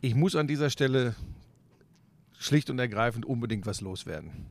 ich 0.00 0.14
muss 0.14 0.36
an 0.36 0.46
dieser 0.46 0.70
Stelle 0.70 1.14
schlicht 2.38 2.70
und 2.70 2.78
ergreifend 2.78 3.26
unbedingt 3.26 3.66
was 3.66 3.80
loswerden. 3.80 4.46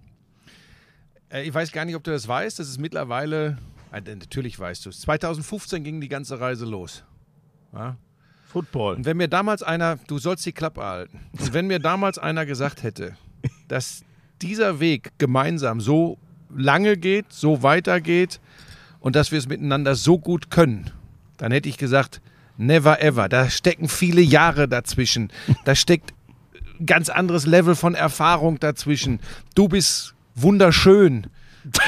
Äh, 1.30 1.44
ich 1.44 1.54
weiß 1.54 1.72
gar 1.72 1.86
nicht, 1.86 1.96
ob 1.96 2.04
du 2.04 2.12
das 2.12 2.28
weißt. 2.28 2.60
Das 2.60 2.70
ist 2.70 2.80
mittlerweile, 2.80 3.58
äh, 3.92 4.02
natürlich 4.02 4.60
weißt 4.60 4.86
du 4.86 4.90
es. 4.90 5.02
2015 5.02 5.84
ging 5.84 6.02
die 6.02 6.10
ganze 6.10 6.40
Reise 6.40 6.66
los. 6.66 7.04
Ja? 7.74 7.98
Football. 8.46 8.96
Und 8.96 9.06
wenn 9.06 9.18
mir 9.18 9.28
damals 9.28 9.64
einer, 9.64 9.98
du 10.08 10.18
sollst 10.18 10.46
die 10.46 10.54
Klappe 10.54 10.84
halten, 10.84 11.20
und 11.34 11.54
wenn 11.54 11.68
mir 11.68 11.80
damals 11.80 12.18
einer 12.18 12.46
gesagt 12.46 12.84
hätte, 12.84 13.16
dass 13.68 14.04
dieser 14.42 14.80
Weg 14.80 15.12
gemeinsam 15.18 15.82
so 15.82 16.18
lange 16.56 16.98
geht, 16.98 17.32
so 17.32 17.62
weitergeht 17.62 18.40
und 19.00 19.16
dass 19.16 19.32
wir 19.32 19.40
es 19.40 19.48
miteinander 19.48 19.96
so 19.96 20.18
gut 20.18 20.50
können, 20.50 20.92
dann 21.38 21.52
hätte 21.52 21.70
ich 21.70 21.78
gesagt, 21.78 22.22
never 22.60 23.02
ever. 23.02 23.30
Da 23.30 23.50
stecken 23.50 23.88
viele 23.88 24.22
Jahre 24.22 24.68
dazwischen. 24.68 25.32
Da 25.66 25.76
steckt 25.76 26.14
ganz 26.86 27.10
anderes 27.10 27.46
Level 27.46 27.76
von 27.76 27.96
Erfahrung 27.96 28.60
dazwischen. 28.60 29.20
Du 29.56 29.68
bist 29.68 30.14
wunderschön. 30.36 31.28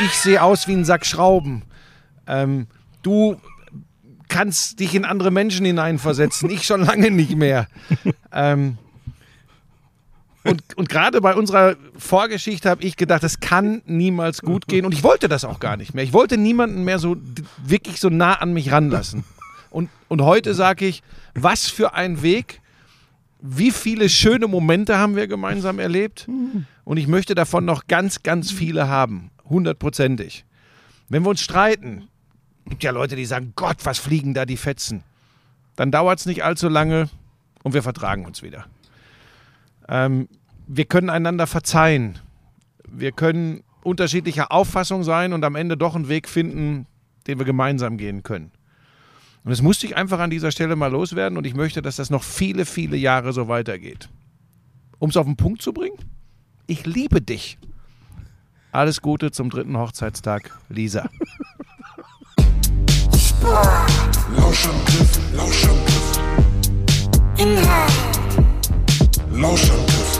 Ich 0.05 0.13
sehe 0.13 0.41
aus 0.41 0.67
wie 0.67 0.73
ein 0.73 0.85
Sack 0.85 1.05
Schrauben. 1.05 1.63
Ähm, 2.27 2.67
du 3.01 3.39
kannst 4.27 4.79
dich 4.79 4.95
in 4.95 5.05
andere 5.05 5.31
Menschen 5.31 5.65
hineinversetzen. 5.65 6.49
Ich 6.49 6.63
schon 6.63 6.81
lange 6.81 7.11
nicht 7.11 7.35
mehr. 7.35 7.67
Ähm, 8.31 8.77
und, 10.43 10.61
und 10.75 10.89
gerade 10.89 11.21
bei 11.21 11.35
unserer 11.35 11.75
Vorgeschichte 11.97 12.69
habe 12.69 12.83
ich 12.83 12.95
gedacht, 12.95 13.23
es 13.23 13.39
kann 13.39 13.81
niemals 13.85 14.41
gut 14.41 14.67
gehen. 14.67 14.85
Und 14.85 14.93
ich 14.93 15.03
wollte 15.03 15.27
das 15.27 15.45
auch 15.45 15.59
gar 15.59 15.77
nicht 15.77 15.93
mehr. 15.93 16.03
Ich 16.03 16.13
wollte 16.13 16.37
niemanden 16.37 16.83
mehr 16.83 16.97
so 16.97 17.17
wirklich 17.63 17.99
so 17.99 18.09
nah 18.09 18.35
an 18.35 18.53
mich 18.53 18.71
ranlassen. 18.71 19.23
Und, 19.71 19.89
und 20.09 20.21
heute 20.21 20.53
sage 20.53 20.85
ich, 20.85 21.01
was 21.33 21.67
für 21.67 21.95
ein 21.95 22.21
Weg. 22.21 22.61
Wie 23.41 23.71
viele 23.71 24.07
schöne 24.07 24.45
Momente 24.45 24.99
haben 24.99 25.15
wir 25.15 25.25
gemeinsam 25.25 25.79
erlebt? 25.79 26.27
Und 26.83 26.97
ich 26.97 27.07
möchte 27.07 27.33
davon 27.33 27.65
noch 27.65 27.87
ganz, 27.87 28.21
ganz 28.21 28.51
viele 28.51 28.87
haben. 28.87 29.31
Hundertprozentig. 29.45 30.45
Wenn 31.09 31.23
wir 31.23 31.29
uns 31.29 31.41
streiten, 31.41 32.07
gibt 32.67 32.83
ja 32.83 32.91
Leute, 32.91 33.15
die 33.15 33.25
sagen, 33.25 33.53
Gott, 33.55 33.77
was 33.83 33.97
fliegen 33.97 34.35
da 34.35 34.45
die 34.45 34.57
Fetzen. 34.57 35.03
Dann 35.75 35.89
dauert 35.89 36.19
es 36.19 36.25
nicht 36.25 36.43
allzu 36.43 36.69
lange 36.69 37.09
und 37.63 37.73
wir 37.73 37.81
vertragen 37.81 38.25
uns 38.25 38.43
wieder. 38.43 38.65
Ähm, 39.87 40.27
wir 40.67 40.85
können 40.85 41.09
einander 41.09 41.47
verzeihen. 41.47 42.19
Wir 42.87 43.11
können 43.11 43.63
unterschiedlicher 43.83 44.51
Auffassung 44.51 45.03
sein 45.03 45.33
und 45.33 45.43
am 45.43 45.55
Ende 45.55 45.77
doch 45.77 45.95
einen 45.95 46.07
Weg 46.07 46.29
finden, 46.29 46.85
den 47.27 47.39
wir 47.39 47.45
gemeinsam 47.45 47.97
gehen 47.97 48.21
können. 48.23 48.51
Und 49.43 49.49
das 49.49 49.61
musste 49.61 49.87
ich 49.87 49.97
einfach 49.97 50.19
an 50.19 50.29
dieser 50.29 50.51
Stelle 50.51 50.75
mal 50.75 50.91
loswerden 50.91 51.37
und 51.37 51.47
ich 51.47 51.55
möchte, 51.55 51.81
dass 51.81 51.95
das 51.95 52.09
noch 52.09 52.23
viele, 52.23 52.65
viele 52.65 52.95
Jahre 52.97 53.33
so 53.33 53.47
weitergeht. 53.47 54.09
Um 54.99 55.09
es 55.09 55.17
auf 55.17 55.25
den 55.25 55.35
Punkt 55.35 55.61
zu 55.61 55.73
bringen, 55.73 55.97
ich 56.67 56.85
liebe 56.85 57.21
dich. 57.21 57.57
Alles 58.71 59.01
Gute 59.01 59.31
zum 59.31 59.49
dritten 59.49 59.77
Hochzeitstag, 59.77 60.57
Lisa. 60.69 61.09
Lauschangriff, 64.37 65.19
Lauschangriff. 65.35 66.19
Inhalt, 67.37 68.37
Lauschangriff, 69.31 70.10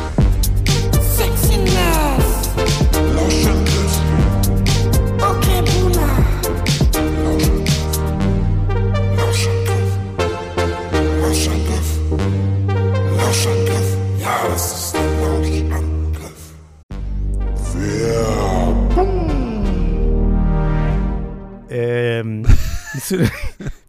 Ähm, 21.72 22.44
bist, 22.94 23.12
du, 23.12 23.18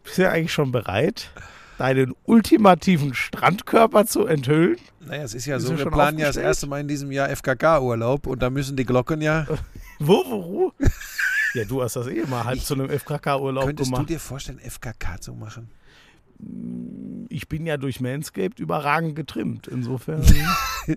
bist 0.05 0.19
du 0.19 0.31
eigentlich 0.31 0.53
schon 0.53 0.71
bereit, 0.71 1.31
deinen 1.79 2.15
ultimativen 2.25 3.13
Strandkörper 3.13 4.07
zu 4.07 4.27
enthüllen? 4.27 4.77
Naja, 5.01 5.25
es 5.25 5.35
ist 5.35 5.47
ja 5.47 5.57
Bist 5.57 5.67
so, 5.67 5.77
wir 5.77 5.91
planen 5.91 6.19
ja 6.19 6.29
das 6.29 6.37
erste 6.37 6.69
Mal 6.69 6.81
in 6.81 6.89
diesem 6.89 7.11
Jahr 7.11 7.29
FKK-Urlaub 7.29 8.29
und 8.29 8.41
da 8.41 8.51
müssen 8.51 8.77
die 8.77 8.85
Glocken 8.85 9.21
ja. 9.21 9.47
Wo, 9.99 10.25
wo, 10.27 10.45
wo? 10.45 10.73
Ja, 11.55 11.65
du 11.65 11.83
hast 11.83 11.97
das 11.97 12.07
eh 12.07 12.25
mal 12.25 12.45
halb 12.45 12.61
zu 12.61 12.73
einem 12.73 12.89
FKK-Urlaub 12.89 13.67
Könntest 13.67 13.91
du 13.91 13.95
gemacht. 13.95 14.09
dir 14.09 14.19
vorstellen, 14.19 14.59
FKK 14.59 15.21
zu 15.21 15.35
machen? 15.35 15.71
Ich 17.29 17.47
bin 17.47 17.67
ja 17.67 17.77
durch 17.77 18.01
Manscaped 18.01 18.59
überragend 18.59 19.17
getrimmt. 19.17 19.69
Insofern, 19.69 20.23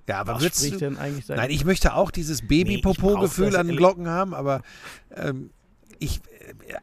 Ja, 0.07 0.19
aber 0.21 0.35
was 0.35 0.45
spricht 0.55 0.75
du, 0.75 0.79
denn 0.79 0.97
eigentlich 0.97 1.27
Nein, 1.27 1.49
ich 1.49 1.65
möchte 1.65 1.93
auch 1.93 2.09
dieses 2.09 2.41
Nee, 2.41 2.61
ich 2.61 2.65
Baby-Popo-Gefühl 2.65 3.47
das 3.47 3.55
an 3.55 3.67
den 3.67 3.75
Glocken 3.75 4.07
haben, 4.07 4.33
aber 4.33 4.61
ähm, 5.13 5.49
ich, 5.99 6.21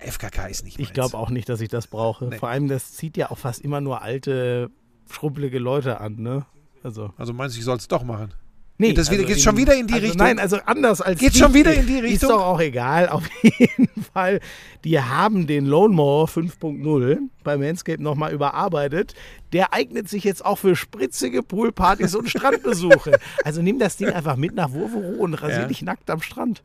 FKK 0.01 0.47
ist 0.49 0.65
nicht 0.65 0.79
Ich 0.79 0.93
glaube 0.93 1.17
auch 1.17 1.31
nicht, 1.31 1.49
dass 1.49 1.61
ich 1.61 1.69
das 1.69 1.87
brauche. 1.87 2.27
Nee. 2.27 2.39
Vor 2.39 2.49
allem, 2.49 2.69
das 2.69 2.93
zieht 2.93 3.17
ja 3.17 3.31
auch 3.31 3.39
fast 3.39 3.61
immer 3.63 3.81
nur 3.81 4.03
alte, 4.03 4.71
schrumpelige 5.11 5.59
Leute 5.59 6.01
an, 6.01 6.17
ne? 6.17 6.47
Also. 6.83 7.13
Also 7.17 7.33
meinst 7.33 7.55
du, 7.57 7.59
ich 7.61 7.65
soll 7.65 7.77
es 7.77 7.87
doch 7.89 8.03
machen? 8.05 8.35
Nee, 8.79 8.89
Geht 8.89 8.99
das 8.99 9.11
wieder- 9.13 9.23
geht's 9.25 9.43
schon 9.43 9.57
wieder 9.57 9.77
in 9.77 9.87
die 9.87 9.95
also 9.95 10.07
Richtung? 10.07 10.27
Nein, 10.27 10.39
also 10.41 10.57
anders 10.65 11.01
als. 11.01 11.21
Dich. 11.21 11.37
schon 11.37 11.55
wieder 11.55 11.73
in 11.73 11.87
die 11.87 11.99
Ist 11.99 12.03
Richtung? 12.05 12.31
doch 12.31 12.43
auch 12.45 12.61
egal. 12.61 13.09
Auf 13.11 13.23
jeden 13.43 14.03
Fall. 14.13 14.41
Die 14.83 14.99
haben 14.99 15.47
den 15.47 15.67
Lone 15.67 15.95
Mower 15.95 16.27
5.0 16.27 17.19
bei 17.45 17.57
Manscaped 17.59 18.01
nochmal 18.01 18.33
überarbeitet. 18.33 19.15
Der 19.53 19.73
eignet 19.73 20.09
sich 20.09 20.25
jetzt 20.25 20.45
auch 20.45 20.57
für 20.59 20.75
spritzige 20.75 21.45
Poolpartys 21.45 22.17
und 22.17 22.29
Strandbesuche. 22.31 23.19
Also 23.45 23.63
nimm 23.63 23.79
das 23.79 23.99
Ding 23.99 24.09
einfach 24.09 24.35
mit 24.37 24.55
nach 24.57 24.73
Wurvero 24.73 25.23
und 25.23 25.35
rasier 25.35 25.61
Ja. 25.61 25.67
dich 25.69 25.83
nackt 25.83 26.11
am 26.11 26.21
Strand. 26.23 26.65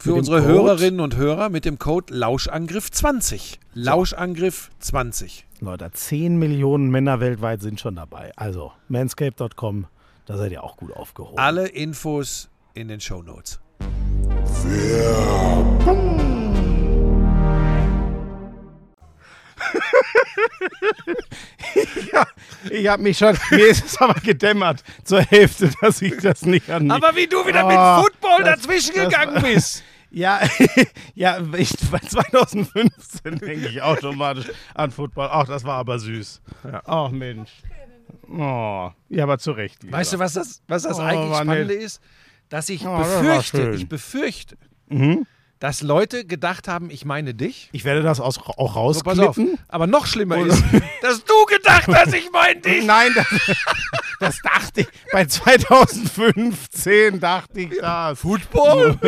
Für 0.00 0.10
Mit 0.12 0.18
unsere 0.20 0.40
Code- 0.40 0.52
Hörerinnen 0.54 1.00
und 1.00 1.16
Hörer 1.16 1.50
mit 1.50 1.66
dem 1.66 1.78
Code 1.78 2.14
Lauschangriff20. 2.14 3.58
Lauschangriff20. 3.76 5.42
Leute, 5.60 5.90
10 5.92 6.38
Millionen 6.38 6.88
Männer 6.90 7.20
weltweit 7.20 7.60
sind 7.60 7.80
schon 7.80 7.96
dabei. 7.96 8.32
Also 8.34 8.72
manscape.com, 8.88 9.86
da 10.24 10.38
seid 10.38 10.52
ihr 10.52 10.64
auch 10.64 10.78
gut 10.78 10.94
aufgehoben. 10.96 11.38
Alle 11.38 11.68
Infos 11.68 12.48
in 12.72 12.88
den 12.88 13.00
Show 13.02 13.20
Notes. 13.22 13.60
Ja, 22.12 22.26
ich 22.70 22.86
habe 22.88 23.02
mich 23.02 23.18
schon, 23.18 23.36
mir 23.50 23.66
ist 23.68 23.84
es 23.84 24.00
aber 24.00 24.14
gedämmert 24.20 24.82
zur 25.04 25.20
Hälfte, 25.22 25.70
dass 25.80 26.02
ich 26.02 26.16
das 26.18 26.42
nicht 26.42 26.68
an 26.70 26.88
wie 27.14 27.26
du 27.26 27.46
wieder 27.46 27.64
Oh, 27.66 28.02
Football 28.02 28.42
das- 28.44 28.60
dazwischen 28.60 28.94
das 28.96 29.04
gegangen 29.04 29.42
bist. 29.42 29.82
Ja, 30.10 30.40
ja, 31.14 31.38
ich, 31.56 31.72
bei 31.90 31.98
2015 31.98 33.38
denke 33.38 33.68
ich 33.68 33.82
automatisch 33.82 34.50
an 34.74 34.90
Football. 34.90 35.28
Ach, 35.30 35.46
das 35.46 35.64
war 35.64 35.76
aber 35.76 35.98
süß. 35.98 36.42
Ach 36.84 37.10
Mensch. 37.10 37.50
Oh, 38.28 38.90
ja, 39.08 39.22
aber 39.24 39.38
zu 39.38 39.52
Recht. 39.52 39.82
Lisa. 39.82 39.96
Weißt 39.96 40.12
du, 40.12 40.18
was 40.18 40.32
das, 40.34 40.62
was 40.68 40.82
das 40.82 40.98
Oh, 40.98 41.02
eigentlich 41.02 41.36
Spannende 41.36 41.74
ist? 41.74 42.00
dass 42.48 42.68
ich 42.68 42.84
Oh, 42.84 42.98
das 42.98 43.24
war 43.24 43.86
befürchte. 43.88 44.56
Mhm. 44.88 45.26
Dass 45.60 45.82
Leute 45.82 46.24
gedacht 46.24 46.66
haben, 46.68 46.90
ich 46.90 47.04
meine 47.04 47.34
dich. 47.34 47.68
Ich 47.72 47.84
werde 47.84 48.02
das 48.02 48.18
aus, 48.18 48.38
auch 48.38 48.56
So, 48.74 48.80
rausklippen. 48.80 49.58
Aber 49.68 49.86
noch 49.86 50.06
schlimmer 50.06 50.38
ist, 50.38 50.62
dass 51.02 51.22
du 51.24 51.44
gedacht 51.46 51.86
hast, 51.86 52.14
ich 52.14 52.30
meine 52.32 52.60
dich. 52.62 52.84
Nein, 52.84 53.12
das, 53.14 53.26
das 54.18 54.40
dachte 54.42 54.80
ich. 54.80 54.88
Bei 55.12 55.26
2015 55.26 57.20
dachte 57.20 57.60
ich 57.60 57.78
das. 57.78 58.18
Football? 58.20 58.98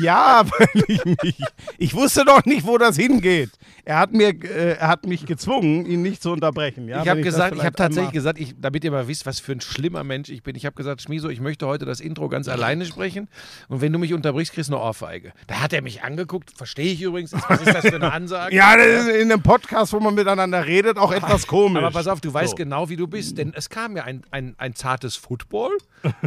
Ja, 0.00 0.42
weil 0.58 0.84
ich 0.88 1.04
mich. 1.04 1.44
Ich 1.76 1.94
wusste 1.94 2.24
doch 2.24 2.44
nicht, 2.46 2.66
wo 2.66 2.78
das 2.78 2.96
hingeht. 2.96 3.50
Er 3.84 3.98
hat, 3.98 4.12
mir, 4.12 4.28
äh, 4.28 4.76
er 4.78 4.86
hat 4.86 5.06
mich 5.06 5.26
gezwungen, 5.26 5.86
ihn 5.86 6.02
nicht 6.02 6.22
zu 6.22 6.30
unterbrechen. 6.30 6.86
Ja, 6.86 7.02
ich 7.02 7.08
habe 7.08 7.20
gesagt, 7.20 7.56
ich 7.56 7.64
habe 7.64 7.72
vielleicht 7.72 7.76
tatsächlich 7.76 8.12
gesagt, 8.12 8.38
ich, 8.38 8.54
damit 8.60 8.84
ihr 8.84 8.92
mal 8.92 9.08
wisst, 9.08 9.26
was 9.26 9.40
für 9.40 9.52
ein 9.52 9.60
schlimmer 9.60 10.04
Mensch 10.04 10.28
ich 10.28 10.44
bin. 10.44 10.54
Ich 10.54 10.64
habe 10.66 10.76
gesagt, 10.76 11.02
Schmiso, 11.02 11.28
ich 11.28 11.40
möchte 11.40 11.66
heute 11.66 11.84
das 11.84 11.98
Intro 11.98 12.28
ganz 12.28 12.46
alleine 12.46 12.84
sprechen. 12.86 13.28
Und 13.68 13.80
wenn 13.80 13.92
du 13.92 13.98
mich 13.98 14.14
unterbrichst, 14.14 14.54
kriegst 14.54 14.70
du 14.70 14.76
eine 14.76 14.84
Ohrfeige. 14.84 15.32
Da 15.48 15.60
hat 15.60 15.72
er 15.72 15.82
mich 15.82 16.04
angeguckt, 16.04 16.52
verstehe 16.56 16.92
ich 16.92 17.02
übrigens. 17.02 17.32
Was 17.32 17.60
ist 17.60 17.74
das 17.74 17.86
für 17.86 17.96
eine 17.96 18.12
Ansage? 18.12 18.54
Ja, 18.62 18.76
das 18.76 18.86
ist 18.86 19.08
in 19.08 19.32
einem 19.32 19.42
Podcast, 19.42 19.92
wo 19.92 19.98
man 20.00 20.14
miteinander 20.14 20.64
redet, 20.66 20.96
auch 20.96 21.10
etwas 21.10 21.46
komisch. 21.46 21.82
Aber 21.82 21.90
pass 21.90 22.06
auf, 22.06 22.20
du 22.20 22.32
weißt 22.32 22.50
So. 22.50 22.56
genau, 22.56 22.88
wie 22.88 22.96
du 22.96 23.08
bist, 23.08 23.38
denn 23.38 23.52
es 23.54 23.68
kam 23.68 23.96
ja 23.96 24.04
ein, 24.04 24.22
ein, 24.30 24.54
ein 24.58 24.74
zartes 24.74 25.16
Football. 25.16 25.70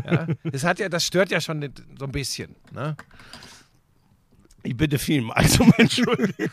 Ja, 0.06 0.28
das, 0.44 0.64
hat 0.64 0.80
ja, 0.80 0.90
das 0.90 1.06
stört 1.06 1.32
ja 1.32 1.40
schon 1.40 1.70
so 1.98 2.06
ein 2.06 2.12
bisschen. 2.12 2.56
Ne? 2.74 2.98
Ich 4.66 4.76
bitte 4.76 4.98
vielmals 4.98 5.60
um 5.60 5.72
Entschuldigung. 5.78 6.50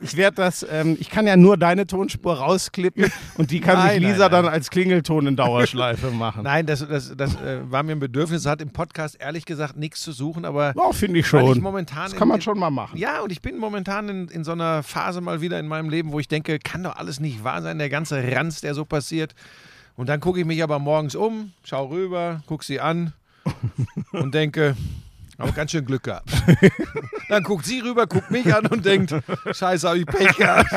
Ich 0.00 0.16
werde 0.16 0.36
das, 0.36 0.66
ähm, 0.68 0.96
ich 1.00 1.08
kann 1.08 1.26
ja 1.26 1.36
nur 1.36 1.56
deine 1.56 1.86
Tonspur 1.86 2.34
rausklippen 2.34 3.10
und 3.38 3.50
die 3.50 3.60
kann 3.60 3.76
Nein, 3.78 3.92
sich 3.94 4.02
nein, 4.02 4.10
Lisa 4.12 4.28
nein. 4.28 4.44
dann 4.44 4.52
als 4.52 4.70
Klingelton 4.70 5.26
in 5.28 5.36
Dauerschleife 5.36 6.10
machen. 6.10 6.42
Nein, 6.42 6.66
das, 6.66 6.86
das, 6.86 7.14
das 7.16 7.36
äh, 7.36 7.60
war 7.70 7.82
mir 7.84 7.92
ein 7.92 8.00
Bedürfnis. 8.00 8.40
Es 8.40 8.46
hat 8.46 8.60
im 8.60 8.70
Podcast 8.70 9.16
ehrlich 9.20 9.44
gesagt 9.46 9.76
nichts 9.76 10.02
zu 10.02 10.12
suchen, 10.12 10.44
aber 10.44 10.74
Ja, 10.76 10.92
finde 10.92 11.20
ich 11.20 11.26
schon. 11.26 11.44
ich 11.56 11.60
momentan 11.60 12.04
das 12.10 12.16
kann 12.16 12.28
man 12.28 12.38
in- 12.38 12.42
schon 12.42 12.58
mal 12.58 12.70
machen. 12.70 12.98
Ja, 12.98 13.20
und 13.20 13.30
ich 13.30 13.40
bin 13.40 13.56
momentan 13.56 14.08
in, 14.08 14.28
in 14.28 14.42
so 14.44 14.52
einer 14.52 14.82
Phase 14.82 15.20
mal 15.20 15.40
wieder 15.40 15.58
in 15.60 15.68
meinem 15.68 15.88
Leben, 15.88 16.10
wo 16.12 16.18
ich 16.20 16.28
denke, 16.28 16.58
kann 16.58 16.82
doch 16.82 16.96
alles 16.96 17.20
nicht 17.20 17.44
wahr 17.44 17.62
sein, 17.62 17.78
der 17.78 17.88
ganze 17.88 18.20
Ranz, 18.34 18.60
der 18.62 18.74
so 18.74 18.84
passiert. 18.84 19.34
Und 19.96 20.08
dann 20.08 20.18
gucke 20.18 20.40
ich 20.40 20.44
mich 20.44 20.60
aber 20.62 20.80
morgens 20.80 21.14
um, 21.14 21.52
schau 21.62 21.86
rüber, 21.86 22.42
guck 22.46 22.64
sie 22.64 22.80
an 22.80 23.12
und 24.12 24.34
denke, 24.34 24.76
aber 25.38 25.52
ganz 25.52 25.70
schön 25.72 25.84
Glück 25.84 26.04
gehabt. 26.04 26.30
Dann 27.28 27.42
guckt 27.42 27.64
sie 27.64 27.80
rüber, 27.80 28.06
guckt 28.06 28.30
mich 28.30 28.54
an 28.54 28.66
und 28.66 28.84
denkt, 28.84 29.14
scheiße, 29.52 29.88
hab 29.88 29.96
ich 29.96 30.06
Pech 30.06 30.36
gehabt. 30.36 30.70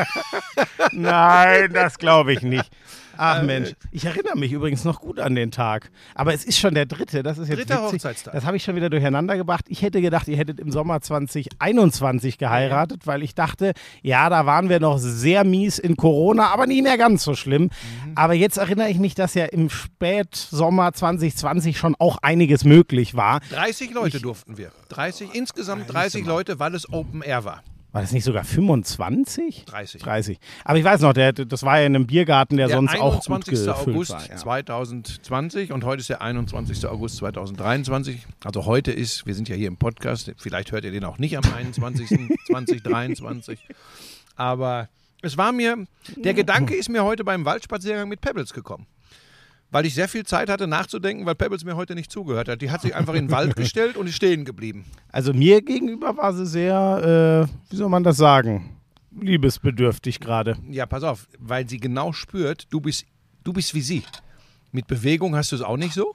Nein, 0.92 1.72
das 1.72 1.98
glaube 1.98 2.32
ich 2.32 2.42
nicht. 2.42 2.70
Äh, 3.18 3.22
Ach 3.22 3.42
Mensch, 3.42 3.74
ich 3.90 4.04
erinnere 4.04 4.36
mich 4.36 4.52
übrigens 4.52 4.84
noch 4.84 5.00
gut 5.00 5.18
an 5.18 5.34
den 5.34 5.50
Tag. 5.50 5.90
Aber 6.14 6.32
es 6.32 6.44
ist 6.44 6.58
schon 6.58 6.74
der 6.74 6.86
dritte, 6.86 7.24
das 7.24 7.36
ist 7.36 7.48
jetzt 7.48 7.58
Dritter 7.58 7.82
witzig. 7.82 7.94
Hochzeitstag. 7.94 8.32
Das 8.32 8.44
habe 8.44 8.56
ich 8.56 8.62
schon 8.62 8.76
wieder 8.76 8.90
durcheinander 8.90 9.36
gebracht. 9.36 9.64
Ich 9.68 9.82
hätte 9.82 10.00
gedacht, 10.00 10.28
ihr 10.28 10.36
hättet 10.36 10.60
im 10.60 10.70
Sommer 10.70 11.00
2021 11.00 12.38
geheiratet, 12.38 13.08
weil 13.08 13.24
ich 13.24 13.34
dachte, 13.34 13.72
ja, 14.02 14.30
da 14.30 14.46
waren 14.46 14.68
wir 14.68 14.78
noch 14.78 14.98
sehr 14.98 15.42
mies 15.42 15.80
in 15.80 15.96
Corona, 15.96 16.46
aber 16.52 16.66
nicht 16.68 16.84
mehr 16.84 16.96
ganz 16.96 17.24
so 17.24 17.34
schlimm. 17.34 17.64
Mhm. 17.64 18.12
Aber 18.14 18.34
jetzt 18.34 18.56
erinnere 18.56 18.88
ich 18.88 18.98
mich, 18.98 19.16
dass 19.16 19.34
ja 19.34 19.46
im 19.46 19.68
Spätsommer 19.68 20.92
2020 20.92 21.76
schon 21.76 21.96
auch 21.98 22.18
einiges 22.22 22.64
möglich 22.64 23.16
war. 23.16 23.40
30 23.50 23.92
Leute 23.92 24.20
durften 24.20 24.58
wir. 24.58 24.70
30, 24.90 25.34
insgesamt 25.34 25.92
30 25.92 26.24
Leute, 26.24 26.60
weil 26.60 26.74
es 26.76 26.92
Open 26.92 27.22
Air 27.22 27.44
war. 27.44 27.62
War 27.92 28.02
das 28.02 28.12
nicht 28.12 28.24
sogar 28.24 28.44
25? 28.44 29.64
30. 29.64 30.02
30. 30.02 30.38
Aber 30.64 30.78
ich 30.78 30.84
weiß 30.84 31.00
noch, 31.00 31.14
der, 31.14 31.32
das 31.32 31.62
war 31.62 31.80
ja 31.80 31.86
in 31.86 31.96
einem 31.96 32.06
Biergarten, 32.06 32.58
der, 32.58 32.66
Der 32.66 32.76
sonst 32.76 32.98
auch 32.98 33.14
gut 33.14 33.30
21. 33.30 33.54
gefüllt 33.54 33.96
August 33.96 34.10
war. 34.10 34.28
Ja. 34.28 34.36
2020 34.36 35.72
und 35.72 35.84
heute 35.84 36.00
ist 36.00 36.10
der 36.10 36.20
21. 36.20 36.86
August 36.86 37.16
2023. 37.16 38.26
Also 38.44 38.66
heute 38.66 38.92
ist, 38.92 39.26
wir 39.26 39.34
sind 39.34 39.48
ja 39.48 39.56
hier 39.56 39.68
im 39.68 39.78
Podcast, 39.78 40.32
vielleicht 40.36 40.70
hört 40.72 40.84
ihr 40.84 40.92
den 40.92 41.04
auch 41.04 41.18
nicht 41.18 41.36
am 41.38 41.44
21. 41.50 42.08
2023. 42.46 43.58
Aber 44.36 44.88
es 45.22 45.38
war 45.38 45.52
mir, 45.52 45.86
der 46.16 46.34
Gedanke 46.34 46.74
ist 46.74 46.90
mir 46.90 47.04
heute 47.04 47.24
beim 47.24 47.44
Waldspaziergang 47.46 48.08
mit 48.08 48.20
Pebbles 48.20 48.52
gekommen. 48.52 48.86
Weil 49.70 49.84
ich 49.84 49.94
sehr 49.94 50.08
viel 50.08 50.24
Zeit 50.24 50.48
hatte 50.48 50.66
nachzudenken, 50.66 51.26
weil 51.26 51.34
Pebbles 51.34 51.64
mir 51.64 51.76
heute 51.76 51.94
nicht 51.94 52.10
zugehört 52.10 52.48
hat. 52.48 52.62
Die 52.62 52.70
hat 52.70 52.80
sich 52.80 52.94
einfach 52.94 53.14
in 53.14 53.26
den 53.26 53.30
Wald 53.30 53.54
gestellt 53.56 53.96
und 53.96 54.06
ist 54.06 54.16
stehen 54.16 54.44
geblieben. 54.44 54.84
Also 55.12 55.34
mir 55.34 55.60
gegenüber 55.60 56.16
war 56.16 56.32
sie 56.32 56.46
sehr, 56.46 57.48
äh, 57.48 57.70
wie 57.70 57.76
soll 57.76 57.90
man 57.90 58.02
das 58.02 58.16
sagen, 58.16 58.76
liebesbedürftig 59.20 60.20
gerade. 60.20 60.56
Ja, 60.70 60.86
pass 60.86 61.02
auf, 61.02 61.28
weil 61.38 61.68
sie 61.68 61.78
genau 61.78 62.12
spürt, 62.12 62.66
du 62.70 62.80
bist, 62.80 63.04
du 63.44 63.52
bist 63.52 63.74
wie 63.74 63.82
sie. 63.82 64.02
Mit 64.72 64.86
Bewegung 64.86 65.36
hast 65.36 65.52
du 65.52 65.56
es 65.56 65.62
auch 65.62 65.76
nicht 65.76 65.94
so. 65.94 66.14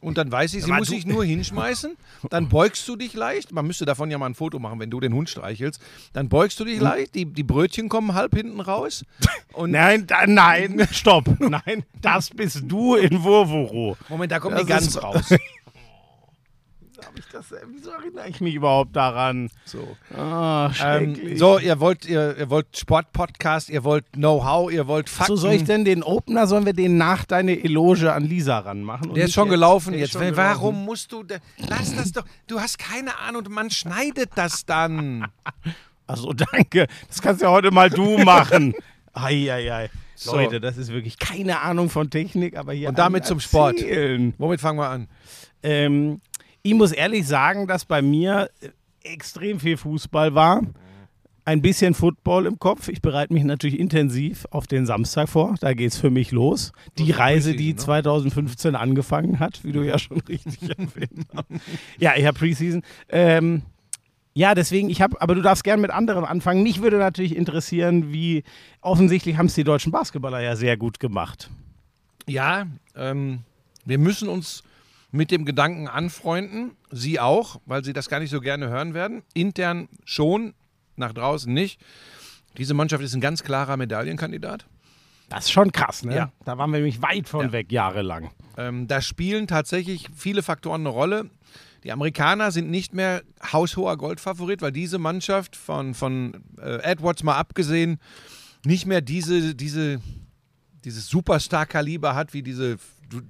Und 0.00 0.16
dann 0.16 0.32
weiß 0.32 0.54
ich, 0.54 0.64
sie 0.64 0.72
muss 0.72 0.88
sich 0.88 1.04
nur 1.06 1.24
hinschmeißen. 1.24 1.96
Dann 2.30 2.48
beugst 2.48 2.88
du 2.88 2.96
dich 2.96 3.12
leicht. 3.14 3.52
Man 3.52 3.66
müsste 3.66 3.84
davon 3.84 4.10
ja 4.10 4.16
mal 4.18 4.26
ein 4.26 4.34
Foto 4.34 4.58
machen, 4.58 4.80
wenn 4.80 4.90
du 4.90 4.98
den 5.00 5.12
Hund 5.12 5.28
streichelst. 5.28 5.80
Dann 6.14 6.28
beugst 6.28 6.58
du 6.58 6.64
dich 6.64 6.76
Hm. 6.78 6.82
leicht. 6.84 7.14
Die, 7.14 7.26
die 7.26 7.42
Brötchen 7.42 7.88
kommen 7.88 8.14
halb 8.14 8.34
hinten 8.34 8.60
raus. 8.60 9.04
Und 9.52 9.72
Nein, 9.72 10.06
da, 10.06 10.26
nein, 10.26 10.88
stopp. 10.92 11.28
Nein, 11.38 11.84
das 12.00 12.30
bist 12.30 12.62
du 12.64 12.94
in 12.96 13.22
Wurwuro. 13.22 13.96
Moment, 14.08 14.32
da 14.32 14.38
kommt 14.38 14.54
Das 14.54 14.62
die 14.62 14.68
Gans 14.68 15.02
raus. 15.02 15.34
Hab 17.04 17.18
ich 17.18 17.24
das, 17.32 17.46
wieso 17.72 17.90
erinnere 17.90 18.28
ich 18.28 18.40
mich 18.40 18.54
überhaupt 18.54 18.94
daran? 18.94 19.50
So. 19.64 19.96
Ah, 20.16 20.70
Ähm, 20.84 21.36
so, 21.36 21.58
ihr 21.58 21.80
wollt, 21.80 22.04
ihr, 22.06 22.36
ihr 22.38 22.50
wollt 22.50 22.76
Sportpodcast, 22.76 23.68
ihr 23.70 23.84
wollt 23.84 24.04
Know-how, 24.12 24.70
ihr 24.70 24.86
wollt 24.86 25.08
Fakten. 25.08 25.36
so 25.36 25.42
soll 25.42 25.52
ich 25.54 25.64
denn 25.64 25.84
den 25.84 26.02
Opener, 26.02 26.46
sollen 26.46 26.66
wir 26.66 26.72
den 26.72 26.96
nach 26.96 27.24
deine 27.24 27.62
Eloge 27.62 28.12
an 28.12 28.24
Lisa 28.24 28.58
ranmachen? 28.58 29.14
Der 29.14 29.24
ist 29.26 29.32
schon 29.34 29.46
jetzt? 29.46 29.52
gelaufen 29.54 29.94
jetzt. 29.94 30.12
schon 30.12 30.36
Warum 30.36 30.74
gelaufen. 30.74 30.84
musst 30.84 31.12
du. 31.12 31.24
Lass 31.68 31.94
das 31.96 32.12
doch. 32.12 32.24
Du 32.46 32.60
hast 32.60 32.78
keine 32.78 33.18
Ahnung, 33.18 33.44
man 33.50 33.70
schneidet 33.70 34.30
das 34.34 34.64
dann. 34.66 35.26
Achso, 36.06 36.32
danke. 36.32 36.86
Das 37.08 37.22
kannst 37.22 37.40
ja 37.42 37.50
heute 37.50 37.70
mal 37.70 37.88
du 37.90 38.18
machen. 38.18 38.74
Eieiei. 39.12 39.90
So. 40.14 40.36
Leute, 40.36 40.60
das 40.60 40.76
ist 40.76 40.92
wirklich 40.92 41.18
keine 41.18 41.60
Ahnung 41.60 41.88
von 41.88 42.10
Technik, 42.10 42.56
aber 42.56 42.72
hier 42.74 42.90
Und 42.90 42.98
damit 42.98 43.24
zum 43.24 43.40
Sport. 43.40 43.76
Womit 44.38 44.60
fangen 44.60 44.78
wir 44.78 44.88
an? 44.88 45.08
Ähm, 45.62 46.20
ich 46.62 46.74
muss 46.74 46.92
ehrlich 46.92 47.26
sagen, 47.26 47.66
dass 47.66 47.84
bei 47.84 48.02
mir 48.02 48.50
äh, 48.60 48.68
extrem 49.02 49.60
viel 49.60 49.76
Fußball 49.76 50.34
war. 50.34 50.62
Ein 51.46 51.62
bisschen 51.62 51.94
Football 51.94 52.46
im 52.46 52.58
Kopf. 52.58 52.88
Ich 52.88 53.00
bereite 53.00 53.32
mich 53.32 53.44
natürlich 53.44 53.80
intensiv 53.80 54.46
auf 54.50 54.66
den 54.66 54.86
Samstag 54.86 55.28
vor. 55.28 55.54
Da 55.60 55.72
geht 55.72 55.92
es 55.92 55.98
für 55.98 56.10
mich 56.10 56.32
los. 56.32 56.72
Die 56.98 57.10
Reise, 57.10 57.52
die 57.52 57.72
Preseason, 57.72 57.78
2015 57.78 58.76
angefangen 58.76 59.40
hat, 59.40 59.64
wie 59.64 59.72
du 59.72 59.82
ja 59.82 59.98
schon 59.98 60.20
richtig 60.28 60.62
erwähnt 60.62 61.26
hast. 61.34 61.46
Ja, 61.98 62.12
ich 62.16 62.26
habe 62.26 62.38
Preseason. 62.38 62.82
Ähm, 63.08 63.62
ja, 64.32 64.54
deswegen, 64.54 64.90
ich 64.90 65.00
habe, 65.02 65.20
aber 65.20 65.34
du 65.34 65.40
darfst 65.40 65.64
gern 65.64 65.80
mit 65.80 65.90
anderem 65.90 66.24
anfangen. 66.24 66.62
Mich 66.62 66.82
würde 66.82 66.98
natürlich 66.98 67.34
interessieren, 67.34 68.12
wie 68.12 68.44
offensichtlich 68.80 69.36
haben 69.36 69.46
es 69.46 69.54
die 69.54 69.64
deutschen 69.64 69.90
Basketballer 69.90 70.40
ja 70.40 70.54
sehr 70.56 70.76
gut 70.76 71.00
gemacht. 71.00 71.50
Ja, 72.28 72.66
ähm, 72.94 73.40
wir 73.84 73.98
müssen 73.98 74.28
uns 74.28 74.62
mit 75.12 75.30
dem 75.30 75.44
Gedanken 75.44 75.88
anfreunden. 75.88 76.72
Sie 76.90 77.18
auch, 77.20 77.60
weil 77.66 77.84
sie 77.84 77.92
das 77.92 78.08
gar 78.08 78.20
nicht 78.20 78.30
so 78.30 78.40
gerne 78.40 78.68
hören 78.68 78.94
werden. 78.94 79.22
Intern 79.34 79.88
schon, 80.04 80.54
nach 80.96 81.12
draußen 81.12 81.52
nicht. 81.52 81.80
Diese 82.58 82.74
Mannschaft 82.74 83.02
ist 83.02 83.14
ein 83.14 83.20
ganz 83.20 83.42
klarer 83.42 83.76
Medaillenkandidat. 83.76 84.66
Das 85.28 85.44
ist 85.44 85.52
schon 85.52 85.70
krass, 85.70 86.04
ne? 86.04 86.14
Ja. 86.16 86.32
Da 86.44 86.58
waren 86.58 86.70
wir 86.70 86.78
nämlich 86.78 87.00
weit 87.02 87.28
von 87.28 87.46
Ja. 87.46 87.52
weg, 87.52 87.70
jahrelang. 87.70 88.30
Ähm, 88.56 88.88
da 88.88 89.00
spielen 89.00 89.46
tatsächlich 89.46 90.08
viele 90.14 90.42
Faktoren 90.42 90.80
eine 90.82 90.88
Rolle. 90.88 91.30
Die 91.84 91.92
Amerikaner 91.92 92.50
sind 92.50 92.68
nicht 92.68 92.92
mehr 92.94 93.22
haushoher 93.52 93.96
Goldfavorit, 93.96 94.60
weil 94.60 94.72
diese 94.72 94.98
Mannschaft 94.98 95.54
von, 95.56 95.94
von 95.94 96.42
äh, 96.60 96.82
Edwards 96.82 97.22
mal 97.22 97.36
abgesehen 97.36 97.98
nicht 98.66 98.86
mehr 98.86 99.00
diese, 99.00 99.54
diese, 99.54 100.00
dieses 100.84 101.06
Superstar-Kaliber 101.08 102.14
hat 102.14 102.34
wie 102.34 102.42
diese, 102.42 102.76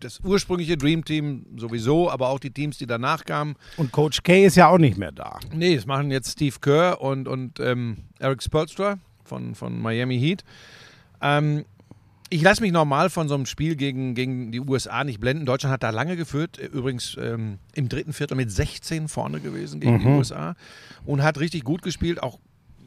das 0.01 0.21
ursprüngliche 0.21 0.77
Dream 0.77 1.05
Team 1.05 1.47
sowieso, 1.57 2.11
aber 2.11 2.29
auch 2.29 2.39
die 2.39 2.51
Teams, 2.51 2.79
die 2.79 2.87
danach 2.87 3.25
kamen. 3.25 3.57
Und 3.77 3.93
Coach 3.93 4.23
K 4.23 4.45
ist 4.45 4.57
ja 4.57 4.69
auch 4.69 4.79
nicht 4.79 4.99
mehr 4.99 5.13
da. 5.13 5.39
Nee, 5.53 5.77
das 5.77 5.87
machen 5.87 6.11
jetzt 6.11 6.33
Steve 6.33 6.57
Kerr 6.61 7.01
und, 7.01 7.29
und 7.29 7.61
ähm, 7.61 7.99
Eric 8.19 8.43
Spoelstra 8.43 8.99
von, 9.25 9.55
von 9.55 9.81
Miami 9.81 10.19
Heat. 10.19 10.45
Ähm, 11.21 11.65
ich 12.33 12.43
lasse 12.43 12.63
mich 12.63 12.71
normal 12.71 13.11
von 13.11 13.29
so 13.29 13.35
einem 13.35 13.47
Spiel 13.47 13.75
gegen, 13.75 14.15
gegen 14.15 14.53
die 14.53 14.61
USA 14.61 15.03
nicht 15.03 15.21
blenden. 15.21 15.47
Deutschland 15.47 15.73
hat 15.73 15.83
da 15.83 15.91
lange 15.91 16.17
geführt, 16.17 16.59
übrigens 16.59 17.17
ähm, 17.21 17.59
im 17.75 17.89
dritten 17.89 18.13
Viertel 18.13 18.37
mit 18.37 18.53
16 18.53 19.09
vorne 19.09 19.41
gewesen 19.41 19.81
gegen 19.81 19.99
die 19.99 20.07
USA 20.07 20.55
und 21.05 21.25
hat 21.25 21.41
richtig 21.41 21.65
gut 21.65 21.83
gespielt, 21.83 22.23
auch 22.23 22.39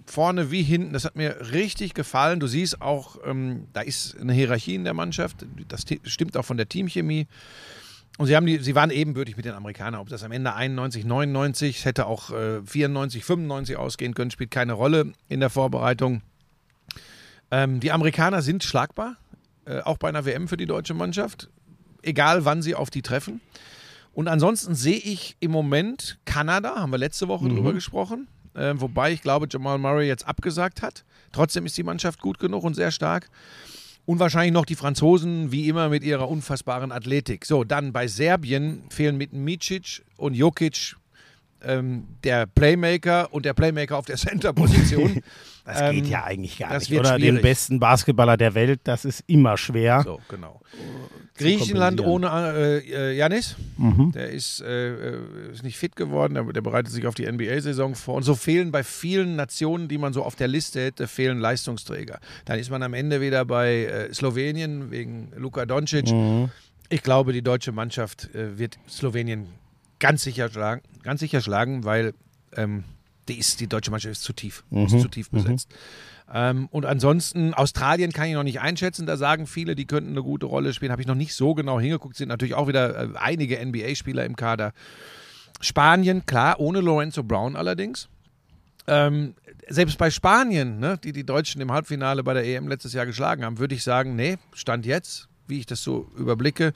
vorne 0.06 0.52
wie 0.52 0.64
hinten. 0.64 0.94
Das 0.94 1.06
hat 1.06 1.16
mir 1.16 1.52
richtig 1.52 1.94
gefallen. 1.94 2.40
Du 2.40 2.48
siehst 2.48 2.82
auch, 2.82 3.18
ähm, 3.26 3.68
da 3.74 3.82
ist 3.82 4.18
eine 4.20 4.34
Hierarchie 4.34 4.76
in 4.76 4.84
der 4.84 4.94
Mannschaft. 4.94 5.46
Das 5.68 5.86
stimmt 6.04 6.38
auch 6.38 6.46
von 6.46 6.58
der 6.58 6.68
Teamchemie. 6.70 7.28
Und 8.20 8.28
sie, 8.28 8.36
haben 8.36 8.46
die, 8.46 8.60
sie 8.60 8.76
waren 8.76 8.92
ebenbürtig 8.92 9.38
mit 9.38 9.46
den 9.46 9.54
Amerikanern. 9.54 10.00
Ob 10.00 10.08
das 10.10 10.24
am 10.24 10.32
Ende 10.32 10.54
91, 10.54 11.04
99, 11.04 11.80
es 11.80 11.86
hätte 11.86 12.06
auch 12.06 12.30
äh, 12.30 12.62
94, 12.64 13.26
95 13.26 13.78
ausgehen 13.78 14.14
können, 14.14 14.30
spielt 14.30 14.52
keine 14.52 14.74
Rolle 14.74 15.14
in 15.30 15.40
der 15.40 15.50
Vorbereitung. 15.50 16.22
Ähm, 17.50 17.80
die 17.80 17.92
Amerikaner 17.92 18.42
sind 18.42 18.64
schlagbar, 18.64 19.18
äh, 19.66 19.80
auch 19.82 19.98
bei 19.98 20.10
einer 20.10 20.26
WM 20.26 20.48
für 20.48 20.58
die 20.58 20.66
deutsche 20.68 20.94
Mannschaft, 20.94 21.50
egal 22.04 22.46
wann 22.46 22.62
sie 22.62 22.76
auf 22.76 22.90
die 22.90 23.02
treffen. 23.02 23.42
Und 24.14 24.28
ansonsten 24.28 24.76
sehe 24.76 24.98
ich 24.98 25.36
im 25.40 25.50
Moment 25.50 26.20
Kanada, 26.26 26.76
haben 26.76 26.92
wir 26.92 27.00
letzte 27.00 27.28
Woche 27.28 27.46
Mhm. 27.46 27.56
drüber 27.56 27.74
gesprochen, 27.74 28.28
äh, 28.56 28.74
wobei 28.76 29.12
ich 29.14 29.22
glaube, 29.22 29.48
Jamal 29.50 29.78
Murray 29.78 30.08
jetzt 30.08 30.28
abgesagt 30.28 30.82
hat. 30.82 31.04
Trotzdem 31.32 31.66
ist 31.66 31.78
die 31.78 31.84
Mannschaft 31.84 32.20
gut 32.22 32.40
genug 32.40 32.64
und 32.64 32.74
sehr 32.76 32.92
stark. 32.92 33.30
Und 34.06 34.20
wahrscheinlich 34.20 34.52
noch 34.54 34.66
die 34.66 34.76
Franzosen, 34.76 35.52
wie 35.52 35.70
immer, 35.70 35.88
mit 35.90 36.04
ihrer 36.04 36.28
unfassbaren 36.30 36.92
Athletik. 36.92 37.46
So, 37.46 37.64
dann 37.64 37.94
bei 37.94 38.08
Serbien 38.08 38.84
fehlen 38.90 39.18
mit 39.18 39.32
Micic 39.32 40.04
und 40.18 40.34
Jokic 40.34 40.96
ähm, 41.64 42.08
der 42.26 42.46
Playmaker 42.46 43.34
und 43.34 43.46
der 43.46 43.54
Playmaker 43.54 43.98
auf 43.98 44.06
der 44.06 44.18
Center-Position. 44.18 45.22
Das 45.66 45.80
Ähm, 45.82 45.96
geht 45.96 46.08
ja 46.08 46.26
eigentlich 46.26 46.58
gar 46.58 46.78
nicht. 46.78 46.92
Oder 46.92 47.16
schwierig. 47.16 47.24
den 47.36 47.42
besten 47.42 47.80
Basketballer 47.80 48.36
der 48.36 48.54
Welt, 48.54 48.82
das 48.84 49.06
ist 49.06 49.24
immer 49.28 49.56
schwer. 49.56 50.02
So, 50.04 50.20
genau. 50.28 50.60
Griechenland 51.36 52.02
ohne 52.02 52.28
äh, 52.28 52.78
äh, 52.80 53.18
Janis. 53.18 53.56
Mhm. 53.78 54.12
Der 54.12 54.30
ist, 54.30 54.62
äh, 54.62 54.94
äh, 54.94 55.52
ist 55.52 55.64
nicht 55.64 55.78
fit 55.78 55.96
geworden, 55.96 56.36
der, 56.36 56.44
der 56.44 56.62
bereitet 56.62 56.92
sich 56.92 57.08
auf 57.08 57.16
die 57.16 57.30
NBA-Saison 57.30 57.96
vor. 57.96 58.16
Und 58.16 58.24
so 58.24 58.36
fehlen 58.36 58.72
bei 58.72 58.84
vielen 58.84 59.36
Nationen, 59.36 59.88
die 59.88 59.98
man 59.98 60.14
so 60.14 60.24
auf 60.24 60.36
der 60.36 60.48
Liste 60.48 60.82
hätte, 60.82 61.08
fehlen 61.08 61.40
Leistungsträger. 61.40 62.20
Dann 62.46 62.60
ist 62.60 62.70
man 62.70 62.84
am 62.84 62.94
Ende 62.94 63.22
wieder 63.22 63.46
bei 63.46 63.86
äh, 63.86 64.14
Slowenien 64.14 64.92
wegen 64.92 65.32
Luka 65.36 65.66
Doncic. 65.66 66.12
Mhm. 66.12 66.50
Ich 66.90 67.02
glaube, 67.02 67.34
die 67.34 67.42
deutsche 67.42 67.72
Mannschaft 67.72 68.34
äh, 68.36 68.60
wird 68.60 68.78
Slowenien 68.88 69.48
ganz 70.00 70.24
sicher 70.24 70.50
schlagen, 70.50 70.82
ganz 71.02 71.22
sicher 71.22 71.42
schlagen 71.42 71.84
weil 71.86 72.14
ähm, 72.56 72.84
die, 73.28 73.38
ist, 73.40 73.60
die 73.60 73.68
deutsche 73.68 73.92
Mannschaft 73.92 74.12
ist 74.14 74.24
zu 74.24 74.34
tief, 74.34 74.64
Mhm. 74.70 74.86
ist 74.86 75.00
zu 75.00 75.08
tief 75.08 75.30
besetzt. 75.30 75.70
Ähm, 76.34 76.68
und 76.72 76.86
ansonsten, 76.86 77.54
Australien 77.54 78.12
kann 78.12 78.28
ich 78.28 78.34
noch 78.34 78.44
nicht 78.44 78.60
einschätzen. 78.62 79.06
Da 79.06 79.18
sagen 79.18 79.46
viele, 79.48 79.76
die 79.76 79.86
könnten 79.86 80.12
eine 80.12 80.24
gute 80.24 80.46
Rolle 80.46 80.74
spielen. 80.74 80.92
Habe 80.92 81.02
ich 81.02 81.08
noch 81.08 81.16
nicht 81.16 81.34
so 81.36 81.54
genau 81.54 81.80
hingeguckt. 81.80 82.16
Sind 82.16 82.30
natürlich 82.30 82.54
auch 82.56 82.68
wieder 82.68 83.04
äh, 83.04 83.08
einige 83.16 83.64
NBA-Spieler 83.64 84.26
im 84.26 84.36
Kader. 84.36 84.74
Spanien, 85.62 86.26
klar, 86.26 86.60
ohne 86.60 86.82
Lorenzo 86.82 87.24
Brown 87.24 87.56
allerdings. 87.56 88.10
Ähm, 88.88 89.36
selbst 89.70 89.98
bei 89.98 90.10
Spanien, 90.12 90.80
ne, 90.80 90.98
die 91.02 91.14
die 91.14 91.26
Deutschen 91.26 91.62
im 91.62 91.72
Halbfinale 91.72 92.24
bei 92.24 92.34
der 92.34 92.46
EM 92.46 92.68
letztes 92.68 92.92
Jahr 92.94 93.06
geschlagen 93.06 93.46
haben, 93.46 93.60
würde 93.60 93.76
ich 93.76 93.84
sagen, 93.84 94.16
nee, 94.16 94.38
Stand 94.54 94.86
jetzt, 94.86 95.30
wie 95.48 95.60
ich 95.60 95.66
das 95.66 95.84
so 95.84 96.08
überblicke, 96.18 96.74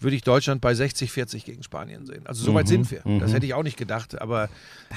würde 0.00 0.16
ich 0.16 0.22
Deutschland 0.22 0.60
bei 0.60 0.72
60-40 0.72 1.44
gegen 1.44 1.62
Spanien 1.62 2.04
sehen. 2.06 2.26
Also 2.26 2.44
so 2.44 2.54
weit 2.54 2.68
sind 2.68 2.90
wir. 2.90 3.00
Das 3.18 3.32
hätte 3.32 3.46
ich 3.46 3.54
auch 3.54 3.62
nicht 3.62 3.78
gedacht, 3.78 4.20
aber 4.20 4.48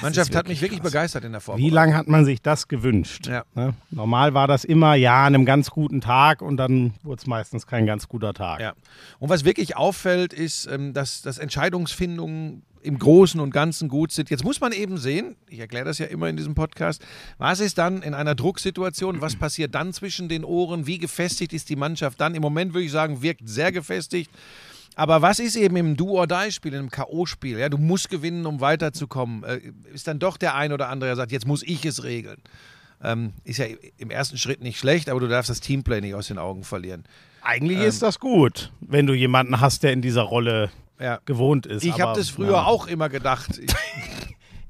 Mannschaft 0.01 0.35
hat 0.35 0.47
mich 0.47 0.61
wirklich 0.61 0.81
krass. 0.81 0.91
begeistert 0.91 1.23
in 1.23 1.31
der 1.31 1.41
Wie 1.41 1.45
Vorbereitung. 1.45 1.73
lange 1.73 1.95
hat 1.95 2.07
man 2.07 2.25
sich 2.25 2.41
das 2.41 2.67
gewünscht? 2.67 3.27
Ja. 3.27 3.43
Ne? 3.55 3.73
Normal 3.91 4.33
war 4.33 4.47
das 4.47 4.65
immer, 4.65 4.95
ja, 4.95 5.25
an 5.25 5.35
einem 5.35 5.45
ganz 5.45 5.69
guten 5.69 6.01
Tag 6.01 6.41
und 6.41 6.57
dann 6.57 6.93
wurde 7.03 7.19
es 7.19 7.27
meistens 7.27 7.65
kein 7.65 7.85
ganz 7.85 8.07
guter 8.07 8.33
Tag. 8.33 8.59
Ja. 8.59 8.73
Und 9.19 9.29
was 9.29 9.45
wirklich 9.45 9.77
auffällt, 9.77 10.33
ist, 10.33 10.65
ähm, 10.67 10.93
dass, 10.93 11.21
dass 11.21 11.38
Entscheidungsfindungen 11.38 12.63
im 12.81 12.98
Großen 12.98 13.39
und 13.39 13.51
Ganzen 13.51 13.89
gut 13.89 14.12
sind. 14.12 14.29
Jetzt 14.29 14.43
muss 14.43 14.62
man 14.62 14.71
eben 14.71 14.98
sehen, 14.98 15.36
ich 15.50 15.59
erkläre 15.59 15.86
das 15.86 15.98
ja 15.98 16.05
immer 16.05 16.29
in 16.29 16.38
diesem 16.38 16.55
Podcast, 16.55 17.01
was 17.38 17.59
ist 17.59 17.77
dann 17.77 18.01
in 18.01 18.13
einer 18.13 18.36
Drucksituation, 18.36 19.21
was 19.21 19.36
passiert 19.36 19.75
dann 19.75 19.93
zwischen 19.93 20.29
den 20.29 20.43
Ohren, 20.43 20.88
wie 20.88 20.98
gefestigt 20.98 21.53
ist 21.53 21.69
die 21.69 21.75
Mannschaft 21.75 22.19
dann? 22.21 22.36
Im 22.36 22.41
Moment 22.41 22.74
würde 22.74 22.86
ich 22.86 22.91
sagen, 22.91 23.21
wirkt 23.21 23.48
sehr 23.48 23.71
gefestigt. 23.71 24.31
Aber 24.95 25.21
was 25.21 25.39
ist 25.39 25.55
eben 25.55 25.77
im 25.77 25.95
Do-or-Die-Spiel, 25.95 26.74
im 26.74 26.89
K.O.-Spiel? 26.89 27.57
Ja, 27.57 27.69
du 27.69 27.77
musst 27.77 28.09
gewinnen, 28.09 28.45
um 28.45 28.59
weiterzukommen. 28.59 29.43
Äh, 29.43 29.62
ist 29.93 30.07
dann 30.07 30.19
doch 30.19 30.36
der 30.36 30.55
ein 30.55 30.74
oder 30.74 30.89
andere, 30.89 31.09
der 31.09 31.15
sagt, 31.15 31.31
jetzt 31.31 31.48
muss 31.48 31.63
ich 31.63 31.86
es 31.86 32.03
regeln. 32.03 32.41
Ähm, 33.01 33.31
ist 33.45 33.59
ja 33.59 33.65
im 33.98 34.12
ersten 34.12 34.38
Schritt 34.38 34.62
nicht 34.62 34.77
schlecht, 34.77 35.07
aber 35.07 35.21
du 35.21 35.27
darfst 35.27 35.50
das 35.50 35.62
Teamplay 35.62 36.01
nicht 36.01 36.15
aus 36.15 36.27
den 36.27 36.38
Augen 36.38 36.63
verlieren. 36.65 37.05
Eigentlich 37.41 37.77
Ähm. 37.79 37.86
ist 37.86 38.01
das 38.01 38.19
gut, 38.19 38.74
wenn 38.81 39.07
du 39.07 39.13
jemanden 39.13 39.62
hast, 39.62 39.83
der 39.83 39.93
in 39.93 40.01
dieser 40.01 40.24
Rolle 40.24 40.69
Ja. 40.99 41.19
gewohnt 41.25 41.65
ist. 41.65 41.83
Ich 41.83 41.99
habe 42.01 42.17
das 42.17 42.29
früher 42.29 42.51
ja. 42.51 42.63
auch 42.65 42.87
immer 42.87 43.09
gedacht. 43.09 43.59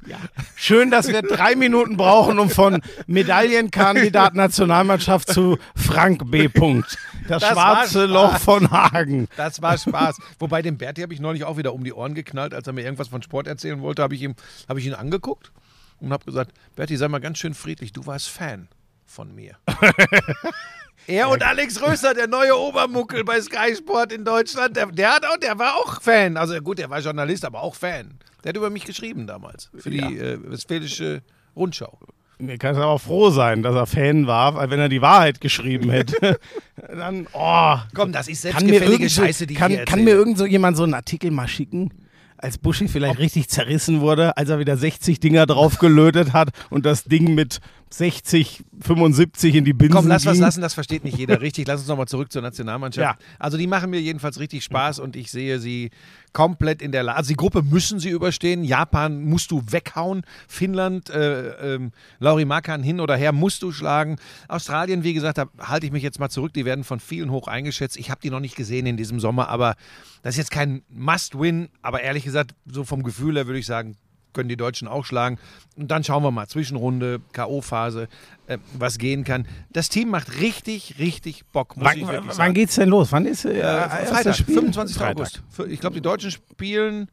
Ich, 0.01 0.15
Schön, 0.55 0.89
dass 0.89 1.07
wir 1.07 1.21
drei 1.21 1.55
Minuten 1.55 1.95
brauchen, 1.97 2.39
um 2.39 2.49
von 2.49 2.81
Medaillenkandidat 3.05 4.33
Nationalmannschaft 4.33 5.31
zu 5.31 5.59
Frank 5.75 6.31
B. 6.31 6.47
Punkt. 6.47 6.97
Das, 7.27 7.41
Das 7.43 7.51
schwarze 7.51 7.99
war 8.11 8.31
Loch 8.31 8.37
von 8.39 8.71
Hagen. 8.71 9.27
das 9.37 9.61
war 9.61 9.77
Spaß. 9.77 10.17
Wobei 10.39 10.63
dem 10.63 10.77
Berti 10.77 11.01
habe 11.01 11.13
ich 11.13 11.19
neulich 11.19 11.43
auch 11.43 11.57
wieder 11.57 11.73
um 11.75 11.83
die 11.83 11.93
Ohren 11.93 12.15
geknallt, 12.15 12.55
als 12.55 12.65
er 12.65 12.73
mir 12.73 12.83
irgendwas 12.83 13.09
von 13.09 13.21
Sport 13.21 13.45
erzählen 13.45 13.81
wollte, 13.81 14.01
habe 14.01 14.15
ich, 14.15 14.21
ihm- 14.23 14.35
habe 14.67 14.79
ich 14.79 14.87
ihn 14.87 14.95
angeguckt 14.95 15.51
und 15.99 16.11
habe 16.11 16.25
gesagt, 16.25 16.53
Berti, 16.75 16.97
sei 16.97 17.07
mal 17.07 17.19
ganz 17.19 17.37
schön 17.37 17.53
friedlich, 17.53 17.93
du 17.93 18.05
warst 18.07 18.29
Fan 18.29 18.67
von 19.05 19.35
mir. 19.35 19.57
er 21.07 21.29
und 21.29 21.43
Alex 21.43 21.81
Röster, 21.81 22.13
der 22.13 22.27
neue 22.27 22.57
Obermuckel 22.57 23.23
bei 23.23 23.41
Sky 23.41 23.75
Sport 23.75 24.13
in 24.13 24.25
Deutschland, 24.25 24.75
der, 24.75 24.87
der, 24.87 25.15
hat 25.15 25.25
auch, 25.25 25.37
der 25.37 25.57
war 25.57 25.75
auch 25.75 26.01
Fan. 26.01 26.37
Also 26.37 26.59
gut, 26.61 26.79
der 26.79 26.89
war 26.89 26.99
Journalist, 26.99 27.45
aber 27.45 27.61
auch 27.61 27.75
Fan. 27.75 28.19
Der 28.43 28.49
hat 28.49 28.57
über 28.57 28.69
mich 28.69 28.85
geschrieben 28.85 29.27
damals 29.27 29.69
für 29.77 29.89
die 29.89 29.99
äh, 29.99 30.37
Westfälische 30.43 31.21
Rundschau. 31.55 31.99
Mir 32.41 32.57
kann 32.57 32.75
aber 32.77 32.85
auch 32.85 33.01
froh 33.01 33.31
sein, 33.31 33.63
dass 33.63 33.75
er 33.75 33.85
Fan 33.85 34.25
war, 34.25 34.55
weil 34.55 34.69
wenn 34.69 34.79
er 34.79 34.87
die 34.87 35.01
Wahrheit 35.01 35.41
geschrieben 35.41 35.89
hätte, 35.89 36.39
dann, 36.87 37.27
oh, 37.33 37.75
Komm, 37.93 38.13
das 38.13 38.29
ist 38.29 38.43
selbstgefällige 38.43 39.09
Scheiße, 39.09 39.45
die 39.45 39.55
ich 39.55 39.59
kann, 39.59 39.71
hier 39.71 39.83
kann 39.83 40.05
mir 40.05 40.13
irgend 40.13 40.37
so 40.37 40.45
jemand 40.45 40.77
so 40.77 40.83
einen 40.83 40.93
Artikel 40.93 41.31
mal 41.31 41.49
schicken, 41.49 41.91
als 42.37 42.57
Buschi 42.57 42.87
vielleicht 42.87 43.19
richtig 43.19 43.49
zerrissen 43.49 43.99
wurde, 43.99 44.37
als 44.37 44.49
er 44.49 44.59
wieder 44.59 44.77
60 44.77 45.19
Dinger 45.19 45.45
draufgelötet 45.47 46.31
hat 46.31 46.51
und 46.69 46.85
das 46.85 47.03
Ding 47.03 47.35
mit 47.35 47.59
60, 47.91 48.63
75 48.81 49.55
in 49.55 49.65
die 49.65 49.73
Binsen 49.73 49.95
Komm, 49.95 50.07
lass 50.07 50.25
was 50.25 50.33
ging. 50.33 50.41
lassen, 50.41 50.61
das 50.61 50.73
versteht 50.73 51.03
nicht 51.03 51.17
jeder 51.17 51.41
richtig. 51.41 51.67
Lass 51.67 51.79
uns 51.81 51.89
nochmal 51.89 52.07
zurück 52.07 52.31
zur 52.31 52.41
Nationalmannschaft. 52.41 53.19
Ja. 53.19 53.25
Also 53.39 53.57
die 53.57 53.67
machen 53.67 53.89
mir 53.89 53.99
jedenfalls 53.99 54.39
richtig 54.39 54.63
Spaß 54.63 54.99
und 54.99 55.15
ich 55.15 55.31
sehe 55.31 55.59
sie 55.59 55.89
komplett 56.31 56.81
in 56.81 56.91
der 56.91 57.03
Lage. 57.03 57.17
Also 57.17 57.29
die 57.29 57.35
Gruppe 57.35 57.63
müssen 57.63 57.99
sie 57.99 58.09
überstehen. 58.09 58.63
Japan 58.63 59.23
musst 59.23 59.49
du 59.51 59.63
weghauen. 59.69 60.21
Finnland, 60.47 61.09
äh, 61.09 61.75
ähm, 61.75 61.91
Lauri 62.19 62.45
Markan 62.45 62.83
hin 62.83 62.99
oder 62.99 63.15
her 63.15 63.31
musst 63.31 63.63
du 63.63 63.71
schlagen. 63.71 64.17
Australien, 64.47 65.03
wie 65.03 65.13
gesagt, 65.13 65.39
da 65.39 65.47
halte 65.59 65.87
ich 65.87 65.91
mich 65.91 66.03
jetzt 66.03 66.19
mal 66.19 66.29
zurück. 66.29 66.53
Die 66.53 66.65
werden 66.65 66.83
von 66.83 66.99
vielen 66.99 67.31
hoch 67.31 67.47
eingeschätzt. 67.47 67.97
Ich 67.97 68.11
habe 68.11 68.21
die 68.21 68.29
noch 68.29 68.39
nicht 68.39 68.55
gesehen 68.55 68.85
in 68.85 68.97
diesem 68.97 69.19
Sommer, 69.19 69.49
aber 69.49 69.75
das 70.21 70.35
ist 70.35 70.37
jetzt 70.37 70.51
kein 70.51 70.83
Must-Win. 70.89 71.69
Aber 71.81 72.01
ehrlich 72.01 72.23
gesagt, 72.23 72.53
so 72.65 72.83
vom 72.83 73.01
Gefühl 73.03 73.35
her 73.35 73.47
würde 73.47 73.59
ich 73.59 73.65
sagen, 73.65 73.95
können 74.33 74.49
die 74.49 74.57
Deutschen 74.57 74.87
auch 74.87 75.05
schlagen. 75.05 75.37
Und 75.75 75.89
dann 75.91 76.03
schauen 76.03 76.23
wir 76.23 76.31
mal, 76.31 76.47
Zwischenrunde, 76.47 77.19
K.O.-Phase, 77.33 78.07
äh, 78.47 78.57
was 78.77 78.97
gehen 78.97 79.23
kann. 79.23 79.47
Das 79.71 79.89
Team 79.89 80.09
macht 80.09 80.39
richtig, 80.39 80.95
richtig 80.99 81.45
Bock, 81.51 81.77
muss 81.77 81.93
ich 81.95 82.01
Wann, 82.03 82.07
wirklich 82.11 82.27
wann 82.29 82.35
sagen. 82.35 82.53
geht's 82.53 82.75
denn 82.75 82.89
los? 82.89 83.11
Wann 83.11 83.25
ist 83.25 83.45
äh, 83.45 83.61
Freitag, 83.61 84.35
Spiel? 84.35 84.55
25. 84.55 84.97
Freitag. 84.97 85.17
August. 85.17 85.43
Ich 85.69 85.79
glaube, 85.79 85.95
die 85.95 86.01
Deutschen 86.01 86.31
spielen. 86.31 87.09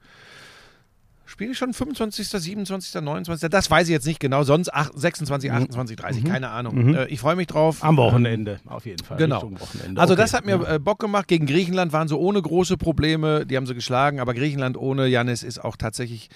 Spielen 1.29 1.51
die 1.51 1.57
schon 1.57 1.75
25., 1.75 2.29
27., 2.29 3.03
29. 3.03 3.51
Das 3.51 3.69
weiß 3.69 3.89
ich 3.89 3.93
jetzt 3.93 4.07
nicht 4.07 4.21
genau. 4.21 4.45
Sonst 4.45 4.73
ach- 4.73 4.91
26, 4.95 5.51
28, 5.51 5.97
30. 5.97 6.25
Keine 6.25 6.51
Ahnung. 6.51 6.95
Äh, 6.95 7.07
ich 7.09 7.19
freue 7.19 7.35
mich 7.35 7.49
drauf. 7.49 7.83
Am 7.83 7.97
Wochenende, 7.97 8.61
auf 8.67 8.87
jeden 8.87 9.05
Fall. 9.05 9.17
Genau. 9.17 9.51
Also 9.97 10.13
Okay. 10.15 10.23
das 10.23 10.35
hat 10.35 10.47
mir 10.47 10.65
äh, 10.69 10.79
Bock 10.79 11.01
gemacht. 11.01 11.27
Gegen 11.27 11.47
Griechenland 11.47 11.93
waren 11.93 12.07
sie 12.07 12.17
ohne 12.17 12.41
große 12.41 12.77
Probleme. 12.77 13.45
Die 13.45 13.57
haben 13.57 13.67
sie 13.67 13.75
geschlagen. 13.75 14.21
Aber 14.21 14.35
Griechenland 14.35 14.77
ohne 14.77 15.09
Janis 15.09 15.43
ist 15.43 15.63
auch 15.63 15.77
tatsächlich... 15.77 16.31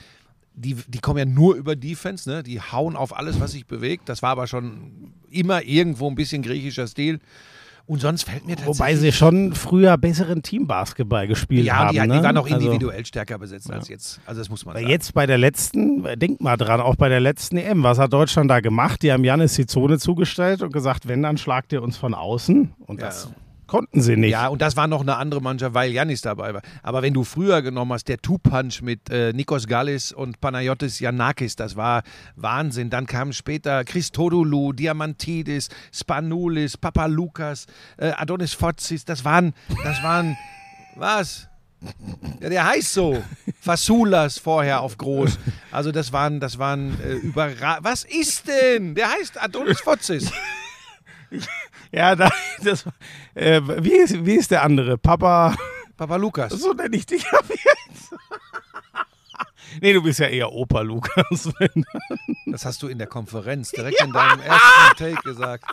Die, 0.60 0.74
die 0.86 0.98
kommen 0.98 1.18
ja 1.18 1.24
nur 1.24 1.54
über 1.54 1.74
Defense, 1.76 2.28
ne? 2.28 2.42
Die 2.42 2.60
hauen 2.60 2.96
auf 2.96 3.16
alles, 3.16 3.40
was 3.40 3.52
sich 3.52 3.66
bewegt. 3.66 4.08
Das 4.08 4.22
war 4.22 4.30
aber 4.30 4.46
schon 4.46 5.12
immer 5.30 5.62
irgendwo 5.62 6.08
ein 6.08 6.14
bisschen 6.14 6.42
griechischer 6.42 6.86
Stil. 6.86 7.18
Und 7.86 8.00
sonst 8.00 8.22
fällt 8.22 8.46
mir 8.46 8.54
tatsächlich... 8.54 8.78
Wobei 8.78 8.94
sie 8.94 9.10
schon 9.10 9.52
früher 9.52 9.98
besseren 9.98 10.42
Teambasketball 10.42 11.26
gespielt 11.26 11.66
ja, 11.66 11.74
haben. 11.76 11.92
die, 11.92 11.98
ne? 12.06 12.18
die 12.18 12.22
waren 12.22 12.36
auch 12.36 12.44
Also- 12.44 12.56
individuell 12.58 13.04
stärker 13.04 13.36
besetzt 13.36 13.68
als 13.72 13.88
jetzt. 13.88 14.20
Also 14.26 14.40
das 14.40 14.48
muss 14.48 14.64
man 14.64 14.76
Weil 14.76 14.82
sagen. 14.82 14.92
jetzt 14.92 15.12
bei 15.12 15.26
der 15.26 15.38
letzten, 15.38 16.04
denk 16.16 16.40
mal 16.40 16.56
dran, 16.56 16.80
auch 16.80 16.94
bei 16.94 17.08
der 17.08 17.18
letzten 17.18 17.56
EM, 17.56 17.82
was 17.82 17.98
hat 17.98 18.12
Deutschland 18.12 18.48
da 18.48 18.60
gemacht? 18.60 19.02
Die 19.02 19.10
haben 19.10 19.24
Janis 19.24 19.54
die 19.54 19.66
Zone 19.66 19.98
zugestellt 19.98 20.62
und 20.62 20.72
gesagt, 20.72 21.08
wenn, 21.08 21.22
dann 21.22 21.36
schlagt 21.36 21.72
ihr 21.72 21.82
uns 21.82 21.96
von 21.96 22.14
außen. 22.14 22.74
Und 22.86 23.00
Ja. 23.00 23.06
das 23.06 23.28
konnten 23.70 24.00
sie 24.00 24.16
nicht. 24.16 24.32
Ja, 24.32 24.48
und 24.48 24.60
das 24.60 24.76
war 24.76 24.88
noch 24.88 25.00
eine 25.00 25.16
andere 25.16 25.40
Mannschaft, 25.40 25.74
weil 25.74 25.92
Janis 25.92 26.22
dabei 26.22 26.52
war. 26.52 26.60
Aber 26.82 27.02
wenn 27.02 27.14
du 27.14 27.22
früher 27.22 27.62
genommen 27.62 27.92
hast, 27.92 28.08
der 28.08 28.18
Two-Punch 28.18 28.82
mit 28.82 29.08
äh, 29.10 29.32
Nikos 29.32 29.68
Gallis 29.68 30.10
und 30.10 30.40
Panayotis 30.40 30.98
Yanakis, 30.98 31.54
das 31.54 31.76
war 31.76 32.02
Wahnsinn. 32.34 32.90
Dann 32.90 33.06
kamen 33.06 33.32
später 33.32 33.84
Christodoulou, 33.84 34.72
Diamantidis, 34.72 35.68
Spanoulis, 35.94 36.76
Papalukas, 36.76 37.66
äh, 37.96 38.10
Adonis 38.10 38.54
Fozis. 38.54 39.04
Das 39.04 39.24
waren, 39.24 39.54
das 39.84 40.02
waren, 40.02 40.36
was? 40.96 41.46
Ja, 42.40 42.48
der 42.48 42.66
heißt 42.66 42.92
so. 42.92 43.22
Fasulas 43.60 44.36
vorher 44.38 44.80
auf 44.80 44.98
groß. 44.98 45.38
Also 45.70 45.92
das 45.92 46.12
waren, 46.12 46.40
das 46.40 46.58
waren 46.58 47.00
äh, 47.02 47.12
überra 47.12 47.78
Was 47.82 48.02
ist 48.02 48.48
denn? 48.48 48.96
Der 48.96 49.12
heißt 49.12 49.40
Adonis 49.40 49.80
Fozis. 49.80 50.32
Ja, 51.92 52.14
da, 52.14 52.30
das, 52.62 52.84
äh, 53.34 53.60
wie, 53.82 53.96
ist, 53.96 54.24
wie 54.24 54.34
ist 54.34 54.50
der 54.50 54.62
andere? 54.62 54.98
Papa, 54.98 55.54
Papalukas. 55.96 56.52
so 56.52 56.72
nenne 56.72 56.96
ich 56.96 57.06
dich 57.06 57.26
ab 57.32 57.44
jetzt. 57.48 58.14
nee, 59.80 59.92
du 59.92 60.02
bist 60.02 60.20
ja 60.20 60.26
eher 60.26 60.52
Opa 60.52 60.80
Lukas. 60.80 61.50
Das 62.46 62.64
hast 62.64 62.82
du 62.82 62.88
in 62.88 62.98
der 62.98 63.06
Konferenz 63.06 63.70
direkt 63.76 64.00
in 64.02 64.12
deinem 64.12 64.40
ersten 64.40 64.96
Take 64.96 65.22
gesagt. 65.22 65.64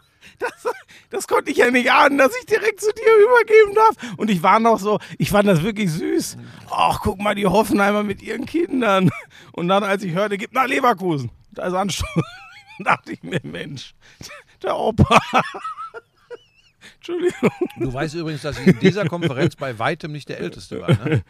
Das 1.10 1.28
konnte 1.28 1.52
ich 1.52 1.58
ja 1.58 1.72
nicht 1.72 1.90
ahnen, 1.90 2.18
dass 2.18 2.32
ich 2.38 2.46
direkt 2.46 2.82
zu 2.82 2.92
dir 2.92 3.16
übergeben 3.24 3.76
darf. 3.76 4.18
Und 4.18 4.30
ich 4.30 4.44
war 4.44 4.60
noch 4.60 4.80
so, 4.80 5.00
ich 5.18 5.30
fand 5.30 5.48
das 5.48 5.64
wirklich 5.64 5.90
süß. 5.92 6.38
Ach, 6.70 7.00
guck 7.02 7.20
mal, 7.20 7.34
die 7.34 7.46
Hoffenheimer 7.46 8.04
mit 8.04 8.22
ihren 8.22 8.46
Kindern. 8.46 9.10
Und 9.54 9.70
dann, 9.70 9.84
als 9.84 10.04
ich 10.04 10.14
hörte, 10.14 10.38
gib 10.38 10.54
nach 10.54 10.68
Leverkusen. 10.68 11.32
Da 11.52 11.68
ist 11.68 11.74
Anstoß. 11.74 12.24
dachte 12.80 13.14
ich 13.14 13.24
mir, 13.24 13.40
Mensch, 13.44 13.96
der 14.62 14.76
Opa. 14.76 15.22
Entschuldigung. 17.08 17.52
Du 17.80 17.94
weißt 17.94 18.16
übrigens, 18.16 18.42
dass 18.42 18.60
ich 18.60 18.68
in 18.68 18.80
dieser 18.80 19.06
Konferenz 19.06 19.56
bei 19.56 19.78
weitem 19.80 20.12
nicht 20.12 20.28
der 20.30 20.40
Älteste 20.40 20.82
war. 20.82 20.90
Ne? 20.90 21.24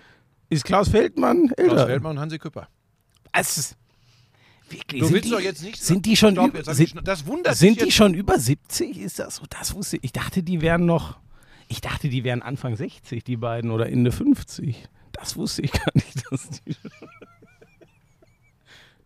Ist 0.50 0.64
Klaus 0.66 0.90
Feldmann 0.90 1.52
älter? 1.58 1.74
Klaus 1.74 1.86
Feldmann 1.86 2.12
und 2.14 2.20
Hansi 2.20 2.40
Küpper. 2.40 2.68
Es 3.32 3.58
ist 3.58 3.78
wirklich. 4.70 5.02
Du 5.02 5.08
sind 5.08 5.16
willst 5.16 5.28
die, 5.28 5.32
doch 5.32 5.40
jetzt 5.40 5.64
nicht. 5.64 5.82
Sind 5.82 6.06
die 6.06 6.16
schon 6.16 6.34
Stopp, 6.34 6.54
über, 6.56 6.74
sind, 6.74 6.94
das 7.04 7.26
wundert 7.26 7.56
sind 7.56 7.82
die 7.82 7.92
schon 7.92 8.14
über 8.14 8.40
70? 8.40 8.98
Ist 8.98 9.20
das 9.20 9.36
so? 9.38 9.44
Das 9.50 9.76
wusste 9.76 9.98
ich. 9.98 10.06
Ich 10.06 10.14
dachte, 10.14 10.44
die 10.44 10.62
wären 10.62 10.86
noch. 10.86 11.20
Ich 11.68 11.82
dachte, 11.82 12.08
die 12.10 12.24
wären 12.24 12.42
Anfang 12.42 12.78
60, 12.78 13.26
die 13.26 13.36
beiden, 13.36 13.72
oder 13.72 13.90
Ende 13.90 14.14
50. 14.14 14.88
Das 15.12 15.36
wusste 15.36 15.64
ich 15.64 15.74
gar 15.74 15.92
nicht, 15.94 16.24
dass 16.32 16.50
die. 16.50 16.76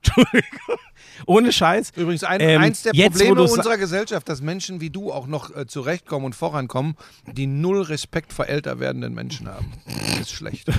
Entschuldigung. 0.04 0.78
Ohne 1.26 1.52
Scheiß. 1.52 1.92
Übrigens, 1.96 2.24
ein, 2.24 2.42
Ähm, 2.42 2.62
eins 2.62 2.84
der 2.84 2.94
jetzt, 2.94 3.18
Probleme 3.18 3.44
unserer 3.44 3.78
Gesellschaft, 3.78 4.28
dass 4.30 4.42
Menschen 4.42 4.82
wie 4.82 4.90
du 4.90 5.12
auch 5.12 5.28
noch 5.28 5.56
äh, 5.56 5.68
zurechtkommen 5.68 6.26
und 6.26 6.36
vorankommen, 6.36 6.96
die 7.26 7.48
null 7.48 7.82
Respekt 7.82 8.34
vor 8.34 8.48
älter 8.48 8.80
werdenden 8.80 9.14
Menschen 9.14 9.48
haben. 9.48 9.72
Das 9.86 10.22
ist 10.22 10.32
schlecht. 10.32 10.70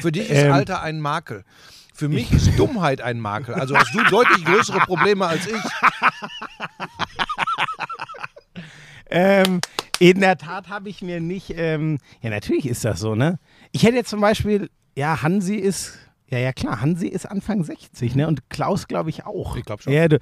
Für 0.00 0.12
dich 0.12 0.30
ist 0.30 0.42
Ähm. 0.42 0.52
Alter 0.52 0.82
ein 0.82 1.00
Makel. 1.00 1.44
Für 1.94 2.08
mich 2.10 2.30
ist 2.30 2.58
Dummheit 2.58 3.00
ein 3.00 3.20
Makel. 3.20 3.54
Also 3.54 3.74
hast 3.74 3.94
du 3.94 4.02
deutlich 4.04 4.44
größere 4.44 4.80
Probleme 4.80 5.26
als 5.26 5.46
ich. 5.46 5.62
Ähm, 9.08 9.60
in 9.98 10.20
der 10.20 10.36
Tat 10.36 10.68
habe 10.68 10.88
ich 10.88 11.00
mir 11.00 11.20
nicht. 11.20 11.54
Ähm, 11.56 11.98
ja, 12.20 12.30
natürlich 12.30 12.66
ist 12.66 12.84
das 12.84 13.00
so, 13.00 13.14
ne? 13.14 13.38
Ich 13.72 13.84
hätte 13.84 13.96
jetzt 13.96 14.10
zum 14.10 14.20
Beispiel. 14.20 14.68
Ja, 14.94 15.22
Hansi 15.22 15.54
ist. 15.54 15.98
Ja, 16.28 16.38
ja, 16.38 16.52
klar. 16.52 16.80
Hansi 16.80 17.06
ist 17.08 17.26
Anfang 17.26 17.62
60, 17.62 18.14
ne? 18.16 18.26
Und 18.26 18.48
Klaus, 18.50 18.88
glaube 18.88 19.10
ich, 19.10 19.24
auch. 19.26 19.56
Ich 19.56 19.64
glaub 19.64 19.82
schon. 19.82 19.92
Ja, 19.92 20.08
du, 20.08 20.18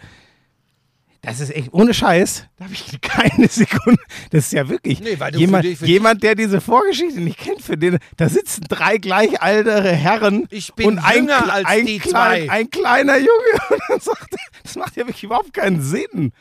das 1.22 1.40
ist 1.40 1.54
echt. 1.56 1.72
Ohne 1.72 1.94
Scheiß. 1.94 2.46
Da 2.58 2.64
habe 2.64 2.74
ich 2.74 3.00
keine 3.00 3.48
Sekunde. 3.48 3.98
Das 4.30 4.44
ist 4.46 4.52
ja 4.52 4.68
wirklich. 4.68 5.00
Nee, 5.00 5.16
jemand, 5.36 5.64
dich- 5.64 5.80
jemand, 5.80 6.22
der 6.22 6.34
diese 6.34 6.60
Vorgeschichte 6.60 7.20
nicht 7.20 7.38
kennt, 7.38 7.62
für 7.62 7.78
den. 7.78 7.98
Da 8.18 8.28
sitzen 8.28 8.64
drei 8.68 8.98
gleich 8.98 9.40
altere 9.40 9.92
Herren. 9.92 10.46
Ich 10.50 10.74
bin 10.74 10.86
und 10.88 10.98
ein, 10.98 11.30
als 11.30 11.64
ein 11.66 11.86
die 11.86 11.98
klein, 11.98 12.10
zwei. 12.12 12.50
Ein 12.50 12.70
kleiner 12.70 13.16
Junge. 13.16 13.28
Und 13.70 13.80
dann 13.88 14.00
sagt 14.00 14.32
er, 14.32 14.38
das 14.62 14.76
macht 14.76 14.96
ja 14.96 15.06
wirklich 15.06 15.24
überhaupt 15.24 15.54
keinen 15.54 15.80
Sinn. 15.80 16.32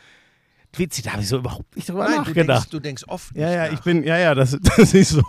Witzig, 0.75 1.03
da 1.03 1.11
habe 1.11 1.21
ich 1.21 1.27
so 1.27 1.37
überhaupt 1.37 1.75
nicht 1.75 1.87
drüber 1.87 2.05
Nein, 2.05 2.13
du 2.13 2.17
nachgedacht. 2.21 2.57
denkst, 2.63 2.69
du 2.71 2.79
denkst 2.79 3.03
oft 3.07 3.35
Ja, 3.35 3.45
nicht 3.47 3.55
ja, 3.55 3.65
nach. 3.67 3.73
ich 3.73 3.79
bin, 3.81 4.03
ja, 4.03 4.17
ja, 4.17 4.33
das, 4.35 4.57
das 4.77 4.93
ist 4.93 5.09
so. 5.09 5.21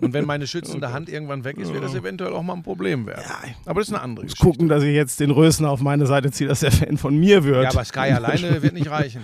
Und 0.00 0.12
wenn 0.12 0.24
meine 0.24 0.46
schützende 0.46 0.92
Hand 0.92 1.08
irgendwann 1.08 1.44
weg 1.44 1.56
ist, 1.58 1.72
wird 1.72 1.82
das 1.82 1.94
eventuell 1.94 2.32
auch 2.32 2.42
mal 2.42 2.54
ein 2.54 2.62
Problem 2.62 3.06
werden. 3.06 3.24
Aber 3.66 3.80
das 3.80 3.88
ist 3.88 3.94
eine 3.94 4.02
andere 4.02 4.26
Geschichte. 4.26 4.44
Gucken, 4.44 4.68
dass 4.68 4.82
ich 4.84 4.94
jetzt 4.94 5.18
den 5.20 5.30
Rösner 5.32 5.70
auf 5.70 5.80
meine 5.80 6.06
Seite 6.06 6.30
ziehe, 6.30 6.48
dass 6.48 6.60
der 6.60 6.70
Fan 6.72 6.96
von 6.96 7.16
mir 7.18 7.42
wird. 7.44 7.64
Ja, 7.64 7.70
aber 7.70 7.84
Sky 7.84 7.98
alleine 8.12 8.62
wird 8.62 8.74
nicht 8.74 8.88
reichen. 8.90 9.22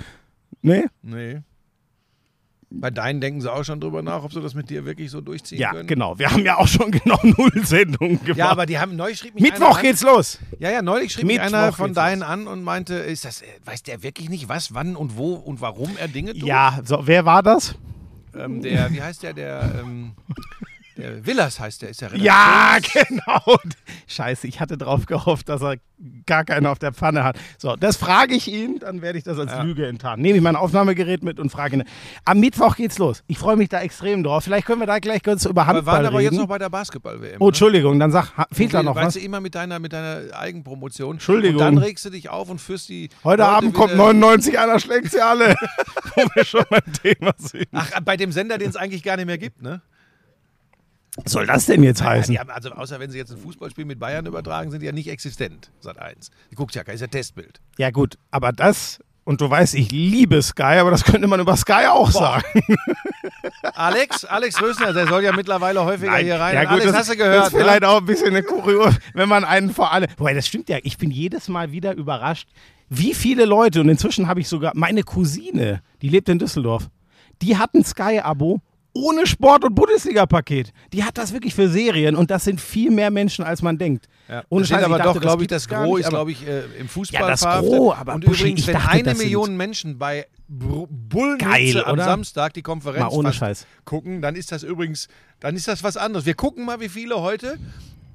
nee? 0.62 0.84
Nee. 1.02 1.40
Bei 2.72 2.90
deinen 2.92 3.20
denken 3.20 3.40
sie 3.40 3.52
auch 3.52 3.64
schon 3.64 3.80
drüber 3.80 4.00
nach, 4.00 4.22
ob 4.22 4.32
sie 4.32 4.40
das 4.40 4.54
mit 4.54 4.70
dir 4.70 4.84
wirklich 4.84 5.10
so 5.10 5.20
durchziehen 5.20 5.58
Ja, 5.58 5.72
können. 5.72 5.88
genau. 5.88 6.18
Wir 6.20 6.30
haben 6.30 6.44
ja 6.44 6.56
auch 6.56 6.68
schon 6.68 6.90
genau 6.92 7.18
null 7.24 7.50
Sendungen 7.64 8.20
gemacht. 8.22 8.38
Ja, 8.38 8.48
aber 8.48 8.64
die 8.64 8.78
haben 8.78 8.94
neulich 8.94 9.18
schrieb 9.18 9.34
mich 9.34 9.42
Mittwoch 9.42 9.66
einer 9.70 9.76
an, 9.78 9.82
geht's 9.82 10.02
los. 10.02 10.38
Ja, 10.60 10.70
ja, 10.70 10.80
neulich 10.80 11.12
schrieb 11.12 11.26
mich 11.26 11.38
Mittwoch 11.38 11.52
einer 11.58 11.72
von 11.72 11.94
deinen 11.94 12.22
an 12.22 12.46
und 12.46 12.62
meinte, 12.62 12.94
ist 12.94 13.24
das, 13.24 13.42
äh, 13.42 13.46
weiß 13.64 13.82
der 13.82 14.04
wirklich 14.04 14.28
nicht, 14.30 14.48
was, 14.48 14.72
wann 14.72 14.94
und 14.94 15.16
wo 15.16 15.34
und 15.34 15.60
warum 15.60 15.96
er 15.98 16.06
Dinge 16.06 16.32
tut? 16.32 16.44
Ja, 16.44 16.78
so, 16.84 17.00
wer 17.06 17.24
war 17.24 17.42
das? 17.42 17.74
Ähm, 18.38 18.62
der, 18.62 18.92
wie 18.92 19.02
heißt 19.02 19.24
der, 19.24 19.32
der, 19.32 19.80
ähm, 19.80 20.12
der 21.00 21.26
Willers 21.26 21.58
heißt 21.60 21.82
der, 21.82 21.88
ist 21.90 22.00
der 22.00 22.14
Ja, 22.16 22.76
Redaktions- 22.76 23.08
genau. 23.08 23.58
Scheiße, 24.06 24.46
ich 24.46 24.60
hatte 24.60 24.76
drauf 24.78 25.06
gehofft, 25.06 25.48
dass 25.48 25.62
er 25.62 25.76
gar 26.26 26.44
keinen 26.44 26.66
auf 26.66 26.78
der 26.78 26.92
Pfanne 26.94 27.24
hat. 27.24 27.38
So, 27.58 27.76
das 27.76 27.96
frage 27.96 28.34
ich 28.34 28.48
ihn, 28.48 28.78
dann 28.78 29.02
werde 29.02 29.18
ich 29.18 29.24
das 29.24 29.38
als 29.38 29.52
Lüge 29.62 29.86
enttarnen. 29.86 30.22
Nehme 30.22 30.38
ich 30.38 30.42
mein 30.42 30.56
Aufnahmegerät 30.56 31.22
mit 31.22 31.38
und 31.38 31.50
frage 31.50 31.76
ihn. 31.76 31.84
Am 32.24 32.40
Mittwoch 32.40 32.76
geht's 32.76 32.98
los. 32.98 33.22
Ich 33.26 33.38
freue 33.38 33.56
mich 33.56 33.68
da 33.68 33.80
extrem 33.80 34.22
drauf. 34.24 34.44
Vielleicht 34.44 34.66
können 34.66 34.80
wir 34.80 34.86
da 34.86 34.98
gleich 34.98 35.22
kurz 35.22 35.44
über 35.44 35.62
Wir 35.62 35.66
Handball 35.66 35.86
waren 35.96 36.06
aber 36.06 36.18
reden. 36.20 36.32
jetzt 36.32 36.40
noch 36.40 36.48
bei 36.48 36.58
der 36.58 36.70
Basketball-WM. 36.70 37.36
oh, 37.40 37.44
ne? 37.44 37.48
Entschuldigung, 37.48 37.98
dann 37.98 38.10
sag, 38.12 38.32
fehlt 38.52 38.72
da 38.72 38.82
noch 38.82 38.94
was? 38.96 39.14
du, 39.14 39.20
immer 39.20 39.40
mit 39.40 39.54
deiner, 39.54 39.78
mit 39.78 39.92
deiner 39.92 40.34
Eigenpromotion. 40.36 41.16
Entschuldigung. 41.16 41.56
Und 41.60 41.76
dann 41.76 41.78
regst 41.78 42.04
du 42.06 42.10
dich 42.10 42.30
auf 42.30 42.48
und 42.48 42.60
führst 42.60 42.88
die. 42.88 43.10
Heute 43.22 43.42
Leute 43.42 43.52
Abend 43.52 43.74
kommt 43.74 43.92
wieder- 43.92 44.04
99, 44.04 44.58
einer 44.58 44.80
schlägt 44.80 45.10
sie 45.12 45.20
alle. 45.20 45.54
Wo 46.14 46.22
wir 46.34 46.44
schon 46.44 46.64
beim 46.70 46.80
Thema 47.02 47.32
sind. 47.36 47.66
Ach, 47.72 47.90
bei 48.04 48.16
dem 48.16 48.32
Sender, 48.32 48.56
den 48.58 48.70
es 48.70 48.76
eigentlich 48.76 49.02
gar 49.02 49.16
nicht 49.16 49.26
mehr 49.26 49.38
gibt, 49.38 49.60
ne? 49.62 49.82
Was 51.16 51.32
soll 51.32 51.46
das 51.46 51.66
denn 51.66 51.82
jetzt 51.82 52.00
Ja, 52.00 52.06
heißen? 52.06 52.38
haben, 52.38 52.50
also 52.50 52.70
außer 52.70 53.00
wenn 53.00 53.10
sie 53.10 53.18
jetzt 53.18 53.32
ein 53.32 53.38
Fußballspiel 53.38 53.84
mit 53.84 53.98
Bayern 53.98 54.26
übertragen, 54.26 54.70
sind 54.70 54.80
die 54.80 54.86
ja 54.86 54.92
nicht 54.92 55.08
existent, 55.08 55.70
Sat 55.80 55.98
1. 55.98 56.30
Die 56.50 56.54
guckt 56.54 56.74
ja, 56.74 56.82
ist 56.82 57.00
ja 57.00 57.06
Testbild. 57.08 57.60
Ja, 57.78 57.90
gut, 57.90 58.16
aber 58.30 58.52
das, 58.52 59.00
und 59.24 59.40
du 59.40 59.50
weißt, 59.50 59.74
ich 59.74 59.90
liebe 59.90 60.40
Sky, 60.42 60.78
aber 60.78 60.90
das 60.90 61.04
könnte 61.04 61.26
man 61.26 61.40
über 61.40 61.56
Sky 61.56 61.86
auch 61.88 62.10
sagen. 62.10 62.44
Alex, 63.74 64.24
Alex 64.24 64.60
Rösner, 64.60 64.92
der 64.92 65.06
soll 65.06 65.22
ja 65.22 65.32
mittlerweile 65.32 65.84
häufiger 65.84 66.16
hier 66.16 66.40
rein. 66.40 66.54
Ja, 66.54 66.62
gut, 66.62 66.72
Alex, 66.72 66.86
das, 66.86 66.96
hast 66.96 67.10
du 67.12 67.16
gehört? 67.16 67.46
Das 67.46 67.52
ist 67.52 67.58
vielleicht 67.58 67.82
ne? 67.82 67.88
auch 67.88 67.98
ein 67.98 68.06
bisschen 68.06 68.28
eine 68.28 68.42
Kurios, 68.42 68.94
wenn 69.14 69.28
man 69.28 69.44
einen 69.44 69.70
vor 69.70 69.92
allem. 69.92 70.08
Wobei, 70.16 70.34
das 70.34 70.46
stimmt 70.46 70.68
ja. 70.68 70.78
Ich 70.82 70.98
bin 70.98 71.10
jedes 71.10 71.48
Mal 71.48 71.72
wieder 71.72 71.94
überrascht, 71.94 72.48
wie 72.88 73.14
viele 73.14 73.44
Leute, 73.44 73.80
und 73.80 73.88
inzwischen 73.88 74.26
habe 74.26 74.40
ich 74.40 74.48
sogar 74.48 74.72
meine 74.74 75.02
Cousine, 75.02 75.82
die 76.02 76.08
lebt 76.08 76.28
in 76.28 76.38
Düsseldorf, 76.38 76.88
die 77.42 77.56
hat 77.56 77.74
ein 77.74 77.84
Sky-Abo 77.84 78.60
ohne 78.92 79.26
Sport- 79.26 79.64
und 79.64 79.74
Bundesliga-Paket. 79.74 80.72
Die 80.92 81.04
hat 81.04 81.16
das 81.18 81.32
wirklich 81.32 81.54
für 81.54 81.68
Serien 81.68 82.16
und 82.16 82.30
das 82.30 82.44
sind 82.44 82.60
viel 82.60 82.90
mehr 82.90 83.10
Menschen, 83.10 83.44
als 83.44 83.62
man 83.62 83.78
denkt. 83.78 84.06
Ja. 84.28 84.42
Ohne 84.48 84.64
Scheiß, 84.66 84.82
aber 84.84 84.98
dachte, 84.98 85.14
doch, 85.14 85.20
glaube 85.20 85.42
ich, 85.42 85.48
das 85.48 85.68
Gros 85.68 86.00
ist, 86.00 86.08
glaube 86.08 86.32
ich, 86.32 86.46
äh, 86.46 86.62
im 86.78 86.88
Fußball 86.88 87.20
Ja, 87.20 87.28
das. 87.28 87.40
Gros, 87.42 87.94
aber 87.96 88.14
Und 88.14 88.24
Buschi, 88.24 88.42
übrigens, 88.42 88.66
wenn 88.66 88.74
dachte, 88.74 88.90
eine 88.90 89.14
Million 89.14 89.56
Menschen 89.56 89.98
bei 89.98 90.26
Bullnitze 90.48 91.86
am? 91.86 91.98
Samstag 91.98 92.54
die 92.54 92.62
Konferenz 92.62 93.00
Mal 93.00 93.08
ohne 93.10 93.32
Scheiß. 93.32 93.66
gucken, 93.84 94.20
dann 94.22 94.34
ist 94.36 94.50
das 94.52 94.62
übrigens, 94.62 95.08
dann 95.40 95.54
ist 95.56 95.68
das 95.68 95.82
was 95.84 95.96
anderes. 95.96 96.26
Wir 96.26 96.34
gucken 96.34 96.64
mal, 96.64 96.80
wie 96.80 96.88
viele 96.88 97.20
heute 97.20 97.58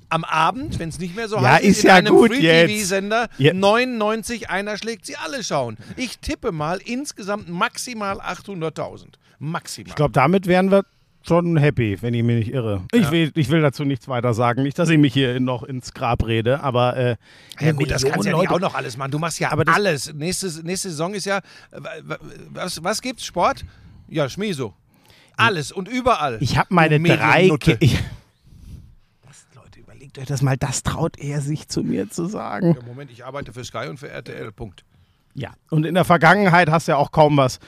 am 0.09 0.23
Abend, 0.23 0.77
wenn 0.79 0.89
es 0.89 0.99
nicht 0.99 1.15
mehr 1.15 1.27
so 1.27 1.37
Ja, 1.37 1.53
heiß 1.53 1.63
ist, 1.63 1.83
in 1.83 1.87
ja 1.87 1.95
einem 1.95 2.17
Free-TV-Sender 2.17 3.27
Ja. 3.37 3.53
99, 3.53 4.49
einer 4.49 4.77
schlägt 4.77 5.05
sie 5.05 5.15
alle 5.15 5.43
schauen. 5.43 5.77
Ich 5.97 6.19
tippe 6.19 6.51
mal 6.51 6.79
insgesamt 6.83 7.49
maximal 7.49 8.19
800.000. 8.21 9.07
Maximal. 9.39 9.89
Ich 9.89 9.95
glaube, 9.95 10.11
damit 10.13 10.47
wären 10.47 10.71
wir 10.71 10.85
schon 11.27 11.57
happy, 11.57 11.97
wenn 12.01 12.13
ich 12.13 12.23
mich 12.23 12.37
nicht 12.45 12.53
irre. 12.53 12.83
Ich, 12.93 13.09
will, 13.11 13.31
ich 13.35 13.49
will 13.49 13.61
dazu 13.61 13.83
nichts 13.83 14.07
weiter 14.07 14.33
sagen. 14.33 14.61
Nicht, 14.63 14.77
dass 14.77 14.89
ich 14.89 14.97
mich 14.99 15.13
hier 15.13 15.39
noch 15.39 15.63
ins 15.63 15.93
Grab 15.93 16.25
rede, 16.25 16.61
aber. 16.61 16.95
Äh, 16.95 17.15
Ja 17.59 17.71
gut, 17.71 17.89
das 17.89 18.03
kannst 18.03 18.25
du 18.25 18.29
ja 18.31 18.37
nicht 18.39 18.49
auch 18.51 18.59
noch 18.59 18.75
alles 18.75 18.95
machen. 18.97 19.11
Du 19.11 19.19
machst 19.19 19.39
ja 19.39 19.51
Aber 19.51 19.63
alles. 19.73 20.13
Nächste, 20.13 20.47
nächste 20.63 20.89
Saison 20.89 21.13
ist 21.13 21.25
ja, 21.25 21.41
wa- 21.71 22.17
was, 22.51 22.83
was 22.83 23.01
gibt's? 23.01 23.25
Sport? 23.25 23.65
Ja, 24.07 24.29
Schmieso. 24.29 24.73
Alles 25.37 25.71
und 25.71 25.87
überall. 25.89 26.37
Ich 26.41 26.57
habe 26.57 26.67
meine 26.73 26.99
drei. 26.99 27.49
Ich, 27.79 27.97
das, 29.25 29.47
Leute, 29.55 29.79
überlegt 29.79 30.17
euch 30.17 30.25
das 30.25 30.41
mal. 30.41 30.55
Das 30.57 30.83
traut 30.83 31.17
er 31.17 31.41
sich 31.41 31.67
zu 31.67 31.81
mir 31.83 32.09
zu 32.09 32.25
sagen. 32.27 32.75
Ja, 32.79 32.85
Moment, 32.85 33.11
ich 33.11 33.25
arbeite 33.25 33.51
für 33.51 33.65
Sky 33.65 33.87
und 33.89 33.97
für 33.99 34.09
RTL. 34.09 34.51
Punkt. 34.51 34.85
Ja. 35.33 35.53
Und 35.69 35.85
in 35.85 35.95
der 35.95 36.05
Vergangenheit 36.05 36.69
hast 36.69 36.87
du 36.87 36.93
ja 36.93 36.97
auch 36.97 37.11
kaum 37.11 37.35
was. 37.35 37.59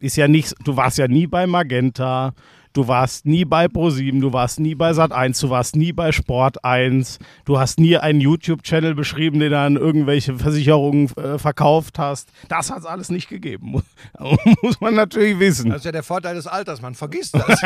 Ist 0.00 0.16
ja 0.16 0.28
nicht. 0.28 0.54
Du 0.64 0.76
warst 0.76 0.98
ja 0.98 1.08
nie 1.08 1.26
bei 1.26 1.46
Magenta. 1.46 2.34
Du 2.74 2.86
warst 2.86 3.26
nie 3.26 3.44
bei 3.44 3.64
Pro7, 3.64 4.20
du 4.20 4.32
warst 4.32 4.60
nie 4.60 4.74
bei 4.74 4.92
Sat1, 4.92 5.40
du 5.40 5.50
warst 5.50 5.74
nie 5.74 5.92
bei 5.92 6.12
Sport 6.12 6.64
1, 6.64 7.18
du 7.44 7.58
hast 7.58 7.80
nie 7.80 7.96
einen 7.96 8.20
YouTube-Channel 8.20 8.94
beschrieben, 8.94 9.40
den 9.40 9.50
du 9.50 9.58
an 9.58 9.76
irgendwelche 9.76 10.36
Versicherungen 10.38 11.10
äh, 11.16 11.38
verkauft 11.38 11.98
hast. 11.98 12.28
Das 12.48 12.70
hat 12.70 12.78
es 12.80 12.84
alles 12.84 13.10
nicht 13.10 13.28
gegeben. 13.28 13.70
Muss, 13.70 13.82
muss 14.62 14.80
man 14.80 14.94
natürlich 14.94 15.40
wissen. 15.40 15.70
Das 15.70 15.78
ist 15.78 15.86
ja 15.86 15.92
der 15.92 16.02
Vorteil 16.02 16.34
des 16.36 16.46
Alters, 16.46 16.80
man 16.80 16.94
vergisst 16.94 17.34
das. 17.34 17.60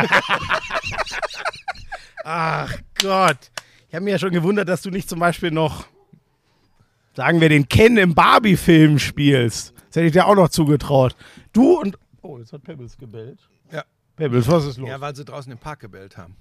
Ach 2.25 2.75
Gott. 3.01 3.51
Ich 3.89 3.95
habe 3.95 4.05
mir 4.05 4.13
ja 4.13 4.19
schon 4.19 4.31
gewundert, 4.31 4.69
dass 4.69 4.81
du 4.81 4.91
nicht 4.91 5.09
zum 5.09 5.19
Beispiel 5.19 5.51
noch, 5.51 5.85
sagen 7.15 7.41
wir, 7.43 7.51
den 7.51 7.69
Ken 7.69 7.99
im 7.99 8.15
Barbie-Film 8.15 8.99
spielst. 8.99 9.75
Das 9.89 9.97
hätte 9.97 10.07
ich 10.07 10.13
dir 10.13 10.27
auch 10.27 10.37
noch 10.37 10.49
zugetraut. 10.49 11.17
Du 11.53 11.79
und. 11.79 11.99
Oh, 12.23 12.39
jetzt 12.39 12.53
hat 12.53 12.63
Pebbles 12.63 12.97
gebellt. 12.97 13.41
ja. 13.71 13.85
Pebbles, 14.15 14.47
was 14.47 14.67
ist 14.67 14.77
los? 14.77 14.89
ja, 14.89 15.01
weil 15.01 15.17
sie 15.17 15.25
draußen 15.25 15.51
im 15.51 15.59
Park 15.59 15.81
gebellt 15.81 16.17
haben. 16.17 16.37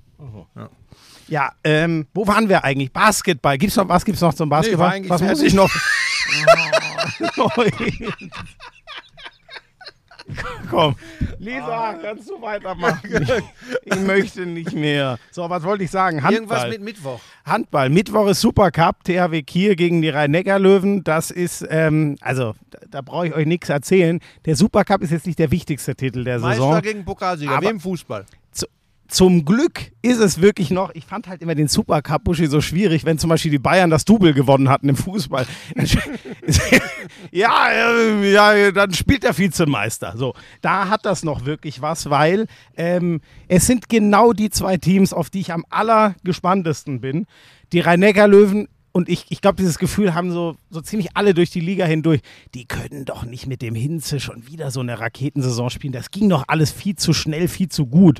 Ja, 1.28 1.54
ähm, 1.63 2.06
wo 2.13 2.28
waren 2.28 2.48
wir 2.48 2.63
eigentlich? 2.63 2.91
Basketball. 2.91 3.58
Gibt's 3.58 3.76
noch 3.76 3.89
was? 3.89 4.06
Gibt's 4.06 4.22
noch 4.22 4.34
zum 4.34 4.50
Basketball? 4.50 4.88
war 4.88 4.94
eigentlich 4.94 5.10
was 5.10 5.22
muss 5.22 5.41
ich 5.41 5.54
noch? 5.54 5.70
Komm. 10.70 10.96
Lisa, 11.39 11.96
kannst 12.02 12.30
du 12.30 12.41
weitermachen? 12.41 13.02
Ich, 13.86 13.94
ich 13.94 14.00
möchte 14.02 14.46
nicht 14.46 14.74
mehr. 14.74 15.17
So, 15.32 15.50
was 15.50 15.63
wollte 15.63 15.84
ich 15.84 15.91
sagen? 15.91 16.17
Handball. 16.24 16.34
Irgendwas 16.34 16.67
mit 16.70 16.82
Mittwoch. 16.82 17.20
Handball. 17.46 17.89
Mittwoch 17.89 18.28
ist 18.28 18.41
Supercup, 18.41 19.04
THW 19.04 19.41
Kiel 19.44 19.76
gegen 19.76 20.02
die 20.02 20.10
Rhein-Neckar-Löwen. 20.10 21.04
Das 21.04 21.32
ist, 21.32 21.65
ähm, 21.70 22.15
also, 22.22 22.54
da, 22.70 22.80
da 22.89 23.02
brauche 23.02 23.28
ich 23.28 23.34
euch 23.34 23.46
nichts 23.46 23.70
erzählen. 23.70 24.20
Der 24.46 24.56
Supercup 24.56 25.02
ist 25.02 25.12
jetzt 25.12 25.26
nicht 25.28 25.39
der 25.39 25.52
wichtigste 25.52 25.96
Titel 25.96 26.24
der 26.24 26.39
Saison. 26.39 26.72
Meister 26.72 26.82
gegen 26.82 27.06
Pokalsieger, 27.06 27.52
Aber- 27.54 27.62
wie 27.67 27.72
im 27.72 27.80
Fußball. 27.80 28.26
Zu, 29.12 29.21
zum 29.21 29.45
Glück 29.45 29.91
ist 30.02 30.19
es 30.19 30.41
wirklich 30.41 30.71
noch, 30.71 30.95
ich 30.95 31.06
fand 31.06 31.28
halt 31.28 31.43
immer 31.43 31.54
den 31.54 31.67
Supercup 31.67 32.24
Buschi 32.24 32.47
so 32.47 32.60
schwierig, 32.60 33.06
wenn 33.06 33.19
zum 33.19 33.30
Beispiel 33.30 33.52
die 33.52 33.60
Bayern 33.60 33.91
das 33.91 34.04
Double 34.04 34.34
gewonnen 34.34 34.67
hatten 34.67 34.89
im 34.89 34.95
Fußball. 34.95 35.45
ja, 37.32 37.69
äh, 37.69 38.34
ja, 38.34 38.71
dann 38.71 38.93
spielt 38.93 39.21
der 39.21 39.38
Vizemeister. 39.38 40.15
So, 40.17 40.34
da 40.62 40.89
hat 40.89 41.06
das 41.06 41.21
noch 41.21 41.45
wirklich 41.45 41.84
was, 41.84 42.10
weil 42.10 42.47
ähm, 42.76 43.21
es 43.47 43.67
sind 43.67 43.89
genau 43.89 44.34
die 44.34 44.50
zwei 44.50 44.78
Teams, 44.78 45.13
auf 45.13 45.30
die 45.30 45.41
ich 45.41 45.54
am 45.54 45.65
allergespanntesten 45.69 47.02
bin. 47.02 47.28
Die 47.74 47.80
Rhein-Neckar-Löwen 47.80 48.69
und 48.91 49.08
ich, 49.08 49.26
ich 49.30 49.41
glaube, 49.41 49.58
dieses 49.58 49.78
Gefühl 49.78 50.15
haben 50.15 50.32
so, 50.32 50.56
so 50.71 50.82
ziemlich 50.82 51.15
alle 51.15 51.36
durch 51.36 51.52
die 51.52 51.60
Liga 51.60 51.86
hindurch. 51.86 52.21
Die 52.56 52.65
können 52.65 53.06
doch 53.06 53.24
nicht 53.24 53.45
mit 53.45 53.62
dem 53.62 53.76
Hinze 53.76 54.19
schon 54.19 54.47
wieder 54.47 54.71
so 54.71 54.80
eine 54.80 55.00
Raketensaison 55.00 55.69
spielen. 55.69 55.93
Das 55.93 56.10
ging 56.10 56.28
doch 56.28 56.45
alles 56.47 56.71
viel 56.71 56.95
zu 56.95 57.13
schnell, 57.13 57.47
viel 57.47 57.69
zu 57.69 57.86
gut. 57.86 58.19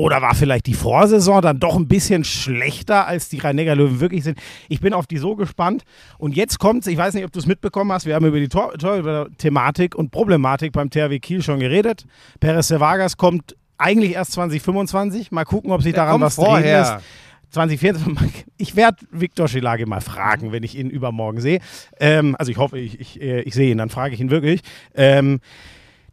Oder 0.00 0.22
war 0.22 0.34
vielleicht 0.36 0.66
die 0.66 0.74
Vorsaison 0.74 1.42
dann 1.42 1.58
doch 1.58 1.74
ein 1.76 1.88
bisschen 1.88 2.22
schlechter, 2.22 3.08
als 3.08 3.28
die 3.28 3.38
Rhein-Neckar-Löwen 3.38 3.98
wirklich 3.98 4.22
sind? 4.22 4.38
Ich 4.68 4.80
bin 4.80 4.94
auf 4.94 5.08
die 5.08 5.18
so 5.18 5.34
gespannt. 5.34 5.82
Und 6.18 6.36
jetzt 6.36 6.60
kommt's, 6.60 6.86
ich 6.86 6.96
weiß 6.96 7.14
nicht, 7.14 7.24
ob 7.24 7.32
du 7.32 7.40
es 7.40 7.46
mitbekommen 7.46 7.90
hast, 7.90 8.06
wir 8.06 8.14
haben 8.14 8.24
über 8.24 8.38
die 8.38 8.48
Tor- 8.48 8.72
Tor-Thematik 8.78 9.96
und 9.96 10.10
Problematik 10.12 10.72
beim 10.72 10.88
THW 10.88 11.18
Kiel 11.18 11.42
schon 11.42 11.58
geredet. 11.58 12.04
Perez 12.38 12.68
de 12.68 12.78
Vargas 12.78 13.16
kommt 13.16 13.56
eigentlich 13.76 14.12
erst 14.14 14.32
2025. 14.32 15.32
Mal 15.32 15.44
gucken, 15.44 15.72
ob 15.72 15.82
sich 15.82 15.94
Der 15.94 16.04
daran 16.04 16.20
was 16.20 16.36
drehen 16.36 16.44
vorher. 16.46 16.78
lässt. 16.80 17.04
2024. 17.50 18.44
Ich 18.60 18.76
werde 18.76 18.98
Viktor 19.10 19.48
Schilage 19.48 19.86
mal 19.86 20.00
fragen, 20.00 20.52
wenn 20.52 20.62
ich 20.64 20.76
ihn 20.76 20.90
übermorgen 20.90 21.40
sehe. 21.40 21.60
Ähm, 21.98 22.34
also 22.38 22.50
ich 22.52 22.58
hoffe, 22.58 22.78
ich, 22.78 23.00
ich, 23.00 23.20
äh, 23.20 23.40
ich 23.42 23.54
sehe 23.54 23.70
ihn, 23.70 23.78
dann 23.78 23.88
frage 23.88 24.14
ich 24.14 24.20
ihn 24.20 24.30
wirklich. 24.30 24.60
Ähm, 24.94 25.40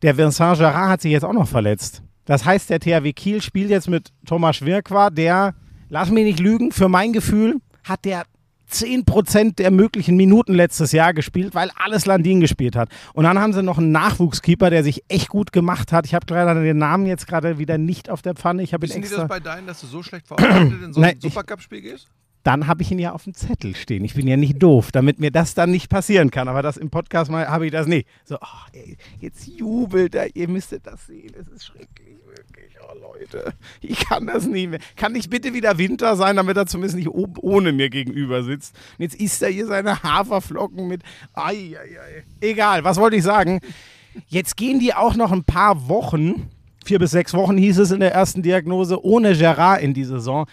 der 0.02 0.16
Vincent 0.18 0.58
Gerard 0.60 0.90
hat 0.90 1.02
sich 1.02 1.12
jetzt 1.12 1.24
auch 1.26 1.34
noch 1.34 1.48
verletzt. 1.48 2.02
Das 2.26 2.46
heißt, 2.46 2.70
der 2.70 2.80
THW 2.80 3.14
Kiel 3.14 3.42
spielt 3.42 3.70
jetzt 3.70 3.90
mit 3.90 4.12
Thomas 4.26 4.58
Schwirkwa, 4.58 5.10
der, 5.10 5.54
lass 5.90 6.10
mich 6.10 6.26
nicht 6.26 6.40
lügen, 6.40 6.72
für 6.72 6.90
mein 6.90 7.14
Gefühl 7.14 7.62
hat 7.84 8.04
der 8.06 8.24
10% 8.72 9.56
der 9.56 9.72
möglichen 9.72 10.16
Minuten 10.16 10.54
letztes 10.54 10.92
Jahr 10.92 11.14
gespielt, 11.14 11.54
weil 11.54 11.70
alles 11.76 12.06
Landin 12.06 12.40
gespielt 12.40 12.76
hat. 12.76 12.90
Und 13.14 13.24
dann 13.24 13.40
haben 13.40 13.54
sie 13.54 13.62
noch 13.62 13.78
einen 13.78 13.92
Nachwuchskeeper, 13.92 14.70
der 14.70 14.84
sich 14.84 15.04
echt 15.08 15.30
gut 15.30 15.52
gemacht 15.52 15.92
hat. 15.92 16.06
Ich 16.06 16.16
habe 16.16 16.26
leider 16.30 16.56
den 16.56 16.78
Namen 16.78 17.06
jetzt 17.06 17.28
gerade 17.28 17.60
wieder 17.60 17.78
nicht 17.78 18.10
auf 18.10 18.22
der 18.22 18.34
Pfanne. 18.34 18.64
Ich 18.64 18.74
habe 18.74 18.86
ihn 18.86 18.92
extra. 18.92 19.22
das 19.22 19.28
bei 19.28 19.40
deinen, 19.40 19.68
dass 19.68 19.82
du 19.82 19.88
so 19.88 20.02
schlecht 20.02 20.28
vorbereitet 20.28 20.82
in 20.84 20.94
so 20.94 21.02
ein 21.02 21.20
Supercup-Spiel 21.20 21.82
gehst? 21.82 22.08
Dann 22.46 22.68
habe 22.68 22.84
ich 22.84 22.92
ihn 22.92 23.00
ja 23.00 23.12
auf 23.12 23.24
dem 23.24 23.34
Zettel 23.34 23.76
stehen. 23.76 24.06
Ich 24.06 24.14
bin 24.14 24.28
ja 24.28 24.38
nicht 24.38 24.62
doof, 24.62 24.92
damit 24.92 25.20
mir 25.20 25.32
das 25.32 25.56
dann 25.56 25.72
nicht 25.72 25.90
passieren 25.90 26.30
kann. 26.30 26.48
Aber 26.48 26.62
das 26.62 26.78
im 26.78 26.92
Podcast 26.92 27.32
mal 27.32 27.48
habe 27.48 27.66
ich 27.66 27.72
das 27.72 27.88
nicht. 27.88 28.08
So, 28.24 28.38
ach, 28.40 28.70
ey, 28.72 28.98
jetzt 29.20 29.48
jubelt 29.48 30.14
er. 30.14 30.36
Ihr 30.36 30.48
müsstet 30.48 30.86
das 30.86 31.08
sehen. 31.08 31.34
Es 31.40 31.48
ist 31.48 31.66
schrecklich, 31.66 32.18
wirklich. 32.28 32.76
Oh, 32.88 32.94
Leute, 33.02 33.56
ich 33.82 33.98
kann 34.06 34.28
das 34.28 34.46
nicht 34.46 34.70
mehr. 34.70 34.80
Kann 34.96 35.14
nicht 35.14 35.32
bitte 35.32 35.56
wieder 35.56 35.80
Winter 35.80 36.16
sein, 36.16 36.36
damit 36.36 36.56
er 36.56 36.68
zumindest 36.68 36.98
nicht 36.98 37.10
oben 37.10 37.34
ohne 37.42 37.72
mir 37.72 37.90
gegenüber 37.90 38.44
sitzt. 38.44 38.76
Und 39.00 39.04
jetzt 39.04 39.16
isst 39.16 39.42
er 39.42 39.50
hier 39.50 39.66
seine 39.66 40.04
Haferflocken 40.04 40.88
mit. 40.88 41.02
Ai, 41.34 41.76
ai, 41.80 42.00
ai. 42.00 42.24
Egal, 42.42 42.84
was 42.84 42.98
wollte 42.98 43.16
ich 43.16 43.24
sagen? 43.24 43.60
Jetzt 44.28 44.56
gehen 44.56 44.80
die 44.80 44.94
auch 44.94 45.16
noch 45.16 45.32
ein 45.32 45.46
paar 45.46 45.90
Wochen, 45.90 46.48
vier 46.86 47.00
bis 47.00 47.10
sechs 47.10 47.34
Wochen 47.34 47.58
hieß 47.58 47.80
es 47.80 47.90
in 47.90 48.02
der 48.02 48.14
ersten 48.14 48.44
Diagnose, 48.44 49.04
ohne 49.04 49.36
Gerard 49.36 49.82
in 49.82 49.96
die 49.96 50.06
Saison. 50.06 50.46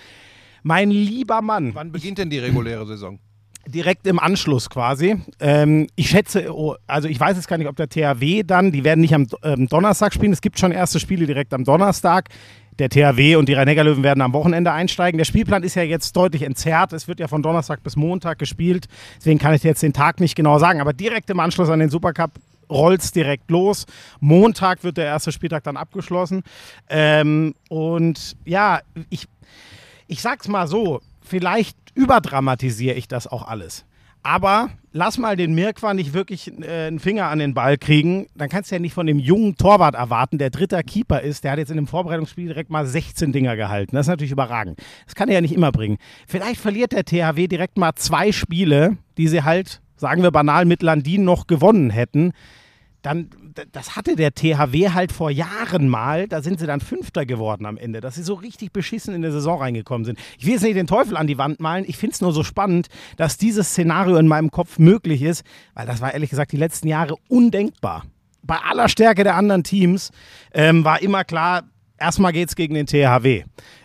Mein 0.62 0.90
lieber 0.90 1.42
Mann, 1.42 1.75
Wann 1.75 1.92
beginnt 1.92 2.18
denn 2.18 2.31
die 2.31 2.38
reguläre 2.38 2.87
Saison? 2.87 3.18
direkt 3.66 4.07
im 4.07 4.18
Anschluss 4.18 4.68
quasi. 4.70 5.16
Ähm, 5.40 5.87
ich 5.94 6.09
schätze, 6.09 6.53
oh, 6.53 6.75
also 6.87 7.09
ich 7.09 7.18
weiß 7.18 7.37
jetzt 7.37 7.48
gar 7.48 7.59
nicht, 7.59 7.68
ob 7.68 7.77
der 7.77 7.88
THW 7.88 8.42
dann, 8.42 8.72
die 8.72 8.85
werden 8.85 9.01
nicht 9.01 9.14
am 9.14 9.27
ähm, 9.44 9.68
Donnerstag 9.68 10.12
spielen. 10.12 10.33
Es 10.33 10.40
gibt 10.40 10.59
schon 10.59 10.72
erste 10.72 10.98
Spiele 10.98 11.27
direkt 11.27 11.55
am 11.55 11.64
Donnerstag. 11.64 12.29
Der 12.79 12.88
THW 12.88 13.37
und 13.37 13.48
die 13.48 13.53
Rhein-Neckar-Löwen 13.53 14.03
werden 14.03 14.22
am 14.22 14.33
Wochenende 14.33 14.72
einsteigen. 14.72 15.18
Der 15.18 15.27
Spielplan 15.27 15.62
ist 15.62 15.75
ja 15.75 15.83
jetzt 15.83 16.16
deutlich 16.16 16.42
entzerrt. 16.42 16.92
Es 16.92 17.07
wird 17.07 17.20
ja 17.20 17.29
von 17.29 17.42
Donnerstag 17.42 17.83
bis 17.83 17.96
Montag 17.96 18.38
gespielt. 18.38 18.87
Deswegen 19.18 19.38
kann 19.38 19.55
ich 19.55 19.61
dir 19.61 19.68
jetzt 19.68 19.83
den 19.83 19.92
Tag 19.92 20.20
nicht 20.20 20.35
genau 20.35 20.59
sagen. 20.59 20.81
Aber 20.81 20.94
direkt 20.94 21.29
im 21.29 21.38
Anschluss 21.38 21.68
an 21.68 21.81
den 21.81 21.90
Supercup 21.90 22.33
rollt's 22.70 23.12
direkt 23.12 23.51
los. 23.51 23.85
Montag 24.20 24.83
wird 24.85 24.96
der 24.96 25.05
erste 25.05 25.33
Spieltag 25.33 25.64
dann 25.64 25.77
abgeschlossen. 25.77 26.42
Ähm, 26.88 27.55
und 27.68 28.37
ja, 28.46 28.81
ich, 29.11 29.27
ich 30.06 30.22
sag's 30.22 30.48
mal 30.48 30.66
so, 30.66 31.00
vielleicht 31.20 31.76
überdramatisiere 31.94 32.94
ich 32.94 33.08
das 33.08 33.26
auch 33.26 33.46
alles. 33.46 33.84
Aber 34.24 34.70
lass 34.92 35.18
mal 35.18 35.36
den 35.36 35.52
Mirkwa 35.54 35.94
nicht 35.94 36.12
wirklich 36.12 36.52
äh, 36.62 36.86
einen 36.86 37.00
Finger 37.00 37.26
an 37.26 37.40
den 37.40 37.54
Ball 37.54 37.76
kriegen. 37.76 38.28
Dann 38.36 38.48
kannst 38.48 38.70
du 38.70 38.76
ja 38.76 38.78
nicht 38.78 38.94
von 38.94 39.06
dem 39.06 39.18
jungen 39.18 39.56
Torwart 39.56 39.96
erwarten, 39.96 40.38
der 40.38 40.50
dritter 40.50 40.84
Keeper 40.84 41.22
ist. 41.22 41.42
Der 41.42 41.52
hat 41.52 41.58
jetzt 41.58 41.70
in 41.70 41.76
dem 41.76 41.88
Vorbereitungsspiel 41.88 42.46
direkt 42.46 42.70
mal 42.70 42.86
16 42.86 43.32
Dinger 43.32 43.56
gehalten. 43.56 43.96
Das 43.96 44.06
ist 44.06 44.10
natürlich 44.10 44.30
überragend. 44.30 44.78
Das 45.06 45.16
kann 45.16 45.28
er 45.28 45.34
ja 45.34 45.40
nicht 45.40 45.54
immer 45.54 45.72
bringen. 45.72 45.98
Vielleicht 46.28 46.60
verliert 46.60 46.92
der 46.92 47.04
THW 47.04 47.48
direkt 47.48 47.78
mal 47.78 47.94
zwei 47.96 48.30
Spiele, 48.30 48.96
die 49.18 49.26
sie 49.26 49.42
halt, 49.42 49.80
sagen 49.96 50.22
wir 50.22 50.30
banal, 50.30 50.66
mit 50.66 50.82
Landin 50.82 51.24
noch 51.24 51.48
gewonnen 51.48 51.90
hätten 51.90 52.32
dann, 53.02 53.30
das 53.72 53.96
hatte 53.96 54.16
der 54.16 54.34
THW 54.34 54.90
halt 54.90 55.12
vor 55.12 55.30
Jahren 55.30 55.88
mal, 55.88 56.28
da 56.28 56.42
sind 56.42 56.58
sie 56.58 56.66
dann 56.66 56.80
Fünfter 56.80 57.26
geworden 57.26 57.66
am 57.66 57.76
Ende, 57.76 58.00
dass 58.00 58.14
sie 58.14 58.22
so 58.22 58.34
richtig 58.34 58.72
beschissen 58.72 59.14
in 59.14 59.22
der 59.22 59.32
Saison 59.32 59.58
reingekommen 59.58 60.04
sind. 60.04 60.18
Ich 60.38 60.46
will 60.46 60.54
jetzt 60.54 60.62
nicht 60.62 60.76
den 60.76 60.86
Teufel 60.86 61.16
an 61.16 61.26
die 61.26 61.38
Wand 61.38 61.60
malen, 61.60 61.84
ich 61.86 61.96
finde 61.96 62.14
es 62.14 62.20
nur 62.20 62.32
so 62.32 62.42
spannend, 62.42 62.88
dass 63.16 63.38
dieses 63.38 63.70
Szenario 63.70 64.16
in 64.16 64.26
meinem 64.26 64.50
Kopf 64.50 64.78
möglich 64.78 65.22
ist, 65.22 65.44
weil 65.74 65.86
das 65.86 66.00
war 66.00 66.12
ehrlich 66.12 66.30
gesagt 66.30 66.52
die 66.52 66.56
letzten 66.56 66.88
Jahre 66.88 67.14
undenkbar. 67.28 68.04
Bei 68.42 68.58
aller 68.58 68.88
Stärke 68.88 69.24
der 69.24 69.36
anderen 69.36 69.62
Teams 69.62 70.10
ähm, 70.52 70.84
war 70.84 71.00
immer 71.00 71.24
klar, 71.24 71.62
erstmal 71.98 72.32
geht 72.32 72.48
es 72.48 72.56
gegen 72.56 72.74
den 72.74 72.86
THW. 72.86 73.44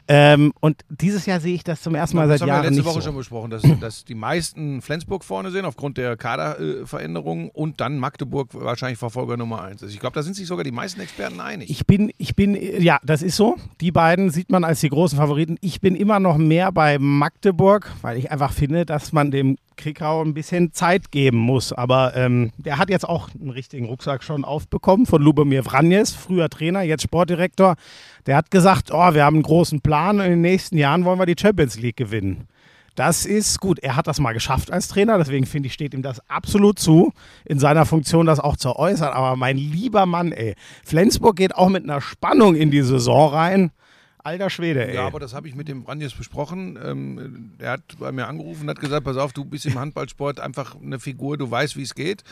Ähm, 0.09 0.53
und 0.61 0.83
dieses 0.89 1.25
Jahr 1.25 1.39
sehe 1.41 1.53
ich 1.53 1.63
das 1.63 1.81
zum 1.81 1.93
ersten 1.93 2.15
Mal 2.15 2.27
das 2.27 2.39
seit 2.39 2.41
haben 2.41 2.55
wir 2.55 2.63
Jahren 2.63 2.73
letzte 2.73 2.85
Woche 2.85 3.01
so. 3.01 3.07
schon 3.07 3.15
besprochen, 3.15 3.49
dass, 3.51 3.63
dass 3.81 4.05
die 4.05 4.15
meisten 4.15 4.81
Flensburg 4.81 5.23
vorne 5.23 5.51
sind 5.51 5.65
aufgrund 5.65 5.97
der 5.97 6.15
Kaderveränderungen 6.15 7.49
und 7.49 7.81
dann 7.81 7.97
Magdeburg 7.97 8.49
wahrscheinlich 8.53 8.99
Verfolger 8.99 9.35
Nummer 9.35 9.63
eins 9.63 9.81
ist. 9.81 9.93
Ich 9.93 9.99
glaube, 9.99 10.13
da 10.13 10.23
sind 10.23 10.35
sich 10.35 10.47
sogar 10.47 10.63
die 10.63 10.71
meisten 10.71 11.01
Experten 11.01 11.41
einig. 11.41 11.69
Ich 11.69 11.85
bin, 11.85 12.11
ich 12.17 12.35
bin, 12.35 12.55
ja, 12.81 12.99
das 13.03 13.21
ist 13.21 13.35
so. 13.35 13.57
Die 13.81 13.91
beiden 13.91 14.29
sieht 14.29 14.49
man 14.49 14.63
als 14.63 14.79
die 14.79 14.89
großen 14.89 15.17
Favoriten. 15.17 15.57
Ich 15.61 15.81
bin 15.81 15.95
immer 15.95 16.19
noch 16.19 16.37
mehr 16.37 16.71
bei 16.71 16.97
Magdeburg, 16.99 17.91
weil 18.01 18.17
ich 18.17 18.31
einfach 18.31 18.53
finde, 18.53 18.85
dass 18.85 19.11
man 19.11 19.31
dem 19.31 19.57
Krikau 19.77 20.23
ein 20.23 20.33
bisschen 20.33 20.73
Zeit 20.73 21.11
geben 21.11 21.37
muss. 21.37 21.71
Aber 21.71 22.15
ähm, 22.15 22.51
der 22.57 22.77
hat 22.77 22.89
jetzt 22.89 23.07
auch 23.07 23.29
einen 23.39 23.51
richtigen 23.51 23.85
Rucksack 23.85 24.23
schon 24.23 24.43
aufbekommen 24.43 25.05
von 25.05 25.21
Lubomir 25.21 25.63
Vranjes, 25.63 26.11
früher 26.11 26.49
Trainer, 26.49 26.81
jetzt 26.81 27.03
Sportdirektor. 27.03 27.75
Der 28.25 28.35
hat 28.35 28.51
gesagt, 28.51 28.91
oh, 28.91 29.13
wir 29.13 29.23
haben 29.23 29.37
einen 29.37 29.43
großen 29.43 29.81
Plan 29.81 30.19
und 30.19 30.25
in 30.25 30.31
den 30.31 30.41
nächsten 30.41 30.77
Jahren 30.77 31.05
wollen 31.05 31.19
wir 31.19 31.25
die 31.25 31.39
Champions 31.39 31.79
League 31.79 31.97
gewinnen. 31.97 32.47
Das 32.95 33.27
ist 33.27 33.59
gut. 33.59 33.77
Er 33.79 33.95
hat 33.95 34.07
das 34.07 34.19
mal 34.19 34.33
geschafft 34.33 34.71
als 34.71 34.87
Trainer, 34.87 35.19
deswegen 35.19 35.45
finde 35.45 35.67
ich, 35.67 35.73
steht 35.73 35.93
ihm 35.93 36.01
das 36.01 36.19
absolut 36.29 36.79
zu, 36.79 37.13
in 37.45 37.59
seiner 37.59 37.85
Funktion 37.85 38.25
das 38.25 38.39
auch 38.39 38.57
zu 38.57 38.75
äußern. 38.75 39.13
Aber 39.13 39.35
mein 39.35 39.55
lieber 39.55 40.07
Mann, 40.07 40.31
ey, 40.31 40.55
Flensburg 40.83 41.35
geht 41.35 41.55
auch 41.55 41.69
mit 41.69 41.83
einer 41.83 42.01
Spannung 42.01 42.55
in 42.55 42.71
die 42.71 42.81
Saison 42.81 43.31
rein. 43.31 43.71
Alter 44.17 44.49
Schwede, 44.49 44.87
ey. 44.87 44.95
Ja, 44.95 45.05
aber 45.05 45.19
das 45.19 45.35
habe 45.35 45.47
ich 45.47 45.53
mit 45.53 45.67
dem 45.67 45.83
Ranjes 45.83 46.13
besprochen. 46.13 46.77
Ähm, 46.83 47.51
er 47.59 47.73
hat 47.73 47.83
bei 47.99 48.11
mir 48.11 48.27
angerufen 48.27 48.63
und 48.63 48.69
hat 48.69 48.79
gesagt, 48.79 49.05
pass 49.05 49.15
auf, 49.15 49.31
du 49.31 49.45
bist 49.45 49.67
im 49.67 49.79
Handballsport 49.79 50.39
einfach 50.39 50.75
eine 50.81 50.99
Figur, 50.99 51.37
du 51.37 51.49
weißt, 51.49 51.77
wie 51.77 51.83
es 51.83 51.93
geht. 51.93 52.23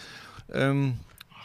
Ähm, 0.52 0.96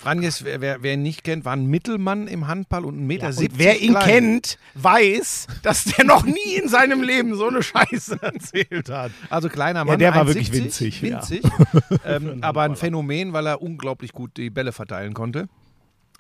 Ranjes, 0.03 0.45
wer, 0.45 0.83
wer, 0.83 0.95
ihn 0.95 1.03
nicht 1.03 1.25
kennt, 1.25 1.45
war 1.45 1.53
ein 1.53 1.67
Mittelmann 1.67 2.27
im 2.27 2.47
Handball 2.47 2.85
und 2.85 2.99
ein 3.01 3.07
Meter 3.07 3.29
und 3.29 3.33
70 3.35 3.59
wer 3.59 3.81
ihn 3.81 3.93
klein. 3.93 4.05
kennt, 4.05 4.59
weiß, 4.75 5.47
dass 5.63 5.85
der 5.85 6.05
noch 6.05 6.25
nie 6.25 6.55
in 6.61 6.69
seinem 6.69 7.03
Leben 7.03 7.35
so 7.35 7.49
eine 7.49 7.63
Scheiße 7.63 8.19
erzählt 8.23 8.89
hat. 8.89 9.13
Also 9.29 9.49
kleiner 9.49 9.85
Mann. 9.85 9.99
der 9.99 10.15
war 10.15 10.23
1,70, 10.23 10.27
wirklich 10.27 10.53
winzig, 10.53 11.03
ja. 11.03 11.19
winzig 11.19 11.43
ähm, 12.05 12.39
aber 12.41 12.63
ein 12.63 12.77
Phänomen, 12.77 13.33
weil 13.33 13.47
er 13.47 13.61
unglaublich 13.61 14.13
gut 14.13 14.37
die 14.37 14.51
Bälle 14.51 14.73
verteilen 14.73 15.15
konnte. 15.15 15.49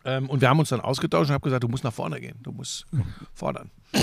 Ähm, 0.05 0.29
und 0.31 0.41
wir 0.41 0.49
haben 0.49 0.59
uns 0.59 0.71
dann 0.71 0.81
ausgetauscht 0.81 1.29
und 1.29 1.35
habe 1.35 1.45
gesagt, 1.45 1.65
du 1.65 1.69
musst 1.69 1.85
nach 1.85 1.93
vorne 1.93 2.21
gehen, 2.21 2.37
du 2.43 2.53
musst 2.53 2.87
fordern. 3.35 3.71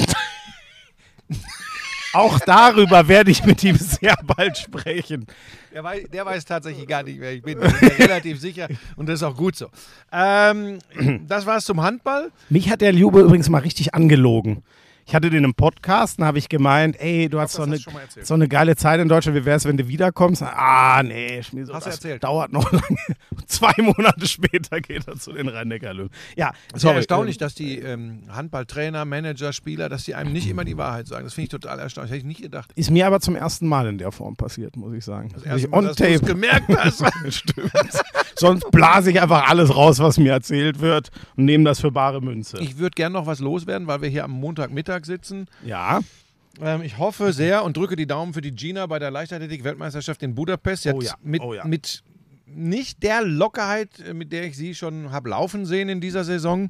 Auch 2.18 2.40
darüber 2.40 3.08
werde 3.08 3.30
ich 3.30 3.46
mit 3.46 3.64
ihm 3.64 3.76
sehr 3.78 4.16
bald 4.26 4.58
sprechen. 4.58 5.28
Der 5.72 5.84
weiß, 5.84 6.06
der 6.12 6.26
weiß 6.26 6.46
tatsächlich 6.46 6.88
gar 6.88 7.04
nicht, 7.04 7.20
wer 7.20 7.32
ich 7.32 7.44
bin. 7.44 7.62
Ich 7.62 7.80
bin 7.80 7.90
mir 7.90 8.00
relativ 8.00 8.40
sicher 8.40 8.68
und 8.96 9.08
das 9.08 9.16
ist 9.16 9.24
auch 9.24 9.38
gut 9.38 9.56
so. 9.56 9.68
Ähm, 10.12 10.80
das 11.28 11.46
war's 11.46 11.66
zum 11.66 11.82
Handball. 11.84 12.32
Mich 12.50 12.72
hat 12.72 12.82
der 12.82 12.92
Ljube 12.92 13.20
übrigens 13.20 13.50
mal 13.50 13.60
richtig 13.60 13.94
angelogen. 13.94 14.64
Ich 15.10 15.16
hatte 15.16 15.30
den 15.30 15.46
im 15.46 15.54
Podcast, 15.54 16.20
dann 16.20 16.26
habe 16.28 16.38
ich 16.38 16.50
gemeint, 16.50 17.00
ey, 17.00 17.30
du 17.30 17.40
hast 17.40 17.54
so 17.54 17.64
eine, 17.64 17.78
so 18.24 18.34
eine 18.34 18.50
geile 18.50 18.76
Zeit 18.76 19.00
in 19.00 19.08
Deutschland, 19.08 19.38
wie 19.38 19.46
wär's, 19.46 19.64
wenn 19.64 19.78
du 19.78 19.88
wiederkommst? 19.88 20.44
Ah, 20.44 21.02
nee, 21.02 21.42
Schmieso, 21.44 21.74
Hast 21.74 21.88
das 21.88 21.96
erzählt. 21.96 22.26
dauert 22.26 22.52
noch 22.52 22.70
lange. 22.74 22.98
Zwei 23.46 23.72
Monate 23.78 24.28
später 24.28 24.82
geht 24.82 25.08
er 25.08 25.16
zu 25.16 25.32
den 25.32 25.48
Rhein-Neckar-Löwen. 25.48 26.10
Ja, 26.36 26.52
Es 26.74 26.80
ist 26.80 26.84
ja 26.84 26.92
erstaunlich, 26.92 27.38
dass 27.38 27.56
die 27.56 27.80
ähm, 27.80 28.24
Handballtrainer, 28.30 29.06
Manager, 29.06 29.54
Spieler, 29.54 29.88
dass 29.88 30.04
die 30.04 30.14
einem 30.14 30.34
nicht 30.34 30.50
immer 30.50 30.66
die 30.66 30.76
Wahrheit 30.76 31.08
sagen. 31.08 31.24
Das 31.24 31.36
finde 31.36 31.44
ich 31.46 31.50
total 31.52 31.80
erstaunlich. 31.80 32.12
Hätte 32.12 32.20
ich 32.20 32.26
nicht 32.26 32.42
gedacht. 32.42 32.74
Ist 32.76 32.92
mir 32.92 33.08
aber 33.08 33.22
zum 33.22 33.38
ersten 33.38 33.66
Mal 33.66 33.88
in 33.88 33.98
der 34.00 34.12
Form 34.12 34.36
passiert, 34.36 34.76
muss 34.76 34.94
ich 34.94 35.06
sagen. 35.06 35.30
Das 35.34 35.44
erste 35.44 35.60
ich 35.68 35.72
Mal, 35.72 35.78
on 35.78 35.86
dass 35.86 35.96
du 35.96 36.04
es 36.04 36.20
tape. 36.20 36.34
gemerkt 36.34 36.68
hast. 36.78 37.06
Stimmt. 37.34 37.72
Sonst 38.36 38.70
blase 38.72 39.10
ich 39.12 39.22
einfach 39.22 39.48
alles 39.50 39.74
raus, 39.74 40.00
was 40.00 40.18
mir 40.18 40.34
erzählt 40.34 40.82
wird 40.82 41.12
und 41.38 41.46
nehme 41.46 41.64
das 41.64 41.80
für 41.80 41.92
bare 41.92 42.20
Münze. 42.22 42.58
Ich 42.60 42.78
würde 42.78 42.94
gern 42.96 43.14
noch 43.14 43.26
was 43.26 43.40
loswerden, 43.40 43.88
weil 43.88 44.02
wir 44.02 44.10
hier 44.10 44.26
am 44.26 44.32
Montagmittag 44.32 44.97
sitzen. 45.06 45.48
ja. 45.64 46.02
Ähm, 46.60 46.82
ich 46.82 46.98
hoffe 46.98 47.34
sehr 47.34 47.64
und 47.64 47.78
drücke 47.78 47.96
die 47.96 48.08
Daumen 48.08 48.34
für 48.34 48.42
die 48.42 48.52
Gina 48.52 48.86
bei 48.88 49.00
der 49.00 49.12
Leichtathletik-Weltmeisterschaft 49.12 50.24
in 50.24 50.36
Budapest. 50.36 50.84
Sie 50.84 50.92
Oh 50.92 51.02
ja, 51.02 51.14
mit, 51.22 51.42
oh 51.42 51.54
ja. 51.54 51.64
mit 51.66 52.04
nicht 52.48 53.04
der 53.04 53.22
Lockerheit, 53.22 54.00
äh, 54.00 54.14
mit 54.14 54.32
der 54.32 54.46
ich 54.46 54.58
sie 54.58 54.74
schon 54.74 55.12
habe 55.12 55.30
laufen 55.30 55.66
sehen 55.66 55.90
in 55.90 56.02
dieser 56.02 56.24
Saison, 56.24 56.70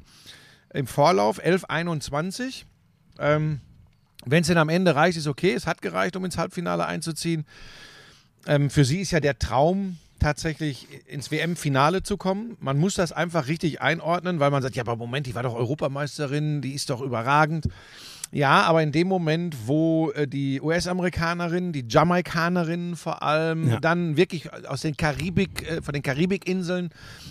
im 0.74 0.86
Vorlauf 0.86 1.42
11:21. 1.42 2.64
Ähm, 3.18 3.60
Wenn 4.26 4.42
es 4.42 4.48
denn 4.48 4.58
am 4.58 4.68
Ende 4.68 4.94
reicht, 4.94 5.16
ist 5.16 5.26
okay. 5.26 5.52
Es 5.52 5.66
hat 5.66 5.80
gereicht, 5.80 6.16
um 6.16 6.24
ins 6.24 6.36
Halbfinale 6.36 6.84
einzuziehen. 6.84 7.46
Ähm, 8.46 8.68
für 8.68 8.84
sie 8.84 9.00
ist 9.00 9.12
ja 9.12 9.20
der 9.20 9.38
Traum 9.38 9.96
tatsächlich 10.18 10.88
ins 11.06 11.30
WM-Finale 11.30 12.02
zu 12.02 12.16
kommen. 12.16 12.56
Man 12.60 12.78
muss 12.78 12.94
das 12.94 13.12
einfach 13.12 13.46
richtig 13.46 13.80
einordnen, 13.80 14.40
weil 14.40 14.50
man 14.50 14.62
sagt, 14.62 14.74
ja, 14.74 14.82
aber 14.82 14.96
Moment, 14.96 15.26
die 15.26 15.34
war 15.34 15.44
doch 15.44 15.54
Europameisterin, 15.54 16.60
die 16.60 16.72
ist 16.72 16.90
doch 16.90 17.00
überragend. 17.00 17.68
Ja, 18.30 18.62
aber 18.62 18.82
in 18.82 18.92
dem 18.92 19.08
Moment, 19.08 19.56
wo 19.66 20.10
äh, 20.10 20.26
die 20.28 20.60
US-Amerikanerinnen, 20.60 21.72
die 21.72 21.86
Jamaikanerinnen 21.88 22.96
vor 22.96 23.22
allem, 23.22 23.68
Ja. 23.70 23.80
dann 23.80 24.16
wirklich 24.16 24.50
aus 24.68 24.82
den 24.82 24.96
Karibik, 24.96 25.68
äh, 25.68 25.80
von 25.82 25.94
den 25.94 26.02
Karibikinseln 26.02 26.90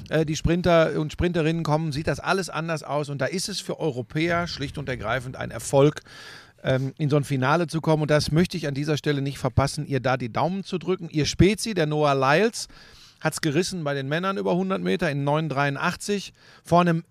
äh, 0.09 0.25
die 0.25 0.35
Sprinter 0.35 0.99
und 0.99 1.11
Sprinterinnen 1.11 1.63
kommen, 1.63 1.91
sieht 1.91 2.07
das 2.07 2.19
alles 2.19 2.49
anders 2.49 2.81
aus. 2.83 3.09
Und 3.09 3.19
da 3.21 3.25
ist 3.27 3.47
es 3.47 3.59
für 3.59 3.79
Europäer 3.79 4.47
schlicht 4.47 4.77
und 4.79 4.89
ergreifend 4.89 5.35
ein 5.35 5.51
Erfolg, 5.51 6.01
ähm, 6.63 6.93
in 6.97 7.09
so 7.11 7.17
ein 7.17 7.23
Finale 7.23 7.67
zu 7.67 7.79
kommen. 7.79 8.01
Und 8.01 8.09
das 8.11 8.31
möchte 8.31 8.57
ich 8.57 8.67
an 8.67 8.73
dieser 8.73 8.97
Stelle 8.97 9.21
nicht 9.21 9.37
verpassen, 9.37 9.85
ihr 9.85 9.99
da 9.99 10.17
die 10.17 10.31
Daumen 10.33 10.63
zu 10.63 10.79
drücken. 10.79 11.09
Ihr 11.11 11.25
Spezi, 11.27 11.75
der 11.75 11.85
Noah 11.85 12.15
Lyles, 12.15 12.67
hat 13.21 13.33
es 13.33 13.41
gerissen 13.41 13.83
bei 13.83 13.93
den 13.93 14.07
Männern 14.07 14.37
über 14.37 14.51
100 14.53 14.81
Meter 14.81 15.11
in 15.11 15.23
9,83 15.23 16.31
vor 16.63 16.81
einem 16.81 17.03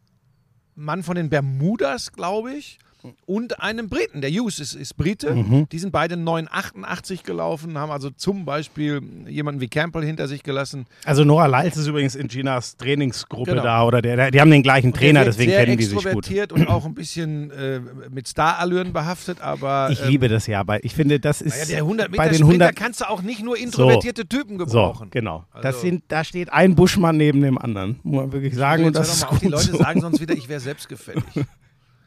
Mann 0.75 1.03
von 1.05 1.14
den 1.16 1.31
Bermudas, 1.31 2.11
glaube 2.12 2.53
ich. 2.53 2.79
Und 3.27 3.61
einem 3.61 3.88
Briten, 3.88 4.21
der 4.21 4.31
Hughes 4.31 4.59
ist, 4.61 4.75
ist 4.75 4.97
Brite. 4.97 5.35
Mhm. 5.35 5.69
Die 5.71 5.79
sind 5.79 5.92
beide 5.92 6.14
9,88 6.16 7.23
gelaufen, 7.25 7.77
haben 7.79 7.90
also 7.90 8.11
zum 8.11 8.45
Beispiel 8.45 9.01
jemanden 9.29 9.61
wie 9.61 9.69
Campbell 9.69 10.05
hinter 10.05 10.29
sich 10.29 10.42
gelassen. 10.42 10.87
Also 11.05 11.25
Nora 11.25 11.47
Leitz 11.47 11.77
ist 11.77 11.87
übrigens 11.87 12.14
in 12.14 12.29
Ginas 12.29 12.77
Trainingsgruppe 12.77 13.51
Genau. 13.53 13.62
da 13.62 13.85
oder 13.85 14.03
der, 14.03 14.31
die 14.31 14.40
haben 14.40 14.51
den 14.51 14.62
gleichen 14.62 14.92
Trainer, 14.92 15.25
deswegen 15.25 15.53
kennen 15.53 15.77
die 15.77 15.85
sich 15.85 15.95
gut. 15.95 16.05
extrovertiert 16.05 16.53
und 16.53 16.69
auch 16.69 16.85
ein 16.87 16.95
bisschen 16.95 17.51
äh, 17.51 17.81
mit 18.11 18.29
Starallüren 18.29 18.92
behaftet, 18.92 19.40
aber 19.40 19.88
Ich 19.90 20.03
ähm, 20.03 20.09
liebe 20.09 20.29
das 20.29 20.47
ja, 20.47 20.66
weil 20.66 20.81
ich 20.83 20.95
finde, 20.95 21.21
das 21.21 21.40
ist 21.40 21.73
100 21.73 22.11
bei 22.12 22.29
den 22.29 22.35
Sprinter 22.35 22.66
100 22.66 22.77
kannst 22.77 23.01
du 23.01 23.09
auch 23.09 23.23
nicht 23.23 23.42
nur 23.42 23.57
introvertierte 23.59 24.27
Typen 24.27 24.59
so, 24.59 24.64
gebrauchen. 24.64 25.09
genau. 25.11 25.45
Das 25.55 25.77
Also- 25.77 25.81
sind, 25.81 26.05
da 26.09 26.25
steht 26.25 26.53
ein 26.53 26.75
Buschmann 26.75 27.16
neben 27.16 27.40
dem 27.40 27.59
anderen, 27.59 28.01
muss 28.03 28.16
man 28.23 28.33
wirklich 28.33 28.55
sagen. 28.55 28.85
Und 28.85 28.97
das 28.97 29.12
ist 29.14 29.23
mal 29.23 29.29
auf, 29.29 29.38
die 29.38 29.45
gut 29.47 29.53
Leute 29.53 29.71
so. 29.73 29.77
sagen 29.79 30.01
sonst 30.01 30.21
wieder, 30.21 30.35
ich 30.35 30.49
wäre 30.49 30.61
selbstgefällig. 30.61 31.23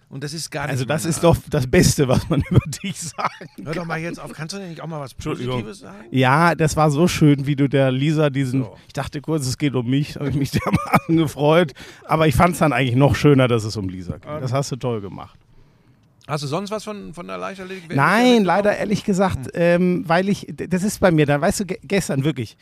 Und 0.10 0.24
das 0.24 0.34
ist 0.34 0.50
gar 0.50 0.64
nicht 0.64 0.72
Also 0.72 0.86
das 0.86 1.06
ist 1.06 1.24
Art. 1.24 1.38
doch 1.38 1.38
das 1.50 1.68
Beste, 1.68 2.08
was 2.08 2.28
man 2.30 2.42
über 2.50 2.60
dich 2.84 3.00
sagen 3.00 3.48
Hör 3.64 3.74
doch 3.74 3.86
mal 3.86 4.00
jetzt 4.00 4.20
auf, 4.20 4.34
kannst 4.34 4.56
du 4.56 4.58
denn 4.60 4.70
nicht 4.70 4.82
auch 4.82 4.88
mal 4.88 5.00
was. 5.00 5.14
Positives 5.14 5.80
sagen? 5.80 6.06
Ja, 6.10 6.56
das 6.56 6.76
war 6.76 6.90
so 6.90 7.08
schön, 7.08 7.46
wie 7.46 7.56
du 7.56 7.70
der 7.70 7.92
Lisa 7.92 8.30
diesen. 8.30 8.64
So. 8.64 8.76
Ich 8.88 8.94
dachte 8.94 9.22
kurz, 9.22 9.46
es 9.46 9.58
geht 9.58 9.76
um 9.76 9.88
mich, 9.88 10.16
habe 10.16 10.30
ich 10.30 10.36
mich 10.36 10.52
dermaßen 10.52 11.16
gefreut. 11.16 11.74
Aber 12.06 12.28
ich 12.28 12.36
fand 12.36 12.54
es 12.54 12.60
dann 12.60 12.74
eigentlich 12.74 12.96
noch 12.96 13.16
schöner, 13.16 13.48
dass 13.48 13.64
es 13.64 13.78
um 13.78 13.88
Lisa 13.88 14.18
ging. 14.18 14.32
Das 14.42 14.52
hast 14.52 14.72
du 14.72 14.76
toll 14.78 15.02
gemacht. 15.02 15.38
Hast 16.28 16.44
du 16.44 16.48
sonst 16.48 16.70
was 16.70 16.84
von, 16.84 17.14
von 17.14 17.26
der 17.28 17.38
Leichtathletik? 17.38 17.96
Nein, 17.96 18.44
leider 18.44 18.78
ehrlich 18.78 19.04
gesagt, 19.04 19.50
ähm, 19.56 20.04
weil 20.08 20.30
ich, 20.30 20.46
das 20.48 20.84
ist 20.84 21.00
bei 21.00 21.10
mir, 21.10 21.26
da 21.26 21.42
weißt 21.42 21.62
du, 21.62 21.66
ge 21.66 21.80
gestern 21.84 22.24
wirklich, 22.24 22.56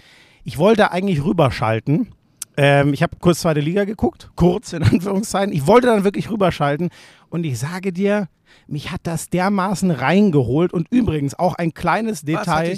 ich 0.46 0.58
wollte 0.58 0.92
eigentlich 0.92 1.24
rüberschalten. 1.24 2.10
Ähm, 2.58 2.93
ich 2.93 3.04
habe 3.04 3.15
kurz 3.20 3.41
zweite 3.41 3.60
Liga 3.60 3.86
geguckt, 3.86 4.32
kurz 4.36 4.74
in 4.74 4.84
Anführungszeichen. 4.84 5.54
Ich 5.54 5.67
wollte 5.67 5.88
dann 5.88 6.04
wirklich 6.04 6.30
rüberschalten 6.30 6.89
und 7.30 7.46
ich 7.46 7.60
sage 7.60 7.93
dir, 7.93 8.28
mich 8.67 8.91
hat 8.91 9.02
das 9.04 9.30
dermaßen 9.30 9.91
reingeholt 9.91 10.74
und 10.74 10.88
übrigens 10.89 11.38
auch 11.38 11.56
ein 11.56 11.74
kleines 11.74 12.24
Detail. 12.24 12.76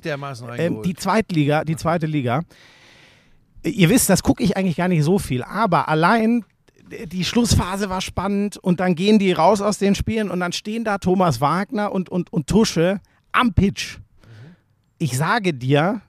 Ähm, 0.57 0.81
die 0.83 0.93
Zweitliga, 0.93 1.63
die 1.63 1.77
zweite 1.77 2.05
Liga. 2.05 2.43
Ihr 3.63 3.89
wisst, 3.89 4.09
das 4.09 4.21
gucke 4.21 4.43
ich 4.43 4.57
eigentlich 4.57 4.77
gar 4.77 4.87
nicht 4.87 5.03
so 5.03 5.17
viel, 5.17 5.43
aber 5.43 5.89
allein 5.89 6.45
die 7.07 7.23
Schlussphase 7.23 7.89
war 7.89 8.01
spannend 8.01 8.57
und 8.57 8.79
dann 8.79 8.95
gehen 8.95 9.19
die 9.19 9.31
raus 9.31 9.61
aus 9.61 9.77
den 9.77 9.95
Spielen 9.95 10.29
und 10.29 10.39
dann 10.39 10.51
stehen 10.51 10.83
da 10.83 10.97
Thomas 10.97 11.39
Wagner 11.39 11.91
und, 11.91 12.09
und, 12.09 12.33
und 12.33 12.47
Tusche 12.47 12.99
am 13.31 13.53
Pitch. 13.53 13.99
Ich 14.97 15.17
sage 15.17 15.53
dir, 15.53 16.01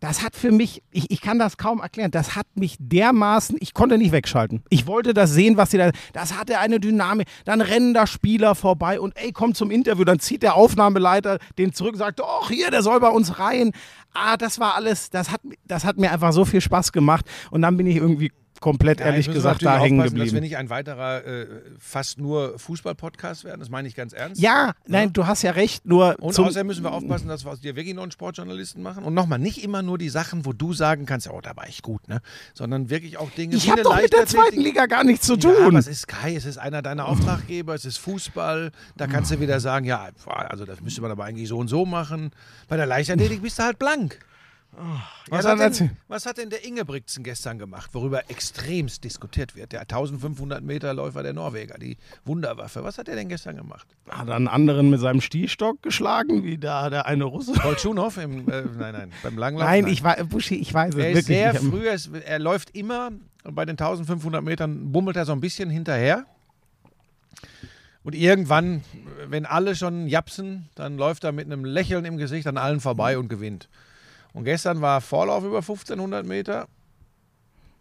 das 0.00 0.22
hat 0.22 0.36
für 0.36 0.52
mich, 0.52 0.82
ich, 0.90 1.10
ich 1.10 1.20
kann 1.20 1.38
das 1.38 1.56
kaum 1.56 1.80
erklären, 1.80 2.10
das 2.10 2.36
hat 2.36 2.46
mich 2.54 2.76
dermaßen, 2.78 3.56
ich 3.60 3.74
konnte 3.74 3.98
nicht 3.98 4.12
wegschalten. 4.12 4.62
Ich 4.70 4.86
wollte 4.86 5.12
das 5.12 5.32
sehen, 5.32 5.56
was 5.56 5.70
sie 5.70 5.78
da, 5.78 5.90
das 6.12 6.38
hatte 6.38 6.58
eine 6.58 6.78
Dynamik. 6.78 7.26
Dann 7.44 7.60
rennen 7.60 7.94
da 7.94 8.06
Spieler 8.06 8.54
vorbei 8.54 9.00
und 9.00 9.16
ey, 9.16 9.32
komm 9.32 9.54
zum 9.54 9.70
Interview. 9.70 10.04
Dann 10.04 10.20
zieht 10.20 10.42
der 10.42 10.54
Aufnahmeleiter 10.54 11.38
den 11.58 11.72
zurück 11.72 11.94
und 11.94 11.98
sagt, 11.98 12.20
ach 12.22 12.48
hier, 12.48 12.70
der 12.70 12.82
soll 12.82 13.00
bei 13.00 13.08
uns 13.08 13.38
rein. 13.38 13.72
Ah, 14.12 14.36
das 14.36 14.60
war 14.60 14.74
alles, 14.74 15.10
das 15.10 15.30
hat, 15.30 15.40
das 15.66 15.84
hat 15.84 15.98
mir 15.98 16.12
einfach 16.12 16.32
so 16.32 16.44
viel 16.44 16.60
Spaß 16.60 16.92
gemacht. 16.92 17.24
Und 17.50 17.62
dann 17.62 17.76
bin 17.76 17.86
ich 17.86 17.96
irgendwie 17.96 18.30
komplett, 18.60 19.00
Ja, 19.00 19.06
ehrlich 19.06 19.30
gesagt, 19.30 19.62
da 19.64 19.78
hängen 19.78 19.98
aufpassen, 20.00 20.16
Dass 20.16 20.20
wir 20.20 20.24
geblieben. 20.26 20.44
nicht 20.44 20.56
ein 20.56 20.70
weiterer 20.70 21.24
äh, 21.24 21.46
fast 21.78 22.18
nur 22.18 22.58
Fußball-Podcast 22.58 23.44
werden, 23.44 23.60
das 23.60 23.68
meine 23.70 23.88
ich 23.88 23.94
ganz 23.94 24.12
ernst. 24.12 24.40
Ja, 24.40 24.74
nein, 24.86 25.12
du 25.12 25.26
hast 25.26 25.42
ja 25.42 25.52
recht, 25.52 25.86
nur 25.86 26.16
Und 26.20 26.38
außerdem 26.38 26.66
müssen 26.66 26.82
wir 26.84 26.92
aufpassen, 26.92 27.28
dass 27.28 27.44
wir 27.44 27.50
aus 27.52 27.60
dir 27.60 27.76
wirklich 27.76 27.94
noch 27.94 28.02
einen 28.02 28.12
Sportjournalisten 28.12 28.82
machen. 28.82 29.04
Und 29.04 29.14
nochmal, 29.14 29.38
nicht 29.38 29.62
immer 29.62 29.82
nur 29.82 29.98
die 29.98 30.08
Sachen, 30.08 30.44
wo 30.46 30.52
du 30.52 30.72
sagen 30.72 31.06
kannst, 31.06 31.28
oh, 31.30 31.40
da 31.40 31.56
war 31.56 31.68
ich 31.68 31.82
gut, 31.82 32.08
ne? 32.08 32.20
Sondern 32.54 32.90
wirklich 32.90 33.16
auch 33.18 33.30
Dinge 33.30 33.56
ich 33.56 33.70
habe 33.70 33.82
doch 33.82 34.00
mit 34.00 34.12
der 34.12 34.26
zweiten 34.26 34.60
Liga 34.60 34.86
gar 34.86 35.04
nichts 35.04 35.26
zu 35.26 35.36
Ja, 35.36 35.50
aber 35.50 35.64
tun. 35.70 35.76
es 35.76 35.86
ist 35.86 36.08
Kai, 36.08 36.34
es 36.34 36.44
ist 36.44 36.58
einer 36.58 36.82
deiner 36.82 37.06
Auftraggeber, 37.06 37.74
es 37.74 37.84
ist 37.84 37.98
Fußball. 37.98 38.70
Da 38.96 39.06
kannst 39.06 39.30
du 39.30 39.40
wieder 39.40 39.60
sagen, 39.60 39.84
ja, 39.84 40.08
also 40.26 40.64
das 40.64 40.80
müsste 40.80 41.00
man 41.02 41.10
aber 41.10 41.24
eigentlich 41.24 41.48
so 41.48 41.58
und 41.58 41.68
so 41.68 41.84
machen. 41.86 42.30
Bei 42.68 42.76
der 42.76 42.86
Leichtathletik 42.86 43.42
bist 43.42 43.58
du 43.58 43.62
halt 43.62 43.78
blank. 43.78 44.18
Was, 45.28 45.44
dann 45.44 45.58
hat 45.60 45.80
denn, 45.80 45.90
was 46.08 46.24
hat 46.26 46.38
denn 46.38 46.50
der 46.50 46.64
Ingebrigtsen 46.64 47.24
gestern 47.24 47.58
gemacht, 47.58 47.90
worüber 47.94 48.30
extremst 48.30 49.02
diskutiert 49.04 49.56
wird? 49.56 49.72
Der 49.72 49.80
1500 49.80 50.62
Meter 50.62 50.94
Läufer 50.94 51.22
der 51.22 51.32
Norweger, 51.32 51.78
die 51.78 51.96
Wunderwaffe. 52.24 52.84
Was 52.84 52.96
hat 52.98 53.08
er 53.08 53.16
denn 53.16 53.28
gestern 53.28 53.56
gemacht? 53.56 53.86
Hat 54.08 54.28
er 54.28 54.36
einen 54.36 54.48
anderen 54.48 54.90
mit 54.90 55.00
seinem 55.00 55.20
Stielstock 55.20 55.82
geschlagen, 55.82 56.44
wie 56.44 56.58
da 56.58 56.90
der 56.90 57.06
eine 57.06 57.24
Russe? 57.24 57.52
Bolschunow 57.54 58.16
im, 58.18 58.48
äh, 58.48 58.62
nein, 58.62 58.92
nein, 58.92 59.12
beim 59.22 59.36
Langlauf? 59.36 59.64
Nein, 59.66 59.86
ich 59.88 60.02
war, 60.04 60.16
Buschi, 60.24 60.54
ich 60.56 60.72
weiß 60.72 60.94
es 60.94 61.00
Er 61.00 61.06
wirklich. 61.08 61.26
sehr 61.26 61.52
ich 61.52 61.58
hab- 61.58 61.64
früh, 61.66 61.86
er, 61.88 61.94
ist, 61.94 62.10
er 62.14 62.38
läuft 62.38 62.70
immer 62.76 63.10
bei 63.44 63.64
den 63.64 63.74
1500 63.74 64.42
Metern, 64.44 64.92
bummelt 64.92 65.16
er 65.16 65.24
so 65.26 65.32
ein 65.32 65.40
bisschen 65.40 65.70
hinterher. 65.70 66.24
Und 68.04 68.14
irgendwann, 68.14 68.82
wenn 69.26 69.44
alle 69.44 69.74
schon 69.74 70.06
japsen, 70.06 70.68
dann 70.76 70.96
läuft 70.96 71.24
er 71.24 71.32
mit 71.32 71.46
einem 71.46 71.64
Lächeln 71.64 72.04
im 72.04 72.16
Gesicht 72.16 72.46
an 72.46 72.56
allen 72.56 72.80
vorbei 72.80 73.18
und 73.18 73.28
gewinnt. 73.28 73.68
Und 74.32 74.44
gestern 74.44 74.80
war 74.80 75.00
Vorlauf 75.00 75.44
über 75.44 75.58
1500 75.58 76.24
Meter. 76.26 76.68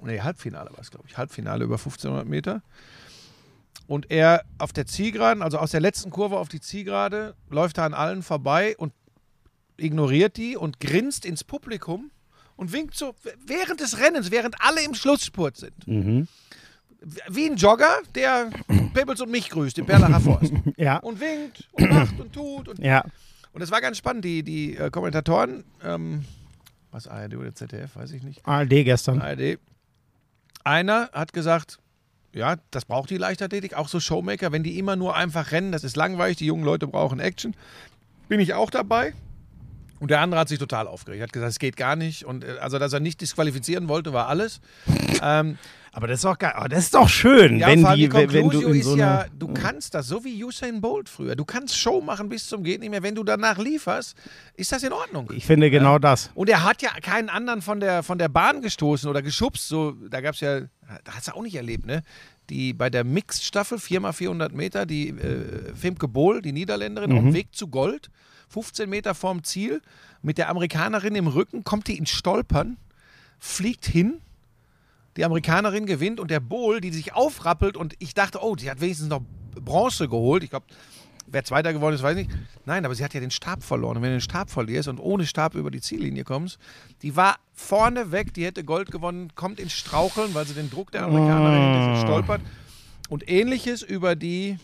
Nee, 0.02 0.22
Halbfinale 0.22 0.72
war 0.72 0.80
es, 0.80 0.92
glaube 0.92 1.06
ich. 1.08 1.18
Halbfinale 1.18 1.64
über 1.64 1.76
1500 1.76 2.28
Meter. 2.28 2.62
Und 3.88 4.12
er 4.12 4.44
auf 4.58 4.74
der 4.74 4.86
Zielgeraden, 4.86 5.42
also 5.42 5.58
aus 5.58 5.72
der 5.72 5.80
letzten 5.80 6.10
Kurve 6.10 6.38
auf 6.38 6.50
die 6.50 6.60
Zielgerade, 6.60 7.36
läuft 7.50 7.78
er 7.78 7.86
an 7.86 7.94
allen 7.94 8.22
vorbei 8.22 8.76
und 8.78 8.94
ignoriert 9.78 10.38
die 10.38 10.58
und 10.58 10.80
grinst 10.80 11.26
ins 11.26 11.44
Publikum 11.44 12.12
und 12.58 12.74
winkt 12.74 12.96
so 12.96 13.14
während 13.46 13.80
des 13.80 14.00
Rennens, 14.00 14.32
während 14.32 14.56
alle 14.60 14.84
im 14.84 14.94
Schlussspurt 14.94 15.56
sind. 15.56 15.88
Mhm. 15.88 16.28
Wie 17.30 17.46
ein 17.46 17.56
Jogger, 17.56 18.00
der 18.16 18.50
Pebbles 18.94 19.22
und 19.22 19.30
mich 19.30 19.50
grüßt, 19.50 19.78
den 19.78 19.86
Perlacher 19.86 20.20
Forst. 20.20 20.52
Ja, 20.78 20.98
Und 20.98 21.20
winkt 21.20 21.68
und 21.72 21.90
macht 21.92 22.20
und 22.20 22.34
tut. 22.34 22.68
Und, 22.68 22.80
ja. 22.80 23.04
Und 23.58 23.64
es 23.64 23.72
war 23.72 23.82
ganz 23.82 23.98
spannend. 23.98 24.24
Die, 24.24 24.44
die 24.44 24.78
äh, 24.78 24.92
Kommentatoren, 24.92 25.64
ähm, 25.84 26.26
was 26.92 27.08
ARD 27.08 27.38
oder 27.38 27.56
ZDF, 27.56 27.96
weiß 27.96 28.12
ich 28.12 28.22
nicht. 28.22 28.46
ARD 28.46 28.70
gestern. 28.70 29.20
ARD. 29.20 29.58
Einer 30.64 31.10
hat 31.12 31.34
gesagt, 31.34 31.80
ja, 32.34 32.58
das 32.70 32.86
braucht 32.86 33.10
die 33.10 33.18
Leichtathletik, 33.18 33.74
auch 33.74 33.88
so 33.88 34.00
Showmaker, 34.00 34.52
wenn 34.52 34.62
die 34.62 34.78
immer 34.78 34.96
nur 34.96 35.16
einfach 35.16 35.52
rennen, 35.52 35.72
das 35.72 35.84
ist 35.84 35.96
langweilig, 35.96 36.38
die 36.38 36.46
jungen 36.46 36.64
Leute 36.64 36.86
brauchen 36.86 37.20
Action. 37.20 37.56
Bin 38.28 38.40
ich 38.40 38.54
auch 38.54 38.70
dabei. 38.70 39.16
Und 40.00 40.12
der 40.12 40.22
andere 40.22 40.40
hat 40.40 40.48
sich 40.48 40.60
total 40.60 40.88
aufgeregt. 40.88 41.24
Hat 41.24 41.34
gesagt, 41.34 41.52
es 41.52 41.60
geht 41.60 41.78
gar 41.78 41.96
nicht. 41.96 42.26
Und 42.26 42.44
äh, 42.44 42.58
also, 42.60 42.80
dass 42.80 42.94
er 42.94 43.00
nicht 43.00 43.22
disqualifizieren 43.22 43.88
wollte, 43.88 44.14
war 44.14 44.28
alles. 44.28 44.62
ähm, 45.24 45.58
Aber 45.92 46.08
das 46.08 46.20
ist 46.20 46.26
doch 46.26 46.38
geil. 46.38 46.54
Aber 46.56 46.70
das 46.70 46.80
ist 46.86 46.94
doch 46.94 47.10
schön, 47.10 47.58
ja, 47.58 47.68
wenn, 47.68 47.84
die, 47.96 48.08
die 48.08 48.14
wenn 48.14 48.50
du 48.50 48.62
in 48.62 48.76
ist 48.76 48.86
so 48.86 48.96
ja, 48.96 49.26
du 49.38 49.48
kannst 49.48 49.96
das, 49.96 50.08
so 50.08 50.24
wie 50.24 50.44
Usain 50.44 50.82
Bolt 50.82 51.10
früher. 51.10 51.36
Du 51.36 51.46
kannst 51.46 51.78
Show 51.78 52.02
machen 52.02 52.30
bis 52.30 52.48
zum 52.48 52.64
geht 52.64 52.80
nicht 52.80 52.92
mehr. 52.92 53.02
Wenn 53.02 53.16
du 53.16 53.24
danach 53.24 53.58
lieferst, 53.58 54.16
ist 54.56 54.72
das 54.72 54.84
in 54.84 54.94
Ordnung. 54.94 55.32
Ich 55.36 55.46
finde 55.46 55.72
genau 55.72 55.98
das. 55.98 56.30
Und 56.36 56.50
er 56.50 56.64
hat 56.64 56.82
ja 56.82 56.92
keinen 57.02 57.30
anderen 57.30 57.62
von 57.62 57.80
der, 57.80 58.04
von 58.04 58.20
der 58.20 58.30
Bahn 58.30 58.62
gestoßen 58.62 59.10
oder 59.10 59.22
geschubst. 59.22 59.68
So, 59.68 59.94
da 60.10 60.22
gab 60.22 60.36
es 60.36 60.42
ja, 60.42 60.62
da 60.62 61.14
hast 61.14 61.30
du 61.30 61.36
auch 61.36 61.42
nicht 61.42 61.56
erlebt, 61.56 61.86
ne? 61.86 62.04
Die 62.50 62.74
bei 62.74 62.90
der 62.90 63.04
Mixed-Staffel, 63.04 63.78
4x400 63.78 64.54
Meter, 64.54 64.86
die 64.86 65.10
äh, 65.10 65.74
Femke 65.76 66.08
Bohl, 66.08 66.42
die 66.42 66.54
Niederländerin, 66.54 67.12
auf 67.12 67.24
dem 67.24 67.34
Weg 67.34 67.54
zu 67.54 67.68
Gold, 67.68 68.10
15 68.50 68.90
Meter 68.90 69.16
vorm 69.16 69.44
Ziel, 69.44 69.82
mit 70.22 70.38
der 70.38 70.50
Amerikanerin 70.50 71.16
im 71.16 71.28
Rücken, 71.28 71.64
kommt 71.64 71.88
die 71.88 71.98
ins 71.98 72.10
Stolpern, 72.10 72.78
fliegt 73.40 73.86
hin. 73.86 74.22
Die 75.16 75.26
Amerikanerin 75.26 75.86
gewinnt 75.86 76.20
und 76.20 76.30
der 76.30 76.40
Bohl, 76.40 76.80
die 76.80 76.92
sich 76.92 77.14
aufrappelt 77.14 77.76
und 77.76 77.96
ich 78.00 78.14
dachte, 78.14 78.40
oh, 78.44 78.56
die 78.56 78.70
hat 78.70 78.82
wenigstens 78.82 79.10
noch 79.10 79.22
Bronze 79.56 80.08
geholt. 80.08 80.44
Ich 80.44 80.52
glaube, 80.52 80.68
wer 81.28 81.44
Zweiter 81.44 81.74
geworden 81.74 81.96
ist, 81.96 82.04
weiß 82.04 82.18
ich 82.18 82.28
nicht. 82.28 82.40
Nein, 82.66 82.86
aber 82.86 82.96
sie 82.96 83.04
hat 83.04 83.14
ja 83.14 83.20
den 83.20 83.32
Stab 83.32 83.64
verloren. 83.64 83.98
Und 83.98 84.04
wenn 84.04 84.12
du 84.12 84.18
den 84.18 84.22
Stab 84.22 84.50
verlierst 84.50 84.88
und 84.88 85.00
ohne 85.00 85.26
Stab 85.26 85.56
über 85.56 85.72
die 85.72 85.82
Ziellinie 85.82 86.24
kommst, 86.24 86.58
die 87.02 87.16
war 87.16 87.38
vorne 87.54 88.12
weg, 88.12 88.34
die 88.34 88.46
hätte 88.46 88.64
Gold 88.64 88.92
gewonnen, 88.92 89.32
kommt 89.36 89.60
ins 89.60 89.74
Straucheln, 89.74 90.34
weil 90.34 90.46
sie 90.46 90.54
den 90.54 90.70
Druck 90.70 90.92
der 90.92 91.04
Amerikanerin 91.04 91.96
sich 91.96 92.04
stolpert. 92.04 92.42
Und 93.10 93.30
ähnliches 93.30 93.82
über 93.82 94.16
die. 94.16 94.58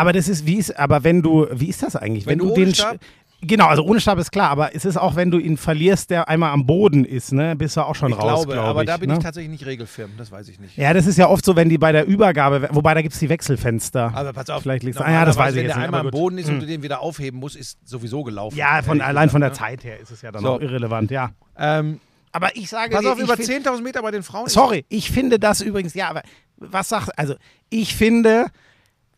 Aber 0.00 0.12
das 0.12 0.28
ist, 0.28 0.46
wie 0.46 0.56
ist, 0.56 0.78
aber 0.78 1.04
wenn 1.04 1.20
du, 1.22 1.46
wie 1.52 1.66
ist 1.68 1.82
das 1.82 1.94
eigentlich? 1.96 2.26
Wenn 2.26 2.38
du 2.38 2.46
ohne 2.52 2.64
den 2.64 2.74
Stab- 2.74 2.98
Genau, 3.42 3.68
also 3.68 3.82
ohne 3.84 4.00
Stab 4.00 4.18
ist 4.18 4.32
klar, 4.32 4.50
aber 4.50 4.74
es 4.74 4.84
ist 4.84 4.98
auch, 4.98 5.16
wenn 5.16 5.30
du 5.30 5.38
ihn 5.38 5.56
verlierst, 5.56 6.10
der 6.10 6.28
einmal 6.28 6.52
am 6.52 6.66
Boden 6.66 7.06
ist, 7.06 7.32
ne, 7.32 7.56
bist 7.56 7.74
du 7.74 7.80
auch 7.80 7.94
schon 7.94 8.10
Ich 8.12 8.18
raus, 8.18 8.42
glaube, 8.44 8.52
glaub 8.52 8.66
aber 8.66 8.82
ich, 8.82 8.86
da 8.86 8.98
bin 8.98 9.08
ne? 9.08 9.16
ich 9.16 9.22
tatsächlich 9.22 9.50
nicht 9.50 9.64
regelfirm, 9.64 10.10
das 10.18 10.30
weiß 10.30 10.48
ich 10.48 10.60
nicht. 10.60 10.76
Ja, 10.76 10.92
das 10.92 11.06
ist 11.06 11.16
ja 11.16 11.26
oft 11.26 11.42
so, 11.42 11.56
wenn 11.56 11.70
die 11.70 11.78
bei 11.78 11.90
der 11.90 12.06
Übergabe, 12.06 12.68
wobei 12.72 12.92
da 12.92 13.00
gibt 13.00 13.14
es 13.14 13.20
die 13.20 13.30
Wechselfenster. 13.30 14.12
Aber 14.14 14.34
pass 14.34 14.50
auf, 14.50 14.62
Vielleicht 14.62 14.82
liegt's- 14.82 15.00
ah, 15.00 15.10
ja, 15.10 15.24
das 15.24 15.38
weiß 15.38 15.52
ich 15.52 15.56
wenn 15.56 15.62
jetzt 15.64 15.70
der 15.72 15.76
nicht, 15.78 15.84
einmal 15.86 16.00
am. 16.00 16.06
Hm. 16.08 16.10
Boden 16.10 16.36
ist 16.36 16.50
und 16.50 16.60
du 16.60 16.66
den 16.66 16.82
wieder 16.82 17.00
aufheben 17.00 17.40
musst, 17.40 17.56
ist 17.56 17.78
sowieso 17.88 18.22
gelaufen. 18.24 18.56
Ja, 18.58 18.82
von, 18.82 19.00
allein 19.00 19.30
von 19.30 19.40
der 19.40 19.48
gesagt, 19.50 19.70
ne? 19.70 19.76
Zeit 19.78 19.84
her 19.84 20.00
ist 20.00 20.10
es 20.10 20.20
ja 20.20 20.30
dann 20.32 20.42
So. 20.42 20.48
auch 20.56 20.60
irrelevant, 20.60 21.10
ja. 21.10 21.30
Ähm, 21.58 21.98
Aber 22.32 22.54
ich 22.56 22.68
sage 22.68 22.92
pass 22.92 23.00
dir, 23.00 23.12
auf, 23.12 23.18
ich 23.18 23.24
über 23.24 23.36
find- 23.38 23.66
10.000 23.66 23.80
Meter 23.82 24.02
bei 24.02 24.10
den 24.10 24.22
Frauen. 24.22 24.48
Sorry, 24.48 24.84
ich 24.90 25.10
finde 25.10 25.38
das 25.38 25.62
übrigens, 25.62 25.94
ja, 25.94 26.10
aber 26.10 26.20
was 26.58 26.90
sagt, 26.90 27.18
also 27.18 27.36
ich 27.70 27.94
finde, 27.96 28.48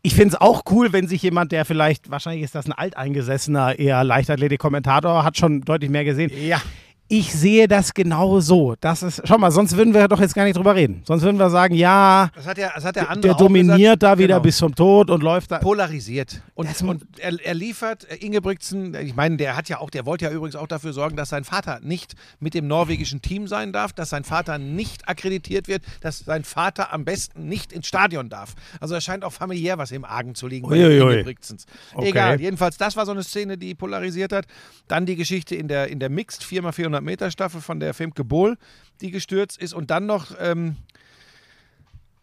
ich 0.02 0.14
finde 0.14 0.34
es 0.34 0.40
auch 0.40 0.62
cool, 0.70 0.92
wenn 0.92 1.06
sich 1.06 1.22
jemand, 1.22 1.52
der 1.52 1.64
vielleicht, 1.64 2.10
wahrscheinlich 2.10 2.42
ist 2.42 2.54
das 2.54 2.66
ein 2.66 2.72
alteingesessener, 2.72 3.78
eher 3.78 4.02
Leichtathletik-Kommentator, 4.02 5.24
hat 5.24 5.36
schon 5.36 5.60
deutlich 5.60 5.90
mehr 5.90 6.04
gesehen. 6.04 6.30
Ja 6.44 6.60
ich 7.08 7.30
sehe 7.32 7.68
das 7.68 7.92
genau 7.92 8.40
so. 8.40 8.74
Das 8.80 9.02
ist, 9.02 9.20
schau 9.24 9.36
mal, 9.36 9.50
sonst 9.50 9.76
würden 9.76 9.92
wir 9.92 10.08
doch 10.08 10.20
jetzt 10.20 10.34
gar 10.34 10.44
nicht 10.44 10.56
drüber 10.56 10.74
reden. 10.74 11.02
Sonst 11.04 11.22
würden 11.22 11.36
wir 11.36 11.50
sagen, 11.50 11.74
ja, 11.74 12.30
ja 12.42 12.54
der, 12.54 13.16
der 13.16 13.34
dominiert 13.34 13.78
gesagt, 13.78 14.02
da 14.02 14.18
wieder 14.18 14.28
genau. 14.28 14.40
bis 14.40 14.56
zum 14.56 14.74
Tod 14.74 15.10
und 15.10 15.22
läuft 15.22 15.50
da. 15.50 15.58
Polarisiert. 15.58 16.42
Und, 16.54 16.70
das, 16.70 16.80
und 16.80 17.04
er, 17.18 17.38
er, 17.44 17.52
liefert 17.52 18.10
äh, 18.10 18.16
Ingebrigtsen, 18.16 18.94
äh, 18.94 19.02
ich 19.02 19.14
meine, 19.14 19.36
der 19.36 19.56
hat 19.56 19.68
ja 19.68 19.80
auch, 19.80 19.90
der 19.90 20.06
wollte 20.06 20.24
ja 20.24 20.30
übrigens 20.30 20.56
auch 20.56 20.66
dafür 20.66 20.94
sorgen, 20.94 21.16
dass 21.16 21.28
sein 21.28 21.44
Vater 21.44 21.80
nicht 21.82 22.14
mit 22.40 22.54
dem 22.54 22.66
norwegischen 22.66 23.20
Team 23.20 23.46
sein 23.46 23.72
darf, 23.72 23.92
dass 23.92 24.08
sein 24.10 24.24
Vater 24.24 24.58
nicht 24.58 25.08
akkreditiert 25.08 25.68
wird, 25.68 25.82
dass 26.00 26.20
sein 26.20 26.44
Vater 26.44 26.92
am 26.94 27.04
besten 27.04 27.46
nicht 27.46 27.72
ins 27.72 27.88
Stadion 27.88 28.30
darf. 28.30 28.54
Also 28.80 28.94
er 28.94 29.00
scheint 29.02 29.24
auch 29.24 29.32
familiär 29.32 29.76
was 29.76 29.92
im 29.92 30.04
Argen 30.04 30.34
zu 30.34 30.46
liegen 30.46 30.66
Uiuiui. 30.66 31.04
bei 31.04 31.12
Ingebrigtsens. 31.12 31.66
Okay. 31.94 32.08
Egal, 32.08 32.40
jedenfalls, 32.40 32.78
das 32.78 32.96
war 32.96 33.04
so 33.04 33.12
eine 33.12 33.22
Szene, 33.22 33.58
die 33.58 33.74
polarisiert 33.74 34.32
hat. 34.32 34.46
Dann 34.88 35.04
die 35.04 35.16
Geschichte 35.16 35.54
in 35.54 35.68
der, 35.68 35.88
in 35.88 36.00
der 36.00 36.08
Mixed 36.08 36.42
4x4 36.42 36.88
400-Meter-Staffel 36.92 37.60
von 37.60 37.80
der 37.80 37.94
Femke 37.94 38.24
Bohl, 38.24 38.56
die 39.00 39.10
gestürzt 39.10 39.60
ist. 39.60 39.74
Und 39.74 39.90
dann 39.90 40.06
noch 40.06 40.32
ähm, 40.40 40.76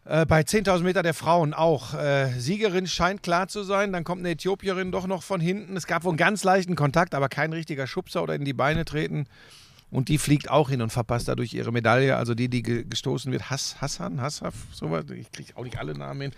äh, 0.04 0.26
bei 0.26 0.40
10.000 0.40 0.82
Meter 0.82 1.02
der 1.02 1.14
Frauen 1.14 1.54
auch. 1.54 1.94
Äh, 1.94 2.28
Siegerin 2.38 2.86
scheint 2.86 3.22
klar 3.22 3.48
zu 3.48 3.62
sein. 3.62 3.92
Dann 3.92 4.04
kommt 4.04 4.20
eine 4.20 4.30
Äthiopierin 4.30 4.92
doch 4.92 5.06
noch 5.06 5.22
von 5.22 5.40
hinten. 5.40 5.76
Es 5.76 5.86
gab 5.86 6.04
wohl 6.04 6.10
einen 6.10 6.18
ganz 6.18 6.44
leichten 6.44 6.76
Kontakt, 6.76 7.14
aber 7.14 7.28
kein 7.28 7.52
richtiger 7.52 7.86
Schubser 7.86 8.22
oder 8.22 8.34
in 8.34 8.44
die 8.44 8.52
Beine 8.52 8.84
treten. 8.84 9.26
Und 9.90 10.08
die 10.08 10.18
fliegt 10.18 10.50
auch 10.50 10.70
hin 10.70 10.82
und 10.82 10.90
verpasst 10.90 11.28
dadurch 11.28 11.52
ihre 11.52 11.72
Medaille. 11.72 12.16
Also 12.16 12.34
die, 12.34 12.48
die 12.48 12.62
ge 12.62 12.84
gestoßen 12.88 13.32
wird, 13.32 13.50
Hass, 13.50 13.80
Hassan, 13.80 14.20
Hassaf, 14.20 14.54
sowas. 14.72 15.04
Ich 15.10 15.32
kriege 15.32 15.56
auch 15.56 15.64
nicht 15.64 15.78
alle 15.78 15.94
Namen 15.94 16.20
hin. 16.20 16.32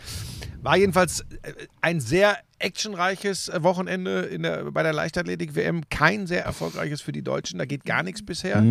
War 0.62 0.76
jedenfalls 0.76 1.20
äh, 1.42 1.52
ein 1.80 2.00
sehr 2.00 2.38
actionreiches 2.58 3.48
äh, 3.48 3.62
Wochenende 3.62 4.38
der, 4.38 4.70
bei 4.70 4.82
der 4.82 4.92
Leichtathletik-WM. 4.92 5.82
Kein 5.90 6.26
sehr 6.26 6.44
erfolgreiches 6.44 7.02
für 7.02 7.12
die 7.12 7.22
Deutschen. 7.22 7.58
Da 7.58 7.66
geht 7.66 7.84
gar 7.84 8.02
nichts 8.02 8.24
bisher. 8.24 8.62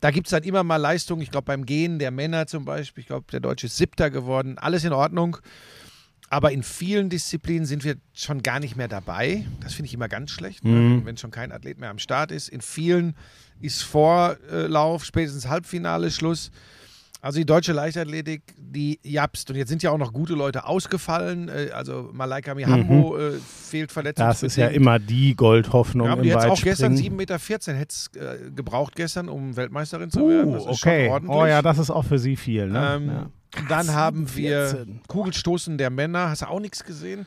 Da 0.00 0.10
gibt 0.10 0.26
es 0.26 0.30
dann 0.32 0.42
immer 0.42 0.62
mal 0.64 0.76
Leistungen. 0.76 1.22
Ich 1.22 1.30
glaube, 1.30 1.46
beim 1.46 1.66
Gehen 1.66 1.98
der 1.98 2.10
Männer 2.10 2.46
zum 2.46 2.64
Beispiel. 2.64 3.02
Ich 3.02 3.08
glaube, 3.08 3.26
der 3.30 3.40
Deutsche 3.40 3.66
ist 3.66 3.76
Siebter 3.76 4.10
geworden. 4.10 4.58
Alles 4.58 4.84
in 4.84 4.92
Ordnung. 4.92 5.38
Aber 6.32 6.50
in 6.50 6.62
vielen 6.62 7.10
Disziplinen 7.10 7.66
sind 7.66 7.84
wir 7.84 7.96
schon 8.14 8.42
gar 8.42 8.58
nicht 8.58 8.74
mehr 8.74 8.88
dabei. 8.88 9.44
Das 9.60 9.74
finde 9.74 9.88
ich 9.88 9.94
immer 9.94 10.08
ganz 10.08 10.30
schlecht, 10.30 10.64
ne? 10.64 11.02
wenn 11.04 11.18
schon 11.18 11.30
kein 11.30 11.52
Athlet 11.52 11.78
mehr 11.78 11.90
am 11.90 11.98
Start 11.98 12.32
ist. 12.32 12.48
In 12.48 12.62
vielen 12.62 13.14
ist 13.60 13.82
Vorlauf, 13.82 15.04
spätestens 15.04 15.46
Halbfinale, 15.46 16.10
Schluss. 16.10 16.50
Also 17.20 17.38
die 17.38 17.44
deutsche 17.44 17.74
Leichtathletik, 17.74 18.54
die 18.56 18.98
japst. 19.02 19.50
Und 19.50 19.56
jetzt 19.56 19.68
sind 19.68 19.82
ja 19.82 19.90
auch 19.90 19.98
noch 19.98 20.14
gute 20.14 20.32
Leute 20.32 20.66
ausgefallen. 20.66 21.50
Äh, 21.50 21.68
Also 21.74 22.08
Malaika 22.14 22.54
Mihambo 22.54 23.18
äh, 23.18 23.32
fehlt 23.32 23.92
verletzungsbedingt. 23.92 24.32
Das 24.32 24.42
ist 24.42 24.56
ja 24.56 24.68
immer 24.68 24.98
die 24.98 25.36
Goldhoffnung 25.36 26.06
Ja, 26.06 26.14
aber 26.14 26.22
im 26.22 26.28
jetzt 26.28 26.46
auch 26.46 26.62
gestern 26.62 26.92
Weitspringen. 26.94 27.12
7,14 27.12 27.16
Meter 27.18 27.78
hätte 27.78 27.94
es 27.94 28.10
äh, 28.16 28.50
gebraucht 28.50 28.96
gestern, 28.96 29.28
um 29.28 29.54
Weltmeisterin 29.54 30.10
zu 30.10 30.20
Uh, 30.20 30.28
werden. 30.30 30.52
Das 30.54 30.62
ist 30.64 30.82
okay. 30.82 31.10
Oh 31.28 31.44
ja, 31.44 31.60
das 31.60 31.76
ist 31.76 31.90
auch 31.90 32.06
für 32.06 32.18
sie 32.18 32.36
viel. 32.36 32.68
Ne? 32.68 32.92
Ähm, 32.96 33.06
ja. 33.08 33.30
Dann 33.68 33.92
haben 33.92 34.34
wir 34.34 34.68
14. 34.68 35.00
Kugelstoßen 35.08 35.78
der 35.78 35.90
Männer. 35.90 36.30
Hast 36.30 36.42
du 36.42 36.46
auch 36.46 36.60
nichts 36.60 36.84
gesehen? 36.84 37.26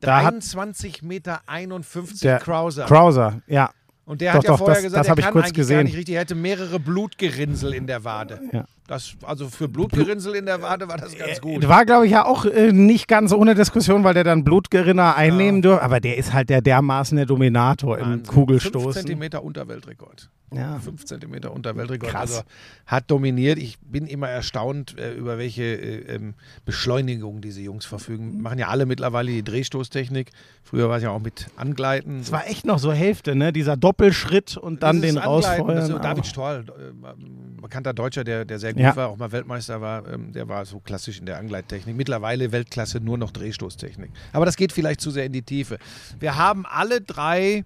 Da 0.00 0.16
hat 0.22 0.32
23 0.32 1.02
Meter 1.02 1.42
51 1.46 2.20
Der 2.20 2.38
Krauser. 2.38 2.86
Krauser, 2.86 3.42
ja. 3.46 3.70
Und 4.06 4.20
der 4.22 4.32
Doch, 4.32 4.38
hat 4.38 4.44
ja 4.44 4.50
doch, 4.50 4.58
vorher 4.58 4.74
das- 4.76 4.84
gesagt, 4.84 5.00
das 5.00 5.06
er 5.06 5.10
hab 5.12 5.18
ich 5.18 5.24
kann 5.24 5.32
kurz 5.32 5.44
eigentlich 5.44 5.54
gar 5.54 5.60
gesehen. 5.62 5.84
nicht 5.84 5.96
richtig. 5.96 6.14
Er 6.14 6.20
hätte 6.22 6.34
mehrere 6.34 6.80
Blutgerinnsel 6.80 7.74
in 7.74 7.86
der 7.86 8.02
Wade. 8.02 8.40
Ja. 8.52 8.64
Das, 8.90 9.12
also 9.22 9.48
für 9.48 9.68
Blutgerinnsel 9.68 10.34
in 10.34 10.46
der 10.46 10.62
Wade 10.62 10.88
war 10.88 10.96
das 10.96 11.16
ganz 11.16 11.40
gut. 11.40 11.68
War, 11.68 11.86
glaube 11.86 12.06
ich, 12.06 12.10
ja 12.10 12.24
auch 12.24 12.44
äh, 12.44 12.72
nicht 12.72 13.06
ganz 13.06 13.32
ohne 13.32 13.54
Diskussion, 13.54 14.02
weil 14.02 14.14
der 14.14 14.24
dann 14.24 14.42
Blutgerinner 14.42 15.14
einnehmen 15.14 15.62
durfte. 15.62 15.84
Aber 15.84 16.00
der 16.00 16.16
ist 16.16 16.32
halt 16.32 16.50
der 16.50 16.60
dermaßen 16.60 17.14
der 17.16 17.24
Dominator 17.24 17.98
im 17.98 18.04
Wahnsinn. 18.04 18.26
Kugelstoßen. 18.26 18.92
5 18.92 18.96
Zentimeter 18.96 19.44
unter 19.44 19.68
Weltrekord. 19.68 20.28
Ja. 20.52 20.80
5 20.80 21.04
Zentimeter 21.04 21.52
unter 21.52 21.76
Weltrekord. 21.76 22.10
Krass. 22.10 22.38
Also 22.38 22.42
hat 22.86 23.08
dominiert. 23.08 23.58
Ich 23.58 23.78
bin 23.78 24.08
immer 24.08 24.28
erstaunt, 24.28 24.98
äh, 24.98 25.14
über 25.14 25.38
welche 25.38 25.62
äh, 25.62 26.16
ähm, 26.16 26.34
Beschleunigung 26.64 27.40
diese 27.40 27.60
Jungs 27.60 27.86
verfügen. 27.86 28.42
Machen 28.42 28.58
ja 28.58 28.66
alle 28.66 28.86
mittlerweile 28.86 29.30
die 29.30 29.44
Drehstoßtechnik. 29.44 30.30
Früher 30.64 30.88
war 30.88 30.96
es 30.96 31.04
ja 31.04 31.10
auch 31.10 31.20
mit 31.20 31.46
Angleiten. 31.56 32.18
Es 32.18 32.32
war 32.32 32.48
echt 32.48 32.64
noch 32.64 32.80
so 32.80 32.92
Hälfte, 32.92 33.36
ne? 33.36 33.52
Dieser 33.52 33.76
Doppelschritt 33.76 34.56
und 34.56 34.82
dann 34.82 35.00
den 35.00 35.18
Angleiten, 35.18 35.62
rausfeuern. 35.62 35.90
das. 35.92 36.02
David 36.02 36.26
Stoll, 36.26 36.64
äh, 36.68 37.60
bekannter 37.60 37.92
Deutscher, 37.92 38.24
der, 38.24 38.44
der 38.44 38.58
sehr 38.58 38.72
gut 38.72 38.79
Ja. 38.82 38.96
war, 38.96 39.08
auch 39.08 39.16
mal 39.16 39.32
Weltmeister 39.32 39.80
war, 39.80 40.06
ähm, 40.08 40.32
der 40.32 40.48
war 40.48 40.64
so 40.64 40.80
klassisch 40.80 41.18
in 41.18 41.26
der 41.26 41.38
Angleittechnik. 41.38 41.96
Mittlerweile 41.96 42.52
Weltklasse 42.52 43.00
nur 43.00 43.18
noch 43.18 43.30
Drehstoßtechnik. 43.30 44.10
Aber 44.32 44.44
das 44.46 44.56
geht 44.56 44.72
vielleicht 44.72 45.00
zu 45.00 45.10
sehr 45.10 45.24
in 45.24 45.32
die 45.32 45.42
Tiefe. 45.42 45.78
Wir 46.18 46.36
haben 46.36 46.66
alle 46.66 47.00
drei 47.00 47.64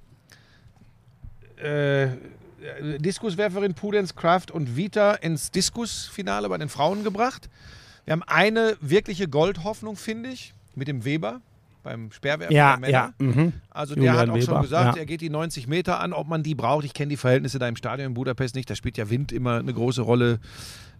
äh, 1.57 2.09
Diskuswerferin 2.98 3.74
Pudenz, 3.74 4.14
Kraft 4.14 4.50
und 4.50 4.77
Vita 4.77 5.12
ins 5.14 5.50
Diskusfinale 5.50 6.48
bei 6.48 6.59
den 6.59 6.68
Frauen 6.68 7.05
gebracht. 7.05 7.48
Wir 8.05 8.12
haben 8.12 8.22
eine 8.27 8.77
wirkliche 8.81 9.29
Goldhoffnung, 9.29 9.96
finde 9.96 10.31
ich, 10.31 10.55
mit 10.74 10.88
dem 10.88 11.05
Weber 11.05 11.40
beim 11.83 12.11
Speerwerfen 12.11 12.55
Ja, 12.57 12.72
der 12.72 12.81
Männer. 12.81 12.92
ja. 12.92 13.12
Mhm. 13.18 13.53
Also 13.70 13.94
der 13.94 14.05
Julian 14.05 14.18
hat 14.18 14.31
auch 14.31 14.40
schon 14.40 14.55
Weber, 14.55 14.62
gesagt, 14.62 14.96
ja. 14.96 15.03
er 15.03 15.07
geht 15.07 15.20
die 15.20 15.31
90 15.31 15.68
Meter 15.68 16.00
an, 16.00 16.12
ob 16.12 16.27
man 16.27 16.42
die 16.42 16.55
braucht. 16.55 16.85
Ich 16.85 16.94
kenne 16.94 17.11
die 17.11 17.16
Verhältnisse 17.16 17.59
da 17.59 17.68
im 17.68 17.77
Stadion 17.77 18.09
in 18.09 18.14
Budapest 18.14 18.55
nicht. 18.55 18.68
Da 18.68 18.74
spielt 18.74 18.96
ja 18.96 19.11
Wind 19.11 19.31
immer 19.31 19.59
eine 19.59 19.72
große 19.72 20.03
Rolle. 20.03 20.40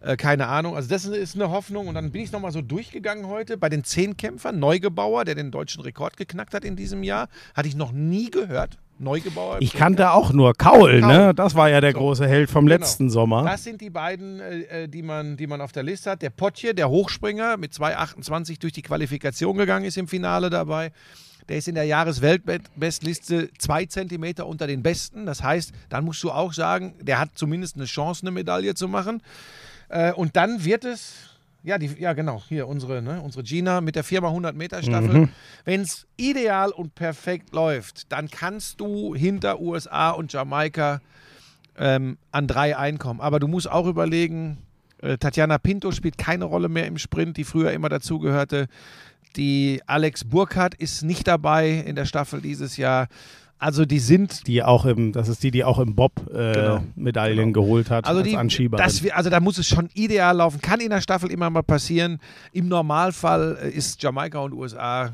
Äh, 0.05 0.17
keine 0.17 0.49
Ahnung. 0.49 0.77
Also 0.77 0.89
das 0.89 1.07
ist 1.07 1.35
eine 1.35 1.51
Hoffnung. 1.51 1.89
Und 1.89 1.95
dann 1.95 2.11
bin 2.13 2.23
ich 2.23 2.31
nochmal 2.33 2.53
so 2.53 2.61
durchgegangen 2.61 3.27
heute 3.27 3.57
bei 3.57 3.69
den 3.69 3.85
Zehnkämpfern. 3.85 4.59
Neugebauer, 4.59 5.25
der 5.25 5.35
den 5.35 5.51
deutschen 5.51 5.81
Rekord 5.83 6.17
geknackt 6.17 6.53
hat 6.53 6.65
in 6.65 6.77
diesem 6.77 7.03
Jahr. 7.03 7.29
Hatte 7.55 7.69
ich 7.69 7.75
noch 7.77 7.93
nie 7.93 8.31
gehört. 8.31 8.77
Neugebauer. 8.99 9.57
Ich 9.61 9.73
kannte 9.73 10.13
auch 10.13 10.33
nur 10.33 10.53
Kaul, 10.55 11.01
Kaul. 11.01 11.13
ne? 11.13 11.35
Das 11.35 11.55
war 11.57 11.69
ja 11.69 11.81
der 11.81 11.93
So. 11.93 11.99
große 11.99 12.29
Held 12.29 12.49
vom 12.51 12.67
Genau. 12.67 12.77
letzten 12.79 13.11
Sommer. 13.11 13.43
Das 13.45 13.65
sind 13.65 13.81
die 13.81 13.91
beiden, 13.91 14.39
äh, 14.41 14.83
äh, 14.85 14.89
die, 14.89 15.03
man, 15.03 15.37
die 15.37 15.47
man 15.49 15.61
auf 15.61 15.73
der 15.73 15.83
Liste 15.83 16.11
hat. 16.13 16.23
Der 16.23 16.31
Potje, 16.31 16.75
der 16.75 16.89
Hochspringer, 16.91 17.57
mit 17.57 17.73
2,28 17.73 18.61
durch 18.61 18.73
die 18.73 18.83
Qualifikation 18.83 19.57
gegangen 19.57 19.85
ist 19.87 19.97
im 19.97 20.07
Finale 20.07 20.49
dabei. 20.51 20.93
Der 21.49 21.57
ist 21.59 21.67
in 21.69 21.75
der 21.75 21.85
Jahresweltbestliste 21.85 23.51
zwei 23.59 23.85
Zentimeter 23.87 24.47
unter 24.47 24.67
den 24.67 24.83
Besten. 24.83 25.27
Das 25.27 25.43
heißt, 25.43 25.73
dann 25.89 26.05
musst 26.05 26.23
du 26.23 26.31
auch 26.31 26.53
sagen, 26.53 26.95
der 27.01 27.19
hat 27.19 27.31
zumindest 27.35 27.77
eine 27.77 27.85
Chance, 27.87 28.23
eine 28.23 28.31
Medaille 28.31 28.75
zu 28.75 28.89
machen. 28.89 29.23
Äh, 29.95 30.13
und 30.13 30.35
dann 30.37 30.65
wird 30.65 30.85
es, 30.85 31.31
Ja, 31.63 31.79
die, 31.79 31.87
ja, 31.99 32.13
genau. 32.13 32.43
Hier 32.49 32.67
unsere, 32.69 33.01
ne, 33.01 33.23
unsere 33.23 33.43
Gina 33.45 33.81
mit 33.81 33.95
der 33.97 34.05
4x100 34.05 34.53
Meter 34.53 34.83
Staffel. 34.83 35.29
Wenn 35.65 35.83
es 35.83 36.07
ideal 36.17 36.73
und 36.73 36.95
perfekt 36.95 37.55
läuft, 37.55 38.11
dann 38.13 38.29
kannst 38.29 38.81
du 38.81 39.15
hinter 39.15 39.61
USA 39.61 40.11
und 40.11 40.33
Jamaika 40.33 41.01
ähm, 41.79 42.19
an 42.33 42.47
drei 42.49 42.77
einkommen. 42.77 43.21
Aber 43.21 43.39
du 43.41 43.47
musst 43.49 43.71
auch 43.71 43.87
überlegen, 43.87 44.59
äh, 45.01 45.17
Tatjana 45.17 45.59
Pinto 45.59 45.91
spielt 45.93 46.19
keine 46.19 46.45
Rolle 46.45 46.69
mehr 46.69 46.87
im 46.87 46.99
Sprint, 46.99 47.37
die 47.37 47.45
früher 47.45 47.73
immer 47.73 47.89
dazugehörte. 47.89 48.67
Die 49.37 49.81
Alex 49.87 50.25
Burkhardt 50.25 50.75
ist 50.75 51.03
nicht 51.03 51.27
dabei 51.27 51.71
in 51.71 51.97
der 51.97 52.05
Staffel 52.05 52.41
dieses 52.41 52.77
Jahr. 52.77 53.09
Also 53.59 53.85
die 53.87 53.99
sind 53.99 54.47
Die 54.47 54.63
auch 54.63 54.85
im, 54.85 55.13
das 55.13 55.29
ist 55.29 55.43
die, 55.43 55.51
die 55.51 55.65
auch 55.65 55.79
im 55.79 55.95
Bob 55.95 56.13
äh, 56.33 56.53
Genau. 56.53 56.83
Medaillen 56.97 57.53
geholt 57.53 57.89
hat 57.91 58.07
Also, 58.07 58.21
als 58.21 58.29
die, 58.29 58.37
Anschieberin. 58.37 58.85
das, 58.85 59.03
wir- 59.03 59.17
also 59.17 59.31
da 59.31 59.41
muss 59.41 59.57
es 59.59 59.67
schon 59.67 59.89
ideal 59.95 60.37
laufen. 60.37 60.61
Kann 60.61 60.81
in 60.81 60.91
der 60.91 61.01
Staffel 61.01 61.31
immer 61.31 61.49
mal 61.51 61.63
passieren. 61.63 62.19
Im 62.53 62.69
Normalfall 62.69 63.57
äh, 63.63 63.71
ist 63.71 64.03
Jamaika 64.03 64.41
und 64.41 64.53
USA, 64.53 65.13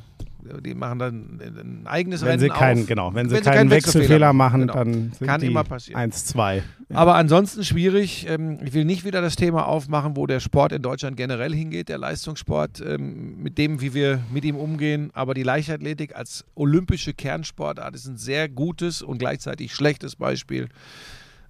die 0.65 0.75
machen 0.75 0.99
dann 0.99 1.41
ein 1.41 1.87
eigenes 1.87 2.23
wenn 2.23 2.29
Rennen 2.29 2.41
sie 2.41 2.49
keinen, 2.49 2.83
auf. 2.83 2.87
genau, 2.87 3.15
wenn 3.15 3.29
sie 3.29 3.35
Wenn 3.37 3.43
sie 3.43 3.51
keinen 3.51 3.57
keinen 3.57 3.71
Wechselfehler, 3.71 4.03
Wechselfehler 4.03 4.33
machen, 4.33 4.61
genau. 4.63 4.73
dann 4.75 5.13
sind 5.13 5.27
Kann 5.27 5.41
die 5.41 5.47
immer 5.49 5.65
passieren. 5.65 6.11
1-2. 6.11 6.63
Aber 6.93 7.15
ansonsten 7.15 7.65
schwierig. 7.65 8.27
Ähm, 8.29 8.59
Ich 8.65 8.73
will 8.75 8.85
nicht 8.85 9.05
wieder 9.05 9.21
das 9.21 9.37
Thema 9.37 9.67
aufmachen, 9.67 10.17
wo 10.17 10.27
der 10.27 10.41
Sport 10.41 10.73
in 10.73 10.83
Deutschland 10.83 11.17
generell 11.17 11.55
hingeht, 11.55 11.89
der 11.89 11.99
Leistungssport, 11.99 12.81
ähm, 12.81 13.43
mit 13.43 13.59
dem, 13.59 13.81
wie 13.81 13.95
wir 13.95 14.21
mit 14.33 14.45
ihm 14.45 14.57
umgehen. 14.57 15.11
Aber 15.13 15.35
die 15.35 15.43
Leichtathletik 15.43 16.17
als 16.17 16.45
olympische 16.55 17.15
Kernsportart 17.15 17.95
ist 17.95 18.07
ein 18.07 18.17
sehr 18.17 18.49
gutes 18.49 19.03
und 19.03 19.19
gleichzeitig 19.19 19.75
schlechtes 19.75 20.17
Beispiel, 20.17 20.69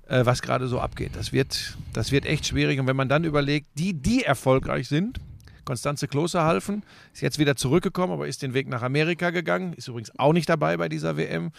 äh, 0.09 0.25
was 0.27 0.43
gerade 0.43 0.69
so 0.69 0.81
abgeht. 0.81 1.13
Das 1.15 1.33
wird, 1.33 1.77
das 1.93 2.13
wird 2.13 2.27
echt 2.27 2.47
schwierig. 2.47 2.79
Und 2.81 2.87
wenn 2.87 2.97
man 2.97 3.09
dann 3.09 3.25
überlegt, 3.25 3.67
die, 3.79 3.95
die 3.95 4.25
erfolgreich 4.25 4.89
sind, 4.89 5.19
Konstanze 5.71 6.09
Klose 6.09 6.43
halfen, 6.43 6.83
ist 7.13 7.23
jetzt 7.23 7.39
wieder 7.39 7.55
zurückgekommen, 7.55 8.13
aber 8.13 8.27
ist 8.27 8.43
den 8.43 8.55
Weg 8.55 8.69
nach 8.69 8.83
Amerika 8.83 9.31
gegangen, 9.31 9.73
ist 9.75 9.87
übrigens 9.87 10.11
auch 10.19 10.33
nicht 10.33 10.49
dabei 10.49 10.77
bei 10.77 10.89
dieser 10.89 11.17
WM. 11.17 11.53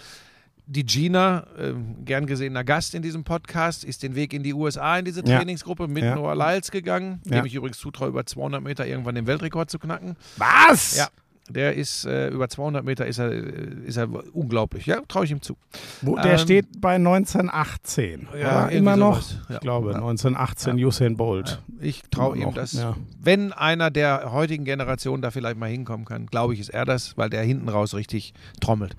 Die 0.68 0.86
Gina, 0.86 1.47
ähm, 1.57 1.95
gern 2.03 2.26
gesehener 2.26 2.66
Gast 2.66 2.93
in 2.93 3.01
diesem 3.01 3.24
Podcast, 3.24 3.86
ist 3.86 4.03
den 4.03 4.14
Weg 4.16 4.34
in 4.34 4.43
die 4.43 4.53
USA 4.53 4.97
in 4.99 5.05
diese. 5.05 5.24
Trainingsgruppe 5.24 5.88
mit 5.88 6.03
Ja. 6.03 6.16
Noah 6.16 6.36
Lyles 6.36 6.72
gegangen, 6.72 7.22
Ja. 7.24 7.38
dem 7.38 7.45
ich 7.45 7.55
übrigens 7.55 7.80
zutraue, 7.80 8.09
über 8.09 8.26
200 8.26 8.62
Meter 8.62 8.86
irgendwann 8.86 9.16
den 9.16 9.28
Weltrekord 9.28 9.70
zu 9.72 9.80
knacken. 9.80 10.18
Was? 10.38 10.97
Ja, 10.97 11.07
der 11.50 11.76
ist 11.76 12.06
äh, 12.06 12.30
über 12.30 12.48
200 12.48 12.84
Meter 12.86 13.06
ist 13.06 13.18
er, 13.18 13.32
äh, 13.32 13.44
ist 13.86 13.98
er 13.98 14.08
unglaublich. 14.34 14.86
Ja, 14.86 15.02
traue 15.08 15.26
ich 15.26 15.32
ihm 15.32 15.42
zu. 15.42 15.58
Wo, 16.02 16.16
der 16.16 16.34
Ähm, 16.34 16.38
steht 16.38 16.80
bei 16.80 16.96
1918. 16.96 18.28
Ja, 18.39 18.68
Immer 18.68 18.96
noch? 18.96 19.22
Ja. 19.50 19.56
Ich 19.56 19.60
glaube, 19.60 19.89
Ja. 19.92 19.96
1918 19.98 20.76
Usain 20.84 21.18
Bolt. 21.18 21.62
Ich 21.82 22.04
traue 22.12 22.38
ihm 22.38 22.54
das. 22.54 22.74
ja. 22.74 22.96
Wenn 23.20 23.52
einer 23.54 23.89
der 23.92 24.32
heutigen 24.32 24.64
Generation 24.66 25.22
da 25.22 25.32
vielleicht 25.32 25.58
mal 25.58 25.70
hinkommen 25.70 26.06
kann, 26.06 26.28
glaube 26.28 26.54
ich, 26.54 26.60
ist 26.60 26.70
er 26.70 26.86
das, 26.86 27.18
weil 27.18 27.30
der 27.30 27.44
hinten 27.44 27.68
raus 27.70 27.94
richtig 27.96 28.34
trommelt. 28.62 28.96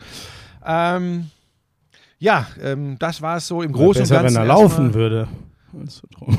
Ähm, 0.66 1.30
ja, 2.18 2.46
ähm, 2.62 2.96
das 2.98 3.22
war 3.22 3.38
es 3.38 3.46
so 3.48 3.62
im 3.62 3.72
Großen 3.72 4.02
Besser, 4.02 4.16
und 4.18 4.22
Ganzen. 4.24 4.36
wenn 4.36 4.42
er 4.42 4.46
laufen 4.46 4.94
würde. 4.94 5.28
Du 5.72 5.86
drum? 6.18 6.38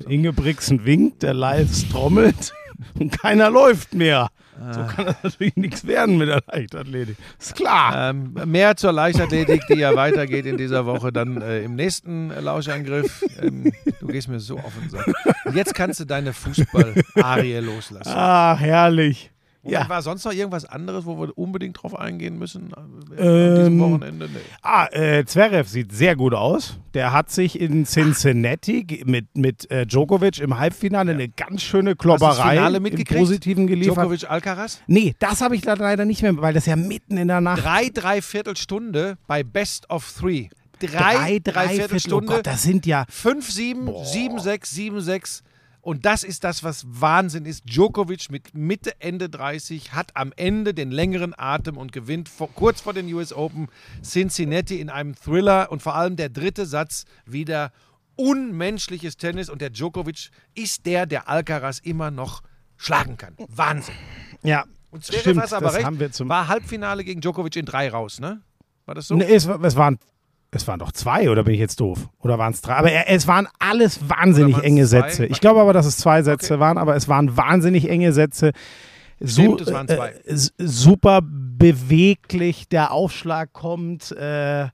Der 0.00 0.06
Ingebrigtsen 0.10 0.84
winkt, 0.84 1.22
der 1.22 1.34
Liles 1.34 1.88
trommelt 1.88 2.52
und 2.98 3.18
keiner 3.18 3.50
läuft 3.50 3.94
mehr. 3.94 4.28
So 4.72 4.82
kann 4.82 5.06
das 5.06 5.22
natürlich 5.22 5.54
nichts 5.54 5.86
werden 5.86 6.18
mit 6.18 6.28
der 6.28 6.42
Leichtathletik. 6.48 7.16
Ist 7.38 7.54
klar. 7.54 8.10
Ähm, 8.10 8.34
mehr 8.44 8.76
zur 8.76 8.90
Leichtathletik, 8.90 9.62
die 9.68 9.78
ja 9.78 9.94
weitergeht 9.94 10.46
in 10.46 10.56
dieser 10.56 10.84
Woche, 10.84 11.12
dann 11.12 11.40
äh, 11.40 11.60
im 11.62 11.76
nächsten 11.76 12.32
äh, 12.32 12.40
Lauschangriff. 12.40 13.24
Ähm, 13.40 13.70
du 14.00 14.06
gehst 14.08 14.28
mir 14.28 14.40
so 14.40 14.58
auf 14.58 14.72
den 14.80 14.90
Sack. 14.90 15.06
Jetzt 15.54 15.74
kannst 15.74 16.00
du 16.00 16.04
deine 16.04 16.32
Fußball-Arie 16.32 17.58
loslassen. 17.58 18.12
Ah, 18.12 18.56
herrlich. 18.58 19.30
Ja. 19.68 19.82
Ja. 19.82 19.88
War 19.88 20.02
sonst 20.02 20.24
noch 20.24 20.32
irgendwas 20.32 20.64
anderes, 20.64 21.04
wo 21.06 21.20
wir 21.20 21.36
unbedingt 21.38 21.82
drauf 21.82 21.98
eingehen 21.98 22.38
müssen? 22.38 22.70
äh, 22.72 22.76
An 22.76 23.54
diesem 23.56 23.72
Ähm, 23.74 23.80
Wochenende? 23.80 24.28
Nee. 24.28 24.38
Ah, 24.62 24.86
äh, 24.92 25.24
Zverev 25.24 25.68
sieht 25.68 25.92
sehr 25.92 26.16
gut 26.16 26.34
aus. 26.34 26.78
Der 26.94 27.12
hat 27.12 27.30
sich 27.30 27.60
in 27.60 27.84
Cincinnati 27.84 29.02
mit, 29.06 29.36
mit 29.36 29.70
äh, 29.70 29.86
Djokovic 29.86 30.38
im 30.40 30.58
Halbfinale 30.58 31.12
eine 31.12 31.28
ganz 31.28 31.62
schöne 31.62 31.96
Klopperei 31.96 32.50
Finale 32.54 32.76
im 32.78 32.82
mitgekriegt? 32.82 33.18
Positiven 33.20 33.66
geliefert. 33.66 33.96
Djokovic 33.96 34.30
Alcaraz? 34.30 34.80
Nee, 34.86 35.14
das 35.18 35.40
habe 35.40 35.54
ich 35.54 35.62
da 35.62 35.74
leider 35.74 36.04
nicht 36.04 36.22
mehr, 36.22 36.36
weil 36.38 36.54
das 36.54 36.66
ja 36.66 36.76
mitten 36.76 37.16
in 37.16 37.28
der 37.28 37.40
Nacht. 37.40 37.62
Drei, 37.62 37.88
dreiviertel 37.92 38.56
Stunde 38.56 39.18
bei 39.26 39.42
Best 39.44 39.88
of 39.90 40.10
Three. 40.18 40.48
Drei, 40.80 40.88
drei, 40.88 41.38
dreiviertel 41.40 41.52
Dreiviertel. 41.52 41.96
Oh 41.96 41.98
Stunde. 41.98 42.32
Gott, 42.34 42.46
das 42.46 42.62
sind 42.62 42.86
ja 42.86 43.04
5, 43.08 43.50
7, 43.50 43.90
7, 44.04 44.38
6, 44.38 44.70
7, 44.70 45.00
6. 45.00 45.42
Und 45.88 46.04
das 46.04 46.22
ist 46.22 46.44
das, 46.44 46.62
was 46.64 46.84
Wahnsinn 46.86 47.46
ist. 47.46 47.64
Djokovic 47.64 48.30
mit 48.30 48.52
Mitte, 48.54 49.00
Ende 49.00 49.30
30 49.30 49.94
hat 49.94 50.10
am 50.16 50.34
Ende 50.36 50.74
den 50.74 50.90
längeren 50.90 51.32
Atem 51.34 51.78
und 51.78 51.92
gewinnt 51.92 52.28
vor, 52.28 52.50
kurz 52.52 52.82
vor 52.82 52.92
den 52.92 53.10
US 53.14 53.32
Open 53.32 53.68
Cincinnati 54.04 54.80
in 54.80 54.90
einem 54.90 55.14
Thriller. 55.14 55.72
Und 55.72 55.80
vor 55.80 55.94
allem 55.94 56.16
der 56.16 56.28
dritte 56.28 56.66
Satz 56.66 57.06
wieder 57.24 57.72
unmenschliches 58.16 59.16
Tennis. 59.16 59.48
Und 59.48 59.62
der 59.62 59.70
Djokovic 59.70 60.28
ist 60.54 60.84
der, 60.84 61.06
der 61.06 61.26
Alcaraz 61.26 61.78
immer 61.78 62.10
noch 62.10 62.42
schlagen 62.76 63.16
kann. 63.16 63.34
Wahnsinn. 63.48 63.94
Ja, 64.42 64.64
Und 64.90 65.04
Zverev 65.04 65.20
stimmt. 65.22 65.40
hast 65.40 65.54
aber 65.54 65.66
das 65.68 65.76
recht. 65.76 65.86
haben 65.86 66.00
wir 66.00 66.12
zum. 66.12 66.28
War 66.28 66.48
Halbfinale 66.48 67.02
gegen 67.02 67.22
Djokovic 67.22 67.56
in 67.56 67.64
drei 67.64 67.88
raus, 67.88 68.20
ne? 68.20 68.42
War 68.84 68.94
das 68.94 69.08
so? 69.08 69.14
Nee, 69.14 69.24
es, 69.34 69.48
war- 69.48 69.62
es 69.64 69.74
waren. 69.76 69.98
Es 70.50 70.66
waren 70.66 70.78
doch 70.78 70.92
zwei, 70.92 71.28
oder 71.30 71.44
bin 71.44 71.52
ich 71.52 71.60
jetzt 71.60 71.78
doof? 71.80 72.08
Oder 72.20 72.38
waren 72.38 72.52
es 72.54 72.62
drei? 72.62 72.74
Aber 72.76 72.90
er, 72.90 73.10
es 73.10 73.26
waren 73.26 73.46
alles 73.58 74.08
wahnsinnig 74.08 74.56
enge 74.58 74.86
zwei? 74.86 75.02
Sätze. 75.02 75.26
Ich 75.26 75.40
glaube 75.40 75.60
aber, 75.60 75.74
dass 75.74 75.84
es 75.84 75.98
zwei 75.98 76.22
Sätze 76.22 76.58
waren, 76.58 76.78
aber 76.78 76.96
es 76.96 77.06
waren 77.06 77.36
wahnsinnig 77.36 77.88
enge 77.90 78.12
Sätze. 78.14 78.52
Stimmt, 79.22 79.60
es 79.60 79.72
waren 79.72 79.86
zwei. 79.88 80.08
Äh, 80.10 80.30
s- 80.32 80.54
super 80.56 81.20
beweglich, 81.22 82.68
der 82.68 82.92
Aufschlag 82.92 83.52
kommt. 83.52 84.12
Äh, 84.12 84.68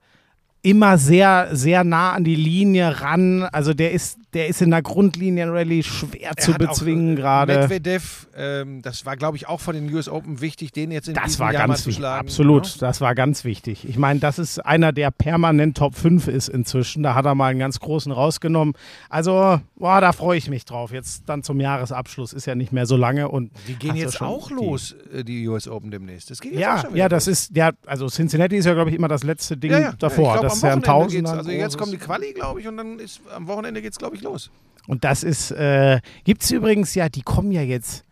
immer 0.65 0.97
sehr, 0.99 1.49
sehr 1.53 1.85
nah 1.85 2.13
an 2.15 2.25
die 2.25 2.35
Linie 2.35 3.01
ran. 3.03 3.43
Also 3.53 3.75
der 3.75 3.93
ist, 3.93 4.19
der 4.33 4.49
ist 4.49 4.63
in 4.63 4.71
der 4.71 4.81
Grundlinienrallye 4.83 5.83
schwer 5.83 6.31
Er 6.31 6.37
zu 6.37 6.53
auch, 6.53 6.59
bezwingen 6.59 7.13
äh, 7.13 7.21
gerade. 7.21 7.59
Medvedev, 7.59 8.27
ähm, 8.35 8.81
das 8.81 9.05
war, 9.05 9.17
glaube 9.19 9.37
ich, 9.37 9.47
auch 9.47 9.61
von 9.61 9.75
den 9.75 9.93
US 9.95 10.09
Open 10.09 10.41
wichtig, 10.41 10.73
den 10.73 10.91
jetzt 10.91 11.07
in 11.09 11.15
Das 11.15 11.39
war 11.39 11.53
Jahr 11.53 11.67
ganz 11.69 11.81
wichtig. 11.81 11.97
schlagen. 11.97 12.27
Absolut, 12.27 12.65
ne? 12.65 12.71
das 12.81 13.01
war 13.03 13.15
ganz 13.15 13.45
wichtig. 13.45 13.87
Ich 13.87 13.99
meine, 13.99 14.21
das 14.21 14.39
ist 14.39 14.59
einer, 14.59 14.93
der 14.93 15.11
permanent 15.11 15.77
Top 15.77 15.95
5 15.97 16.29
ist 16.29 16.49
inzwischen. 16.49 17.03
Da 17.03 17.15
hat 17.15 17.27
er 17.27 17.35
mal 17.35 17.49
einen 17.51 17.59
ganz 17.61 17.79
großen 17.79 18.11
rausgenommen. 18.11 18.75
Also, 19.11 19.61
boah, 19.77 20.01
da 20.01 20.13
freue 20.13 20.39
ich 20.39 20.49
mich 20.49 20.65
drauf. 20.65 20.93
Jetzt 20.93 21.25
dann 21.27 21.43
zum 21.43 21.61
Jahresabschluss 21.61 22.33
ist 22.33 22.47
ja 22.47 22.55
nicht 22.55 22.73
mehr 22.73 22.87
so 22.87 22.97
lange. 22.97 23.29
Und 23.29 23.51
Die 23.69 23.75
gehen 23.75 23.97
jetzt 23.97 24.21
auch 24.23 24.49
die- 24.49 24.55
los, 24.55 24.97
äh, 25.13 25.23
die 25.25 25.47
US 25.47 25.69
Open 25.69 25.91
demnächst. 25.91 26.31
Das 26.31 26.41
geht 26.41 26.53
jetzt 26.55 26.61
auch 26.63 26.67
Ja, 26.67 26.79
schon 26.79 26.91
wieder 26.95 26.99
ja, 27.01 27.09
das 27.11 27.27
los. 27.27 27.33
ist, 27.41 27.57
ja, 27.57 27.71
also 27.85 28.09
Cincinnati 28.09 28.57
ist 28.57 28.65
ja, 28.65 28.73
glaube 28.73 28.89
ich, 28.89 28.97
immer 28.97 29.09
das 29.09 29.25
letzte 29.25 29.59
Ding 29.59 29.71
ja, 29.71 29.79
ja. 29.79 29.93
davor. 29.99 30.35
Ja, 30.37 30.41
glaub, 30.41 30.53
das 30.53 30.54
ist 30.57 30.63
ja 30.63 30.73
ein 30.73 30.83
Tausender. 30.83 31.33
Also 31.33 31.51
jetzt 31.51 31.63
großes. 31.63 31.77
kommt 31.79 31.93
die 31.93 31.99
Quali, 31.99 32.33
glaube 32.33 32.61
ich, 32.61 32.69
und 32.69 32.77
dann 32.77 32.99
ist 32.99 33.21
am 33.35 33.47
Wochenende 33.47 33.83
geht 33.83 33.93
es, 33.93 33.99
glaube 33.99 34.17
ich, 34.17 34.23
los. 34.23 34.51
Und 34.87 35.05
das 35.05 35.23
ist, 35.23 35.51
äh, 35.53 36.01
gibt 36.25 36.43
es 36.43 36.51
übrigens 36.51 36.95
ja, 36.95 37.09
die 37.09 37.23
kommen 37.23 37.53
ja 37.53 37.63
jetzt, 37.63 38.05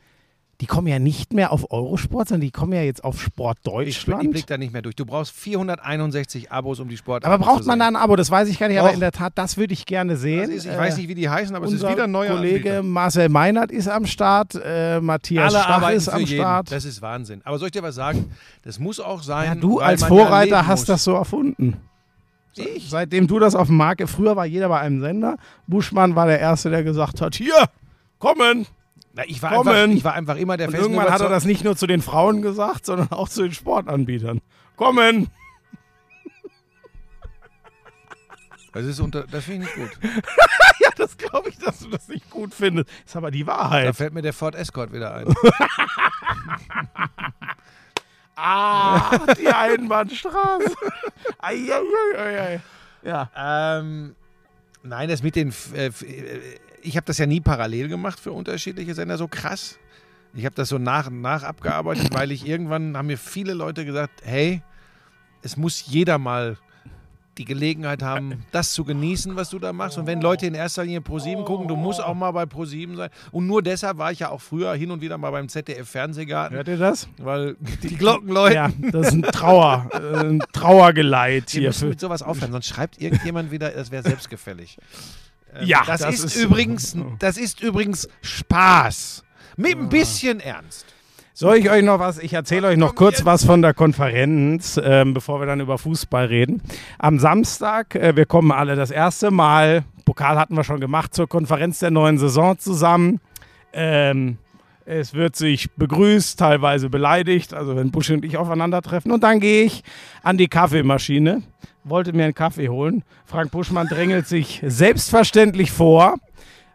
die 0.63 0.67
kommen 0.67 0.87
ja 0.87 0.99
nicht 1.01 1.33
mehr 1.33 1.51
auf 1.53 1.71
Eurosport, 1.73 2.29
sondern 2.29 2.43
die 2.47 2.51
kommen 2.53 2.73
ja 2.73 2.83
jetzt 2.83 3.03
auf 3.03 3.21
Sport 3.21 3.59
Ich, 3.59 3.65
Deutschland. 3.65 4.23
ich 4.25 4.31
blick 4.31 4.47
da 4.47 4.57
nicht 4.57 4.73
mehr 4.73 4.81
durch. 4.81 4.95
Du 4.95 5.05
brauchst 5.05 5.33
461 5.33 6.53
Abos, 6.53 6.79
um 6.79 6.89
die 6.89 6.97
Sport 6.97 7.25
aber 7.25 7.39
braucht 7.45 7.67
man 7.67 7.79
da 7.81 7.89
ein 7.89 7.97
Abo? 7.97 8.15
Das 8.17 8.31
weiß 8.31 8.49
ich 8.49 8.59
gar 8.61 8.69
nicht, 8.69 8.79
aber 8.79 8.89
Doch. 8.89 8.95
in 8.95 9.01
der 9.01 9.11
Tat, 9.13 9.33
das 9.35 9.57
würde 9.57 9.73
ich 9.75 9.87
gerne 9.87 10.17
sehen. 10.17 10.51
ist, 10.51 10.65
Ich 10.65 10.71
Äh, 10.73 10.79
weiß 10.79 10.97
nicht, 10.99 11.09
wie 11.09 11.15
die 11.17 11.29
heißen, 11.29 11.55
aber 11.57 11.67
es 11.67 11.73
ist 11.73 11.87
wieder 11.87 12.05
ein 12.05 12.11
neuer 12.13 12.37
Kollege 12.37 12.77
Anbieter. 12.79 12.83
Marcel 12.85 13.29
Meinert 13.29 13.73
ist 13.73 13.89
am 13.89 14.07
Start, 14.07 14.55
äh, 14.65 15.01
Matthias 15.01 15.53
Alle 15.53 15.65
Stach 15.65 15.91
ist 15.91 16.09
am 16.09 16.21
jeden. 16.21 16.41
Start. 16.41 16.71
Das 16.73 16.85
ist 16.85 17.03
Wahnsinn. 17.03 17.41
Aber 17.45 17.59
soll 17.59 17.67
ich 17.69 17.73
dir 17.73 17.83
was 17.83 17.97
sagen? 17.97 18.31
Das 18.63 18.79
muss 18.79 19.01
auch 19.01 19.23
sein. 19.23 19.47
Ja, 19.49 19.55
du 19.57 19.81
als 19.81 20.05
Vorreiter 20.05 20.67
hast 20.67 20.81
muss. 20.83 20.87
das 20.87 21.05
so 21.05 21.15
erfunden. 21.15 21.77
Ich? 22.57 22.91
Seitdem 22.91 23.27
du 23.27 23.39
das 23.39 23.55
auf 23.55 23.69
dem 23.69 23.77
Markt, 23.77 24.09
früher 24.09 24.37
war 24.37 24.45
jeder 24.47 24.69
bei 24.69 24.81
einem 24.81 25.01
Sender. 25.01 25.37
Buschmann 25.67 26.15
war 26.17 26.27
der 26.27 26.39
Erste, 26.41 26.71
der 26.71 26.83
gesagt 26.85 27.21
hat, 27.21 27.35
hier, 27.35 27.55
kommen. 28.19 28.67
Na, 29.15 29.23
ich, 29.27 29.43
war 29.43 29.53
Kommen. 29.53 29.69
einfach, 29.69 29.95
ich 29.97 30.05
war 30.05 30.15
einfach 30.15 30.37
immer 30.37 30.57
der 30.57 30.69
Und 30.69 30.73
festen 30.73 30.91
irgendwann 30.93 31.13
hat 31.13 31.21
er 31.21 31.29
das 31.29 31.45
nicht 31.45 31.65
nur 31.65 31.77
zu 31.77 31.87
den 31.87 32.01
Frauen 32.01 32.41
gesagt, 32.41 32.87
sondern 32.87 33.11
auch 33.13 33.29
zu 33.29 33.43
den 33.43 33.53
Sportanbietern. 33.53 34.41
Kommen. 34.77 35.29
Das 38.73 38.87
ist 38.87 39.01
unter, 39.01 39.25
das 39.25 39.45
finde 39.45 39.67
ich 39.67 39.77
nicht 39.77 39.89
gut. 39.91 39.99
Ja, 40.81 40.89
das 40.97 41.17
glaube 41.17 41.49
ich, 41.49 41.59
dass 41.59 41.79
du 41.79 41.89
das 41.91 42.09
nicht 42.09 42.29
gut 42.29 42.53
findest. 42.53 42.89
Ist 43.07 43.15
aber 43.15 43.31
die 43.31 43.45
Da 43.45 43.53
Wahrheit. 43.53 43.95
fällt 43.95 44.15
mir 44.15 44.23
der 44.23 44.33
Ford 44.33 44.57
Escort 44.57 44.93
wieder 44.93 45.15
ein. 45.15 45.27
Ah, 48.37 49.27
die 49.39 49.49
Einbahnstraße. 49.49 50.75
Eieieiei. 51.39 52.61
Ja. 53.03 53.31
ähm, 53.37 54.15
nein, 54.83 55.09
das 55.09 55.23
mit 55.23 55.37
den. 55.37 55.53
Äh, 55.75 55.87
äh, 55.87 55.93
ich 56.83 56.97
habe 56.97 57.07
das 57.07 57.19
ja 57.19 57.27
nie 57.27 57.41
parallel 57.41 57.89
gemacht 57.89 58.19
für 58.19 58.33
unterschiedliche 58.33 58.95
Sender, 58.95 59.17
so 59.17 59.29
krass. 59.29 59.79
Ich 60.35 60.45
habe 60.45 60.55
das 60.55 60.69
so 60.69 60.79
nach 60.79 61.09
und 61.09 61.21
nach 61.21 61.43
abgearbeitet, 61.43 62.13
weil 62.15 62.33
ich 62.33 62.47
irgendwann 62.47 62.97
haben 62.97 63.07
mir 63.07 63.19
viele 63.19 63.55
Leute 63.55 63.85
gesagt, 63.85 64.23
hey, 64.25 64.63
es 65.43 65.57
muss 65.57 65.85
jeder 65.87 66.19
mal 66.19 66.57
die 67.39 67.45
Gelegenheit 67.47 68.03
haben, 68.03 68.45
das 68.53 68.73
zu 68.75 68.85
genießen, 68.85 69.37
was 69.37 69.49
du 69.51 69.59
da 69.59 69.73
machst. 69.73 69.97
Und 69.97 70.07
wenn 70.07 70.21
Leute 70.21 70.47
in 70.47 70.55
erster 70.55 70.85
Linie 70.85 71.01
ProSieben 71.01 71.45
gucken, 71.45 71.67
du 71.67 71.77
musst 71.77 72.03
auch 72.03 72.15
mal 72.15 72.31
bei 72.33 72.45
ProSieben 72.47 72.97
sein. 72.97 73.09
Und 73.31 73.47
nur 73.47 73.63
deshalb 73.63 73.97
war 73.99 74.13
ich 74.13 74.19
ja 74.19 74.29
auch 74.29 74.41
früher 74.41 74.75
hin 74.75 74.91
und 74.91 75.01
wieder 75.01 75.17
mal 75.17 75.31
beim 75.31 75.49
ZDF-Fernsehgarten, 75.49 76.55
Hört 76.57 76.69
ihr 76.69 76.77
das? 76.77 77.09
weil 77.19 77.57
die 77.83 77.97
Glocken 77.97 78.29
läuten. 78.29 78.55
Ja, 78.55 78.91
das 78.91 79.09
ist 79.09 79.13
ein 79.15 79.23
Trauer, 79.23 79.89
äh, 79.95 80.19
ein 80.27 80.43
Trauergeleit 80.53 81.53
Wir 81.55 81.61
hier. 81.61 81.69
müssen 81.71 81.81
Für, 81.81 81.87
mit 81.89 82.01
sowas 82.01 82.23
aufhören, 82.23 82.53
sonst 82.53 82.67
schreibt 82.69 83.01
irgendjemand 83.01 83.51
wieder, 83.51 83.71
das 83.71 83.91
wäre 83.91 84.03
selbstgefällig. 84.03 84.77
Ähm, 85.55 85.67
Ja, 85.67 85.83
das, 85.87 86.01
das 86.01 86.15
ist, 86.15 86.25
ist- 86.25 86.37
übrigens, 86.45 86.97
das 87.19 87.37
ist 87.37 87.61
übrigens 87.61 88.09
Spaß. 88.23 89.23
Mit 89.59 89.77
ein 89.77 89.91
bisschen 89.91 90.41
Ernst. 90.41 90.87
Soll 91.43 91.57
ich 91.57 91.69
euch 91.69 91.83
noch 91.83 91.99
was? 91.99 92.21
Ich 92.21 92.35
erzähle 92.35 92.69
euch 92.69 92.77
noch 92.77 92.95
kurz 92.95 93.25
was 93.25 93.45
von 93.45 93.63
der 93.63 93.75
Konferenz, 93.75 94.81
ähm, 94.81 95.13
bevor 95.13 95.41
wir 95.41 95.47
dann 95.47 95.59
über 95.59 95.77
Fußball 95.77 96.27
reden. 96.27 96.63
Am 97.01 97.19
Samstag, 97.19 97.97
äh, 97.97 98.15
wir 98.15 98.27
kommen 98.27 98.53
alle 98.53 98.77
das 98.77 98.93
erste 98.93 99.33
Mal, 99.33 99.83
Pokal 100.05 100.39
hatten 100.39 100.57
wir 100.57 100.63
schon 100.63 100.79
gemacht, 100.79 101.15
zur 101.15 101.29
Konferenz 101.29 101.81
der 101.81 101.91
neuen 101.91 102.17
Saison 102.17 102.57
zusammen. 102.61 103.19
Ähm, 103.73 104.39
es 104.85 105.15
wird 105.15 105.35
sich 105.35 105.69
begrüßt, 105.73 106.39
teilweise 106.39 106.89
beleidigt, 106.89 107.55
also 107.55 107.75
wenn 107.75 107.91
Buschi 107.91 108.15
und 108.15 108.25
ich 108.25 108.37
aufeinandertreffen. 108.37 109.11
Und 109.11 109.25
dann 109.25 109.41
gehe 109.41 109.65
ich 109.65 109.83
an 110.23 110.39
die 110.39 110.47
Kaffeemaschine, 110.47 111.43
wollte 111.83 112.13
mir 112.13 112.23
einen 112.23 112.35
Kaffee 112.35 112.69
holen. 112.69 113.03
Frank 113.25 113.51
Buschmann 113.51 113.89
drängelt 113.89 114.29
sich 114.29 114.63
selbstverständlich 114.65 115.73
vor, 115.73 116.15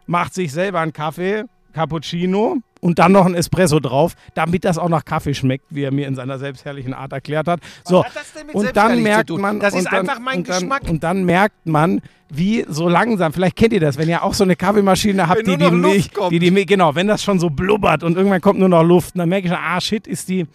macht 0.04 0.34
sich 0.34 0.52
selber 0.52 0.80
einen 0.80 0.92
Kaffee, 0.92 1.44
Cappuccino 1.72 2.58
und 2.80 2.98
dann 2.98 3.12
noch 3.12 3.26
ein 3.26 3.34
Espresso 3.34 3.80
drauf, 3.80 4.14
damit 4.34 4.64
das 4.64 4.78
auch 4.78 4.88
nach 4.88 5.04
Kaffee 5.04 5.34
schmeckt, 5.34 5.66
wie 5.70 5.82
er 5.82 5.92
mir 5.92 6.06
in 6.06 6.14
seiner 6.14 6.38
selbstherrlichen 6.38 6.94
Art 6.94 7.12
erklärt 7.12 7.48
hat. 7.48 7.60
So, 7.84 8.04
hat 8.04 8.12
und 8.52 8.76
dann 8.76 9.02
merkt 9.02 9.30
man, 9.30 9.60
Das 9.60 9.74
ist 9.74 9.86
dann, 9.86 10.00
einfach 10.08 10.20
mein 10.20 10.38
und 10.38 10.48
dann, 10.48 10.60
Geschmack. 10.60 10.82
Und 10.88 11.04
dann 11.04 11.24
merkt 11.24 11.66
man, 11.66 12.00
wie 12.30 12.64
so 12.68 12.88
langsam, 12.88 13.32
vielleicht 13.32 13.56
kennt 13.56 13.72
ihr 13.72 13.80
das, 13.80 13.96
wenn 13.96 14.08
ihr 14.08 14.22
auch 14.22 14.34
so 14.34 14.44
eine 14.44 14.54
Kaffeemaschine 14.54 15.28
habt, 15.28 15.46
die 15.46 15.56
die 15.56 15.70
Milch, 15.70 16.12
kommt. 16.12 16.32
die 16.32 16.38
die 16.38 16.50
Milch, 16.50 16.66
genau, 16.66 16.94
wenn 16.94 17.06
das 17.06 17.22
schon 17.22 17.38
so 17.38 17.48
blubbert 17.48 18.02
und 18.02 18.16
irgendwann 18.16 18.40
kommt 18.40 18.58
nur 18.58 18.68
noch 18.68 18.82
Luft, 18.82 19.18
dann 19.18 19.28
merke 19.28 19.46
ich 19.46 19.52
schon, 19.52 19.62
ah 19.62 19.80
shit, 19.80 20.06
ist 20.06 20.28
die, 20.28 20.46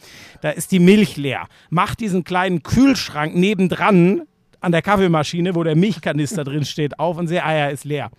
da 0.41 0.51
ist 0.51 0.71
die 0.71 0.79
Milch 0.79 1.17
leer. 1.17 1.47
Mach 1.69 1.95
diesen 1.95 2.23
kleinen 2.23 2.61
Kühlschrank 2.61 3.35
nebendran 3.35 4.21
an 4.59 4.71
der 4.71 4.81
Kaffeemaschine, 4.81 5.55
wo 5.55 5.63
der 5.63 5.75
Milchkanister 5.75 6.43
drin 6.43 6.63
steht, 6.63 6.99
auf 6.99 7.17
und 7.17 7.27
sehe, 7.27 7.43
ah 7.43 7.53
ja, 7.53 7.67
ist 7.67 7.85
leer. 7.85 8.11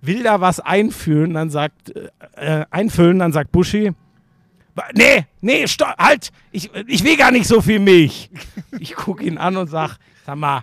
Will 0.00 0.22
da 0.22 0.40
was 0.40 0.60
einfüllen, 0.60 1.34
dann 1.34 1.50
sagt, 1.50 1.92
äh, 2.36 2.64
einfüllen, 2.70 3.18
dann 3.18 3.32
sagt 3.32 3.50
Buschi, 3.52 3.92
"Wa- 4.74 4.84
Nee, 4.94 5.26
nee, 5.40 5.66
stopp, 5.66 5.94
halt! 5.98 6.30
Ich, 6.52 6.70
ich 6.86 7.02
will 7.04 7.16
gar 7.16 7.30
nicht 7.32 7.46
so 7.46 7.60
viel 7.60 7.80
Milch. 7.80 8.30
Ich 8.78 8.94
gucke 8.94 9.24
ihn 9.24 9.38
an 9.38 9.56
und 9.56 9.68
sag, 9.68 9.96
sag 10.24 10.36
mal, 10.36 10.62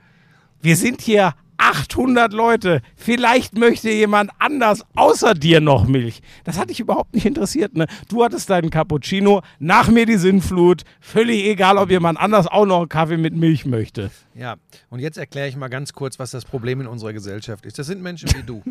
wir 0.61 0.75
sind 0.77 1.01
hier 1.01 1.33
800 1.58 2.34
Leute. 2.34 2.82
Vielleicht 2.95 3.58
möchte 3.58 3.89
jemand 3.89 4.32
anders 4.39 4.84
außer 4.95 5.34
dir 5.34 5.62
noch 5.62 5.88
Milch. 5.88 6.22
Das 6.43 6.58
hat 6.58 6.70
dich 6.70 6.80
überhaupt 6.80 7.14
nicht 7.14 7.26
interessiert. 7.26 7.76
Ne? 7.76 7.88
Du 8.08 8.24
hattest 8.24 8.49
deinen 8.49 8.70
Cappuccino, 8.70 9.41
nach 9.60 9.88
mir 9.88 10.06
die 10.06 10.18
Sinnflut. 10.18 10.84
Völlig 10.99 11.45
egal, 11.45 11.78
ob 11.78 11.89
jemand 11.89 12.20
anders 12.20 12.47
auch 12.47 12.66
noch 12.66 12.80
einen 12.80 12.89
Kaffee 12.89 13.18
mit 13.18 13.36
Milch 13.36 13.66
möchte. 13.66 14.12
Ja, 14.34 14.58
und 14.89 14.99
jetzt 14.99 15.18
erkläre 15.18 15.47
ich 15.47 15.56
mal 15.56 15.70
ganz 15.70 15.93
kurz, 15.93 16.20
was 16.20 16.32
das 16.32 16.43
Problem 16.43 16.82
in 16.82 16.88
unserer 16.88 17.14
Gesellschaft 17.14 17.66
ist. 17.66 17.80
Das 17.80 17.88
sind 17.88 18.01
Menschen 18.01 18.30
wie 18.36 18.43
du. 18.43 18.62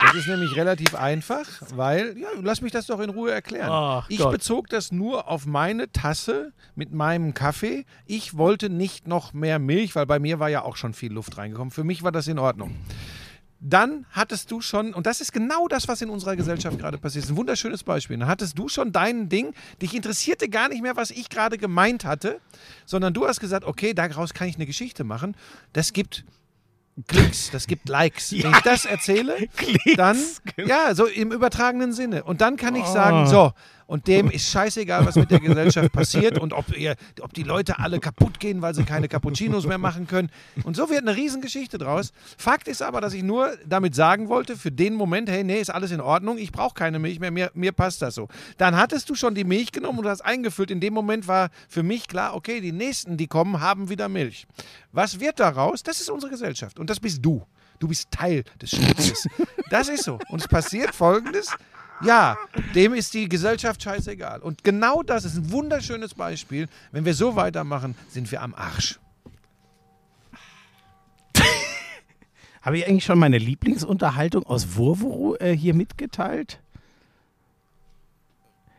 Das 0.00 0.14
ist 0.14 0.26
nämlich 0.26 0.56
relativ 0.56 0.94
einfach, 0.94 1.46
weil, 1.74 2.16
ja, 2.18 2.28
lass 2.42 2.62
mich 2.62 2.72
das 2.72 2.86
doch 2.86 2.98
in 2.98 3.10
Ruhe 3.10 3.30
erklären. 3.30 3.68
Ach 3.70 4.08
ich 4.08 4.18
Gott. 4.18 4.32
bezog 4.32 4.68
das 4.68 4.90
nur 4.90 5.28
auf 5.28 5.44
meine 5.44 5.92
Tasse 5.92 6.52
mit 6.74 6.92
meinem 6.92 7.34
Kaffee. 7.34 7.84
Ich 8.06 8.38
wollte 8.38 8.70
nicht 8.70 9.06
noch 9.06 9.34
mehr 9.34 9.58
Milch, 9.58 9.94
weil 9.94 10.06
bei 10.06 10.18
mir 10.18 10.38
war 10.38 10.48
ja 10.48 10.62
auch 10.62 10.76
schon 10.76 10.94
viel 10.94 11.12
Luft 11.12 11.36
reingekommen. 11.36 11.70
Für 11.70 11.84
mich 11.84 12.02
war 12.02 12.12
das 12.12 12.21
in 12.28 12.38
Ordnung. 12.38 12.76
Dann 13.64 14.06
hattest 14.10 14.50
du 14.50 14.60
schon, 14.60 14.92
und 14.92 15.06
das 15.06 15.20
ist 15.20 15.32
genau 15.32 15.68
das, 15.68 15.86
was 15.86 16.02
in 16.02 16.10
unserer 16.10 16.34
Gesellschaft 16.34 16.80
gerade 16.80 16.98
passiert, 16.98 17.24
ist 17.24 17.30
ein 17.30 17.36
wunderschönes 17.36 17.84
Beispiel. 17.84 18.18
Dann 18.18 18.26
hattest 18.26 18.58
du 18.58 18.68
schon 18.68 18.90
dein 18.90 19.28
Ding, 19.28 19.54
dich 19.80 19.94
interessierte 19.94 20.48
gar 20.48 20.68
nicht 20.68 20.82
mehr, 20.82 20.96
was 20.96 21.12
ich 21.12 21.28
gerade 21.28 21.58
gemeint 21.58 22.04
hatte, 22.04 22.40
sondern 22.86 23.14
du 23.14 23.24
hast 23.26 23.38
gesagt, 23.38 23.64
okay, 23.64 23.94
daraus 23.94 24.34
kann 24.34 24.48
ich 24.48 24.56
eine 24.56 24.66
Geschichte 24.66 25.04
machen. 25.04 25.36
Das 25.72 25.92
gibt 25.92 26.24
Klicks, 27.06 27.50
das 27.50 27.66
gibt 27.66 27.88
Likes. 27.88 28.32
Wenn 28.32 28.50
ich 28.50 28.60
das 28.60 28.84
erzähle, 28.84 29.36
dann, 29.96 30.18
ja, 30.56 30.94
so 30.94 31.06
im 31.06 31.32
übertragenen 31.32 31.92
Sinne. 31.92 32.24
Und 32.24 32.40
dann 32.40 32.56
kann 32.56 32.74
ich 32.74 32.84
sagen, 32.84 33.26
so, 33.28 33.52
und 33.92 34.06
dem 34.06 34.30
ist 34.30 34.48
scheißegal, 34.48 35.04
was 35.04 35.16
mit 35.16 35.30
der 35.30 35.38
Gesellschaft 35.38 35.92
passiert 35.92 36.38
und 36.38 36.54
ob, 36.54 36.74
ihr, 36.74 36.96
ob 37.20 37.34
die 37.34 37.42
Leute 37.42 37.78
alle 37.78 38.00
kaputt 38.00 38.40
gehen, 38.40 38.62
weil 38.62 38.74
sie 38.74 38.84
keine 38.84 39.06
Cappuccinos 39.06 39.66
mehr 39.66 39.76
machen 39.76 40.06
können. 40.06 40.30
Und 40.64 40.76
so 40.76 40.88
wird 40.88 41.02
eine 41.02 41.14
Riesengeschichte 41.14 41.76
draus. 41.76 42.14
Fakt 42.38 42.68
ist 42.68 42.80
aber, 42.80 43.02
dass 43.02 43.12
ich 43.12 43.22
nur 43.22 43.54
damit 43.66 43.94
sagen 43.94 44.30
wollte, 44.30 44.56
für 44.56 44.72
den 44.72 44.94
Moment, 44.94 45.28
hey, 45.28 45.44
nee, 45.44 45.60
ist 45.60 45.68
alles 45.68 45.90
in 45.90 46.00
Ordnung, 46.00 46.38
ich 46.38 46.52
brauche 46.52 46.72
keine 46.72 46.98
Milch 46.98 47.20
mehr, 47.20 47.30
mir, 47.30 47.50
mir 47.52 47.72
passt 47.72 48.00
das 48.00 48.14
so. 48.14 48.28
Dann 48.56 48.78
hattest 48.78 49.10
du 49.10 49.14
schon 49.14 49.34
die 49.34 49.44
Milch 49.44 49.72
genommen 49.72 49.98
und 49.98 50.06
hast 50.06 50.22
eingefüllt. 50.22 50.70
In 50.70 50.80
dem 50.80 50.94
Moment 50.94 51.28
war 51.28 51.50
für 51.68 51.82
mich 51.82 52.08
klar, 52.08 52.34
okay, 52.34 52.62
die 52.62 52.72
nächsten, 52.72 53.18
die 53.18 53.26
kommen, 53.26 53.60
haben 53.60 53.90
wieder 53.90 54.08
Milch. 54.08 54.46
Was 54.92 55.20
wird 55.20 55.38
daraus? 55.38 55.82
Das 55.82 56.00
ist 56.00 56.08
unsere 56.08 56.30
Gesellschaft 56.30 56.78
und 56.78 56.88
das 56.88 56.98
bist 56.98 57.22
du. 57.22 57.44
Du 57.78 57.88
bist 57.88 58.10
Teil 58.10 58.44
des 58.62 58.70
Schmutzes. 58.70 59.28
Das 59.68 59.88
ist 59.88 60.04
so. 60.04 60.18
Und 60.28 60.40
es 60.40 60.46
passiert 60.46 60.94
folgendes. 60.94 61.48
Ja, 62.04 62.36
dem 62.74 62.94
ist 62.94 63.14
die 63.14 63.28
Gesellschaft 63.28 63.82
scheißegal. 63.82 64.40
Und 64.40 64.64
genau 64.64 65.02
das 65.02 65.24
ist 65.24 65.36
ein 65.36 65.52
wunderschönes 65.52 66.14
Beispiel. 66.14 66.68
Wenn 66.90 67.04
wir 67.04 67.14
so 67.14 67.36
weitermachen, 67.36 67.94
sind 68.08 68.30
wir 68.32 68.42
am 68.42 68.54
Arsch. 68.54 68.98
Habe 72.62 72.78
ich 72.78 72.86
eigentlich 72.86 73.04
schon 73.04 73.18
meine 73.18 73.38
Lieblingsunterhaltung 73.38 74.44
aus 74.44 74.76
Wurwuru 74.76 75.36
äh, 75.36 75.56
hier 75.56 75.74
mitgeteilt? 75.74 76.60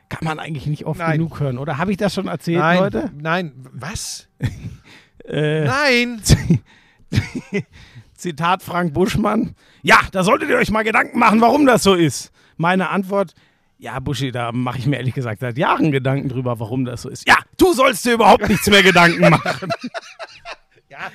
Kann 0.09 0.25
man 0.25 0.39
eigentlich 0.39 0.67
nicht 0.67 0.85
oft 0.85 0.99
Nein. 0.99 1.13
genug 1.17 1.39
hören, 1.39 1.57
oder? 1.57 1.77
Habe 1.77 1.91
ich 1.91 1.97
das 1.97 2.13
schon 2.13 2.27
erzählt, 2.27 2.59
nein, 2.59 2.79
Leute? 2.79 3.11
nein, 3.15 3.53
was? 3.71 4.27
Äh, 5.25 5.63
Nein! 5.63 6.21
Zitat 8.13 8.61
Frank 8.61 8.93
Buschmann. 8.93 9.55
Ja, 9.81 10.01
da 10.11 10.21
solltet 10.21 10.49
ihr 10.49 10.57
euch 10.57 10.69
mal 10.69 10.83
Gedanken 10.83 11.17
machen, 11.17 11.39
warum 11.39 11.65
das 11.65 11.83
so 11.83 11.93
ist. 11.93 12.33
Meine 12.57 12.89
Antwort, 12.89 13.33
ja, 13.77 13.99
Buschi, 13.99 14.31
da 14.31 14.51
mache 14.51 14.77
ich 14.79 14.85
mir 14.85 14.97
ehrlich 14.97 15.13
gesagt 15.13 15.41
seit 15.41 15.57
Jahren 15.57 15.91
Gedanken 15.91 16.29
drüber, 16.29 16.59
warum 16.59 16.85
das 16.85 17.01
so 17.01 17.09
ist. 17.09 17.27
Ja, 17.27 17.37
du 17.57 17.73
sollst 17.73 18.05
dir 18.05 18.13
überhaupt 18.13 18.47
nichts 18.47 18.67
mehr 18.69 18.83
Gedanken 18.83 19.29
machen. 19.29 19.69
Ja, 20.89 21.09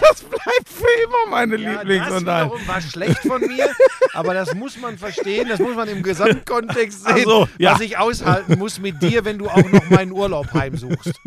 Das 0.00 0.22
bleibt 0.22 0.68
für 0.68 1.02
immer 1.04 1.30
meine 1.30 1.56
ja 1.56 1.72
das 1.74 1.82
Lieblingsunterhaltung. 1.84 2.52
wiederum 2.58 2.68
war 2.68 2.80
schlecht 2.80 3.18
von 3.20 3.40
mir, 3.40 3.70
aber 4.12 4.34
das 4.34 4.54
muss 4.54 4.76
man 4.78 4.98
verstehen, 4.98 5.48
das 5.48 5.58
muss 5.60 5.74
man 5.74 5.88
im 5.88 6.02
Gesamtkontext 6.02 7.04
sehen, 7.04 7.24
so, 7.24 7.48
ja. 7.58 7.72
was 7.72 7.80
ich 7.80 7.96
aushalten 7.96 8.58
muss 8.58 8.78
mit 8.78 9.00
dir, 9.02 9.24
wenn 9.24 9.38
du 9.38 9.48
auch 9.48 9.56
noch 9.70 9.88
meinen 9.90 10.12
Urlaub 10.12 10.52
heimsuchst. 10.52 11.14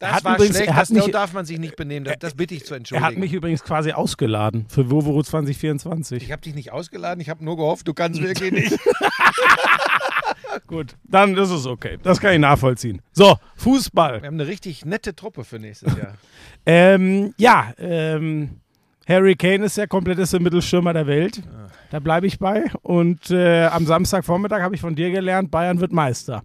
Das 0.00 0.12
hat 0.12 0.24
war 0.24 0.34
übrigens- 0.34 0.56
schlecht, 0.56 0.68
er 0.70 0.74
hat 0.74 0.82
das 0.82 0.88
so 0.88 0.94
mich- 0.94 1.10
darf 1.12 1.32
man 1.32 1.44
sich 1.44 1.58
nicht 1.60 1.76
benehmen, 1.76 2.04
das, 2.04 2.16
das 2.18 2.34
bitte 2.34 2.54
ich 2.54 2.64
zu 2.64 2.74
Er 2.74 2.78
entschuldigen. 2.78 3.06
hat 3.06 3.16
mich 3.18 3.32
übrigens 3.32 3.62
quasi 3.62 3.92
ausgeladen 3.92 4.66
für 4.68 4.90
Wurwuru 4.90 5.22
2024. 5.22 6.22
ich 6.24 6.32
habe 6.32 6.42
dich 6.42 6.54
nicht 6.54 6.72
ausgeladen, 6.72 7.20
ich 7.20 7.28
habe 7.30 7.44
nur 7.44 7.56
gehofft, 7.56 7.86
du 7.86 7.94
kannst 7.94 8.20
wirklich 8.20 8.50
nicht. 8.50 8.78
Gut, 10.66 10.96
dann 11.04 11.36
ist 11.36 11.50
es 11.50 11.66
okay. 11.66 11.98
Das 12.02 12.20
kann 12.20 12.32
ich 12.34 12.38
nachvollziehen. 12.40 13.00
So, 13.12 13.36
Fußball. 13.56 14.20
Wir 14.22 14.26
haben 14.26 14.34
eine 14.34 14.46
richtig 14.46 14.84
nette 14.84 15.14
Truppe 15.14 15.44
für 15.44 15.58
nächstes 15.58 15.96
Jahr. 15.96 16.14
Ähm, 16.66 17.32
ja, 17.38 17.72
ähm, 17.78 18.60
Harry 19.08 19.34
Kane 19.34 19.64
ist 19.64 19.78
der 19.78 19.88
kompletteste 19.88 20.38
Mittelstürmer 20.40 20.92
der 20.92 21.06
Welt. 21.06 21.42
Da 21.90 22.00
bleibe 22.00 22.26
ich 22.26 22.38
bei. 22.38 22.64
Und 22.82 23.30
äh, 23.30 23.64
am 23.64 23.86
Samstagvormittag 23.86 24.60
habe 24.60 24.74
ich 24.74 24.80
von 24.82 24.94
dir 24.94 25.10
gelernt, 25.10 25.50
Bayern 25.50 25.80
wird 25.80 25.90
Meister. 25.92 26.42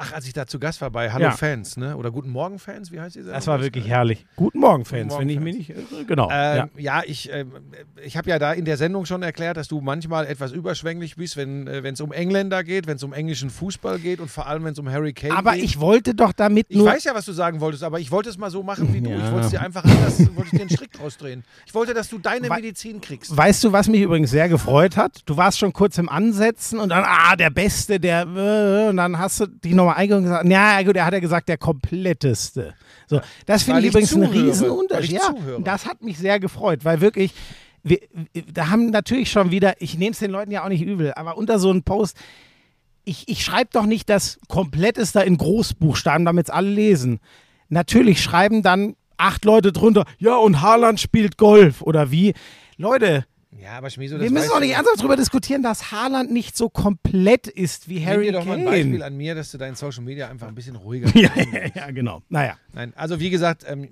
Ach, 0.00 0.12
als 0.12 0.26
ich 0.28 0.32
da 0.32 0.46
zu 0.46 0.60
Gast 0.60 0.80
war 0.80 0.90
bei 0.92 1.10
Hallo 1.10 1.24
Ja. 1.24 1.30
Fans, 1.32 1.76
ne? 1.76 1.96
Oder 1.96 2.12
Guten 2.12 2.30
Morgen 2.30 2.60
Fans, 2.60 2.92
wie 2.92 3.00
heißt 3.00 3.16
die 3.16 3.20
Sendung? 3.20 3.34
Das 3.34 3.48
war 3.48 3.60
wirklich 3.60 3.88
herrlich. 3.88 4.26
Guten 4.36 4.60
Morgen, 4.60 4.84
Fans, 4.84 5.08
Morgen, 5.12 5.22
wenn 5.22 5.28
ich 5.28 5.40
mich 5.40 5.56
nicht 5.56 5.70
irre. 5.70 6.04
Genau. 6.06 6.30
ja. 6.30 6.56
Ähm, 6.64 6.68
ja. 6.76 7.02
ich, 7.04 7.32
ähm, 7.32 7.50
ich 8.04 8.16
habe 8.16 8.30
ja 8.30 8.38
da 8.38 8.52
in 8.52 8.64
der 8.64 8.76
Sendung 8.76 9.06
schon 9.06 9.24
erklärt, 9.24 9.56
dass 9.56 9.66
du 9.66 9.80
manchmal 9.80 10.26
etwas 10.26 10.52
überschwänglich 10.52 11.16
bist, 11.16 11.36
wenn 11.36 11.66
äh, 11.66 11.80
es 11.90 12.00
um 12.00 12.12
Engländer 12.12 12.62
geht, 12.62 12.86
wenn 12.86 12.94
es 12.94 13.02
um 13.02 13.12
englischen 13.12 13.50
Fußball 13.50 13.98
geht 13.98 14.20
und 14.20 14.30
vor 14.30 14.46
allem, 14.46 14.62
wenn 14.62 14.72
es 14.72 14.78
um 14.78 14.88
Harry 14.88 15.12
Kane 15.12 15.34
Aber 15.36 15.54
geht. 15.54 15.64
ich 15.64 15.80
wollte 15.80 16.14
doch 16.14 16.32
damit 16.32 16.66
Ich 16.68 16.76
nur. 16.78 16.86
weiß 16.86 17.02
ja, 17.02 17.14
was 17.16 17.24
du 17.24 17.32
sagen 17.32 17.60
wolltest, 17.60 17.82
aber 17.82 17.98
ich 17.98 18.12
wollte 18.12 18.30
es 18.30 18.38
mal 18.38 18.50
so 18.52 18.62
machen 18.62 18.94
wie 18.94 19.00
du. 19.00 19.10
Ja. 19.10 19.16
Ich 19.16 19.32
wollte 19.32 19.46
es 19.46 19.50
dir 19.50 19.60
einfach 19.62 19.82
anders, 19.82 20.20
wollte 20.36 20.42
ich 20.44 20.50
dir 20.50 20.60
einen 20.60 20.70
Strick 20.70 20.92
draus 20.92 21.16
drehen. 21.16 21.42
Ich 21.66 21.74
wollte, 21.74 21.92
dass 21.92 22.08
du 22.08 22.18
deine 22.18 22.48
Wei- 22.48 22.56
Medizin 22.60 23.00
kriegst. 23.00 23.36
Weißt 23.36 23.64
du, 23.64 23.72
was 23.72 23.88
mich 23.88 24.02
übrigens 24.02 24.30
sehr 24.30 24.48
gefreut 24.48 24.96
hat? 24.96 25.22
Du 25.26 25.36
warst 25.36 25.58
schon 25.58 25.72
kurz 25.72 25.98
im 25.98 26.08
Ansetzen 26.08 26.78
und 26.78 26.90
dann, 26.90 27.02
ah, 27.04 27.34
der 27.34 27.50
Beste, 27.50 27.98
der, 27.98 28.22
äh, 28.22 28.90
und 28.90 28.96
dann 28.96 29.18
hast 29.18 29.40
du 29.40 29.46
dich 29.46 29.74
nochmal 29.74 29.87
eingegangen 29.96 30.24
und 30.24 30.30
gesagt, 30.30 30.48
ja, 30.48 30.82
gut, 30.82 30.96
er 30.96 31.06
hat 31.06 31.12
ja 31.12 31.20
gesagt, 31.20 31.48
der 31.48 31.58
kompletteste. 31.58 32.74
So, 33.06 33.20
das 33.46 33.62
finde 33.62 33.80
ich 33.80 33.86
ich 33.86 33.90
übrigens 33.90 34.14
einen 34.14 34.24
zuhöre. 34.24 34.42
Weil 34.42 34.50
Riesenunterschied. 34.50 35.12
Ja, 35.12 35.34
zuhöre. 35.34 35.62
das 35.62 35.86
hat 35.86 36.02
mich 36.02 36.18
sehr 36.18 36.40
gefreut, 36.40 36.84
weil 36.84 37.00
wirklich, 37.00 37.32
wir, 37.82 38.00
da 38.52 38.68
haben 38.68 38.90
natürlich 38.90 39.30
schon 39.30 39.50
wieder, 39.50 39.80
ich 39.80 39.96
nehme 39.98 40.12
es 40.12 40.18
den 40.18 40.30
Leuten 40.30 40.50
ja 40.50 40.64
auch 40.64 40.68
nicht 40.68 40.82
übel, 40.82 41.12
aber 41.14 41.36
unter 41.36 41.58
so 41.58 41.70
einem 41.70 41.82
Post, 41.82 42.16
ich, 43.04 43.28
ich 43.28 43.42
schreibe 43.42 43.70
doch 43.72 43.86
nicht 43.86 44.10
das 44.10 44.38
Kompletteste 44.48 45.20
in 45.20 45.38
Großbuchstaben, 45.38 46.26
damit 46.26 46.48
es 46.48 46.50
alle 46.50 46.68
lesen. 46.68 47.20
Natürlich 47.70 48.22
schreiben 48.22 48.62
dann 48.62 48.96
acht 49.16 49.44
Leute 49.44 49.72
drunter, 49.72 50.04
ja, 50.18 50.36
und 50.36 50.60
Haaland 50.60 51.00
spielt 51.00 51.38
Golf 51.38 51.82
oder 51.82 52.10
wie. 52.10 52.34
Leute, 52.76 53.24
Ja, 53.56 53.78
aber 53.78 53.88
Schmieso, 53.88 54.20
wir 54.20 54.30
müssen 54.30 54.50
doch 54.50 54.60
nicht 54.60 54.74
ernsthaft 54.74 54.98
darüber 54.98 55.16
diskutieren, 55.16 55.62
dass 55.62 55.90
Haaland 55.90 56.30
nicht 56.30 56.56
so 56.56 56.68
komplett 56.68 57.46
ist 57.46 57.88
wie 57.88 58.00
Nimm 58.00 58.06
Harry 58.06 58.24
dir 58.26 58.32
doch 58.32 58.44
mal 58.44 58.58
ein 58.58 58.64
Beispiel 58.64 58.92
Kane. 58.92 59.04
an 59.06 59.16
mir, 59.16 59.34
dass 59.34 59.50
du 59.50 59.58
dein 59.58 59.74
Social 59.74 60.04
Media 60.04 60.28
einfach 60.28 60.48
ein 60.48 60.54
bisschen 60.54 60.76
ruhiger 60.76 61.08
Ja, 61.18 61.30
ja, 61.34 61.70
ja, 61.74 61.90
genau. 61.90 62.22
Naja. 62.28 62.58
Nein, 62.74 62.92
also 62.94 63.20
wie 63.20 63.30
gesagt, 63.30 63.64
ähm, 63.66 63.88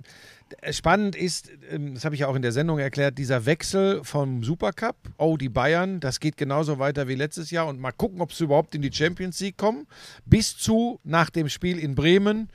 spannend 0.71 1.15
ist, 1.15 1.51
ähm, 1.71 1.95
das 1.95 2.05
habe 2.05 2.15
ich 2.15 2.21
ja 2.21 2.27
auch 2.27 2.35
in 2.35 2.41
der 2.41 2.51
Sendung 2.51 2.79
erklärt, 2.79 3.17
dieser 3.17 3.45
Wechsel 3.45 4.03
vom 4.03 4.43
Supercup, 4.43 4.95
oh, 5.17 5.37
die 5.37 5.49
Bayern, 5.49 5.99
das 5.99 6.19
geht 6.19 6.37
genauso 6.37 6.79
weiter 6.79 7.07
wie 7.07 7.15
letztes 7.15 7.51
Jahr 7.51 7.67
und 7.67 7.79
mal 7.79 7.91
gucken, 7.91 8.21
ob 8.21 8.33
sie 8.33 8.45
überhaupt 8.45 8.75
in 8.75 8.81
die 8.81 8.91
Champions 8.91 9.39
League 9.39 9.57
kommen, 9.57 9.87
bis 10.25 10.57
zu 10.57 10.99
nach 11.03 11.29
dem 11.29 11.49
Spiel 11.49 11.79
in 11.79 11.95
Bremen. 11.95 12.49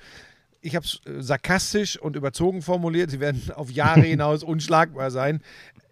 Ich 0.64 0.76
habe 0.76 0.86
es 0.86 1.00
äh, 1.06 1.20
sarkastisch 1.20 1.98
und 1.98 2.14
überzogen 2.14 2.62
formuliert, 2.62 3.10
sie 3.10 3.20
werden 3.20 3.42
auf 3.54 3.70
Jahre 3.70 4.00
hinaus 4.02 4.42
unschlagbar 4.42 5.10
sein. 5.10 5.42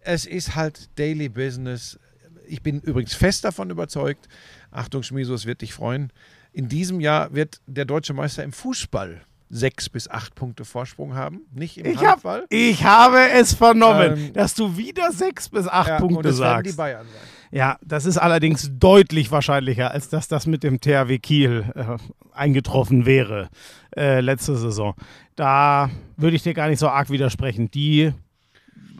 Es 0.03 0.25
ist 0.25 0.55
halt 0.55 0.89
Daily 0.97 1.29
Business. 1.29 1.99
Ich 2.47 2.61
bin 2.61 2.79
übrigens 2.81 3.13
fest 3.13 3.45
davon 3.45 3.69
überzeugt, 3.69 4.27
Achtung 4.71 5.03
Schmiso, 5.03 5.33
es 5.33 5.45
wird 5.45 5.61
dich 5.61 5.73
freuen, 5.73 6.11
in 6.53 6.67
diesem 6.67 6.99
Jahr 6.99 7.33
wird 7.33 7.61
der 7.65 7.85
deutsche 7.85 8.13
Meister 8.13 8.43
im 8.43 8.51
Fußball 8.51 9.21
sechs 9.53 9.89
bis 9.89 10.09
acht 10.09 10.33
Punkte 10.33 10.63
Vorsprung 10.65 11.13
haben, 11.13 11.41
nicht 11.53 11.77
im 11.77 11.85
Ich, 11.85 11.97
Handball. 12.05 12.41
hab, 12.41 12.47
ich 12.53 12.83
habe 12.85 13.29
es 13.31 13.53
vernommen, 13.53 14.13
Ähm, 14.27 14.33
dass 14.33 14.53
du 14.55 14.77
wieder 14.77 15.11
sechs 15.11 15.49
bis 15.49 15.67
acht 15.67 15.89
Ja, 15.89 15.97
und 15.97 16.07
Punkte 16.07 16.29
das 16.29 16.39
werden 16.39 16.63
die 16.63 16.69
sagst. 16.69 16.77
Bayern 16.77 17.05
sein. 17.05 17.27
Ja, 17.57 17.77
das 17.85 18.05
ist 18.05 18.17
allerdings 18.17 18.69
deutlich 18.79 19.29
wahrscheinlicher, 19.29 19.91
als 19.91 20.07
dass 20.07 20.29
das 20.29 20.47
mit 20.47 20.63
dem 20.63 20.79
THW 20.79 21.19
Kiel 21.19 21.65
äh, 21.75 21.97
eingetroffen 22.33 23.05
wäre 23.05 23.49
äh, 23.95 24.21
letzte 24.21 24.55
Saison. 24.55 24.95
Da 25.35 25.89
würde 26.15 26.37
ich 26.37 26.43
dir 26.43 26.53
gar 26.53 26.69
nicht 26.69 26.79
so 26.79 26.87
arg 26.87 27.09
widersprechen. 27.09 27.69
Die 27.71 28.13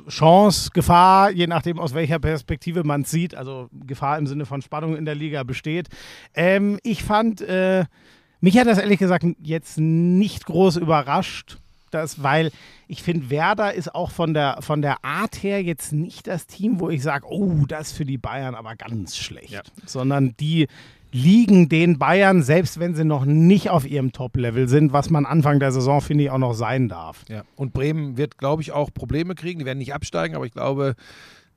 Chance, 0.07 0.69
Gefahr, 0.73 1.31
je 1.31 1.47
nachdem 1.47 1.79
aus 1.79 1.93
welcher 1.93 2.19
Perspektive 2.19 2.83
man 2.83 3.01
es 3.01 3.11
sieht, 3.11 3.35
also 3.35 3.69
Gefahr 3.85 4.17
im 4.17 4.27
Sinne 4.27 4.45
von 4.45 4.61
Spannung 4.61 4.95
in 4.95 5.05
der 5.05 5.15
Liga 5.15 5.43
besteht. 5.43 5.89
Ähm, 6.33 6.79
ich 6.83 7.03
fand, 7.03 7.41
äh, 7.41 7.85
mich 8.39 8.57
hat 8.57 8.67
das 8.67 8.79
ehrlich 8.79 8.99
gesagt 8.99 9.25
jetzt 9.41 9.77
nicht 9.77 10.45
groß 10.45 10.77
überrascht. 10.77 11.57
Das, 11.91 12.23
weil 12.23 12.51
ich 12.87 13.03
finde, 13.03 13.29
Werder 13.29 13.73
ist 13.73 13.93
auch 13.93 14.11
von 14.11 14.33
der, 14.33 14.59
von 14.61 14.81
der 14.81 15.03
Art 15.03 15.43
her 15.43 15.61
jetzt 15.61 15.91
nicht 15.91 16.25
das 16.27 16.47
Team, 16.47 16.79
wo 16.79 16.89
ich 16.89 17.03
sage, 17.03 17.25
oh, 17.29 17.65
das 17.67 17.89
ist 17.89 17.97
für 17.97 18.05
die 18.05 18.17
Bayern 18.17 18.55
aber 18.55 18.75
ganz 18.77 19.17
schlecht. 19.17 19.51
Ja. 19.51 19.61
Sondern 19.85 20.33
die 20.39 20.67
liegen 21.11 21.69
den 21.69 21.99
Bayern, 21.99 22.41
selbst 22.41 22.79
wenn 22.79 22.95
sie 22.95 23.03
noch 23.03 23.25
nicht 23.25 23.69
auf 23.69 23.85
ihrem 23.85 24.11
Top-Level 24.11 24.67
sind, 24.67 24.93
was 24.93 25.09
man 25.09 25.25
Anfang 25.25 25.59
der 25.59 25.71
Saison, 25.71 26.01
finde 26.01 26.23
ich, 26.23 26.29
auch 26.29 26.37
noch 26.37 26.53
sein 26.53 26.89
darf. 26.89 27.23
Ja. 27.27 27.43
Und 27.55 27.73
Bremen 27.73 28.17
wird, 28.17 28.37
glaube 28.37 28.61
ich, 28.61 28.71
auch 28.71 28.93
Probleme 28.93 29.35
kriegen. 29.35 29.59
Die 29.59 29.65
werden 29.65 29.79
nicht 29.79 29.93
absteigen, 29.93 30.35
aber 30.35 30.45
ich 30.45 30.53
glaube, 30.53 30.95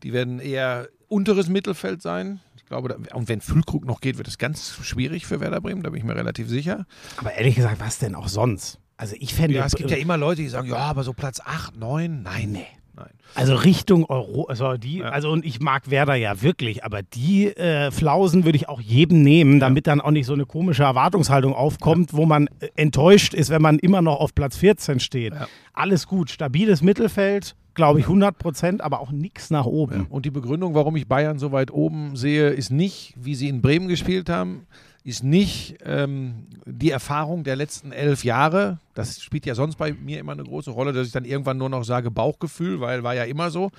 die 0.03 0.13
werden 0.13 0.41
eher 0.41 0.89
unteres 1.09 1.49
Mittelfeld 1.49 2.03
sein. 2.03 2.41
Ich 2.57 2.67
glaube, 2.67 2.89
da, 2.89 3.17
und 3.17 3.29
wenn 3.29 3.41
Füllkrug 3.41 3.85
noch 3.85 4.01
geht, 4.01 4.19
wird 4.19 4.29
es 4.29 4.39
ganz 4.39 4.79
schwierig 4.83 5.27
für 5.27 5.41
Werder 5.41 5.61
Bremen, 5.61 5.83
da 5.83 5.91
bin 5.91 5.99
ich 5.99 6.05
mir 6.05 6.17
relativ 6.17 6.49
sicher. 6.49 6.87
Aber 7.17 7.33
ehrlich 7.35 7.55
gesagt, 7.55 7.79
was 7.79 7.99
denn 7.99 8.15
auch 8.15 8.29
sonst? 8.29 8.81
Also 8.97 9.17
ich 9.19 9.35
fände, 9.35 9.57
Ja, 9.57 9.67
es 9.67 9.75
gibt 9.75 9.91
ja 9.91 9.97
immer 9.97 10.17
Leute, 10.17 10.43
die 10.43 10.49
sagen, 10.49 10.69
ja, 10.69 10.77
aber 10.77 11.03
so 11.03 11.13
Platz 11.13 11.41
8, 11.45 11.77
9, 11.77 12.23
nein. 12.23 12.53
Nee. 12.53 12.67
Nein. 12.97 13.11
Also 13.35 13.57
Richtung 13.57 14.05
Euro, 14.05 14.45
also 14.45 14.77
die, 14.77 14.99
Ja. 14.99 15.07
also 15.09 15.31
und 15.31 15.45
ich 15.45 15.61
mag 15.61 15.91
Werder 15.91 16.15
ja 16.15 16.43
wirklich, 16.43 16.85
aber 16.85 17.03
die 17.03 17.47
äh, 17.49 17.91
Flausen 17.91 18.45
würde 18.45 18.57
ich 18.57 18.69
auch 18.69 18.81
jedem 18.81 19.23
nehmen, 19.23 19.59
damit 19.59 19.87
dann 19.89 20.01
auch 20.01 20.13
nicht 20.13 20.27
so 20.27 20.33
eine 20.35 20.47
komische 20.47 20.85
Erwartungshaltung 20.85 21.55
aufkommt, 21.55 22.13
wo 22.15 22.25
man 22.27 22.47
äh, 22.61 22.69
enttäuscht 22.77 23.35
ist, 23.35 23.51
wenn 23.51 23.63
man 23.63 23.79
immer 23.81 24.01
noch 24.03 24.21
auf 24.21 24.35
Platz 24.35 24.57
14 24.57 25.01
steht. 25.01 25.35
Ja. 25.35 25.49
Alles 25.73 26.07
gut, 26.07 26.31
stabiles 26.31 26.83
Mittelfeld, 26.83 27.57
glaube 27.75 27.99
ich 27.99 28.05
100 28.07 28.39
Prozent, 28.39 28.81
aber 28.81 29.01
auch 29.01 29.11
nichts 29.11 29.51
nach 29.51 29.67
oben. 29.67 30.07
Und 30.09 30.25
die 30.25 30.31
Begründung, 30.31 30.75
warum 30.75 30.95
ich 30.95 31.09
Bayern 31.09 31.41
so 31.41 31.51
weit 31.51 31.73
oben 31.73 32.15
sehe, 32.15 32.51
ist 32.51 32.71
nicht, 32.71 33.15
wie 33.17 33.35
sie 33.35 33.49
in 33.49 33.61
Bremen 33.61 33.89
gespielt 33.89 34.29
haben, 34.29 34.67
ist 35.05 35.23
nicht 35.23 35.77
ähm, 35.85 36.47
die 36.65 36.91
Erfahrung 36.91 37.45
der 37.45 37.57
letzten 37.57 37.93
elf 37.93 38.25
Jahre. 38.25 38.79
Das 38.95 39.23
spielt 39.23 39.45
ja 39.45 39.55
sonst 39.55 39.77
bei 39.77 39.93
mir 39.93 40.19
immer 40.19 40.33
eine 40.33 40.45
große 40.45 40.71
Rolle, 40.71 40.95
dass 40.95 41.07
ich 41.07 41.13
dann 41.13 41.27
irgendwann 41.27 41.59
nur 41.59 41.69
noch 41.69 41.85
sage 41.85 42.11
Bauchgefühl, 42.11 42.81
weil 42.81 43.03
war 43.03 43.15
ja 43.15 43.25
immer 43.25 43.51
so. 43.51 43.71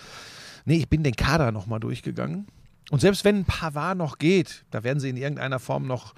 Nee, 0.66 0.78
ich 0.78 0.90
bin 0.90 1.02
den 1.04 1.16
Kader 1.16 1.52
nochmal 1.52 1.80
durchgegangen. 1.80 2.46
Und 2.92 3.02
selbst 3.02 3.26
wenn 3.26 3.38
ein 3.38 3.46
Pavard 3.46 3.98
noch 3.98 4.20
geht, 4.20 4.66
da 4.70 4.84
werden 4.84 5.00
sie 5.00 5.10
in 5.10 5.18
irgendeiner 5.18 5.60
Form 5.60 5.88
noch 5.88 6.14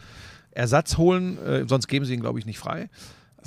Ersatz 0.51 0.97
holen, 0.97 1.37
äh, 1.45 1.65
sonst 1.67 1.87
geben 1.87 2.03
sie 2.03 2.13
ihn, 2.13 2.19
glaube 2.19 2.39
ich, 2.39 2.45
nicht 2.45 2.59
frei. 2.59 2.89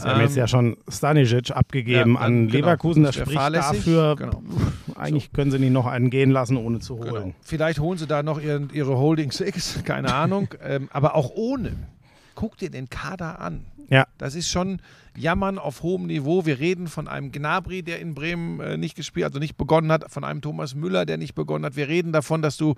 Sie 0.02 0.08
haben 0.08 0.20
jetzt 0.20 0.36
ja 0.36 0.46
schon 0.48 0.76
Stanisic 0.88 1.50
abgegeben 1.50 2.14
Ja, 2.14 2.20
an 2.20 2.46
genau. 2.48 2.52
Leverkusen, 2.58 3.02
das 3.02 3.16
Das 3.16 3.22
spricht 3.24 3.40
dafür, 3.54 4.16
Genau. 4.16 4.42
eigentlich 4.96 5.32
können 5.32 5.50
sie 5.50 5.58
nicht 5.58 5.72
noch 5.72 5.86
einen 5.86 6.10
gehen 6.10 6.30
lassen, 6.30 6.56
ohne 6.56 6.80
zu 6.80 6.98
holen. 6.98 7.12
Genau. 7.14 7.34
Vielleicht 7.42 7.78
holen 7.80 7.98
sie 7.98 8.06
da 8.06 8.22
noch 8.22 8.40
ihren, 8.40 8.70
ihre 8.72 8.96
Holding 8.96 9.30
Six, 9.32 9.80
keine 9.84 10.14
Ahnung. 10.14 10.48
ähm, 10.62 10.88
aber 10.92 11.14
auch 11.14 11.30
ohne. 11.34 11.72
Guck 12.34 12.56
dir 12.56 12.70
den 12.70 12.88
Kader 12.88 13.40
an. 13.40 13.64
Ja. 13.88 14.06
Das 14.18 14.34
ist 14.36 14.48
schon 14.48 14.80
Jammern 15.16 15.58
auf 15.58 15.82
hohem 15.82 16.06
Niveau. 16.06 16.46
Wir 16.46 16.60
reden 16.60 16.86
von 16.86 17.08
einem 17.08 17.32
Gnabry, 17.32 17.82
der 17.82 17.98
in 17.98 18.14
Bremen 18.14 18.60
äh, 18.60 18.76
nicht 18.76 18.94
gespielt, 18.94 19.26
also 19.26 19.40
nicht 19.40 19.56
begonnen 19.56 19.90
hat, 19.90 20.10
von 20.12 20.22
einem 20.22 20.40
Thomas 20.40 20.76
Müller, 20.76 21.04
der 21.04 21.16
nicht 21.18 21.34
begonnen 21.34 21.64
hat. 21.64 21.74
Wir 21.76 21.88
reden 21.88 22.12
davon, 22.12 22.40
dass 22.40 22.56
du 22.56 22.76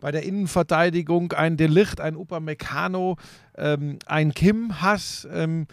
bei 0.00 0.10
der 0.10 0.24
Innenverteidigung 0.24 1.32
einen 1.32 1.56
Delicht, 1.56 2.00
einen 2.00 2.16
Upamecano, 2.16 3.16
ähm, 3.56 3.98
einen 4.06 4.34
Kim 4.34 4.80
hast. 4.80 5.28
Ähm, 5.32 5.66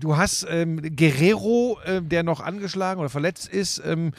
du 0.00 0.16
hast 0.16 0.46
ähm, 0.48 0.80
Guerrero, 0.96 1.78
äh, 1.84 2.02
der 2.02 2.22
noch 2.22 2.40
angeschlagen 2.40 3.00
oder 3.00 3.10
verletzt 3.10 3.48
ist. 3.48 3.82
Ähm, 3.84 4.12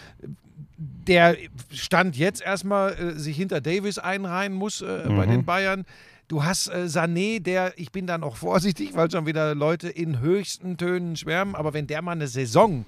der 0.78 1.38
Stand 1.72 2.16
jetzt 2.18 2.42
erstmal 2.42 2.94
äh, 2.94 3.20
sich 3.20 3.36
hinter 3.38 3.62
Davis 3.62 3.98
einreihen 3.98 4.54
muss 4.54 4.82
äh, 4.82 5.04
bei 5.08 5.26
den 5.26 5.46
Bayern. 5.46 5.86
Du 6.28 6.44
hast 6.44 6.68
äh, 6.68 6.86
Sané, 6.88 7.42
der, 7.42 7.74
ich 7.78 7.92
bin 7.92 8.08
da 8.08 8.18
noch 8.18 8.38
vorsichtig, 8.38 8.96
weil 8.96 9.10
schon 9.12 9.26
wieder 9.26 9.56
Leute 9.56 9.90
in 9.90 10.20
höchsten 10.20 10.78
Tönen 10.78 11.16
schwärmen, 11.16 11.56
aber 11.56 11.74
wenn 11.74 11.88
der 11.88 12.02
mal 12.02 12.14
eine 12.14 12.28
Saison 12.28 12.86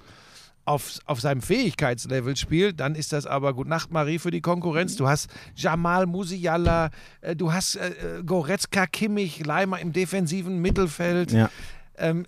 auf, 0.64 0.98
auf 1.06 1.20
seinem 1.20 1.42
Fähigkeitslevel 1.42 2.36
spielt, 2.36 2.80
dann 2.80 2.96
ist 2.96 3.12
das 3.12 3.24
aber 3.24 3.54
gut 3.54 3.68
Nacht 3.68 3.92
Marie 3.92 4.18
für 4.18 4.32
die 4.32 4.40
Konkurrenz. 4.40 4.96
Du 4.96 5.06
hast 5.06 5.30
Jamal 5.54 6.06
Musiala, 6.06 6.90
äh, 7.20 7.36
du 7.36 7.52
hast 7.52 7.76
äh, 7.76 7.88
äh, 7.88 8.22
Goretzka, 8.24 8.86
Kimmich, 8.86 9.46
Leimer 9.46 9.78
im 9.78 9.92
defensiven 9.92 10.60
Mittelfeld. 10.60 11.30
Ja. 11.30 11.50
Ähm, 11.98 12.26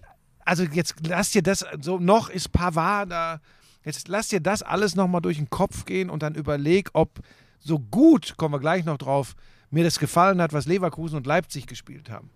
also 0.49 0.64
jetzt 0.64 0.94
lass 1.07 1.30
dir 1.30 1.42
das, 1.42 1.64
so 1.80 1.99
noch 1.99 2.30
ist 2.30 2.53
Pavard 2.53 3.11
da, 3.11 3.40
jetzt 3.84 4.09
lass 4.09 4.28
dir 4.28 4.40
das 4.40 4.62
alles 4.62 4.96
nochmal 4.96 5.20
durch 5.20 5.36
den 5.36 5.51
Kopf 5.51 5.84
gehen 5.84 6.09
und 6.09 6.22
dann 6.22 6.34
überleg, 6.34 6.88
ob 6.94 7.20
so 7.59 7.78
gut, 7.78 8.34
kommen 8.38 8.55
wir 8.55 8.59
gleich 8.59 8.86
noch 8.86 8.96
drauf, 8.96 9.36
mir 9.70 9.84
das 9.84 9.99
gefallen 9.99 10.40
hat, 10.40 10.55
was 10.55 10.66
Leverkusen 10.66 11.18
und 11.18 11.26
Leipzig 11.26 11.66
gespielt 11.66 12.09
haben. 12.09 12.30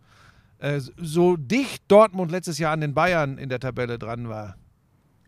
Äh, 0.59 0.81
so 0.81 1.37
dicht 1.39 1.85
Dortmund 1.89 2.31
letztes 2.31 2.59
Jahr 2.59 2.75
an 2.75 2.83
den 2.83 2.93
Bayern 2.93 3.39
in 3.39 3.49
der 3.49 3.61
Tabelle 3.61 3.99
dran 3.99 4.29
war. 4.29 4.57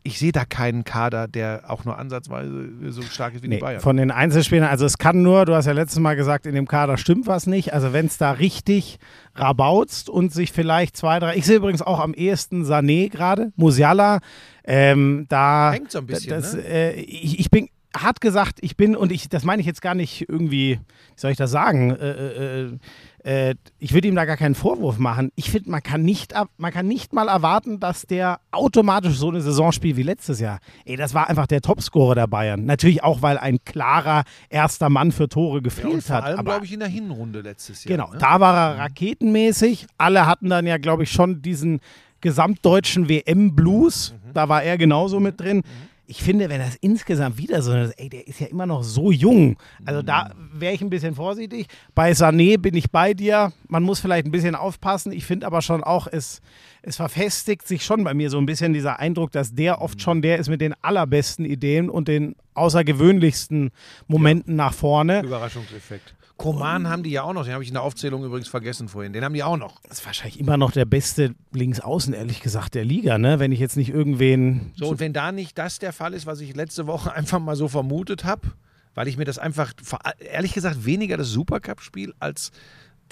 Ich 0.06 0.18
sehe 0.18 0.32
da 0.32 0.44
keinen 0.44 0.84
Kader, 0.84 1.26
der 1.28 1.62
auch 1.68 1.86
nur 1.86 1.98
ansatzweise 1.98 2.68
so 2.90 3.00
stark 3.02 3.34
ist 3.34 3.42
wie 3.42 3.48
Nee, 3.48 3.56
die 3.56 3.60
Bayern. 3.62 3.80
von 3.80 3.96
den 3.96 4.10
Einzelspielern, 4.10 4.68
also 4.68 4.84
es 4.84 4.98
kann 4.98 5.22
nur, 5.22 5.46
du 5.46 5.54
hast 5.54 5.64
ja 5.64 5.72
letztes 5.72 5.98
Mal 5.98 6.14
gesagt, 6.14 6.44
in 6.44 6.54
dem 6.54 6.68
Kader 6.68 6.98
stimmt 6.98 7.26
was 7.26 7.46
nicht. 7.46 7.72
Also 7.72 7.94
wenn 7.94 8.04
es 8.06 8.18
da 8.18 8.32
richtig 8.32 8.98
rabautzt 9.34 10.08
und 10.10 10.32
sich 10.32 10.52
vielleicht 10.52 10.96
zwei, 10.96 11.18
drei, 11.20 11.36
ich 11.36 11.46
sehe 11.46 11.56
übrigens 11.56 11.80
auch 11.82 12.00
am 12.00 12.12
ehesten 12.14 12.64
Sané 12.64 13.08
gerade, 13.10 13.52
Musiala, 13.56 14.20
ähm, 14.64 15.26
da 15.30 15.72
Hängt 15.72 15.90
so 15.90 15.98
ein 16.00 16.06
bisschen, 16.06 16.30
das, 16.30 16.54
ne? 16.54 16.60
äh, 16.62 17.00
ich, 17.00 17.40
ich 17.40 17.50
bin 17.50 17.68
hart 17.96 18.20
gesagt, 18.20 18.58
ich 18.60 18.76
bin, 18.76 18.96
und 18.96 19.12
ich, 19.12 19.28
das 19.28 19.44
meine 19.44 19.60
ich 19.60 19.66
jetzt 19.66 19.80
gar 19.80 19.94
nicht 19.94 20.28
irgendwie, 20.28 20.80
wie 20.80 20.80
soll 21.20 21.30
ich 21.30 21.36
das 21.36 21.50
sagen, 21.50 21.90
äh, 21.92 22.62
äh, 22.64 22.78
äh, 23.24 23.54
ich 23.78 23.92
würde 23.94 24.06
ihm 24.08 24.14
da 24.14 24.24
gar 24.26 24.36
keinen 24.36 24.54
Vorwurf 24.54 24.98
machen. 24.98 25.30
Ich 25.34 25.50
finde, 25.50 25.70
man 25.70 25.82
kann 25.82 26.02
nicht, 26.02 26.34
ab- 26.36 26.50
man 26.58 26.70
kann 26.72 26.86
nicht 26.86 27.12
mal 27.12 27.26
erwarten, 27.28 27.80
dass 27.80 28.02
der 28.02 28.38
automatisch 28.52 29.16
so 29.16 29.30
eine 29.30 29.40
Saison 29.40 29.72
spielt 29.72 29.96
wie 29.96 30.02
letztes 30.02 30.40
Jahr. 30.40 30.58
Ey, 30.84 30.96
das 30.96 31.14
war 31.14 31.28
einfach 31.28 31.46
der 31.46 31.60
Topscorer 31.62 32.14
der 32.14 32.26
Bayern. 32.26 32.64
Natürlich 32.66 33.02
auch, 33.02 33.22
weil 33.22 33.38
ein 33.38 33.58
klarer 33.64 34.24
erster 34.50 34.90
Mann 34.90 35.10
für 35.10 35.28
Tore 35.28 35.56
ja, 35.56 35.62
gefehlt 35.62 36.04
vor 36.04 36.16
hat. 36.16 36.24
allem, 36.24 36.44
glaube 36.44 36.66
ich, 36.66 36.72
in 36.72 36.80
der 36.80 36.88
Hinrunde 36.88 37.40
letztes 37.40 37.84
Jahr. 37.84 37.96
Genau, 37.96 38.12
ne? 38.12 38.18
da 38.18 38.40
war 38.40 38.54
er 38.74 38.78
raketenmäßig. 38.78 39.86
Alle 39.98 40.26
hatten 40.26 40.50
dann 40.50 40.66
ja, 40.66 40.76
glaube 40.78 41.02
ich, 41.04 41.10
schon 41.10 41.40
diesen 41.42 41.80
gesamtdeutschen 42.20 43.08
WM-Blues. 43.08 44.12
Mhm. 44.12 44.34
Da 44.34 44.48
war 44.48 44.62
er 44.62 44.76
genauso 44.78 45.20
mit 45.20 45.40
drin. 45.40 45.62
Ich 46.06 46.22
finde, 46.22 46.50
wenn 46.50 46.60
das 46.60 46.76
insgesamt 46.76 47.38
wieder 47.38 47.62
so 47.62 47.72
ist, 47.74 47.92
ey, 47.98 48.10
der 48.10 48.28
ist 48.28 48.38
ja 48.38 48.46
immer 48.48 48.66
noch 48.66 48.82
so 48.82 49.10
jung. 49.10 49.56
Also 49.86 50.02
da 50.02 50.34
Mhm. 50.34 50.60
wäre 50.60 50.74
ich 50.74 50.82
ein 50.82 50.90
bisschen 50.90 51.14
vorsichtig. 51.14 51.66
Bei 51.94 52.12
Sané 52.12 52.58
bin 52.58 52.74
ich 52.74 52.90
bei 52.90 53.14
dir. 53.14 53.52
Man 53.68 53.82
muss 53.82 54.00
vielleicht 54.00 54.26
ein 54.26 54.30
bisschen 54.30 54.54
aufpassen. 54.54 55.12
Ich 55.12 55.24
finde 55.24 55.46
aber 55.46 55.62
schon 55.62 55.82
auch, 55.82 56.06
es, 56.06 56.42
es 56.82 56.96
verfestigt 56.96 57.66
sich 57.66 57.84
schon 57.86 58.04
bei 58.04 58.12
mir 58.12 58.28
so 58.28 58.36
ein 58.36 58.44
bisschen 58.44 58.74
dieser 58.74 58.98
Eindruck, 59.00 59.32
dass 59.32 59.54
der 59.54 59.80
oft 59.80 60.02
schon 60.02 60.20
der 60.20 60.38
ist 60.38 60.50
mit 60.50 60.60
den 60.60 60.74
allerbesten 60.82 61.46
Ideen 61.46 61.88
und 61.88 62.06
den 62.06 62.36
außergewöhnlichsten 62.52 63.70
Momenten 64.06 64.56
nach 64.56 64.74
vorne. 64.74 65.22
Überraschungseffekt. 65.22 66.14
Koman 66.36 66.88
haben 66.88 67.02
die 67.04 67.10
ja 67.10 67.22
auch 67.22 67.32
noch, 67.32 67.44
den 67.44 67.52
habe 67.52 67.62
ich 67.62 67.68
in 67.70 67.74
der 67.74 67.82
Aufzählung 67.82 68.24
übrigens 68.24 68.48
vergessen 68.48 68.88
vorhin. 68.88 69.12
Den 69.12 69.24
haben 69.24 69.34
die 69.34 69.42
auch 69.44 69.56
noch. 69.56 69.80
Das 69.82 70.00
ist 70.00 70.06
wahrscheinlich 70.06 70.40
immer 70.40 70.56
noch 70.56 70.72
der 70.72 70.84
beste 70.84 71.34
Linksaußen, 71.52 72.12
ehrlich 72.12 72.40
gesagt, 72.40 72.74
der 72.74 72.84
Liga, 72.84 73.18
ne? 73.18 73.38
Wenn 73.38 73.52
ich 73.52 73.60
jetzt 73.60 73.76
nicht 73.76 73.90
irgendwen. 73.90 74.72
So, 74.76 74.88
und 74.88 75.00
wenn 75.00 75.12
da 75.12 75.30
nicht 75.30 75.56
das 75.58 75.78
der 75.78 75.92
Fall 75.92 76.12
ist, 76.12 76.26
was 76.26 76.40
ich 76.40 76.56
letzte 76.56 76.86
Woche 76.88 77.12
einfach 77.14 77.38
mal 77.38 77.54
so 77.54 77.68
vermutet 77.68 78.24
habe, 78.24 78.48
weil 78.94 79.06
ich 79.08 79.16
mir 79.16 79.24
das 79.24 79.38
einfach, 79.38 79.72
ehrlich 80.18 80.52
gesagt, 80.54 80.84
weniger 80.84 81.16
das 81.16 81.28
Supercup-Spiel 81.28 82.14
als 82.18 82.50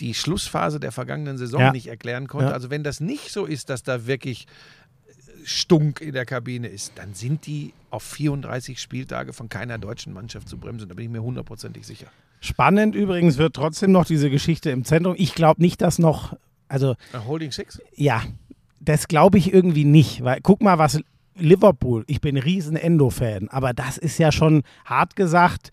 die 0.01 0.15
Schlussphase 0.15 0.81
der 0.81 0.91
vergangenen 0.91 1.39
Saison 1.39 1.61
Ja. 1.61 1.73
nicht 1.73 1.87
erklären 1.87 2.27
konnte. 2.27 2.49
Ja. 2.49 2.53
Also 2.53 2.71
wenn 2.71 2.83
das 2.83 3.01
nicht 3.01 3.31
so 3.31 3.45
ist, 3.45 3.69
dass 3.71 3.83
da 3.83 4.07
wirklich 4.07 4.47
Stunk 5.45 6.01
in 6.01 6.13
der 6.13 6.25
Kabine 6.25 6.69
ist, 6.69 6.93
dann 6.97 7.15
sind 7.15 7.47
die 7.47 7.73
auf 7.91 8.03
34 8.03 8.81
Spieltage 8.81 9.33
von 9.33 9.49
keiner 9.49 9.79
deutschen 9.79 10.13
Mannschaft 10.13 10.49
zu 10.49 10.57
bremsen. 10.57 10.89
Da 10.89 10.95
bin 10.95 11.05
ich 11.07 11.11
mir 11.11 11.23
hundertprozentig 11.23 11.87
sicher. 11.87 12.07
Spannend 12.45 12.97
übrigens 12.97 13.39
wird 13.39 13.55
trotzdem 13.55 13.93
noch 13.93 14.05
diese 14.05 14.29
Geschichte 14.29 14.71
im 14.71 14.85
Zentrum. 14.85 15.15
Ich 15.17 15.35
glaube 15.35 15.63
nicht, 15.63 15.81
dass 15.81 15.99
noch. 16.01 16.35
Also, 16.69 16.97
Äh, 17.13 17.19
Holding 17.27 17.53
Six? 17.53 17.81
ja, 17.95 18.23
das 18.81 19.07
glaube 19.07 19.39
ich 19.39 19.55
irgendwie 19.55 19.85
nicht. 19.85 20.25
Weil, 20.25 20.41
guck 20.43 20.61
mal, 20.61 20.77
was 20.77 21.01
Liverpool, 21.39 22.03
ich 22.09 22.21
bin 22.21 22.37
riesen 22.37 22.77
Endo-Fan, 22.77 23.49
aber 23.49 23.73
das 23.73 23.97
ist 23.97 24.19
ja 24.19 24.33
schon 24.33 24.63
hart 24.85 25.15
gesagt. 25.15 25.71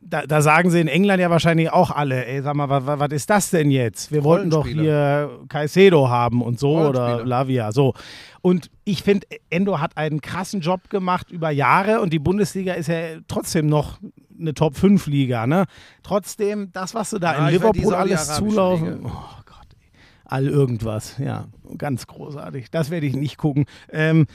Da, 0.00 0.26
da 0.26 0.42
sagen 0.42 0.70
sie 0.70 0.80
in 0.80 0.88
England 0.88 1.20
ja 1.20 1.28
wahrscheinlich 1.30 1.70
auch 1.70 1.90
alle, 1.90 2.24
ey, 2.26 2.42
sag 2.42 2.54
mal, 2.54 2.68
was, 2.68 3.12
ist 3.12 3.30
das 3.30 3.50
denn 3.50 3.70
jetzt? 3.70 4.10
Wir 4.12 4.24
wollten 4.24 4.48
doch 4.50 4.66
hier 4.66 5.40
Caicedo 5.48 6.08
haben 6.08 6.42
und 6.42 6.58
so 6.58 6.78
oder. 6.78 7.24
Lavia, 7.24 7.72
so. 7.72 7.94
Und 8.40 8.70
ich 8.84 9.02
finde, 9.02 9.26
Endo 9.50 9.80
hat 9.80 9.96
einen 9.96 10.20
krassen 10.20 10.60
Job 10.60 10.88
gemacht 10.90 11.30
über 11.30 11.50
Jahre 11.50 12.00
und 12.00 12.12
die 12.12 12.18
Bundesliga 12.20 12.74
ist 12.74 12.88
ja 12.88 13.18
trotzdem 13.28 13.66
noch 13.66 13.98
eine 14.40 14.54
Top-5-Liga, 14.54 15.46
ne? 15.46 15.64
Trotzdem, 16.02 16.70
das, 16.72 16.94
was 16.94 17.10
du 17.10 17.18
da 17.18 17.32
Ja, 17.34 17.48
in 17.48 17.54
Liverpool 17.54 17.94
alles 17.94 18.34
zulaufen, 18.36 18.98
Liga. 18.98 19.08
oh 19.08 19.42
Gott, 19.46 19.66
ey. 19.72 19.88
all 20.24 20.46
irgendwas, 20.46 21.16
ja, 21.18 21.46
ganz 21.76 22.06
großartig. 22.06 22.70
Das 22.70 22.90
werde 22.90 23.06
ich 23.06 23.14
nicht 23.16 23.36
gucken. 23.38 23.66
Ähm, 23.90 24.26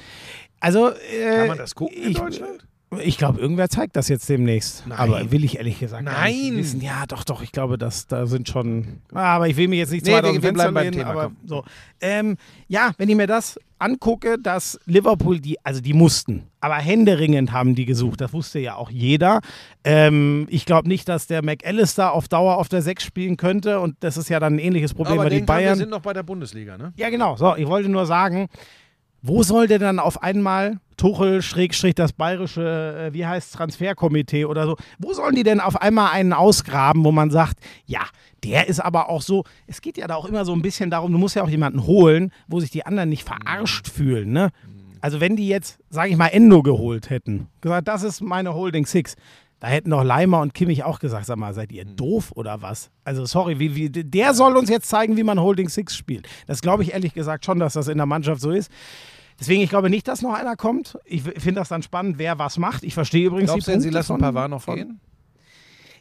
also, 0.60 0.90
äh, 0.92 1.38
Kann 1.38 1.48
man 1.48 1.58
das 1.58 1.76
gucken 1.76 1.98
in 1.98 2.12
ich, 2.12 2.18
Deutschland? 2.18 2.68
Ich 3.04 3.18
glaube, 3.18 3.40
irgendwer 3.40 3.70
zeigt 3.70 3.96
das 3.96 4.08
jetzt 4.10 4.28
demnächst. 4.30 4.86
Nein. 4.88 4.98
Aber 4.98 5.32
will 5.32 5.44
ich 5.44 5.58
ehrlich 5.58 5.80
gesagt 5.80 6.04
Nein. 6.04 6.52
wissen. 6.58 6.82
Ja, 6.82 7.06
doch, 7.08 7.24
doch. 7.24 7.42
Ich 7.42 7.52
glaube, 7.52 7.78
dass 7.78 8.08
da 8.08 8.26
sind 8.28 8.50
schon. 8.50 9.00
Aber 9.14 9.48
ich 9.48 9.58
will 9.58 9.68
mir 9.68 9.78
jetzt 9.78 9.92
nicht 9.92 10.06
Nee, 10.06 10.12
zwei 10.12 10.22
wir- 10.24 10.30
aus 10.30 10.36
dem 10.36 10.42
Fenster 10.42 10.72
bleiben 10.72 10.74
beim 10.74 10.84
lehnen, 10.84 10.98
Thema, 10.98 11.10
aber 11.12 11.24
komm. 11.26 11.38
so. 11.46 11.64
Ähm, 12.02 12.38
ja, 12.68 12.92
wenn 12.98 13.10
ich 13.10 13.16
mir 13.16 13.28
das 13.28 13.60
angucke, 13.80 14.38
dass 14.40 14.80
Liverpool 14.86 15.40
die, 15.42 15.58
also 15.66 15.82
die 15.82 15.94
mussten, 15.94 16.44
aber 16.62 16.76
händeringend 16.76 17.52
haben 17.52 17.76
die 17.76 17.86
gesucht. 17.86 18.22
Das 18.22 18.32
wusste 18.32 18.60
ja 18.60 18.76
auch 18.76 18.90
jeder. 18.90 19.42
Ähm, 19.84 20.48
ich 20.50 20.66
glaube 20.66 20.88
nicht, 20.88 21.10
dass 21.10 21.28
der 21.28 21.44
McAllister 21.44 22.14
auf 22.14 22.28
Dauer 22.30 22.58
auf 22.58 22.70
der 22.70 22.82
6 22.82 23.04
spielen 23.04 23.36
könnte 23.36 23.80
und 23.82 23.96
das 24.00 24.16
ist 24.16 24.30
ja 24.30 24.40
dann 24.40 24.56
ein 24.56 24.60
ähnliches 24.60 24.94
Problem 24.94 25.16
Aber 25.20 25.24
bei 25.26 25.30
den 25.36 25.46
Bayern. 25.46 25.78
sind 25.78 25.90
noch 25.90 26.02
bei 26.02 26.14
der 26.14 26.24
Bundesliga, 26.24 26.78
ne? 26.78 26.94
Ja, 26.96 27.10
genau. 27.10 27.36
So, 27.36 27.56
ich 27.58 27.68
wollte 27.68 27.90
nur 27.90 28.06
sagen, 28.06 28.48
wo 29.24 29.42
soll 29.42 29.68
denn 29.68 29.82
dann 29.82 30.00
auf 30.00 30.22
einmal 30.22 30.80
Tuchel, 30.98 31.42
Schrägstrich, 31.42 31.96
das 31.96 32.14
bayerische, 32.14 33.10
äh, 33.10 33.14
wie 33.14 33.26
heißt 33.26 33.54
Transferkomitee 33.54 34.46
oder 34.46 34.68
so, 34.68 34.76
wo 35.00 35.14
sollen 35.14 35.34
die 35.34 35.44
denn 35.44 35.60
auf 35.60 35.82
einmal 35.82 36.12
einen 36.12 36.34
ausgraben, 36.34 37.04
wo 37.04 37.12
man 37.12 37.32
sagt, 37.32 37.58
ja, 37.86 38.02
der 38.44 38.68
ist 38.68 38.82
aber 38.82 39.10
auch 39.10 39.22
so, 39.22 39.46
es 39.66 39.82
geht 39.82 39.98
ja 39.98 40.08
da 40.08 40.16
auch 40.16 40.26
immer 40.26 40.46
so 40.46 40.54
ein 40.54 40.62
bisschen 40.62 40.92
darum, 40.92 41.12
du 41.12 41.18
musst 41.18 41.36
ja 41.36 41.44
auch 41.44 41.50
jemanden 41.50 41.88
holen, 41.88 42.32
wo 42.48 42.60
sich 42.60 42.70
die 42.70 42.86
anderen 42.86 43.10
nicht 43.10 43.24
verarscht 43.24 43.88
fühlen, 43.88 44.32
ne? 44.32 44.50
Also 45.00 45.20
wenn 45.20 45.36
die 45.36 45.50
jetzt, 45.50 45.80
sage 45.90 46.12
ich 46.12 46.18
mal, 46.18 46.28
Endo 46.28 46.62
geholt 46.62 47.10
hätten, 47.10 47.48
gesagt, 47.60 47.88
das 47.90 48.04
ist 48.04 48.22
meine 48.22 48.54
Holding 48.54 48.86
Six, 48.86 49.16
da 49.60 49.70
hätten 49.70 49.92
doch 49.92 50.04
Leimer 50.04 50.42
und 50.42 50.54
Kimmich 50.54 50.84
auch 50.84 51.00
gesagt, 51.00 51.26
sag 51.26 51.38
mal, 51.38 51.54
seid 51.54 51.72
ihr 51.72 51.86
doof 51.86 52.34
oder 52.36 52.62
was? 52.62 52.92
Also 53.06 53.26
sorry, 53.26 53.60
wie, 53.60 53.76
wie, 53.76 53.90
der 53.90 54.34
soll 54.34 54.58
uns 54.58 54.70
jetzt 54.70 54.90
zeigen, 54.90 55.16
wie 55.16 55.24
man 55.24 55.40
Holding 55.40 55.70
Six 55.70 55.96
spielt. 55.96 56.28
Das 56.48 56.62
glaube 56.62 56.84
ich 56.84 56.94
ehrlich 56.94 57.14
gesagt 57.14 57.46
schon, 57.46 57.60
dass 57.60 57.72
das 57.72 57.88
in 57.88 57.96
der 57.96 58.06
Mannschaft 58.06 58.42
so 58.42 58.52
ist. 58.52 58.70
Deswegen, 59.40 59.62
ich 59.62 59.70
glaube 59.70 59.90
nicht, 59.90 60.08
dass 60.08 60.22
noch 60.22 60.34
einer 60.34 60.56
kommt. 60.56 60.98
Ich 61.06 61.24
finde 61.24 61.54
das 61.56 61.70
dann 61.70 61.84
spannend, 61.84 62.18
wer 62.18 62.40
was 62.40 62.58
macht. 62.58 62.84
Ich 62.84 62.94
verstehe 62.94 63.28
übrigens 63.28 63.50
Glaubst 63.52 63.68
die 63.68 63.72
denn, 63.72 63.82
sie 63.82 63.90
lassen 63.90 64.18
Pavard 64.18 64.50
noch 64.50 64.62
von- 64.62 64.76
gehen? 64.76 65.00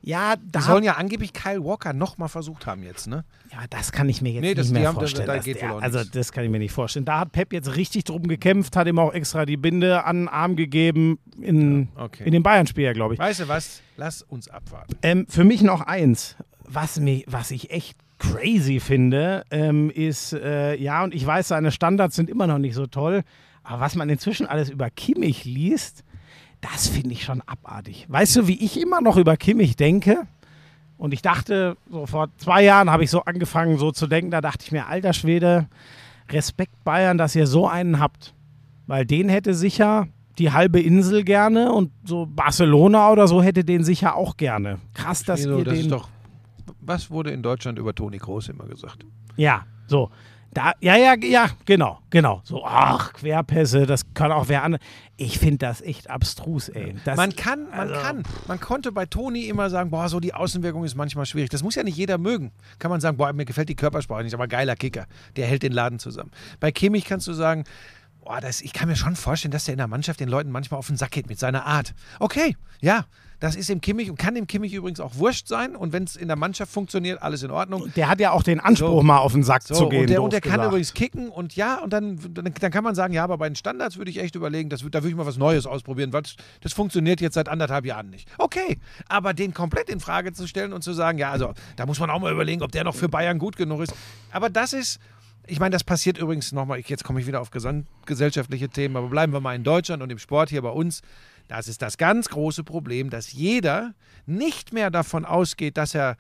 Ja, 0.04 0.34
Die 0.34 0.50
da, 0.50 0.60
sollen 0.62 0.82
ja 0.82 0.94
angeblich 0.94 1.32
Kyle 1.32 1.62
Walker 1.64 1.92
noch 1.92 2.18
mal 2.18 2.26
versucht 2.26 2.66
haben 2.66 2.82
jetzt, 2.82 3.06
ne? 3.06 3.24
ja, 3.52 3.58
das 3.70 3.92
kann 3.92 4.08
ich 4.08 4.20
mir 4.20 4.32
jetzt 4.32 4.42
Nee, 4.42 4.54
das- 4.54 4.66
nicht 4.66 4.70
die 4.76 4.80
mehr 4.80 4.88
haben- 4.88 4.96
da- 4.96 5.00
vorstellen. 5.02 5.26
da 5.28 5.36
dass 5.36 5.44
geht 5.44 5.60
der, 5.60 5.68
wohl 5.70 5.76
auch 5.78 5.82
also 5.82 6.02
das 6.02 6.32
kann 6.32 6.42
ich 6.42 6.50
mir 6.50 6.58
nicht 6.58 6.72
vorstellen. 6.72 7.04
Da 7.04 7.20
hat 7.20 7.30
Pep 7.30 7.52
jetzt 7.52 7.76
richtig 7.76 8.02
drum 8.04 8.24
gekämpft, 8.26 8.74
hat 8.74 8.88
ihm 8.88 8.98
auch 8.98 9.12
extra 9.14 9.46
die 9.46 9.56
Binde 9.56 10.04
an 10.04 10.22
den 10.22 10.28
Arm 10.28 10.56
gegeben 10.56 11.20
in, 11.40 11.88
Ja, 11.96 12.02
okay. 12.04 12.24
in 12.24 12.32
dem 12.32 12.42
Bayern-Spiel, 12.42 12.82
ja, 12.84 12.92
glaube 12.94 13.14
ich. 13.14 13.20
Weißt 13.20 13.40
du 13.40 13.48
was? 13.48 13.80
Lass 13.96 14.22
uns 14.22 14.48
abwarten. 14.48 14.96
Ähm, 15.02 15.26
für 15.28 15.44
mich 15.44 15.62
noch 15.62 15.82
eins, 15.82 16.34
was, 16.64 16.98
mich, 16.98 17.24
was 17.28 17.52
ich 17.52 17.70
echt 17.70 17.96
crazy 18.22 18.78
finde, 18.78 19.44
ähm, 19.50 19.90
ist, 19.90 20.32
äh, 20.32 20.76
ja, 20.76 21.02
und 21.02 21.14
ich 21.14 21.26
weiß, 21.26 21.48
seine 21.48 21.72
Standards 21.72 22.14
sind 22.14 22.30
immer 22.30 22.46
noch 22.46 22.58
nicht 22.58 22.74
so 22.74 22.86
toll, 22.86 23.22
aber 23.64 23.80
was 23.80 23.96
man 23.96 24.08
inzwischen 24.08 24.46
alles 24.46 24.70
über 24.70 24.90
Kimmich 24.90 25.44
liest, 25.44 26.04
das 26.60 26.88
finde 26.88 27.12
ich 27.12 27.24
schon 27.24 27.42
abartig. 27.42 28.06
Weißt 28.08 28.36
du, 28.36 28.46
wie 28.46 28.64
ich 28.64 28.80
immer 28.80 29.00
noch 29.00 29.16
über 29.16 29.36
Kimmich 29.36 29.74
denke? 29.76 30.26
Und 30.98 31.12
ich 31.12 31.22
dachte, 31.22 31.76
so 31.90 32.06
vor 32.06 32.28
zwei 32.36 32.62
Jahren 32.62 32.90
habe 32.90 33.02
ich 33.02 33.10
so 33.10 33.22
angefangen, 33.24 33.76
so 33.76 33.90
zu 33.90 34.06
denken, 34.06 34.30
da 34.30 34.40
dachte 34.40 34.64
ich 34.64 34.70
mir, 34.70 34.86
alter 34.86 35.12
Schwede, 35.12 35.66
Respekt 36.30 36.84
Bayern, 36.84 37.18
dass 37.18 37.34
ihr 37.34 37.48
so 37.48 37.66
einen 37.66 37.98
habt. 37.98 38.34
Weil 38.86 39.04
den 39.04 39.28
hätte 39.28 39.54
sicher 39.54 40.06
die 40.38 40.52
halbe 40.52 40.80
Insel 40.80 41.24
gerne 41.24 41.72
und 41.72 41.90
so 42.04 42.26
Barcelona 42.26 43.10
oder 43.10 43.26
so 43.26 43.42
hätte 43.42 43.64
den 43.64 43.82
sicher 43.82 44.14
auch 44.14 44.36
gerne. 44.36 44.78
Krass, 44.94 45.24
dass 45.24 45.40
Wieso, 45.40 45.58
ihr 45.58 45.64
das 45.64 45.74
den. 45.74 45.82
ist 45.82 45.90
doch. 45.90 46.08
Was 46.84 47.10
wurde 47.10 47.30
in 47.30 47.42
Deutschland 47.42 47.78
über 47.78 47.94
Toni 47.94 48.18
Kroos 48.18 48.48
immer 48.48 48.64
gesagt? 48.66 49.04
Ja, 49.36 49.64
so. 49.86 50.10
Da, 50.54 50.72
ja, 50.80 50.96
ja, 50.96 51.14
ja, 51.14 51.48
genau, 51.64 52.00
genau. 52.10 52.42
So, 52.44 52.62
ach, 52.66 53.14
Querpässe, 53.14 53.86
das 53.86 54.12
kann 54.12 54.30
auch 54.32 54.48
wer 54.48 54.62
andere. 54.62 54.82
Ich 55.16 55.38
finde 55.38 55.56
das 55.58 55.80
echt 55.80 56.10
abstrus, 56.10 56.68
ey. 56.68 56.94
Das, 57.06 57.16
Man 57.16 57.34
kann, 57.34 57.70
man 57.70 57.78
also- 57.88 57.94
kann. 57.94 58.22
Man 58.48 58.60
konnte 58.60 58.92
bei 58.92 59.06
Toni 59.06 59.46
immer 59.46 59.70
sagen, 59.70 59.88
boah, 59.88 60.10
so 60.10 60.20
die 60.20 60.34
Außenwirkung 60.34 60.84
ist 60.84 60.94
manchmal 60.94 61.24
schwierig. 61.24 61.48
Das 61.48 61.62
muss 61.62 61.74
ja 61.74 61.82
nicht 61.84 61.96
jeder 61.96 62.18
mögen. 62.18 62.52
Kann 62.78 62.90
man 62.90 63.00
sagen, 63.00 63.16
boah, 63.16 63.32
mir 63.32 63.46
gefällt 63.46 63.70
die 63.70 63.76
Körpersprache 63.76 64.24
nicht, 64.24 64.34
aber 64.34 64.46
geiler 64.46 64.76
Kicker. 64.76 65.06
Der 65.36 65.46
hält 65.46 65.62
den 65.62 65.72
Laden 65.72 65.98
zusammen. 65.98 66.32
Bei 66.60 66.70
Kimmich 66.70 67.06
kannst 67.06 67.26
du 67.28 67.32
sagen, 67.32 67.64
boah, 68.22 68.42
das, 68.42 68.60
ich 68.60 68.74
kann 68.74 68.88
mir 68.90 68.96
schon 68.96 69.16
vorstellen, 69.16 69.52
dass 69.52 69.64
der 69.64 69.72
in 69.72 69.78
der 69.78 69.88
Mannschaft 69.88 70.20
den 70.20 70.28
Leuten 70.28 70.50
manchmal 70.50 70.76
auf 70.78 70.86
den 70.88 70.98
Sack 70.98 71.12
geht 71.12 71.30
mit 71.30 71.38
seiner 71.38 71.64
Art. 71.64 71.94
Okay, 72.20 72.58
ja, 72.82 73.06
das 73.42 73.56
ist 73.56 73.68
dem 73.68 73.80
Kimmich 73.80 74.08
und 74.08 74.16
kann 74.16 74.36
dem 74.36 74.46
Kimmich 74.46 74.72
übrigens 74.72 75.00
auch 75.00 75.16
wurscht 75.16 75.48
sein. 75.48 75.74
Und 75.74 75.92
wenn 75.92 76.04
es 76.04 76.14
in 76.14 76.28
der 76.28 76.36
Mannschaft 76.36 76.70
funktioniert, 76.70 77.20
alles 77.20 77.42
in 77.42 77.50
Ordnung. 77.50 77.92
Der 77.96 78.08
hat 78.08 78.20
ja 78.20 78.30
auch 78.30 78.44
den 78.44 78.60
Anspruch, 78.60 78.86
So. 79.00 79.02
mal 79.02 79.18
auf 79.18 79.32
den 79.32 79.42
Sack 79.42 79.64
So, 79.64 79.74
zu 79.74 79.88
gehen. 79.88 80.02
und 80.02 80.10
der, 80.10 80.22
und 80.22 80.32
der 80.32 80.40
kann 80.40 80.52
gesagt. 80.52 80.68
übrigens 80.68 80.94
kicken 80.94 81.28
und 81.28 81.56
ja, 81.56 81.80
und 81.80 81.92
dann, 81.92 82.20
dann, 82.34 82.54
dann 82.54 82.70
kann 82.70 82.84
man 82.84 82.94
sagen, 82.94 83.12
ja, 83.12 83.24
aber 83.24 83.38
bei 83.38 83.48
den 83.48 83.56
Standards 83.56 83.96
würde 83.96 84.12
ich 84.12 84.20
echt 84.20 84.36
überlegen, 84.36 84.68
das, 84.70 84.82
da 84.82 84.92
würde 85.02 85.08
ich 85.08 85.16
mal 85.16 85.26
was 85.26 85.38
Neues 85.38 85.66
ausprobieren, 85.66 86.12
weil 86.12 86.22
das, 86.22 86.36
das 86.60 86.72
funktioniert 86.72 87.20
jetzt 87.20 87.34
seit 87.34 87.48
anderthalb 87.48 87.84
Jahren 87.84 88.10
nicht. 88.10 88.28
Okay, 88.38 88.78
aber 89.08 89.34
den 89.34 89.52
komplett 89.52 89.90
in 89.90 89.98
Frage 89.98 90.32
zu 90.32 90.46
stellen 90.46 90.72
und 90.72 90.82
zu 90.84 90.92
sagen, 90.92 91.18
ja, 91.18 91.32
also 91.32 91.52
da 91.74 91.84
muss 91.84 91.98
man 91.98 92.10
auch 92.10 92.20
mal 92.20 92.30
überlegen, 92.32 92.62
ob 92.62 92.70
der 92.70 92.84
noch 92.84 92.94
für 92.94 93.08
Bayern 93.08 93.40
gut 93.40 93.56
genug 93.56 93.80
ist. 93.80 93.92
Aber 94.30 94.50
das 94.50 94.72
ist, 94.72 95.00
ich 95.48 95.58
meine, 95.58 95.72
das 95.72 95.82
passiert 95.82 96.16
übrigens 96.16 96.52
nochmal, 96.52 96.78
jetzt 96.78 97.02
komme 97.02 97.18
ich 97.20 97.26
wieder 97.26 97.40
auf 97.40 97.50
gesamtgesellschaftliche 97.50 98.68
Themen, 98.68 98.96
aber 98.96 99.08
bleiben 99.08 99.32
wir 99.32 99.40
mal 99.40 99.56
in 99.56 99.64
Deutschland 99.64 100.00
und 100.00 100.10
im 100.10 100.18
Sport 100.20 100.50
hier 100.50 100.62
bei 100.62 100.70
uns. 100.70 101.02
Das 101.52 101.68
ist 101.68 101.82
das 101.82 101.98
ganz 101.98 102.30
große 102.30 102.64
Problem, 102.64 103.10
dass 103.10 103.30
jeder 103.30 103.92
nicht 104.24 104.72
mehr 104.72 104.90
davon 104.90 105.26
ausgeht, 105.26 105.76
dass 105.76 105.94
er 105.94 106.16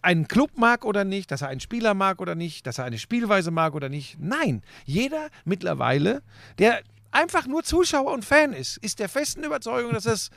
einen 0.00 0.28
Club 0.28 0.52
mag 0.56 0.86
oder 0.86 1.04
nicht, 1.04 1.30
dass 1.30 1.42
er 1.42 1.48
einen 1.48 1.60
Spieler 1.60 1.92
mag 1.92 2.22
oder 2.22 2.34
nicht, 2.34 2.66
dass 2.66 2.78
er 2.78 2.86
eine 2.86 2.96
Spielweise 2.98 3.50
mag 3.50 3.74
oder 3.74 3.90
nicht. 3.90 4.16
Nein, 4.18 4.62
jeder 4.86 5.28
mittlerweile, 5.44 6.22
der 6.58 6.80
einfach 7.10 7.46
nur 7.46 7.62
Zuschauer 7.64 8.12
und 8.14 8.24
Fan 8.24 8.54
ist, 8.54 8.78
ist 8.78 8.98
der 8.98 9.10
festen 9.10 9.44
Überzeugung, 9.44 9.92
dass 9.92 10.06
es 10.06 10.30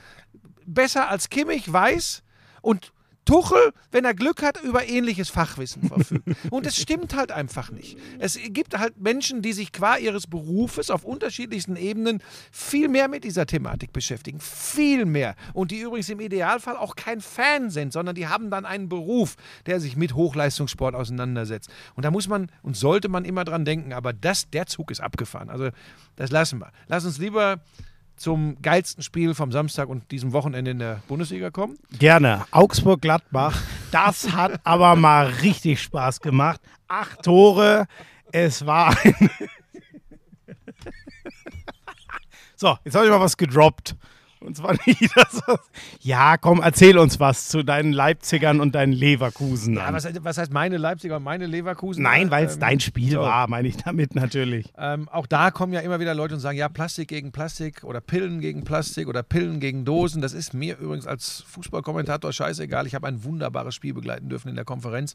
besser 0.65 1.07
als 1.07 1.29
Kimmich 1.29 1.71
weiß 1.71 2.23
und 2.61 2.91
Tuchel, 3.27 3.73
wenn 3.91 4.05
er 4.05 4.13
Glück 4.13 4.41
hat, 4.41 4.63
über 4.63 4.87
ähnliches 4.87 5.29
Fachwissen 5.29 5.83
verfügt. 5.83 6.23
Und 6.49 6.65
es 6.65 6.77
stimmt 6.77 7.13
halt 7.13 7.31
einfach 7.31 7.69
nicht. 7.71 7.97
Es 8.19 8.39
gibt 8.51 8.79
halt 8.79 8.99
Menschen, 9.01 9.41
die 9.41 9.51
sich 9.51 9.73
qua 9.73 9.97
ihres 9.97 10.27
Berufes 10.27 10.89
auf 10.89 11.03
unterschiedlichsten 11.03 11.75
Ebenen 11.75 12.23
viel 12.51 12.87
mehr 12.87 13.09
mit 13.09 13.25
dieser 13.25 13.45
Thematik 13.45 13.91
beschäftigen. 13.91 14.39
Viel 14.39 15.05
mehr. 15.05 15.35
Und 15.53 15.71
die 15.71 15.81
übrigens 15.81 16.07
im 16.07 16.21
Idealfall 16.21 16.77
auch 16.77 16.95
kein 16.95 17.19
Fan 17.19 17.69
sind, 17.69 17.91
sondern 17.91 18.15
die 18.15 18.27
haben 18.27 18.49
dann 18.49 18.65
einen 18.65 18.87
Beruf, 18.87 19.35
der 19.65 19.81
sich 19.81 19.97
mit 19.97 20.15
Hochleistungssport 20.15 20.95
auseinandersetzt. 20.95 21.69
Und 21.95 22.05
da 22.05 22.11
muss 22.11 22.29
man 22.29 22.49
und 22.63 22.77
sollte 22.77 23.09
man 23.09 23.25
immer 23.25 23.43
dran 23.43 23.65
denken. 23.65 23.91
Aber 23.91 24.13
das, 24.13 24.49
der 24.49 24.67
Zug 24.67 24.89
ist 24.89 25.01
abgefahren. 25.01 25.49
Also 25.49 25.69
das 26.15 26.31
lassen 26.31 26.59
wir. 26.59 26.71
Lass 26.87 27.03
uns 27.03 27.17
lieber 27.17 27.59
zum 28.17 28.61
geilsten 28.61 29.03
Spiel 29.03 29.33
vom 29.33 29.51
Samstag 29.51 29.89
und 29.89 30.11
diesem 30.11 30.33
Wochenende 30.33 30.71
in 30.71 30.79
der 30.79 31.01
Bundesliga 31.07 31.49
kommen. 31.49 31.77
Gerne. 31.97 32.45
Augsburg-Gladbach. 32.51 33.61
Das 33.91 34.33
hat 34.33 34.59
aber 34.65 34.95
mal 34.95 35.27
richtig 35.27 35.81
Spaß 35.81 36.19
gemacht. 36.21 36.59
Acht 36.87 37.23
Tore. 37.23 37.85
Es 38.31 38.65
war 38.65 38.95
ein. 39.03 39.15
so, 42.55 42.77
jetzt 42.83 42.95
habe 42.95 43.05
ich 43.05 43.11
mal 43.11 43.19
was 43.19 43.37
gedroppt. 43.37 43.95
Und 44.39 44.55
zwar 44.55 44.73
nicht 44.85 45.09
das. 45.15 45.41
Ja, 46.01 46.37
komm, 46.37 46.61
erzähl 46.61 46.97
uns 46.97 47.19
was 47.19 47.47
zu 47.49 47.63
deinen 47.63 47.91
Leipzigern 47.91 48.59
und 48.59 48.75
deinen 48.75 48.93
Leverkusen. 48.93 49.75
Ja, 49.75 49.91
was, 49.91 50.07
was 50.21 50.37
heißt 50.37 50.53
meine 50.53 50.77
Leipziger 50.77 51.17
und 51.17 51.23
meine 51.23 51.45
Leverkusen? 51.47 52.03
Nein, 52.03 52.29
weil 52.31 52.45
es 52.45 52.53
Ähm, 52.55 52.59
dein 52.59 52.79
Spiel 52.79 53.11
so. 53.13 53.19
war, 53.21 53.47
meine 53.49 53.67
ich 53.67 53.77
damit 53.77 54.15
natürlich. 54.15 54.71
Ähm, 54.77 55.09
auch 55.09 55.25
da 55.27 55.51
kommen 55.51 55.73
ja 55.73 55.79
immer 55.79 55.99
wieder 55.99 56.13
Leute 56.13 56.35
und 56.35 56.39
sagen, 56.39 56.57
ja, 56.57 56.69
Plastik 56.69 57.07
gegen 57.09 57.31
Plastik 57.31 57.83
oder 57.83 57.99
Pillen 58.01 58.39
gegen 58.39 58.63
Plastik 58.63 59.07
oder 59.07 59.23
Pillen 59.23 59.59
gegen 59.59 59.85
Dosen. 59.85 60.21
Das 60.21 60.33
ist 60.33 60.53
mir 60.53 60.77
übrigens 60.77 61.07
als 61.07 61.43
Fußballkommentator 61.47 62.31
scheißegal. 62.31 62.85
Ich 62.87 62.95
habe 62.95 63.07
ein 63.07 63.23
wunderbares 63.23 63.73
Spiel 63.75 63.93
begleiten 63.93 64.29
dürfen 64.29 64.49
in 64.49 64.55
der 64.55 64.65
Konferenz, 64.65 65.13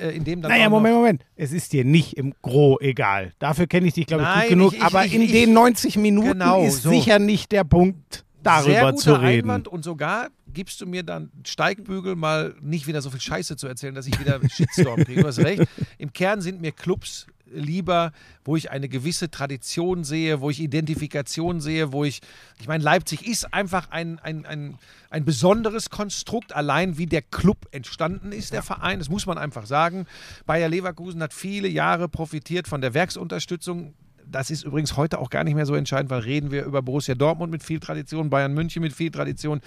äh, 0.00 0.10
in 0.10 0.24
dem 0.24 0.42
dann 0.42 0.50
Naja, 0.50 0.68
Moment, 0.68 0.94
Moment. 0.96 1.24
Es 1.36 1.52
ist 1.52 1.72
dir 1.72 1.84
nicht 1.84 2.14
im 2.16 2.34
Gro 2.42 2.78
egal. 2.80 3.32
Dafür 3.38 3.66
kenne 3.66 3.86
ich 3.86 3.94
dich, 3.94 4.06
glaube 4.06 4.24
ich, 4.24 4.40
gut 4.40 4.48
genug. 4.48 4.72
ich- 4.72 4.78
ich- 4.78 4.84
aber 4.84 5.04
ich- 5.04 5.14
in 5.14 5.28
den 5.28 5.52
90 5.52 5.96
Minuten 5.96 6.32
Genau, 6.32 6.64
ist 6.64 6.82
so. 6.82 6.90
sicher 6.90 7.18
nicht 7.18 7.52
der 7.52 7.64
Punkt, 7.64 8.24
darüber 8.46 8.92
guter 8.92 8.96
zu 8.96 9.14
reden. 9.14 9.50
Einwand 9.50 9.68
und 9.68 9.84
sogar 9.84 10.28
gibst 10.52 10.80
du 10.80 10.86
mir 10.86 11.02
dann 11.02 11.30
Steigbügel 11.44 12.16
mal 12.16 12.54
nicht 12.60 12.86
wieder 12.86 13.02
so 13.02 13.10
viel 13.10 13.20
Scheiße 13.20 13.56
zu 13.56 13.66
erzählen, 13.66 13.94
dass 13.94 14.06
ich 14.06 14.18
wieder 14.18 14.40
Shitstorm 14.48 15.04
kriege. 15.04 15.20
Du 15.22 15.26
hast 15.26 15.38
recht. 15.38 15.64
Im 15.98 16.12
Kern 16.12 16.40
sind 16.40 16.60
mir 16.60 16.72
Clubs 16.72 17.26
lieber, 17.50 18.12
wo 18.44 18.56
ich 18.56 18.70
eine 18.70 18.88
gewisse 18.88 19.30
Tradition 19.30 20.04
sehe, 20.04 20.40
wo 20.40 20.50
ich 20.50 20.60
Identifikation 20.60 21.60
sehe, 21.60 21.92
wo 21.92 22.04
ich, 22.04 22.20
ich 22.60 22.68
meine, 22.68 22.82
Leipzig 22.82 23.26
ist 23.26 23.52
einfach 23.52 23.90
ein, 23.90 24.18
ein, 24.18 24.44
ein, 24.46 24.78
ein 25.10 25.24
besonderes 25.24 25.90
Konstrukt, 25.90 26.54
allein 26.54 26.98
wie 26.98 27.06
der 27.06 27.22
Club 27.22 27.68
entstanden 27.70 28.32
ist, 28.32 28.52
der 28.52 28.62
Verein, 28.62 28.98
das 28.98 29.08
muss 29.08 29.26
man 29.26 29.38
einfach 29.38 29.66
sagen. 29.66 30.06
Bayer 30.44 30.68
Leverkusen 30.68 31.22
hat 31.22 31.32
viele 31.32 31.68
Jahre 31.68 32.08
profitiert 32.08 32.68
von 32.68 32.80
der 32.80 32.94
Werksunterstützung 32.94 33.94
das 34.30 34.50
ist 34.50 34.64
übrigens 34.64 34.96
heute 34.96 35.18
auch 35.18 35.30
gar 35.30 35.44
nicht 35.44 35.54
mehr 35.54 35.66
so 35.66 35.74
entscheidend, 35.74 36.10
weil 36.10 36.20
reden 36.20 36.50
wir 36.50 36.64
über 36.64 36.82
Borussia 36.82 37.14
Dortmund 37.14 37.50
mit 37.50 37.62
viel 37.62 37.80
Tradition, 37.80 38.30
Bayern 38.30 38.54
München 38.54 38.82
mit 38.82 38.92
viel 38.92 39.10
Tradition. 39.10 39.60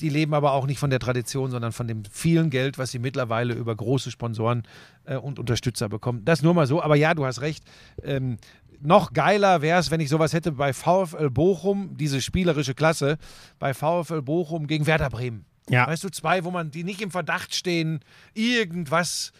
Die 0.00 0.08
leben 0.08 0.34
aber 0.34 0.52
auch 0.52 0.66
nicht 0.66 0.78
von 0.78 0.90
der 0.90 0.98
Tradition, 0.98 1.50
sondern 1.50 1.72
von 1.72 1.88
dem 1.88 2.04
vielen 2.10 2.50
Geld, 2.50 2.78
was 2.78 2.90
sie 2.90 2.98
mittlerweile 2.98 3.54
über 3.54 3.74
große 3.74 4.10
Sponsoren 4.10 4.64
äh, 5.04 5.16
und 5.16 5.38
Unterstützer 5.38 5.88
bekommen. 5.88 6.24
Das 6.24 6.42
nur 6.42 6.54
mal 6.54 6.66
so. 6.66 6.82
Aber 6.82 6.96
ja, 6.96 7.14
du 7.14 7.24
hast 7.24 7.40
recht. 7.40 7.64
Ähm, 8.02 8.36
noch 8.80 9.12
geiler 9.12 9.62
wäre 9.62 9.78
es, 9.78 9.90
wenn 9.90 10.00
ich 10.00 10.08
sowas 10.08 10.32
hätte 10.32 10.52
bei 10.52 10.72
VfL 10.72 11.30
Bochum, 11.30 11.96
diese 11.96 12.20
spielerische 12.20 12.74
Klasse, 12.74 13.16
bei 13.58 13.74
VfL 13.74 14.22
Bochum 14.22 14.66
gegen 14.66 14.86
Werder 14.86 15.08
Bremen. 15.08 15.44
Ja. 15.68 15.86
Weißt 15.86 16.02
du, 16.02 16.10
zwei, 16.10 16.44
wo 16.44 16.50
man 16.50 16.70
die 16.70 16.82
nicht 16.84 17.00
im 17.00 17.10
Verdacht 17.10 17.54
stehen, 17.54 18.00
irgendwas 18.34 19.32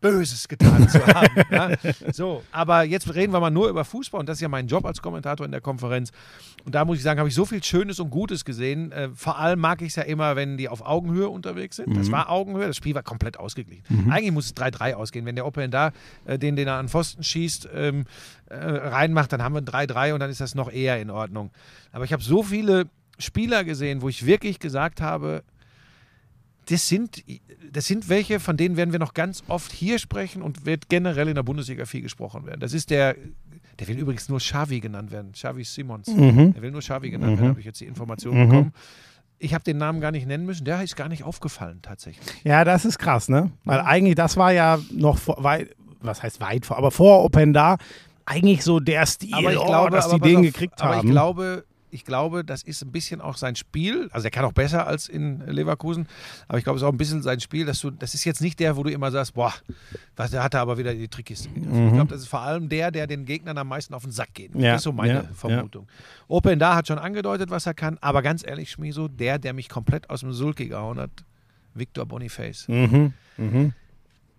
Böses 0.00 0.48
getan 0.48 0.88
zu 0.88 1.04
haben. 1.06 1.28
ja? 1.50 1.70
So, 2.12 2.42
aber 2.52 2.84
jetzt 2.84 3.14
reden 3.14 3.32
wir 3.32 3.40
mal 3.40 3.50
nur 3.50 3.68
über 3.68 3.84
Fußball 3.84 4.20
und 4.20 4.28
das 4.28 4.38
ist 4.38 4.42
ja 4.42 4.48
mein 4.48 4.66
Job 4.66 4.84
als 4.84 5.02
Kommentator 5.02 5.44
in 5.44 5.52
der 5.52 5.60
Konferenz. 5.60 6.10
Und 6.64 6.74
da 6.74 6.84
muss 6.84 6.98
ich 6.98 7.02
sagen, 7.02 7.18
habe 7.18 7.28
ich 7.28 7.34
so 7.34 7.44
viel 7.44 7.62
Schönes 7.62 8.00
und 8.00 8.10
Gutes 8.10 8.44
gesehen. 8.44 8.92
Äh, 8.92 9.10
vor 9.14 9.38
allem 9.38 9.60
mag 9.60 9.82
ich 9.82 9.88
es 9.88 9.96
ja 9.96 10.02
immer, 10.02 10.36
wenn 10.36 10.56
die 10.56 10.68
auf 10.68 10.84
Augenhöhe 10.84 11.28
unterwegs 11.28 11.76
sind. 11.76 11.96
Das 11.96 12.10
war 12.10 12.30
Augenhöhe, 12.30 12.66
das 12.66 12.76
Spiel 12.76 12.94
war 12.94 13.02
komplett 13.02 13.38
ausgeglichen. 13.38 14.10
Eigentlich 14.10 14.32
muss 14.32 14.46
es 14.46 14.56
3-3 14.56 14.94
ausgehen. 14.94 15.26
Wenn 15.26 15.36
der 15.36 15.46
Open 15.46 15.70
da 15.70 15.92
äh, 16.24 16.38
den, 16.38 16.56
den 16.56 16.68
er 16.68 16.74
an 16.74 16.88
Pfosten 16.88 17.22
schießt, 17.22 17.68
ähm, 17.74 18.04
äh, 18.46 18.54
reinmacht, 18.56 19.32
dann 19.32 19.42
haben 19.42 19.54
wir 19.54 19.60
ein 19.60 19.66
3-3 19.88 20.14
und 20.14 20.20
dann 20.20 20.30
ist 20.30 20.40
das 20.40 20.54
noch 20.54 20.70
eher 20.72 21.00
in 21.00 21.10
Ordnung. 21.10 21.50
Aber 21.92 22.04
ich 22.04 22.12
habe 22.12 22.22
so 22.22 22.42
viele 22.42 22.86
Spieler 23.18 23.64
gesehen, 23.64 24.02
wo 24.02 24.08
ich 24.08 24.26
wirklich 24.26 24.58
gesagt 24.58 25.00
habe, 25.00 25.42
das 26.70 26.88
sind, 26.88 27.24
das 27.72 27.86
sind 27.86 28.08
welche, 28.08 28.38
von 28.38 28.56
denen 28.56 28.76
werden 28.76 28.92
wir 28.92 29.00
noch 29.00 29.12
ganz 29.12 29.42
oft 29.48 29.72
hier 29.72 29.98
sprechen 29.98 30.40
und 30.40 30.66
wird 30.66 30.88
generell 30.88 31.28
in 31.28 31.34
der 31.34 31.42
Bundesliga 31.42 31.84
viel 31.84 32.00
gesprochen 32.00 32.46
werden. 32.46 32.60
Das 32.60 32.72
ist 32.72 32.90
der, 32.90 33.16
der 33.78 33.88
will 33.88 33.98
übrigens 33.98 34.28
nur 34.28 34.38
Xavi 34.38 34.78
genannt 34.78 35.10
werden, 35.10 35.32
Xavi 35.32 35.64
Simons. 35.64 36.06
Mhm. 36.08 36.54
Der 36.54 36.62
will 36.62 36.70
nur 36.70 36.80
Xavi 36.80 37.10
genannt 37.10 37.38
werden, 37.38 37.50
habe 37.50 37.60
ich 37.60 37.66
jetzt 37.66 37.80
die 37.80 37.86
Information 37.86 38.48
bekommen. 38.48 38.72
Ich 39.40 39.52
habe 39.52 39.64
den 39.64 39.78
Namen 39.78 40.00
gar 40.00 40.12
nicht 40.12 40.28
nennen 40.28 40.46
müssen, 40.46 40.64
der 40.64 40.82
ist 40.82 40.94
gar 40.96 41.08
nicht 41.08 41.24
aufgefallen 41.24 41.80
tatsächlich. 41.82 42.24
Ja, 42.44 42.62
das 42.62 42.84
ist 42.84 42.98
krass, 42.98 43.28
ne? 43.28 43.50
Weil 43.64 43.80
eigentlich, 43.80 44.14
das 44.14 44.36
war 44.36 44.52
ja 44.52 44.78
noch 44.92 45.18
vor, 45.18 45.42
weit, 45.42 45.74
was 46.00 46.22
heißt 46.22 46.40
weit 46.40 46.66
vor, 46.66 46.76
aber 46.76 46.92
vor 46.92 47.24
Open 47.24 47.52
da 47.52 47.78
eigentlich 48.26 48.62
so 48.62 48.78
der 48.78 49.06
Stil, 49.06 49.34
Aber 49.34 49.52
ich 49.52 49.58
oh, 49.58 49.64
glaube, 49.64 49.90
dass 49.90 50.04
aber 50.04 50.20
die 50.20 50.28
den 50.28 50.36
auf, 50.36 50.42
gekriegt 50.42 50.80
aber 50.80 50.98
haben. 50.98 51.06
ich 51.06 51.10
glaube, 51.10 51.64
ich 51.90 52.04
glaube, 52.04 52.44
das 52.44 52.62
ist 52.62 52.82
ein 52.82 52.92
bisschen 52.92 53.20
auch 53.20 53.36
sein 53.36 53.56
Spiel. 53.56 54.08
Also 54.12 54.26
er 54.26 54.30
kann 54.30 54.44
auch 54.44 54.52
besser 54.52 54.86
als 54.86 55.08
in 55.08 55.46
Leverkusen, 55.46 56.06
aber 56.48 56.58
ich 56.58 56.64
glaube, 56.64 56.76
es 56.76 56.82
ist 56.82 56.88
auch 56.88 56.92
ein 56.92 56.98
bisschen 56.98 57.22
sein 57.22 57.40
Spiel, 57.40 57.66
dass 57.66 57.80
du, 57.80 57.90
das 57.90 58.14
ist 58.14 58.24
jetzt 58.24 58.40
nicht 58.40 58.60
der, 58.60 58.76
wo 58.76 58.82
du 58.82 58.90
immer 58.90 59.10
sagst, 59.10 59.34
boah, 59.34 59.52
was, 60.16 60.30
der 60.30 60.42
hat 60.42 60.54
er 60.54 60.60
aber 60.60 60.78
wieder 60.78 60.94
die 60.94 61.08
Trickkiste 61.08 61.48
gegriffen. 61.48 61.88
Ich 61.88 61.94
glaube, 61.94 62.10
das 62.10 62.20
ist 62.22 62.28
vor 62.28 62.40
allem 62.40 62.68
der, 62.68 62.90
der 62.90 63.06
den 63.06 63.24
Gegnern 63.24 63.58
am 63.58 63.68
meisten 63.68 63.94
auf 63.94 64.02
den 64.02 64.12
Sack 64.12 64.34
geht. 64.34 64.54
Mhm. 64.54 64.60
Ja, 64.60 64.72
Das 64.72 64.80
ist 64.80 64.84
so 64.84 64.92
meine 64.92 65.14
ja, 65.14 65.24
Vermutung. 65.34 65.86
Open 66.28 66.58
da 66.58 66.76
hat 66.76 66.88
schon 66.88 66.98
angedeutet, 66.98 67.50
was 67.50 67.66
er 67.66 67.74
kann, 67.74 67.98
aber 68.00 68.22
ganz 68.22 68.46
ehrlich, 68.46 68.70
Schmieso, 68.70 69.08
der, 69.08 69.38
der 69.38 69.52
mich 69.52 69.68
komplett 69.68 70.08
aus 70.10 70.20
dem 70.20 70.32
Sulki 70.32 70.68
gehauen 70.68 70.98
hat, 70.98 71.10
Victor 71.74 72.06
Boniface 72.06 72.68
mhm. 72.68 73.12
Mhm. 73.36 73.72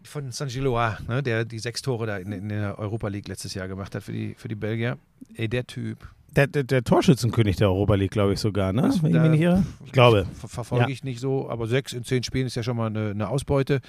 von 0.03 0.31
San 0.31 0.49
Gilois, 0.49 0.97
ne, 1.07 1.23
der 1.23 1.45
die 1.45 1.59
sechs 1.59 1.81
Tore 1.81 2.05
da 2.05 2.17
in, 2.17 2.31
in 2.31 2.49
der 2.49 2.77
Europa 2.79 3.07
League 3.07 3.27
letztes 3.27 3.53
Jahr 3.53 3.67
gemacht 3.67 3.95
hat 3.95 4.03
für 4.03 4.11
die, 4.11 4.35
für 4.37 4.47
die 4.47 4.55
Belgier. 4.55 4.97
Ey, 5.35 5.47
der 5.47 5.65
Typ, 5.65 6.07
Der, 6.35 6.47
der, 6.47 6.63
der 6.63 6.83
Torschützenkönig 6.83 7.57
der 7.57 7.67
Europa 7.69 7.95
League, 7.95 8.11
glaube 8.11 8.33
ich 8.33 8.39
sogar, 8.39 8.71
ne? 8.71 8.83
Wenn 9.01 9.13
ich 9.15 9.21
mich 9.21 9.31
nicht 9.31 9.41
irre. 9.41 9.63
Ich 9.85 9.91
glaube. 9.91 10.25
Ver 10.39 10.47
verfolge 10.47 10.85
Ja. 10.85 10.89
ich 10.89 11.03
nicht 11.03 11.19
so, 11.19 11.49
aber 11.49 11.67
sechs 11.67 11.91
in 11.93 12.03
zehn 12.05 12.23
Spielen 12.23 12.47
ist 12.47 12.55
ja 12.55 12.63
schon 12.63 12.77
mal 12.77 12.87
eine, 12.87 13.09
eine 13.09 13.27
Ausbeute. 13.27 13.81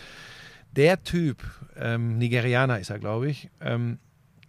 Der 0.75 1.03
Typ, 1.05 1.43
ähm, 1.77 2.19
Nigerianer 2.19 2.81
ist 2.81 2.91
er, 2.91 2.99
glaube 2.99 3.29
ich, 3.31 3.49
ähm, 3.61 3.99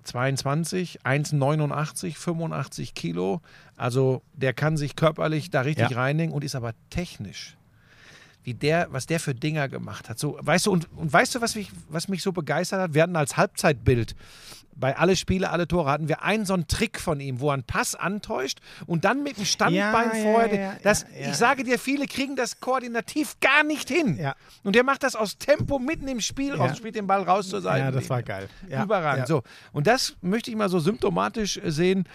22, 0.04 1.02
1,89, 1.06 2.18
85 2.18 2.94
Kilo. 2.94 3.42
Also 3.78 4.22
der 4.34 4.54
kann 4.54 4.76
sich 4.78 4.96
körperlich 4.96 5.50
da 5.50 5.62
richtig 5.62 5.92
Ja. 5.92 5.98
reinlegen 5.98 6.34
und 6.34 6.44
ist 6.44 6.56
aber 6.56 6.74
technisch. 6.90 7.58
Wie 8.44 8.54
der, 8.54 8.88
was 8.92 9.06
der 9.06 9.20
für 9.20 9.34
Dinger 9.34 9.70
gemacht 9.70 10.10
hat. 10.10 10.20
So, 10.20 10.38
weißt 10.42 10.66
du, 10.66 10.72
und, 10.72 10.90
und 10.96 11.12
weißt 11.12 11.36
du, 11.36 11.42
was 11.42 11.56
mich, 11.56 11.72
was 11.90 12.08
mich 12.08 12.22
so 12.22 12.32
begeistert 12.32 12.80
hat? 12.80 12.94
Wir 12.94 13.04
hatten 13.04 13.16
als 13.16 13.38
Halbzeitbild 13.38 14.16
bei 14.76 14.98
alle 14.98 15.16
Spiele, 15.16 15.50
alle 15.50 15.68
Tore 15.68 15.90
hatten 15.90 16.08
wir 16.08 16.24
einen 16.24 16.46
so 16.46 16.54
einen 16.54 16.68
Trick 16.68 17.00
von 17.00 17.20
ihm, 17.20 17.40
wo 17.40 17.50
er 17.50 17.54
einen 17.54 17.64
Pass 17.64 17.96
antäuscht 17.96 18.60
und 18.86 19.06
dann 19.06 19.24
mit 19.24 19.38
dem 19.38 19.46
Standbein 19.46 19.76
Ja, 20.14 20.22
vorher. 20.22 20.60
ja, 20.60 20.74
das, 20.84 21.04
ja, 21.14 21.22
ja. 21.26 21.30
Ich 21.30 21.36
sage 21.36 21.64
dir, 21.64 21.80
viele 21.80 22.06
kriegen 22.06 22.36
das 22.36 22.60
koordinativ 22.60 23.40
gar 23.40 23.64
nicht 23.64 23.90
hin. 23.90 24.20
Und 24.64 24.76
der 24.76 24.84
macht 24.84 25.04
das 25.04 25.16
aus 25.16 25.38
Tempo 25.38 25.80
mitten 25.80 26.08
im 26.08 26.22
Spiel 26.22 26.56
raus, 26.56 26.78
spielt 26.78 26.96
den 26.96 27.08
Ball 27.08 27.24
raus 27.24 27.50
zur 27.50 27.62
Seite. 27.62 27.86
Ja, 27.86 27.92
das 27.92 28.10
war 28.10 28.24
geil. 28.24 28.50
Überragend. 28.68 29.28
So. 29.28 29.44
Und 29.72 29.88
das 29.88 30.16
möchte 30.22 30.50
ich 30.50 30.58
mal 30.58 30.70
so 30.70 30.80
symptomatisch 30.80 31.58
äh, 31.58 31.72
sehen, 31.72 32.06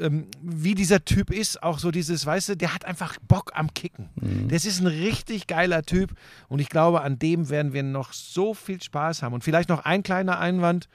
ähm, 0.00 0.26
wie 0.42 0.74
dieser 0.74 1.04
Typ 1.04 1.30
ist. 1.30 1.62
Auch 1.62 1.78
so 1.78 1.90
dieses, 1.90 2.24
weißt 2.26 2.50
du, 2.50 2.56
der 2.56 2.74
hat 2.74 2.84
einfach 2.84 3.16
Bock 3.26 3.52
am 3.54 3.72
Kicken. 3.74 4.08
Mhm. 4.16 4.48
Das 4.48 4.64
ist 4.64 4.80
ein 4.80 4.86
richtig 4.86 5.46
geiler 5.46 5.82
Typ. 5.82 6.12
Und 6.48 6.60
ich 6.60 6.68
glaube, 6.68 7.02
an 7.02 7.18
dem 7.18 7.48
werden 7.48 7.72
wir 7.72 7.82
noch 7.82 8.12
so 8.12 8.54
viel 8.54 8.82
Spaß 8.82 9.22
haben. 9.22 9.34
Und 9.34 9.44
vielleicht 9.44 9.68
noch 9.68 9.84
ein 9.84 10.02
kleiner 10.02 10.38
Einwand. 10.38 10.88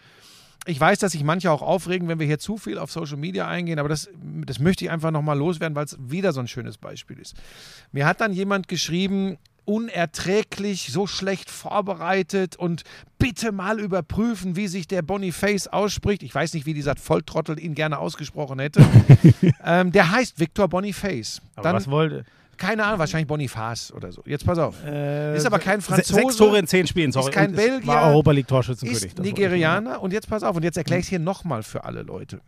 Ich 0.68 0.80
weiß, 0.80 0.98
dass 1.00 1.12
sich 1.12 1.24
manche 1.24 1.52
auch 1.52 1.62
aufregen, 1.62 2.08
wenn 2.08 2.20
wir 2.20 2.26
hier 2.26 2.40
zu 2.40 2.58
viel 2.58 2.80
auf 2.80 2.92
Social 2.92 3.18
Media 3.18 3.48
eingehen, 3.48 3.78
aber 3.78 3.90
das, 3.90 4.10
das 4.48 4.58
möchte 4.58 4.84
ich 4.84 4.90
einfach 4.90 5.12
nochmal 5.12 5.38
loswerden, 5.38 5.76
weil 5.76 5.86
es 5.86 5.96
wieder 6.00 6.34
so 6.34 6.40
ein 6.40 6.48
schönes 6.48 6.80
Beispiel 6.80 7.20
ist. 7.20 7.36
Mir 7.92 8.08
hat 8.08 8.20
dann 8.20 8.34
jemand 8.34 8.68
geschrieben, 8.68 9.38
unerträglich, 9.66 10.92
so 10.92 11.08
schlecht 11.08 11.50
vorbereitet 11.50 12.56
und 12.56 12.84
bitte 13.20 13.52
mal 13.52 13.80
überprüfen, 13.80 14.56
wie 14.56 14.68
sich 14.68 14.88
der 14.88 15.02
Boniface 15.02 15.68
ausspricht. 15.68 16.24
Ich 16.24 16.34
weiß 16.34 16.54
nicht, 16.54 16.66
wie 16.66 16.74
dieser 16.74 16.96
Volltrottel 16.96 17.60
ihn 17.60 17.76
gerne 17.76 18.00
ausgesprochen 18.00 18.60
hätte. 18.60 18.86
ähm, 19.66 19.92
der 19.92 20.12
heißt 20.12 20.40
Victor 20.40 20.68
Boniface. 20.68 21.42
Aber 21.56 21.64
Dann, 21.64 21.76
was 21.76 21.90
wollte? 21.90 22.26
keine 22.58 22.86
Ahnung, 22.86 23.00
wahrscheinlich 23.00 23.28
Boniface 23.28 23.92
oder 23.92 24.12
so. 24.12 24.22
Jetzt 24.26 24.46
pass 24.46 24.58
auf. 24.58 24.76
Äh, 24.86 25.36
Ist 25.36 25.46
aber 25.46 25.60
kein 25.60 25.82
se- 25.82 25.88
Franzose. 25.88 26.14
Sechs 26.22 26.38
Tore 26.38 26.58
in 26.60 26.68
zehn 26.68 26.88
Spielen, 26.88 27.12
sorry. 27.12 27.30
Ist 27.30 27.34
kein 27.36 27.52
Belgier, 27.54 27.86
War 27.88 28.08
Europa 28.10 28.32
League 28.32 28.48
Torschützenkönig. 28.48 29.04
ist 29.06 29.20
Nigerianer 29.20 30.02
und 30.02 30.14
jetzt 30.14 30.30
pass 30.30 30.42
auf 30.44 30.56
und 30.56 30.64
jetzt 30.64 30.78
erkläre 30.78 31.00
ich 31.00 31.06
es 31.06 31.10
hier 31.10 31.20
nochmal 31.20 31.64
für 31.64 31.84
alle 31.84 32.02
Leute. 32.04 32.40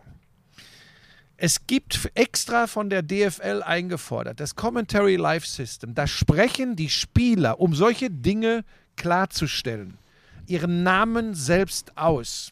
Es 1.39 1.67
gibt 1.67 2.09
extra 2.15 2.65
von 2.65 2.89
der 2.89 3.03
DFL 3.03 3.61
eingefordert, 3.63 4.39
das 4.39 4.55
Commentary 4.55 5.17
Live 5.17 5.45
System, 5.45 5.93
da 5.93 6.07
sprechen 6.07 6.75
die 6.75 6.89
Spieler, 6.89 7.59
um 7.59 7.75
solche 7.75 8.09
Dinge 8.09 8.65
klarzustellen, 8.95 9.99
ihren 10.47 10.81
Namen 10.81 11.35
selbst 11.35 11.95
aus. 11.95 12.51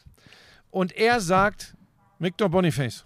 Und 0.70 0.96
er 0.96 1.20
sagt, 1.20 1.74
Victor 2.20 2.48
Boniface. 2.48 3.04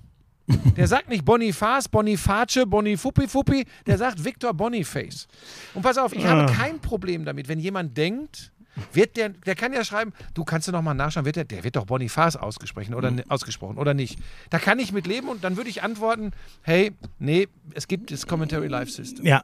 Der 0.77 0.87
sagt 0.87 1.09
nicht 1.09 1.25
Boniface, 1.25 1.89
Boniface, 1.89 2.65
Bonifuppi 2.67 3.29
Fuppi, 3.29 3.65
der 3.87 3.97
sagt 3.97 4.23
Victor 4.23 4.53
Boniface. 4.53 5.29
Und 5.75 5.83
pass 5.83 5.97
auf, 5.97 6.13
ich 6.13 6.27
habe 6.27 6.53
kein 6.53 6.81
Problem 6.81 7.25
damit, 7.25 7.49
wenn 7.49 7.61
jemand 7.61 7.97
denkt, 7.97 8.53
wird 8.93 9.17
der, 9.17 9.31
der 9.31 9.55
kann 9.55 9.73
ja 9.73 9.85
schreiben, 9.85 10.13
du 10.35 10.45
kannst 10.45 10.69
du 10.69 10.73
nochmal 10.73 10.95
nachschauen, 10.95 11.25
wird 11.25 11.37
der, 11.37 11.45
der 11.45 11.65
wird 11.65 11.77
doch 11.77 11.87
Boniface 11.87 12.37
ausgesprochen 12.37 12.95
oder, 12.95 13.11
ni- 13.11 13.25
ausgesprochen 13.29 13.77
oder 13.79 13.95
nicht. 13.95 14.19
Da 14.51 14.59
kann 14.59 14.79
ich 14.79 14.93
mit 14.93 15.07
leben 15.07 15.29
und 15.29 15.45
dann 15.45 15.57
würde 15.57 15.71
ich 15.71 15.83
antworten, 15.83 16.33
hey, 16.63 16.93
nee, 17.19 17.49
es 17.75 17.89
gibt 17.89 18.11
das 18.11 18.27
Commentary 18.27 18.69
Live 18.69 18.91
System. 18.91 19.27
Ja. 19.27 19.43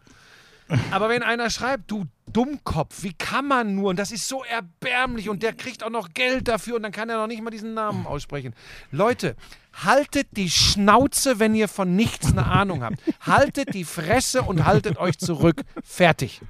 Aber 0.90 1.08
wenn 1.08 1.22
einer 1.22 1.48
schreibt, 1.50 1.90
du 1.92 2.06
Dummkopf, 2.32 3.04
wie 3.04 3.12
kann 3.12 3.46
man 3.46 3.76
nur? 3.76 3.90
Und 3.90 3.98
das 4.00 4.10
ist 4.10 4.26
so 4.26 4.42
erbärmlich 4.42 5.28
und 5.28 5.44
der 5.44 5.52
kriegt 5.52 5.84
auch 5.84 5.90
noch 5.90 6.08
Geld 6.12 6.48
dafür 6.48 6.74
und 6.76 6.82
dann 6.82 6.90
kann 6.90 7.08
er 7.08 7.18
noch 7.18 7.28
nicht 7.28 7.40
mal 7.40 7.50
diesen 7.50 7.72
Namen 7.74 8.04
aussprechen. 8.04 8.52
Leute, 8.90 9.36
haltet 9.84 10.26
die 10.32 10.50
Schnauze, 10.50 11.38
wenn 11.38 11.54
ihr 11.54 11.68
von 11.68 11.94
nichts 11.94 12.32
eine 12.32 12.46
Ahnung 12.46 12.82
habt. 12.82 12.96
Haltet 13.20 13.74
die 13.74 13.84
Fresse 13.84 14.42
und 14.42 14.64
haltet 14.64 14.98
euch 14.98 15.18
zurück. 15.18 15.62
Fertig. 15.84 16.40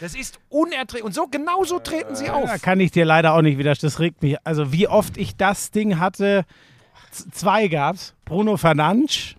Das 0.00 0.14
ist 0.14 0.38
unerträglich. 0.48 1.04
Und 1.04 1.14
so 1.14 1.26
genau 1.26 1.64
so 1.64 1.78
treten 1.78 2.14
sie 2.16 2.30
auf. 2.30 2.46
Da 2.50 2.58
kann 2.58 2.80
ich 2.80 2.90
dir 2.90 3.04
leider 3.04 3.34
auch 3.34 3.42
nicht 3.42 3.58
widersprechen. 3.58 3.92
Das 3.92 4.00
regt 4.00 4.22
mich. 4.22 4.36
Also 4.44 4.72
wie 4.72 4.88
oft 4.88 5.16
ich 5.18 5.36
das 5.36 5.70
Ding 5.70 5.98
hatte, 5.98 6.44
z- 7.10 7.34
zwei 7.34 7.68
gab's. 7.68 8.14
Bruno 8.24 8.56
Fernandes. 8.56 9.34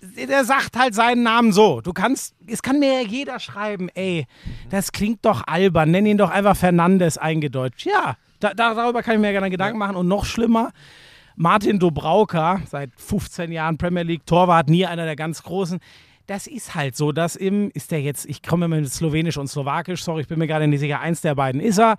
Der 0.00 0.44
sagt 0.44 0.76
halt 0.78 0.94
seinen 0.94 1.24
Namen 1.24 1.52
so. 1.52 1.80
Du 1.80 1.92
kannst, 1.92 2.34
es 2.46 2.62
kann 2.62 2.78
mir 2.78 3.02
ja 3.02 3.06
jeder 3.08 3.40
schreiben, 3.40 3.88
ey, 3.94 4.26
das 4.70 4.92
klingt 4.92 5.24
doch 5.24 5.42
albern, 5.46 5.90
nenn 5.90 6.06
ihn 6.06 6.16
doch 6.18 6.30
einfach 6.30 6.56
Fernandes 6.56 7.18
eingedeutscht. 7.18 7.84
Ja, 7.84 8.16
da, 8.38 8.54
da, 8.54 8.74
darüber 8.74 9.02
kann 9.02 9.14
ich 9.16 9.20
mir 9.20 9.32
gerne 9.32 9.50
Gedanken 9.50 9.76
machen. 9.78 9.96
Und 9.96 10.06
noch 10.06 10.24
schlimmer, 10.24 10.70
Martin 11.34 11.80
Dobrauka, 11.80 12.62
seit 12.70 12.90
15 12.96 13.50
Jahren 13.50 13.76
Premier 13.76 14.04
League 14.04 14.24
Torwart, 14.24 14.68
nie 14.68 14.86
einer 14.86 15.04
der 15.04 15.16
ganz 15.16 15.42
großen. 15.42 15.80
Das 16.28 16.46
ist 16.46 16.74
halt 16.76 16.94
so, 16.94 17.10
dass 17.10 17.34
im, 17.36 17.70
ist 17.74 17.90
der 17.90 18.00
jetzt, 18.02 18.24
ich 18.26 18.42
komme 18.42 18.68
mit 18.68 18.88
Slowenisch 18.92 19.36
und 19.38 19.48
Slowakisch, 19.48 20.04
sorry, 20.04 20.20
ich 20.20 20.28
bin 20.28 20.38
mir 20.38 20.46
gerade 20.46 20.68
nicht 20.68 20.78
sicher, 20.80 21.00
eins 21.00 21.20
der 21.22 21.34
beiden 21.34 21.60
ist 21.60 21.78
er. 21.78 21.96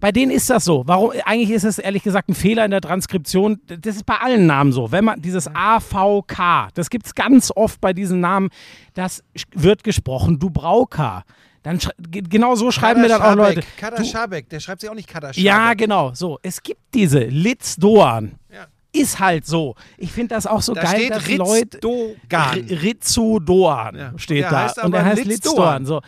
Bei 0.00 0.12
denen 0.12 0.30
ist 0.30 0.50
das 0.50 0.64
so. 0.64 0.82
Warum? 0.86 1.12
Eigentlich 1.24 1.50
ist 1.50 1.64
es 1.64 1.78
ehrlich 1.78 2.02
gesagt 2.02 2.28
ein 2.28 2.34
Fehler 2.34 2.64
in 2.64 2.70
der 2.70 2.80
Transkription. 2.80 3.60
Das 3.66 3.96
ist 3.96 4.04
bei 4.04 4.16
allen 4.16 4.46
Namen 4.46 4.72
so. 4.72 4.92
Wenn 4.92 5.04
man 5.04 5.22
dieses 5.22 5.48
AVK, 5.52 6.68
das 6.74 6.90
gibt 6.90 7.06
es 7.06 7.14
ganz 7.14 7.50
oft 7.54 7.80
bei 7.80 7.92
diesen 7.92 8.20
Namen, 8.20 8.50
das 8.94 9.24
wird 9.54 9.82
gesprochen, 9.84 10.38
Dubrauka. 10.38 11.24
Dann 11.64 11.80
genau 11.98 12.54
so 12.54 12.70
schreiben 12.70 13.00
mir 13.00 13.08
dann 13.08 13.22
auch 13.22 13.34
Leute. 13.34 13.62
Kader 13.76 13.96
Du- 13.96 14.04
Schabek, 14.04 14.48
der 14.48 14.60
schreibt 14.60 14.80
sich 14.82 14.90
auch 14.90 14.94
nicht 14.94 15.08
Kader 15.08 15.32
Schabek. 15.32 15.44
ja, 15.44 15.74
genau. 15.74 16.12
So, 16.14 16.38
es 16.42 16.62
gibt 16.62 16.80
diese 16.94 17.20
Litz 17.24 17.74
Doan. 17.76 18.36
Ja. 18.52 18.66
Ist 18.98 19.18
halt 19.20 19.46
so. 19.46 19.74
Ich 19.96 20.12
finde 20.12 20.34
das 20.34 20.46
auch 20.46 20.62
so 20.62 20.74
Da 20.74 20.82
geil, 20.82 21.08
dass 21.08 21.26
Ritz 21.26 21.38
Leute. 21.38 21.78
Dogan. 21.78 22.68
R- 22.68 22.82
Ritzu 22.82 23.38
Doan 23.40 23.94
Ja. 23.96 24.12
steht 24.16 24.42
Der 24.44 24.50
da. 24.50 24.64
heißt 24.64 24.78
Und 24.78 24.84
aber 24.94 25.04
heißt 25.04 25.24
Litz 25.24 25.40
Doan. 25.40 25.86
So. 25.86 26.00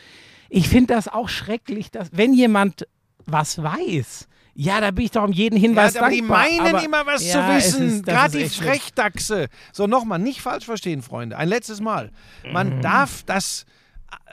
Ich 0.48 0.68
finde 0.68 0.94
das 0.94 1.08
auch 1.08 1.28
schrecklich, 1.28 1.90
dass, 1.90 2.08
wenn 2.12 2.32
jemand 2.34 2.86
was 3.26 3.62
weiß, 3.62 4.26
ja, 4.54 4.80
da 4.80 4.90
bin 4.90 5.04
ich 5.04 5.12
doch 5.12 5.22
um 5.22 5.32
jeden 5.32 5.56
Ja, 5.56 5.62
Hinweis 5.62 5.96
aber 5.96 6.10
die 6.10 6.18
dankbar. 6.18 6.38
meinen 6.40 6.74
aber, 6.74 6.84
immer 6.84 7.06
was 7.06 7.26
ja, 7.26 7.32
zu 7.32 7.56
wissen. 7.56 8.02
Gerade 8.02 8.36
die. 8.38 8.48
Frechdachse. 8.48 9.46
So, 9.72 9.86
nochmal, 9.86 10.18
nicht 10.18 10.40
falsch 10.42 10.64
verstehen, 10.64 11.02
Freunde. 11.02 11.36
Ein 11.36 11.48
letztes 11.48 11.80
Mal. 11.80 12.10
Man 12.52 12.76
Mhm. 12.78 12.82
darf 12.82 13.22
das 13.24 13.64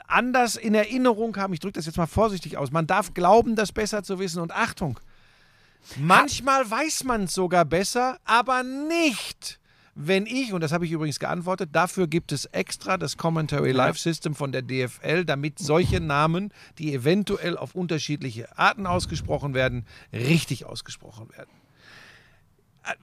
anders 0.06 0.56
in 0.56 0.74
Erinnerung 0.74 1.36
haben. 1.36 1.52
Ich 1.52 1.60
drücke 1.60 1.74
das 1.74 1.86
jetzt 1.86 1.96
mal 1.98 2.06
vorsichtig 2.06 2.56
aus. 2.56 2.70
Man 2.72 2.86
darf 2.86 3.14
glauben, 3.14 3.54
das 3.56 3.72
besser 3.72 4.02
zu 4.02 4.18
wissen. 4.18 4.40
Und 4.40 4.52
Achtung, 4.52 4.98
manchmal 5.96 6.70
weiß 6.70 7.04
man 7.04 7.24
es 7.24 7.34
sogar 7.34 7.64
besser, 7.64 8.18
aber 8.24 8.62
nicht. 8.62 9.58
Wenn 10.00 10.26
ich, 10.26 10.52
und 10.52 10.60
das 10.60 10.70
habe 10.70 10.86
ich 10.86 10.92
übrigens 10.92 11.18
geantwortet, 11.18 11.70
dafür 11.72 12.06
gibt 12.06 12.30
es 12.30 12.44
extra 12.44 12.98
das 12.98 13.16
Commentary 13.16 13.72
Live 13.72 13.98
System 13.98 14.36
von 14.36 14.52
der 14.52 14.62
DFL, 14.62 15.24
damit 15.24 15.58
solche 15.58 15.98
Namen, 15.98 16.52
die 16.78 16.94
eventuell 16.94 17.56
auf 17.56 17.74
unterschiedliche 17.74 18.56
Arten 18.56 18.86
ausgesprochen 18.86 19.54
werden, 19.54 19.86
richtig 20.12 20.66
ausgesprochen 20.66 21.30
werden. 21.36 21.50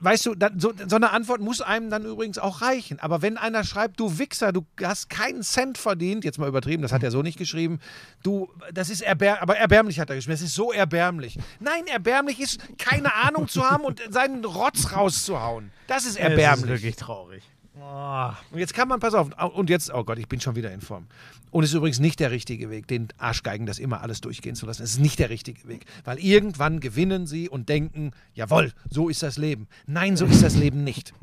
Weißt 0.00 0.26
du, 0.26 0.34
dann, 0.34 0.58
so, 0.58 0.72
so 0.86 0.96
eine 0.96 1.10
Antwort 1.10 1.40
muss 1.40 1.60
einem 1.60 1.90
dann 1.90 2.04
übrigens 2.04 2.38
auch 2.38 2.62
reichen. 2.62 2.98
Aber 3.00 3.22
wenn 3.22 3.36
einer 3.36 3.64
schreibt, 3.64 4.00
du 4.00 4.18
Wichser, 4.18 4.52
du 4.52 4.66
hast 4.82 5.10
keinen 5.10 5.42
Cent 5.42 5.78
verdient, 5.78 6.24
jetzt 6.24 6.38
mal 6.38 6.48
übertrieben, 6.48 6.82
das 6.82 6.92
hat 6.92 7.02
er 7.02 7.10
so 7.10 7.22
nicht 7.22 7.38
geschrieben, 7.38 7.80
du, 8.22 8.48
das 8.72 8.90
ist 8.90 9.00
erbärmlich, 9.02 9.42
aber 9.42 9.56
erbärmlich 9.56 10.00
hat 10.00 10.10
er 10.10 10.16
geschrieben, 10.16 10.34
das 10.34 10.42
ist 10.42 10.54
so 10.54 10.72
erbärmlich. 10.72 11.38
Nein, 11.60 11.86
erbärmlich 11.86 12.40
ist, 12.40 12.60
keine 12.78 13.14
Ahnung 13.14 13.48
zu 13.48 13.68
haben 13.68 13.84
und 13.84 14.02
seinen 14.10 14.44
Rotz 14.44 14.92
rauszuhauen. 14.92 15.70
Das 15.86 16.04
ist 16.04 16.06
Es 16.06 16.16
ist 16.16 16.18
erbärmlich. 16.18 16.68
wirklich 16.68 16.96
traurig. 16.96 17.42
Und 17.76 18.58
jetzt 18.58 18.72
kann 18.72 18.88
man, 18.88 19.00
pass 19.00 19.14
auf, 19.14 19.28
und 19.54 19.68
jetzt, 19.68 19.92
oh 19.92 20.02
Gott, 20.02 20.18
ich 20.18 20.28
bin 20.28 20.40
schon 20.40 20.56
wieder 20.56 20.72
in 20.72 20.80
Form. 20.80 21.06
Und 21.50 21.62
es 21.62 21.70
ist 21.70 21.76
übrigens 21.76 21.98
nicht 21.98 22.20
der 22.20 22.30
richtige 22.30 22.70
Weg, 22.70 22.86
den 22.88 23.08
Arschgeigen 23.18 23.66
das 23.66 23.78
immer 23.78 24.00
alles 24.00 24.20
durchgehen 24.20 24.54
zu 24.54 24.66
lassen. 24.66 24.82
Es 24.82 24.92
ist 24.92 25.00
nicht 25.00 25.18
der 25.18 25.28
richtige 25.30 25.68
Weg. 25.68 25.84
Weil 26.04 26.18
irgendwann 26.18 26.80
gewinnen 26.80 27.26
sie 27.26 27.48
und 27.48 27.68
denken, 27.68 28.12
jawohl, 28.34 28.72
so 28.90 29.08
ist 29.08 29.22
das 29.22 29.36
Leben. 29.36 29.68
Nein, 29.86 30.16
so 30.16 30.24
ist 30.24 30.42
das 30.42 30.56
Leben 30.56 30.84
nicht. 30.84 31.12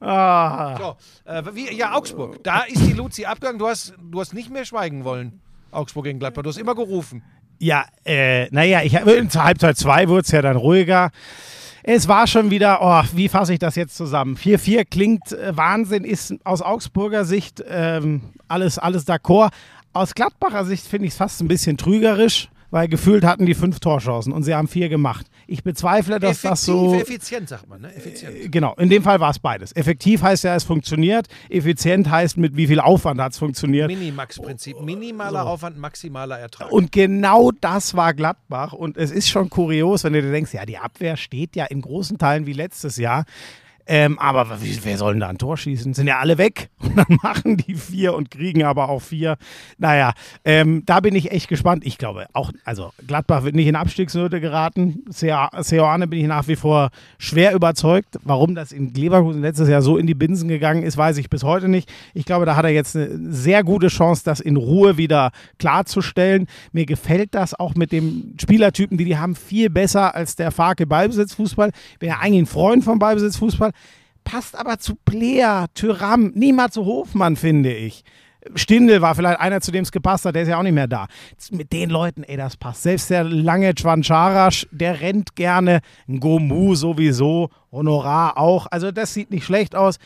Ah. 0.00 0.78
So, 0.78 0.96
äh, 1.28 1.42
wie, 1.54 1.74
ja, 1.76 1.96
Augsburg. 1.96 2.44
Da 2.44 2.60
ist 2.60 2.86
die 2.86 2.92
Luzi 2.92 3.24
abgegangen. 3.24 3.58
Du 3.58 3.66
hast, 3.66 3.94
du 4.00 4.20
hast 4.20 4.32
nicht 4.32 4.48
mehr 4.48 4.64
schweigen 4.64 5.02
wollen. 5.02 5.40
Augsburg 5.72 6.04
gegen 6.04 6.20
Gladbach. 6.20 6.44
Du 6.44 6.50
hast 6.50 6.56
immer 6.56 6.76
gerufen. 6.76 7.24
Ja, 7.58 7.84
äh, 8.04 8.48
naja, 8.50 8.82
ich 8.82 8.92
zur 9.28 9.42
Halbzeit 9.42 9.76
2 9.76 10.08
wurde 10.08 10.20
es 10.20 10.30
ja 10.30 10.40
dann 10.40 10.56
ruhiger. 10.56 11.10
Es 11.90 12.06
war 12.06 12.26
schon 12.26 12.50
wieder, 12.50 12.80
oh, 12.82 13.02
wie 13.16 13.30
fasse 13.30 13.54
ich 13.54 13.60
das 13.60 13.74
jetzt 13.74 13.96
zusammen? 13.96 14.36
4-4 14.36 14.84
klingt 14.84 15.32
äh, 15.32 15.56
Wahnsinn, 15.56 16.04
ist 16.04 16.34
aus 16.44 16.60
Augsburger 16.60 17.24
Sicht 17.24 17.64
ähm, 17.66 18.20
alles, 18.46 18.78
alles 18.78 19.08
d'accord. 19.08 19.48
Aus 19.94 20.14
Gladbacher 20.14 20.66
Sicht 20.66 20.86
finde 20.86 21.06
ich 21.06 21.12
es 21.12 21.16
fast 21.16 21.40
ein 21.40 21.48
bisschen 21.48 21.78
trügerisch, 21.78 22.50
weil 22.70 22.88
gefühlt 22.88 23.24
hatten 23.24 23.46
die 23.46 23.54
fünf 23.54 23.80
Torchancen 23.80 24.32
und 24.32 24.42
sie 24.42 24.54
haben 24.54 24.68
vier 24.68 24.88
gemacht. 24.88 25.26
Ich 25.46 25.62
bezweifle, 25.62 26.20
dass 26.20 26.42
das 26.42 26.64
so. 26.64 26.94
effizient, 26.94 27.48
sagt 27.48 27.68
man, 27.68 27.80
ne? 27.80 27.94
Effizient. 27.94 28.52
Genau, 28.52 28.74
in 28.74 28.90
dem 28.90 29.02
Fall 29.02 29.20
war 29.20 29.30
es 29.30 29.38
beides. 29.38 29.74
Effektiv 29.74 30.22
heißt 30.22 30.44
ja, 30.44 30.54
es 30.54 30.64
funktioniert. 30.64 31.28
Effizient 31.48 32.10
heißt, 32.10 32.36
mit 32.36 32.56
wie 32.56 32.66
viel 32.66 32.80
Aufwand 32.80 33.20
hat 33.20 33.32
es 33.32 33.38
funktioniert. 33.38 33.88
Minimax-Prinzip. 33.88 34.80
Minimaler 34.80 35.46
Aufwand, 35.46 35.78
maximaler 35.78 36.38
Ertrag. 36.38 36.70
Und 36.70 36.92
genau 36.92 37.50
das 37.60 37.94
war 37.94 38.14
Gladbach. 38.14 38.72
Und 38.72 38.96
es 38.96 39.10
ist 39.10 39.28
schon 39.28 39.48
kurios, 39.48 40.04
wenn 40.04 40.12
du 40.12 40.22
dir 40.22 40.30
denkst, 40.30 40.52
ja, 40.52 40.66
die 40.66 40.78
Abwehr 40.78 41.16
steht 41.16 41.56
ja 41.56 41.64
in 41.64 41.80
großen 41.80 42.18
Teilen 42.18 42.46
wie 42.46 42.52
letztes 42.52 42.96
Jahr. 42.96 43.24
Ähm, 43.90 44.18
aber 44.18 44.58
wer 44.60 44.98
soll 44.98 45.14
denn 45.14 45.20
da 45.20 45.28
ein 45.28 45.38
Tor 45.38 45.56
schießen? 45.56 45.94
Sind 45.94 46.06
ja 46.06 46.18
alle 46.18 46.36
weg. 46.36 46.68
Und 46.78 46.96
dann 46.96 47.18
machen 47.22 47.56
die 47.56 47.74
vier 47.74 48.14
und 48.14 48.30
kriegen 48.30 48.62
aber 48.62 48.88
auch 48.88 49.00
vier. 49.00 49.36
Naja, 49.78 50.12
ähm, 50.44 50.82
da 50.84 51.00
bin 51.00 51.14
ich 51.14 51.30
echt 51.32 51.48
gespannt. 51.48 51.84
Ich 51.86 51.96
glaube 51.98 52.26
auch, 52.32 52.52
also 52.64 52.92
Gladbach 53.06 53.44
wird 53.44 53.54
nicht 53.54 53.66
in 53.66 53.76
Abstiegsnöte 53.76 54.40
geraten. 54.40 55.04
Seoane 55.08 56.06
bin 56.06 56.20
ich 56.20 56.26
nach 56.26 56.48
wie 56.48 56.56
vor 56.56 56.90
schwer 57.18 57.54
überzeugt. 57.54 58.18
Warum 58.22 58.54
das 58.54 58.72
in 58.72 58.92
Leverkusen 58.92 59.42
letztes 59.42 59.68
Jahr 59.68 59.82
so 59.82 59.96
in 59.96 60.06
die 60.06 60.14
Binsen 60.14 60.48
gegangen 60.48 60.82
ist, 60.82 60.96
weiß 60.96 61.18
ich 61.18 61.30
bis 61.30 61.42
heute 61.42 61.68
nicht. 61.68 61.90
Ich 62.14 62.24
glaube, 62.24 62.46
da 62.46 62.56
hat 62.56 62.64
er 62.64 62.70
jetzt 62.70 62.96
eine 62.96 63.32
sehr 63.32 63.64
gute 63.64 63.88
Chance, 63.88 64.22
das 64.24 64.40
in 64.40 64.56
Ruhe 64.56 64.98
wieder 64.98 65.30
klarzustellen. 65.58 66.46
Mir 66.72 66.86
gefällt 66.86 67.34
das 67.34 67.54
auch 67.54 67.74
mit 67.74 67.92
dem 67.92 68.34
Spielertypen, 68.40 68.98
die 68.98 69.04
die 69.04 69.18
haben, 69.18 69.34
viel 69.34 69.70
besser 69.70 70.14
als 70.14 70.36
der 70.36 70.50
Farke 70.50 70.86
Ballbesitzfußball. 70.86 71.70
Ich 71.92 71.98
bin 71.98 72.10
ja 72.10 72.18
eigentlich 72.20 72.42
ein 72.42 72.46
Freund 72.46 72.84
vom 72.84 72.98
Ballbesitzfußball. 72.98 73.72
Passt 74.24 74.56
aber 74.56 74.78
zu 74.78 74.94
Player, 74.94 75.66
Tyram, 75.74 76.32
niemals 76.34 76.74
zu 76.74 76.84
Hofmann, 76.84 77.36
finde 77.36 77.72
ich. 77.72 78.04
Stindl 78.54 79.02
war 79.02 79.14
vielleicht 79.14 79.40
einer, 79.40 79.60
zu 79.60 79.72
dem 79.72 79.82
es 79.82 79.92
gepasst 79.92 80.24
hat, 80.24 80.34
der 80.34 80.42
ist 80.42 80.48
ja 80.48 80.58
auch 80.58 80.62
nicht 80.62 80.72
mehr 80.72 80.86
da. 80.86 81.08
Mit 81.50 81.72
den 81.72 81.90
Leuten, 81.90 82.22
ey, 82.24 82.36
das 82.36 82.56
passt. 82.56 82.82
Selbst 82.82 83.10
der 83.10 83.24
lange 83.24 83.74
Chwancharasch, 83.74 84.66
der 84.70 85.00
rennt 85.00 85.34
gerne. 85.34 85.80
Gomu 86.06 86.74
sowieso, 86.74 87.50
Honorar 87.72 88.38
auch. 88.38 88.66
Also 88.70 88.90
das 88.92 89.12
sieht 89.12 89.30
nicht 89.30 89.44
schlecht 89.44 89.74
aus. 89.74 89.98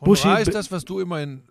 Buschi, 0.00 0.24
Honorar 0.24 0.40
ist 0.40 0.54
das, 0.54 0.70
was 0.72 0.84
du 0.84 1.00
immer 1.00 1.20
in 1.20 1.42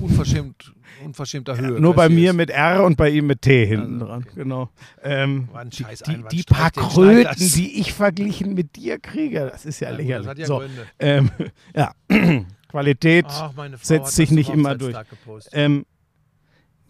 unverschämt, 0.00 0.72
unverschämter 1.04 1.56
Höhe 1.56 1.80
nur 1.80 1.94
bei 1.94 2.08
mir 2.08 2.30
kassierst. 2.32 2.36
mit 2.36 2.50
R 2.50 2.84
und 2.84 2.96
bei 2.96 3.10
ihm 3.10 3.26
mit 3.26 3.42
T 3.42 3.66
hinten 3.66 3.94
Also, 3.94 4.06
dran. 4.06 4.22
okay. 4.22 4.32
Genau. 4.36 4.70
Ähm, 5.02 5.48
War 5.52 5.60
ein 5.62 5.70
die, 5.70 5.84
die, 6.06 6.24
die 6.32 6.42
paar 6.44 6.70
Kröten, 6.70 7.24
das. 7.24 7.36
die 7.52 7.80
ich 7.80 7.92
verglichen 7.92 8.54
mit 8.54 8.76
dir 8.76 8.98
kriege, 8.98 9.48
das 9.52 9.64
ist 9.66 9.80
ja, 9.80 9.90
Ja, 9.90 9.96
gut, 9.96 10.04
lächerlich. 10.06 10.26
das 10.26 10.30
hat 10.30 10.38
ja 10.38 10.46
so, 10.46 10.58
Gründe. 10.58 10.86
ähm, 10.98 11.30
ja, 11.74 11.92
Qualität 12.68 13.26
Ach, 13.28 13.52
setzt 13.82 14.14
sich 14.16 14.28
das 14.30 14.34
nicht 14.36 14.50
immer 14.50 14.76
gepostet. 14.76 15.52
Ähm, 15.52 15.86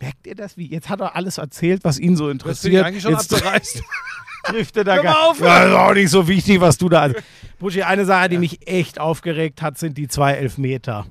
merkt 0.00 0.26
ihr 0.26 0.34
das? 0.34 0.56
Wie? 0.56 0.66
Jetzt 0.70 0.88
hat 0.88 1.00
er 1.00 1.14
alles 1.16 1.38
erzählt, 1.38 1.84
was 1.84 1.98
ihn 1.98 2.16
so 2.16 2.24
Das 2.26 2.32
interessiert. 2.32 2.84
eigentlich 2.84 3.02
schon 3.02 3.12
Jetzt 3.12 3.32
abgereist. 3.34 3.82
trifft 4.44 4.76
er 4.76 4.84
da 4.84 4.98
gar 5.02 5.30
auf, 5.30 5.40
ja, 5.40 5.64
ist 5.64 5.72
auch 5.74 5.94
nicht 5.94 6.10
so 6.10 6.28
wichtig, 6.28 6.60
was 6.60 6.76
du 6.76 6.90
da. 6.90 7.10
Buschi, 7.58 7.82
eine 7.82 8.04
Sache, 8.04 8.28
die 8.28 8.36
mich 8.38 8.66
echt 8.68 8.98
aufgeregt 9.00 9.62
hat, 9.62 9.78
sind 9.78 9.96
die 9.96 10.06
zwei 10.08 10.34
Elfmeter. 10.34 11.06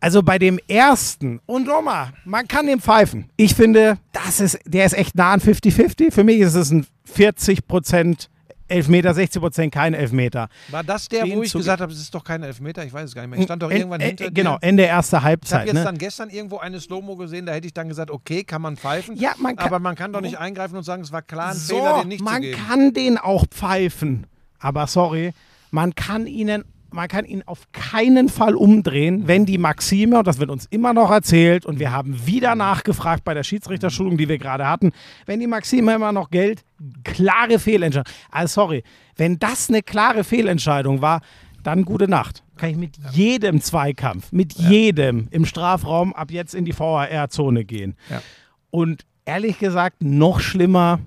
Also 0.00 0.22
bei 0.22 0.38
dem 0.38 0.58
ersten, 0.68 1.40
und 1.46 1.66
nochmal, 1.66 2.12
man 2.24 2.46
kann 2.48 2.66
dem 2.66 2.80
pfeifen. 2.80 3.30
Ich 3.36 3.54
finde, 3.54 3.98
das 4.12 4.40
ist, 4.40 4.58
der 4.64 4.84
ist 4.86 4.92
echt 4.94 5.14
nah 5.16 5.32
an 5.32 5.40
50-50. 5.40 6.10
Für 6.12 6.24
mich 6.24 6.38
ist 6.40 6.54
es 6.54 6.70
ein 6.70 6.86
40% 7.14 8.28
Elfmeter, 8.68 9.12
60% 9.12 9.70
kein 9.70 9.94
Elfmeter. 9.94 10.48
War 10.70 10.82
das 10.82 11.08
der, 11.08 11.24
Den 11.24 11.38
wo 11.38 11.42
ich 11.44 11.52
gesagt 11.52 11.80
habe, 11.80 11.92
es 11.92 12.00
ist 12.00 12.12
doch 12.12 12.24
kein 12.24 12.42
Elfmeter? 12.42 12.84
Ich 12.84 12.92
weiß 12.92 13.04
es 13.04 13.14
gar 13.14 13.22
nicht 13.22 13.30
mehr. 13.30 13.38
Ich 13.38 13.44
stand 13.44 13.62
doch 13.62 13.70
En- 13.70 13.76
irgendwann 13.76 14.00
äh, 14.00 14.06
hinter 14.08 14.30
Genau. 14.32 14.58
Ende 14.60 14.82
erste 14.82 15.16
Ich 15.16 15.20
habe 15.22 15.24
Halbzeit. 15.28 15.66
jetzt 15.66 15.74
Ne? 15.74 15.84
dann 15.84 15.98
gestern 15.98 16.30
irgendwo 16.30 16.58
eine 16.58 16.80
Slow-Mo 16.80 17.14
gesehen, 17.14 17.46
da 17.46 17.52
hätte 17.52 17.68
ich 17.68 17.74
dann 17.74 17.88
gesagt, 17.88 18.10
okay, 18.10 18.42
kann 18.42 18.60
man 18.62 18.76
pfeifen. 18.76 19.16
Ja, 19.16 19.34
man 19.38 19.54
kann- 19.54 19.66
aber 19.66 19.78
man 19.78 19.94
kann 19.94 20.12
doch 20.12 20.20
nicht 20.20 20.38
eingreifen 20.38 20.76
und 20.76 20.82
sagen, 20.82 21.02
es 21.02 21.12
war 21.12 21.22
klar 21.22 21.50
ein 21.50 21.56
so, 21.56 21.76
Fehler, 21.76 21.98
den 22.00 22.08
nicht 22.08 22.24
man 22.24 22.34
zu 22.36 22.40
geben. 22.40 22.60
kann 22.68 22.92
den 22.92 23.18
auch 23.18 23.46
pfeifen. 23.48 24.26
Aber 24.58 24.88
sorry, 24.88 25.32
man 25.70 25.94
kann 25.94 26.26
ihnen 26.26 26.64
man 26.96 27.08
kann 27.08 27.24
ihn 27.24 27.42
auf 27.46 27.70
keinen 27.72 28.28
Fall 28.28 28.54
umdrehen, 28.54 29.28
wenn 29.28 29.46
die 29.46 29.58
Maxime, 29.58 30.18
und 30.18 30.26
das 30.26 30.40
wird 30.40 30.50
uns 30.50 30.66
immer 30.70 30.92
noch 30.92 31.10
erzählt, 31.10 31.66
und 31.66 31.78
wir 31.78 31.92
haben 31.92 32.26
wieder 32.26 32.54
nachgefragt 32.54 33.22
bei 33.22 33.34
der 33.34 33.44
Schiedsrichterschulung, 33.44 34.16
die 34.16 34.28
wir 34.28 34.38
gerade 34.38 34.66
hatten, 34.66 34.92
wenn 35.26 35.38
die 35.38 35.46
Maxime 35.46 35.94
immer 35.94 36.12
noch 36.12 36.30
gilt, 36.30 36.64
klare 37.04 37.58
Fehlentscheidung. 37.58 38.12
Also 38.30 38.62
sorry, 38.62 38.82
wenn 39.16 39.38
das 39.38 39.68
eine 39.68 39.82
klare 39.82 40.24
Fehlentscheidung 40.24 41.02
war, 41.02 41.20
dann 41.62 41.84
gute 41.84 42.08
Nacht. 42.08 42.42
Kann 42.56 42.70
ich 42.70 42.76
mit 42.76 42.96
jedem 43.12 43.60
Zweikampf, 43.60 44.32
mit 44.32 44.54
jedem 44.54 45.28
im 45.30 45.44
Strafraum 45.44 46.14
ab 46.14 46.30
jetzt 46.30 46.54
in 46.54 46.64
die 46.64 46.76
VAR-Zone 46.76 47.64
gehen. 47.64 47.94
Ja. 48.08 48.22
Und 48.70 49.04
ehrlich 49.26 49.58
gesagt, 49.58 50.02
noch 50.02 50.40
schlimmer 50.40 51.00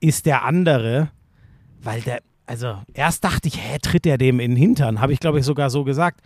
ist 0.00 0.26
der 0.26 0.44
andere, 0.44 1.10
weil 1.82 2.00
der, 2.00 2.20
also 2.50 2.78
erst 2.94 3.22
dachte 3.22 3.46
ich, 3.46 3.58
hä, 3.58 3.78
tritt 3.80 4.04
er 4.06 4.18
dem 4.18 4.40
in 4.40 4.50
den 4.50 4.56
Hintern? 4.56 5.00
Habe 5.00 5.12
ich, 5.12 5.20
glaube 5.20 5.38
ich, 5.38 5.44
sogar 5.44 5.70
so 5.70 5.84
gesagt. 5.84 6.20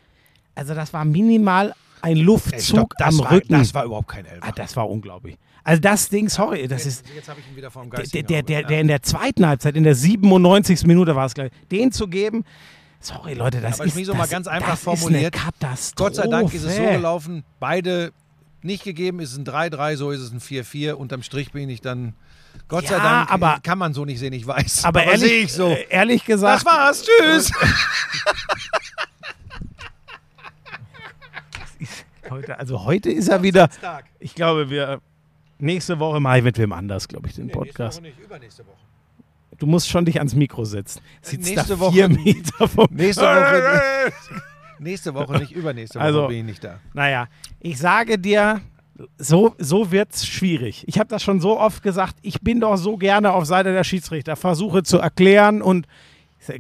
Also 0.55 0.75
das 0.75 0.95
war 0.95 1.05
minimal 1.05 1.75
ein 2.01 2.17
Luftzug 2.17 2.55
Ey, 2.55 2.63
stopp, 2.63 2.95
das 2.97 3.09
am 3.09 3.25
war, 3.25 3.33
Rücken. 3.33 3.53
Das 3.53 3.75
war 3.75 3.85
überhaupt 3.85 4.09
kein 4.09 4.25
Elfer. 4.25 4.47
ah, 4.47 4.53
das 4.53 4.75
war 4.75 4.89
unglaublich. 4.89 5.37
Also 5.65 5.83
das 5.83 6.09
Ding, 6.09 6.31
sorry, 6.31 6.67
das 6.67 6.87
ist 6.87 7.05
Jetzt 7.15 7.29
habe 7.29 7.41
ich 7.41 7.47
ihn 7.49 7.57
wieder 7.57 7.71
vom 7.71 7.91
der, 7.91 8.01
Geist. 8.01 8.15
der, 8.15 8.23
der, 8.23 8.63
der 8.63 8.81
in 8.81 8.89
der 8.89 9.03
zweiten 9.03 9.47
Halbzeit, 9.47 9.77
in 9.77 9.85
der 9.85 9.95
97. 9.95 10.87
Minute 10.87 11.15
war 11.15 11.27
es 11.27 11.35
gleich, 11.35 11.51
den 11.71 11.93
zu 11.93 12.09
geben. 12.09 12.45
Sorry, 13.01 13.35
Leute, 13.35 13.61
das 13.61 13.75
Aber 13.75 13.87
ist, 13.87 13.93
Schmieso, 13.93 14.15
mal 14.15 14.21
das, 14.21 14.31
ganz 14.31 14.47
einfach 14.47 14.71
das 14.71 14.83
formuliert. 14.83 15.35
Ist 15.35 15.43
eine 15.43 15.53
Katastrophe. 15.53 16.09
Gott 16.09 16.15
sei 16.17 16.27
Dank 16.27 16.55
ist 16.55 16.65
es 16.65 16.75
so 16.75 16.83
gelaufen. 16.83 17.45
Beide 17.61 18.13
nicht 18.63 18.83
gegeben, 18.83 19.21
ist 19.21 19.33
es 19.33 19.39
ein 19.39 19.45
3-3, 19.45 19.97
so 19.97 20.11
ist 20.11 20.21
es 20.21 20.33
ein 20.33 20.41
4-4. 20.41 20.93
Unterm 20.93 21.23
Strich 21.23 21.53
bin 21.53 21.69
ich 21.69 21.83
dann. 21.83 22.15
Gott 22.69 22.87
sei 22.87 22.97
Ja, 22.97 23.03
Dank 23.03 23.33
aber- 23.33 23.59
kann 23.63 23.79
man 23.79 23.93
so 23.95 24.05
nicht 24.05 24.19
sehen, 24.19 24.33
ich 24.33 24.47
weiß. 24.47 24.85
Aber, 24.85 25.05
ehrlich, 25.05 25.21
sehe 25.21 25.43
ich 25.43 25.53
so. 25.53 25.69
äh, 25.71 25.87
ehrlich 25.91 26.25
gesagt, 26.25 26.65
das 26.67 26.73
war's, 26.73 27.05
tschüss. 27.05 27.53
heute, 32.31 32.59
also 32.59 32.85
heute 32.85 33.11
ist 33.11 33.29
er 33.29 33.43
wieder. 33.43 33.69
Ich 34.19 34.35
glaube, 34.35 34.71
wir 34.71 35.01
nächste 35.59 35.99
Woche 35.99 36.21
mache 36.21 36.39
ich 36.39 36.45
mit 36.45 36.59
wem 36.59 36.73
anders, 36.73 37.09
glaube 37.09 37.29
ich, 37.29 37.35
den 37.35 37.49
Podcast. 37.51 38.03
nicht, 38.03 38.19
übernächste 38.19 38.67
Woche. 38.67 38.77
Du 39.59 39.67
musst 39.67 39.89
schon 39.89 40.05
dich 40.05 40.19
ans 40.19 40.35
Mikro 40.35 40.65
setzen. 40.65 41.01
Sitzt 41.23 41.49
nächste 41.49 41.79
Woche- 41.79 41.93
vier 41.93 42.09
Meter 42.09 42.67
vom. 42.69 42.89
Nächste 42.91 43.23
Woche. 43.23 44.13
nächste 44.81 45.15
Woche 45.15 45.39
nicht, 45.39 45.53
übernächste 45.53 45.99
Woche 45.99 46.05
Also- 46.07 46.27
bin 46.29 46.39
ich 46.39 46.45
nicht 46.45 46.65
da. 46.65 46.81
Naja, 46.93 47.29
ich 47.61 47.79
sage 47.79 48.19
dir, 48.19 48.61
so, 49.19 49.55
so 49.59 49.91
wird 49.91 50.13
es 50.13 50.27
schwierig. 50.27 50.85
Ich 50.87 50.99
habe 50.99 51.09
das 51.09 51.23
schon 51.23 51.41
so 51.41 51.59
oft 51.59 51.83
gesagt, 51.83 52.17
ich 52.23 52.41
bin 52.41 52.61
doch 52.61 52.77
so 52.77 52.97
gerne 52.97 53.33
auf 53.33 53.45
Seite 53.45 53.73
der 53.73 53.85
Schiedsrichter, 53.85 54.37
versuche 54.37 54.83
zu 54.83 54.99
erklären 54.99 55.63
und, 55.63 55.87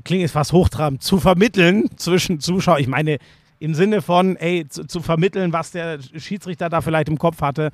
klingt 0.04 0.22
jetzt 0.22 0.32
fast 0.32 0.52
hochtrabend, 0.52 1.02
zu 1.02 1.20
vermitteln 1.20 1.90
zwischen 1.96 2.40
Zuschauern. 2.40 2.80
Ich 2.80 2.88
meine, 2.88 3.18
im 3.58 3.74
Sinne 3.74 4.02
von, 4.02 4.36
ey, 4.36 4.66
zu, 4.68 4.86
zu 4.86 5.00
vermitteln, 5.00 5.52
was 5.52 5.70
der 5.70 5.98
Schiedsrichter 6.16 6.68
da 6.68 6.80
vielleicht 6.80 7.08
im 7.08 7.18
Kopf 7.18 7.40
hatte. 7.40 7.70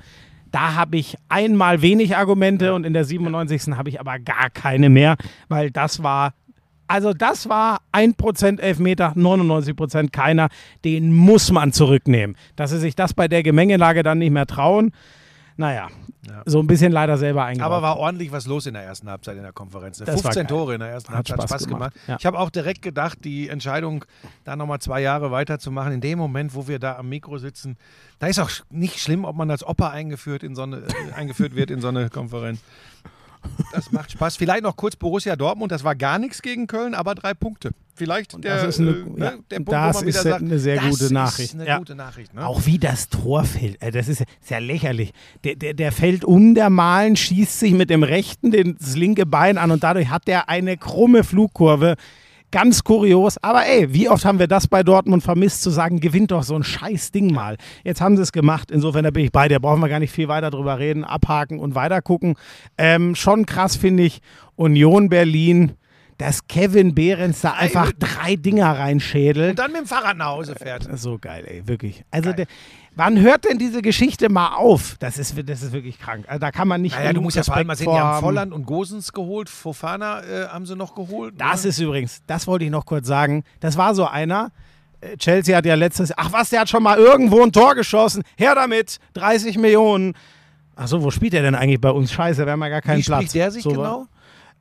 Da 0.51 0.75
habe 0.75 0.97
ich 0.97 1.15
einmal 1.29 1.81
wenig 1.81 2.15
Argumente 2.17 2.73
und 2.73 2.85
in 2.85 2.93
der 2.93 3.05
97. 3.05 3.73
habe 3.77 3.89
ich 3.89 3.99
aber 3.99 4.19
gar 4.19 4.49
keine 4.49 4.89
mehr, 4.89 5.15
weil 5.47 5.71
das 5.71 6.03
war 6.03 6.33
also 6.91 7.13
das 7.13 7.49
war 7.49 7.81
1% 7.93 8.59
Elfmeter, 8.59 9.13
99% 9.15 10.11
keiner. 10.11 10.49
Den 10.85 11.13
muss 11.13 11.51
man 11.51 11.71
zurücknehmen. 11.73 12.35
Dass 12.55 12.71
sie 12.71 12.79
sich 12.79 12.95
das 12.95 13.13
bei 13.13 13.27
der 13.27 13.43
Gemengelage 13.43 14.03
dann 14.03 14.19
nicht 14.19 14.31
mehr 14.31 14.45
trauen, 14.45 14.91
naja, 15.57 15.89
Ja. 16.27 16.41
so 16.45 16.59
ein 16.59 16.65
bisschen 16.67 16.91
leider 16.91 17.17
selber 17.17 17.45
eingebaut. 17.45 17.71
Aber 17.71 17.81
war 17.81 17.97
ordentlich 17.97 18.31
was 18.31 18.47
los 18.47 18.65
in 18.65 18.73
der 18.73 18.83
ersten 18.83 19.09
Halbzeit 19.09 19.35
in 19.37 19.43
der 19.43 19.51
Konferenz. 19.51 19.99
War 19.99 20.07
15 20.07 20.31
geil. 20.33 20.45
Tore 20.47 20.73
in 20.75 20.79
der 20.79 20.89
ersten 20.89 21.09
Hat 21.09 21.17
Halbzeit. 21.29 21.35
Spaß 21.37 21.49
Spaß 21.49 21.67
gemacht, 21.67 21.93
gemacht. 21.93 22.07
ja. 22.07 22.15
Ich 22.19 22.25
habe 22.25 22.39
auch 22.39 22.49
direkt 22.49 22.81
gedacht, 22.81 23.19
die 23.25 23.49
Entscheidung, 23.49 24.05
da 24.43 24.55
nochmal 24.55 24.79
zwei 24.79 25.01
Jahre 25.01 25.29
weiterzumachen, 25.31 25.91
in 25.93 26.01
dem 26.01 26.17
Moment, 26.17 26.55
wo 26.55 26.67
wir 26.67 26.79
da 26.79 26.95
am 26.97 27.09
Mikro 27.09 27.37
sitzen, 27.37 27.77
da 28.19 28.27
ist 28.27 28.39
auch 28.39 28.49
nicht 28.69 28.99
schlimm, 28.99 29.25
ob 29.25 29.35
man 29.35 29.51
als 29.51 29.63
Opa 29.65 29.89
eingeführt, 29.89 30.41
in 30.43 30.55
so 30.55 30.63
eine, 30.63 30.77
äh, 30.77 31.13
eingeführt 31.15 31.53
wird 31.55 31.69
in 31.69 31.81
so 31.81 31.89
eine 31.89 32.09
Konferenz. 32.09 32.59
Das 33.73 33.91
macht 33.91 34.11
Spaß. 34.11 34.35
Vielleicht 34.37 34.63
noch 34.63 34.75
kurz 34.75 34.95
Borussia 34.95 35.35
Dortmund. 35.35 35.71
Das 35.71 35.83
war 35.83 35.95
gar 35.95 36.19
nichts 36.19 36.41
gegen 36.41 36.67
Köln, 36.67 36.93
aber 36.93 37.15
drei 37.15 37.33
Punkte. 37.33 37.71
Vielleicht 37.95 38.43
der, 38.43 38.55
das 38.63 38.75
ist 38.75 38.79
eine- 38.79 38.91
äh, 38.91 38.95
ja, 38.95 39.31
ne, 39.31 39.39
der 39.51 39.55
Punkt, 39.57 39.71
das 39.73 40.01
ist 40.01 40.21
sagt, 40.23 40.41
eine 40.41 40.57
sehr 40.59 40.75
das 40.77 40.89
gute 40.89 41.05
ist 41.05 41.11
Nachricht. 41.11 41.53
eine 41.53 41.67
Ja. 41.67 41.77
gute 41.77 41.93
Nachricht. 41.95 42.33
Ne? 42.33 42.45
Auch 42.45 42.65
wie 42.65 42.79
das 42.79 43.09
Tor 43.09 43.43
fällt. 43.43 43.81
Äh, 43.81 43.91
Das 43.91 44.07
ist, 44.07 44.21
ist 44.21 44.49
ja 44.49 44.57
lächerlich. 44.59 45.13
Der, 45.43 45.55
der, 45.55 45.73
der 45.73 45.91
fällt 45.91 46.23
um 46.25 46.55
der 46.55 46.69
Malen, 46.69 47.15
schießt 47.15 47.59
sich 47.59 47.73
mit 47.73 47.89
dem 47.89 48.03
rechten 48.03 48.51
den, 48.51 48.77
das 48.79 48.95
linke 48.95 49.25
Bein 49.25 49.57
an 49.57 49.71
und 49.71 49.83
dadurch 49.83 50.09
hat 50.09 50.27
er 50.27 50.49
eine 50.49 50.77
krumme 50.77 51.23
Flugkurve. 51.23 51.95
Ganz 52.51 52.83
kurios. 52.83 53.37
Aber 53.41 53.65
ey, 53.65 53.93
wie 53.93 54.09
oft 54.09 54.25
haben 54.25 54.37
wir 54.37 54.47
das 54.47 54.67
bei 54.67 54.83
Dortmund 54.83 55.23
vermisst, 55.23 55.61
zu 55.61 55.69
sagen, 55.69 56.01
gewinnt 56.01 56.31
doch 56.31 56.43
so 56.43 56.55
ein 56.55 56.63
scheiß 56.63 57.11
Ding 57.11 57.33
mal. 57.33 57.55
Jetzt 57.83 58.01
haben 58.01 58.17
sie 58.17 58.23
es 58.23 58.33
gemacht. 58.33 58.71
Insofern 58.71 59.05
da 59.05 59.11
bin 59.11 59.23
ich 59.23 59.31
bei 59.31 59.47
dir. 59.47 59.59
Brauchen 59.59 59.79
wir 59.79 59.87
gar 59.87 59.99
nicht 59.99 60.11
viel 60.11 60.27
weiter 60.27 60.51
drüber 60.51 60.77
reden. 60.77 61.05
Abhaken 61.05 61.59
und 61.59 61.75
weitergucken. 61.75 62.35
Ähm, 62.77 63.15
schon 63.15 63.45
krass 63.45 63.77
finde 63.77 64.03
ich 64.03 64.21
Union 64.55 65.07
Berlin, 65.09 65.71
dass 66.21 66.47
Kevin 66.47 66.93
Behrens 66.93 67.41
da 67.41 67.53
einfach 67.53 67.91
drei 67.97 68.35
Dinger 68.35 68.77
reinschädelt. 68.77 69.51
Und 69.51 69.59
dann 69.59 69.71
mit 69.71 69.81
dem 69.81 69.87
Fahrrad 69.87 70.17
nach 70.17 70.27
Hause 70.27 70.55
fährt. 70.55 70.87
So 70.99 71.17
geil, 71.17 71.43
ey, 71.47 71.67
wirklich. 71.67 72.03
Also, 72.11 72.31
der, 72.31 72.45
wann 72.95 73.19
hört 73.19 73.45
denn 73.45 73.57
diese 73.57 73.81
Geschichte 73.81 74.29
mal 74.29 74.55
auf? 74.55 74.97
Das 74.99 75.17
ist, 75.17 75.33
das 75.45 75.63
ist 75.63 75.71
wirklich 75.73 75.99
krank. 75.99 76.25
Also, 76.27 76.39
da 76.39 76.51
kann 76.51 76.67
man 76.67 76.81
nicht. 76.81 76.95
Naja, 76.95 77.11
du 77.13 77.21
musst 77.21 77.37
ja 77.37 77.43
vor 77.43 77.55
allem 77.55 77.67
mal 77.67 77.75
sehen, 77.75 77.89
die 77.91 77.97
haben. 77.97 78.21
Volland 78.21 78.53
und 78.53 78.65
Gosens 78.65 79.11
geholt, 79.13 79.49
Fofana 79.49 80.21
äh, 80.21 80.47
haben 80.47 80.65
sie 80.67 80.75
noch 80.75 80.93
geholt. 80.93 81.33
Das 81.37 81.63
ne? 81.63 81.69
ist 81.69 81.79
übrigens, 81.79 82.21
das 82.27 82.45
wollte 82.45 82.65
ich 82.65 82.71
noch 82.71 82.85
kurz 82.85 83.07
sagen. 83.07 83.43
Das 83.59 83.75
war 83.77 83.95
so 83.95 84.05
einer. 84.05 84.51
äh, 85.01 85.17
Chelsea 85.17 85.57
hat 85.57 85.65
ja 85.65 85.73
letztes, 85.73 86.15
ach 86.15 86.31
was, 86.31 86.51
der 86.51 86.61
hat 86.61 86.69
schon 86.69 86.83
mal 86.83 86.97
irgendwo 86.99 87.41
ein 87.41 87.51
Tor 87.51 87.73
geschossen. 87.73 88.21
Her 88.37 88.53
damit, 88.53 88.99
30 89.15 89.57
Millionen. 89.57 90.13
Ach 90.75 90.87
so, 90.87 91.01
wo 91.01 91.09
spielt 91.09 91.33
der 91.33 91.41
denn 91.41 91.55
eigentlich 91.55 91.81
bei 91.81 91.89
uns? 91.91 92.11
Scheiße, 92.11 92.45
wir 92.45 92.51
haben 92.51 92.61
ja 92.61 92.69
gar 92.69 92.81
keinen 92.81 92.99
Wie 92.99 93.03
Platz. 93.03 93.19
spricht 93.21 93.35
der 93.35 93.51
sich 93.51 93.63
So, 93.63 93.71
genau? 93.71 94.05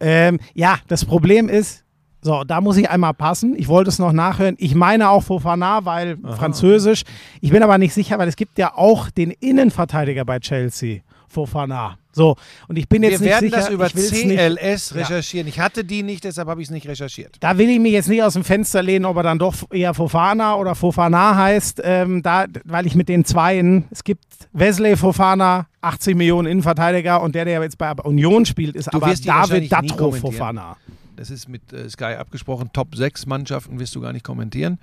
Ähm, 0.01 0.39
ja, 0.55 0.79
das 0.89 1.05
Problem 1.05 1.49
ist, 1.49 1.85
so, 2.23 2.45
da 2.45 2.61
muss 2.61 2.77
ich 2.77 2.91
einmal 2.91 3.15
passen. 3.15 3.55
Ich 3.57 3.69
wollte 3.69 3.89
es 3.89 3.99
noch 3.99 4.13
nachhören. 4.13 4.57
Ich 4.59 4.75
meine 4.75 5.09
auch 5.09 5.23
Fofana, 5.23 5.85
weil 5.87 6.19
Französisch. 6.37 7.05
Ich 7.41 7.51
bin 7.51 7.63
aber 7.63 7.79
nicht 7.79 7.95
sicher, 7.95 8.19
weil 8.19 8.29
es 8.29 8.37
gibt 8.37 8.59
ja 8.59 8.75
auch 8.77 9.09
den 9.09 9.31
Innenverteidiger 9.31 10.27
bei 10.27 10.39
Chelsea, 10.39 11.01
Fofana. 11.29 12.00
So, 12.13 12.37
und 12.67 12.77
ich 12.77 12.89
bin 12.89 13.03
jetzt 13.05 13.21
Wir 13.21 13.31
werden 13.31 13.45
nicht 13.45 13.55
sicher. 13.55 13.65
das 13.67 13.73
über 13.73 13.89
will's 13.95 14.11
nicht- 14.13 14.37
CLS 14.37 14.91
Ja. 14.91 14.97
recherchieren. 15.03 15.47
Ich 15.49 15.61
hatte 15.61 15.85
die 15.85 16.03
nicht, 16.03 16.25
deshalb 16.25 16.49
habe 16.49 16.61
ich 16.61 16.67
es 16.69 16.73
nicht 16.73 16.89
recherchiert. 16.89 17.37
Da 17.41 17.57
will 17.57 17.69
ich 17.71 17.79
mich 17.79 17.93
jetzt 17.93 18.09
nicht 18.09 18.23
aus 18.23 18.33
dem 18.33 18.43
Fenster 18.45 18.83
lehnen, 18.83 19.05
ob 19.05 19.17
er 19.17 19.23
dann 19.23 19.39
doch 19.39 19.55
eher 19.71 19.95
Fofana 19.95 20.57
oder 20.57 20.75
Fofana 20.75 21.37
heißt, 21.37 21.81
ähm, 21.85 22.23
da, 22.23 22.47
weil 22.65 22.87
ich 22.87 22.95
mit 22.97 23.09
den 23.09 23.25
Zweien, 23.25 23.85
es 23.91 24.03
gibt 24.03 24.25
Wesley 24.53 24.97
Fofana, 24.97 25.67
80 25.83 26.17
Millionen 26.17 26.49
Innenverteidiger 26.49 27.23
und 27.23 27.35
der, 27.35 27.45
der 27.45 27.63
jetzt 27.63 27.79
bei 27.79 27.93
Union 27.93 28.45
spielt, 28.45 28.75
ist 28.75 28.87
Du 28.93 28.97
aber 28.97 29.15
David 29.15 29.71
Datro. 29.71 30.11
Fofana. 30.11 30.77
Das 31.17 31.31
ist 31.31 31.49
mit 31.49 31.73
äh, 31.73 31.89
Sky 31.91 32.15
abgesprochen. 32.19 32.71
Top 32.73 32.97
6 32.97 33.27
Mannschaften 33.27 33.79
wirst 33.79 33.95
du 33.95 34.01
gar 34.01 34.13
nicht 34.13 34.25
kommentieren. 34.25 34.79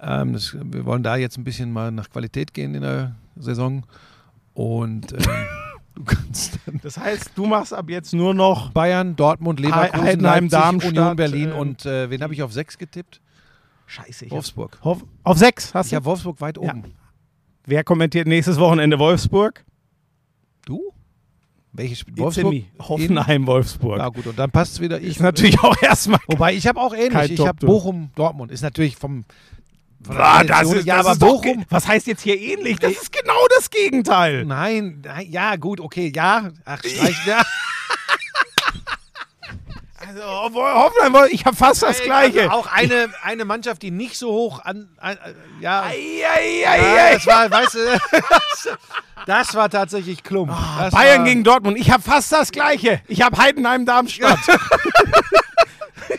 Ähm, 0.00 0.32
das, 0.34 0.54
wir 0.60 0.84
wollen 0.84 1.02
da 1.02 1.16
jetzt 1.16 1.38
ein 1.38 1.44
bisschen 1.44 1.72
mal 1.72 1.90
nach 1.92 2.10
Qualität 2.10 2.52
gehen 2.52 2.74
in 2.74 2.82
der 2.82 3.14
Saison. 3.36 3.84
Und 4.54 5.12
ähm, 5.12 5.18
du 5.98 6.04
kannst 6.04 6.58
dann 6.66 6.80
Das 6.82 6.96
heißt, 6.98 7.32
du 7.34 7.46
machst 7.46 7.74
ab 7.74 7.90
jetzt 7.90 8.14
nur 8.14 8.32
noch 8.34 8.70
Bayern, 8.70 9.16
Dortmund, 9.16 9.60
Leverkusen, 9.60 10.04
Heidenheim, 10.06 10.44
Leipzig, 10.44 10.50
Darmstadt, 10.50 10.92
Union 10.92 11.16
Berlin 11.16 11.50
ähm, 11.50 11.56
und 11.58 11.86
äh, 11.86 12.08
wen 12.10 12.22
habe 12.22 12.32
ich 12.34 12.42
auf 12.42 12.52
6 12.52 12.78
getippt? 12.78 13.20
Scheiße. 13.86 14.26
Ich 14.26 14.30
hab, 14.30 14.36
Wolfsburg. 14.36 14.78
Hoff, 14.84 15.04
auf 15.24 15.38
sechs 15.38 15.72
hast 15.74 15.90
du? 15.90 15.96
habe 15.96 16.04
Wolfsburg 16.04 16.40
weit 16.40 16.58
Ja. 16.58 16.70
oben. 16.70 16.84
Wer 17.64 17.84
kommentiert 17.84 18.26
nächstes 18.26 18.58
Wochenende 18.58 18.98
Wolfsburg? 18.98 19.64
Du? 20.66 20.92
Welches 21.72 22.00
Spiel? 22.00 22.16
Wolfsburg? 22.18 22.64
Hoffenheim, 22.80 23.46
Wolfsburg. 23.46 23.98
Ja 23.98 24.08
gut, 24.08 24.26
und 24.26 24.38
dann 24.38 24.50
passt 24.50 24.72
es 24.74 24.80
wieder. 24.80 25.00
Ich, 25.00 25.08
ist 25.16 25.20
natürlich 25.20 25.58
auch 25.62 25.76
erstmal. 25.82 26.20
Wobei 26.26 26.54
ich 26.54 26.66
habe 26.66 26.80
auch 26.80 26.94
ähnlich. 26.94 27.32
Ich 27.32 27.40
habe. 27.46 27.66
Bochum, 27.66 28.10
Dortmund. 28.14 28.50
Ist 28.50 28.62
natürlich 28.62 28.96
vom. 28.96 29.24
Von 30.08 30.16
der 30.16 30.24
Ah, 30.24 30.42
das 30.44 30.72
ist, 30.72 30.84
ja, 30.86 30.96
das 30.96 31.06
aber 31.06 31.12
ist 31.12 31.22
doch 31.22 31.28
Bochum. 31.28 31.56
ge- 31.58 31.66
Was 31.70 31.86
heißt 31.86 32.06
jetzt 32.08 32.22
hier 32.22 32.38
ähnlich? 32.40 32.78
Das 32.80 32.92
ist 32.92 33.12
genau 33.12 33.46
das 33.56 33.70
Gegenteil. 33.70 34.44
Nein, 34.44 35.02
nein, 35.04 35.26
ja, 35.30 35.54
gut, 35.56 35.78
okay, 35.80 36.12
ja. 36.14 36.50
Ach, 36.64 36.78
streich, 36.80 37.26
ja. 37.26 37.42
Also, 40.00 40.22
Hoffenheim, 40.24 41.28
ich 41.30 41.44
habe 41.44 41.54
fast 41.56 41.82
das 41.82 42.00
Gleiche. 42.00 42.42
Also 42.42 42.52
auch 42.52 42.66
eine, 42.72 43.10
eine 43.24 43.44
Mannschaft, 43.44 43.82
die 43.82 43.90
nicht 43.90 44.16
so 44.16 44.30
hoch 44.30 44.64
an. 44.64 44.88
an 44.98 45.18
ja, 45.60 45.82
Ei, 45.82 46.22
ei, 46.24 46.64
ei, 46.66 46.80
ja, 46.80 47.04
ei. 47.04 47.14
das 47.14 47.26
war, 47.26 47.50
weißt 47.50 47.74
du, 47.74 47.98
das 49.26 49.54
war 49.54 49.68
tatsächlich 49.68 50.22
Klump. 50.22 50.50
Das 50.78 50.94
Bayern 50.94 51.18
war, 51.18 51.24
gegen 51.26 51.44
Dortmund. 51.44 51.76
Ich 51.78 51.90
habe 51.90 52.02
fast 52.02 52.32
das 52.32 52.52
Gleiche. 52.52 53.02
Ich 53.06 53.20
habe 53.20 53.36
Heidenheim 53.36 53.84
Darmstadt. 53.84 54.38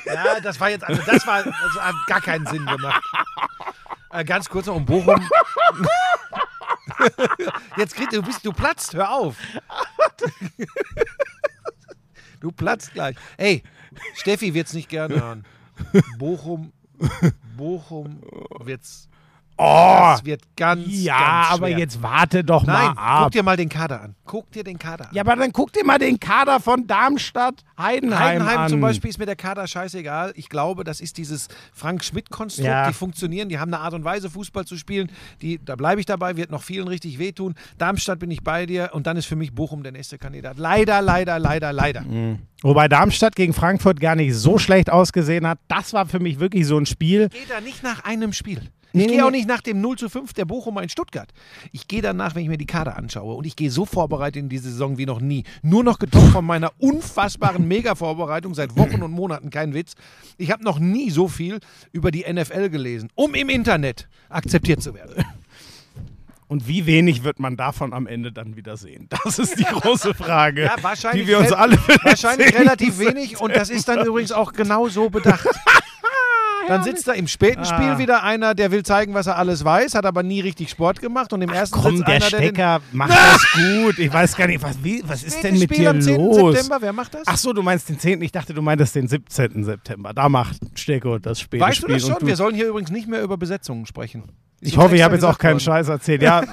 Ja, 0.05 0.39
das 0.39 0.59
war 0.59 0.69
jetzt, 0.69 0.83
also 0.83 1.01
das 1.05 1.25
war, 1.25 1.35
also 1.37 1.81
hat 1.81 1.95
gar 2.07 2.21
keinen 2.21 2.45
Sinn 2.45 2.63
gemacht. 2.65 3.01
Äh, 4.11 4.23
ganz 4.23 4.49
kurz 4.49 4.65
noch 4.65 4.75
um 4.75 4.85
Bochum. 4.85 5.15
Jetzt 7.77 7.95
kriegst 7.95 8.13
du, 8.13 8.21
bist, 8.21 8.45
du 8.45 8.51
platzt, 8.51 8.93
hör 8.93 9.11
auf. 9.11 9.35
Du 12.39 12.51
platzt 12.51 12.93
gleich. 12.93 13.15
Ey, 13.37 13.63
Steffi 14.15 14.53
wird's 14.53 14.73
nicht 14.73 14.89
gerne 14.89 15.21
hören. 15.21 15.45
Bochum, 16.17 16.71
Bochum 17.57 18.21
wird's. 18.59 19.09
Oh, 19.61 20.11
Das 20.13 20.23
wird 20.23 20.41
ganz, 20.55 20.83
ja, 20.87 21.17
ganz 21.19 21.51
aber 21.51 21.67
jetzt 21.67 22.01
warte 22.01 22.45
doch 22.45 22.65
Nein, 22.65 22.93
mal 22.95 22.97
ab. 22.97 23.23
guck 23.23 23.31
dir 23.33 23.43
mal 23.43 23.57
den 23.57 23.67
Kader 23.67 24.01
an. 24.01 24.15
Guck 24.23 24.49
dir 24.51 24.63
den 24.63 24.79
Kader 24.79 25.09
an. 25.09 25.13
ja, 25.13 25.21
aber 25.21 25.35
dann 25.35 25.51
guck 25.51 25.73
dir 25.73 25.83
mal 25.83 25.99
den 25.99 26.17
Kader 26.17 26.61
von 26.61 26.87
Darmstadt, 26.87 27.65
Heidenheim, 27.77 28.19
Heidenheim 28.19 28.57
an. 28.59 28.69
zum 28.69 28.79
Beispiel 28.79 29.09
ist 29.09 29.17
mir 29.19 29.25
der 29.25 29.35
Kader 29.35 29.67
scheißegal. 29.67 30.31
Ich 30.35 30.47
glaube, 30.47 30.85
das 30.85 31.01
ist 31.01 31.17
dieses 31.17 31.49
Frank-Schmidt-Konstrukt. 31.73 32.67
Ja. 32.67 32.87
Die 32.87 32.93
funktionieren, 32.93 33.49
die 33.49 33.59
haben 33.59 33.73
eine 33.73 33.83
Art 33.83 33.93
und 33.93 34.05
Weise, 34.05 34.29
Fußball 34.29 34.63
zu 34.65 34.77
spielen. 34.77 35.11
Die, 35.41 35.59
da 35.63 35.75
bleibe 35.75 35.99
ich 35.99 36.05
dabei, 36.05 36.37
wird 36.37 36.51
noch 36.51 36.63
vielen 36.63 36.87
richtig 36.87 37.19
wehtun. 37.19 37.55
Darmstadt 37.77 38.19
bin 38.19 38.31
ich 38.31 38.43
bei 38.43 38.65
dir 38.65 38.91
und 38.93 39.07
dann 39.07 39.17
ist 39.17 39.25
für 39.25 39.35
mich 39.35 39.53
Bochum 39.53 39.83
der 39.83 39.91
nächste 39.91 40.17
Kandidat. 40.17 40.57
Leider, 40.57 41.01
leider, 41.01 41.37
leider, 41.37 41.73
leider. 41.73 42.05
Wobei 42.61 42.87
Darmstadt 42.87 43.35
gegen 43.35 43.53
Frankfurt 43.53 43.99
gar 43.99 44.15
nicht 44.15 44.35
so 44.35 44.57
schlecht 44.57 44.89
ausgesehen 44.89 45.45
hat. 45.45 45.59
Das 45.67 45.91
war 45.91 46.05
für 46.05 46.19
mich 46.19 46.39
wirklich 46.39 46.65
so 46.65 46.77
ein 46.77 46.85
Spiel. 46.85 47.27
Gehe 47.29 47.41
da 47.49 47.59
nicht 47.59 47.83
nach 47.83 48.03
einem 48.05 48.31
Spiel. 48.31 48.61
Nee, 48.91 49.03
Ich 49.03 49.07
nee, 49.07 49.13
gehe 49.15 49.25
auch 49.25 49.31
nee. 49.31 49.37
nicht 49.37 49.47
nach 49.47 49.61
dem 49.61 49.81
0 49.81 49.97
zu 49.97 50.09
5 50.09 50.33
der 50.33 50.45
Bochumer 50.45 50.81
in 50.83 50.89
Stuttgart. 50.89 51.31
Ich 51.71 51.87
gehe 51.87 52.01
danach, 52.01 52.35
wenn 52.35 52.43
ich 52.43 52.49
mir 52.49 52.57
die 52.57 52.65
Kader 52.65 52.97
anschaue. 52.97 53.35
Und 53.35 53.45
ich 53.45 53.55
gehe 53.55 53.69
so 53.69 53.85
vorbereitet 53.85 54.41
in 54.41 54.49
diese 54.49 54.69
Saison 54.69 54.97
wie 54.97 55.05
noch 55.05 55.21
nie. 55.21 55.43
Nur 55.61 55.83
noch 55.83 55.99
getoppt 55.99 56.31
von 56.31 56.45
meiner 56.45 56.71
unfassbaren 56.79 57.67
Mega-Vorbereitung 57.67 58.55
seit 58.55 58.75
Wochen 58.77 59.03
und 59.03 59.11
Monaten. 59.11 59.49
Kein 59.49 59.73
Witz. 59.73 59.93
Ich 60.37 60.51
habe 60.51 60.63
noch 60.63 60.79
nie 60.79 61.09
so 61.11 61.27
viel 61.27 61.59
über 61.91 62.11
die 62.11 62.25
NFL 62.31 62.69
gelesen, 62.69 63.09
um 63.15 63.35
im 63.35 63.49
Internet 63.49 64.07
akzeptiert 64.29 64.81
zu 64.81 64.93
werden. 64.95 65.23
Und 66.47 66.67
wie 66.67 66.87
wenig 66.87 67.23
wird 67.23 67.39
man 67.39 67.57
davon 67.57 67.93
am 67.93 68.07
Ende 68.07 68.31
dann 68.31 68.55
wieder 68.55 68.75
sehen? 68.75 69.07
Das 69.23 69.37
ist 69.37 69.59
die 69.59 69.63
große 69.71 70.15
Frage, 70.15 70.63
Ja, 70.63 70.75
wahrscheinlich, 70.81 71.25
die 71.25 71.27
wir 71.27 71.37
uns 71.37 71.51
alle 71.51 71.77
wahrscheinlich 72.03 72.57
relativ 72.57 72.97
wenig. 72.97 73.39
Und 73.39 73.55
das 73.55 73.69
ist 73.69 73.87
dann 73.87 74.03
übrigens 74.03 74.31
auch 74.31 74.51
genau 74.53 74.87
so 74.89 75.11
bedacht. 75.11 75.47
Dann 76.69 76.83
sitzt 76.83 77.07
da 77.07 77.11
im 77.13 77.27
späten 77.27 77.65
Spiel 77.65 77.89
Ah. 77.89 77.97
wieder 77.97 78.23
einer, 78.23 78.55
der 78.55 78.71
will 78.71 78.83
zeigen, 78.83 79.13
was 79.13 79.27
er 79.27 79.37
alles 79.37 79.65
weiß, 79.65 79.95
hat 79.95 80.05
aber 80.05 80.23
nie 80.23 80.39
richtig 80.39 80.69
Sport 80.69 81.01
gemacht. 81.01 81.33
Und 81.33 81.41
im 81.41 81.49
ersten 81.49 81.79
Komm, 81.81 81.97
der 81.97 82.07
einer, 82.07 82.19
der 82.19 82.25
Stecker 82.27 82.81
macht 82.93 83.11
das 83.11 83.45
gut. 83.53 83.99
Ich 83.99 84.13
weiß 84.13 84.35
gar 84.37 84.47
nicht, 84.47 84.61
was, 84.63 84.81
wie, 84.83 85.03
was 85.05 85.23
ist 85.23 85.43
denn 85.43 85.53
mit 85.55 85.63
Spiel 85.63 85.77
dir 85.79 85.89
am 85.89 86.01
10. 86.01 86.15
los? 86.15 86.53
September, 86.55 86.77
wer 86.81 86.93
macht 86.93 87.13
das? 87.15 87.23
Ach 87.25 87.37
so, 87.37 87.51
du 87.53 87.61
meinst 87.61 87.89
den 87.89 87.99
10. 87.99 88.21
Ich 88.21 88.31
dachte, 88.31 88.53
du 88.53 88.61
meintest 88.61 88.95
den 88.95 89.07
17. 89.07 89.63
September. 89.63 90.13
Da 90.13 90.29
macht 90.29 90.57
Stecko 90.75 91.17
das 91.19 91.39
späte 91.41 91.63
weißt 91.65 91.79
du 91.79 91.81
Spiel. 91.83 91.95
das 91.95 92.03
schon? 92.03 92.13
und 92.15 92.27
Wir 92.27 92.35
sollen 92.35 92.55
hier 92.55 92.67
übrigens 92.67 92.91
nicht 92.91 93.07
mehr 93.07 93.21
über 93.21 93.37
Besetzungen 93.37 93.85
sprechen. 93.85 94.23
Ich 94.61 94.73
uns 94.75 94.83
hoffe, 94.83 94.95
ich 94.95 95.03
habe 95.03 95.15
jetzt 95.15 95.23
auch 95.23 95.37
keinen 95.37 95.53
worden. 95.53 95.59
Scheiß 95.61 95.87
erzählt. 95.89 96.21
Ja, 96.23 96.43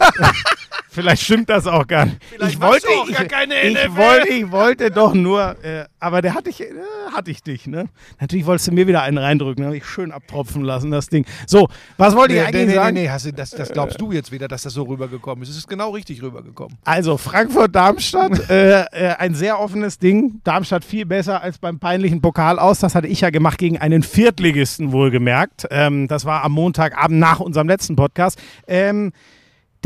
vielleicht 0.97 1.23
stimmt 1.23 1.49
das 1.51 1.67
auch 1.67 1.87
gar 1.87 2.07
nicht. 2.07 2.17
Vielleicht 2.35 2.55
ich 2.55 2.61
wollte, 2.61 2.89
auch 2.89 3.09
ich, 3.09 3.15
gar 3.17 3.27
keine 3.27 3.55
ich, 3.63 3.75
NFL. 3.75 3.97
wollte, 3.97 4.29
ich 4.29 4.51
wollte 4.51 4.91
doch 4.91 5.15
nur, 5.15 5.63
äh, 5.63 5.85
aber 6.01 6.23
der 6.23 6.35
hatte 6.35 6.51
ich, 6.51 6.63
äh, 6.63 6.67
hatte 7.15 7.31
ich 7.31 7.43
dich, 7.43 7.67
ne? 7.67 7.85
Natürlich 8.19 8.47
wolltest 8.47 8.69
du 8.69 8.73
mir 8.73 8.87
wieder 8.87 9.03
einen 9.03 9.19
reindrücken, 9.19 9.65
habe 9.65 9.77
ich 9.77 9.85
schön 9.85 10.11
abtropfen 10.11 10.63
lassen, 10.63 10.91
das 10.91 11.09
Ding. 11.09 11.27
So, 11.47 11.69
was 11.99 12.17
wollte 12.17 12.33
Nee, 12.35 12.41
ich 12.41 12.45
nee, 12.45 12.49
eigentlich 12.49 12.69
nee, 12.69 12.75
sagen? 12.75 12.95
nee, 12.95 13.09
hast 13.11 13.27
du, 13.27 13.33
das, 13.33 13.51
das 13.51 13.71
glaubst 13.73 14.01
du 14.01 14.11
jetzt 14.11 14.33
wieder, 14.33 14.49
dass 14.49 14.63
das 14.63 14.73
so 14.73 14.85
rübergekommen 14.85 15.43
ist. 15.43 15.51
Es 15.51 15.57
ist 15.59 15.69
genau 15.69 15.91
richtig 15.91 16.23
rübergekommen. 16.23 16.77
Also 16.85 17.17
Frankfurt-Darmstadt, 17.19 18.49
äh, 18.51 18.81
äh, 18.85 19.15
ein 19.19 19.35
sehr 19.35 19.61
offenes 19.61 19.99
Ding. 19.99 20.41
Darmstadt 20.45 20.85
viel 20.85 21.05
besser 21.05 21.43
als 21.43 21.59
beim 21.59 21.79
peinlichen 21.79 22.21
Pokal 22.23 22.59
aus. 22.59 22.79
Das 22.81 22.95
hatte 22.95 23.07
ich 23.07 23.21
ja 23.21 23.31
gemacht 23.31 23.59
gegen 23.59 23.79
einen 23.79 24.03
Viertligisten 24.03 24.93
wohlgemerkt. 24.93 25.67
Ähm, 25.71 26.09
das 26.09 26.25
war 26.25 26.43
am 26.43 26.53
Montagabend 26.53 27.19
nach 27.19 27.41
unserem 27.41 27.69
letzten 27.69 27.97
Podcast. 27.97 28.39
Ähm, 28.67 29.13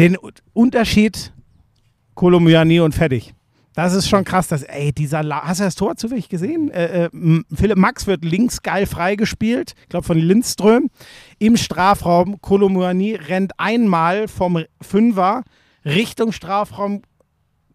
den 0.00 0.16
Unterschied 0.54 1.30
Kolomiani 2.14 2.80
und 2.80 2.94
fertig. 2.94 3.34
Das 3.74 3.92
ist 3.92 4.08
schon 4.08 4.24
krass, 4.24 4.48
dass, 4.48 4.62
ey, 4.62 4.92
dieser, 4.92 5.22
La 5.22 5.42
hast 5.44 5.60
du 5.60 5.64
das 5.64 5.74
Tor 5.74 5.94
zufällig 5.96 6.30
gesehen? 6.30 6.70
Äh, 6.70 7.04
äh, 7.04 7.42
Philipp 7.54 7.76
Max 7.76 8.06
wird 8.06 8.24
links 8.24 8.62
geil 8.62 8.86
freigespielt, 8.86 9.74
ich 9.82 9.88
glaube 9.90 10.06
von 10.06 10.16
Lindström, 10.16 10.88
im 11.38 11.58
Strafraum. 11.58 12.40
Kolomuani 12.40 13.14
rennt 13.14 13.52
einmal 13.58 14.26
vom 14.26 14.64
Fünfer 14.80 15.42
Richtung 15.84 16.32
Strafraum, 16.32 17.02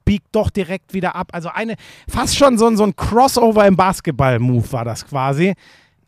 biegt 0.03 0.27
doch 0.31 0.49
direkt 0.49 0.95
wieder 0.95 1.15
ab. 1.15 1.29
Also 1.31 1.49
eine, 1.49 1.75
fast 2.09 2.35
schon 2.35 2.57
so, 2.57 2.75
so 2.75 2.83
ein 2.83 2.95
Crossover 2.95 3.67
im 3.67 3.75
Basketball-Move 3.75 4.71
war 4.71 4.83
das 4.83 5.05
quasi. 5.05 5.53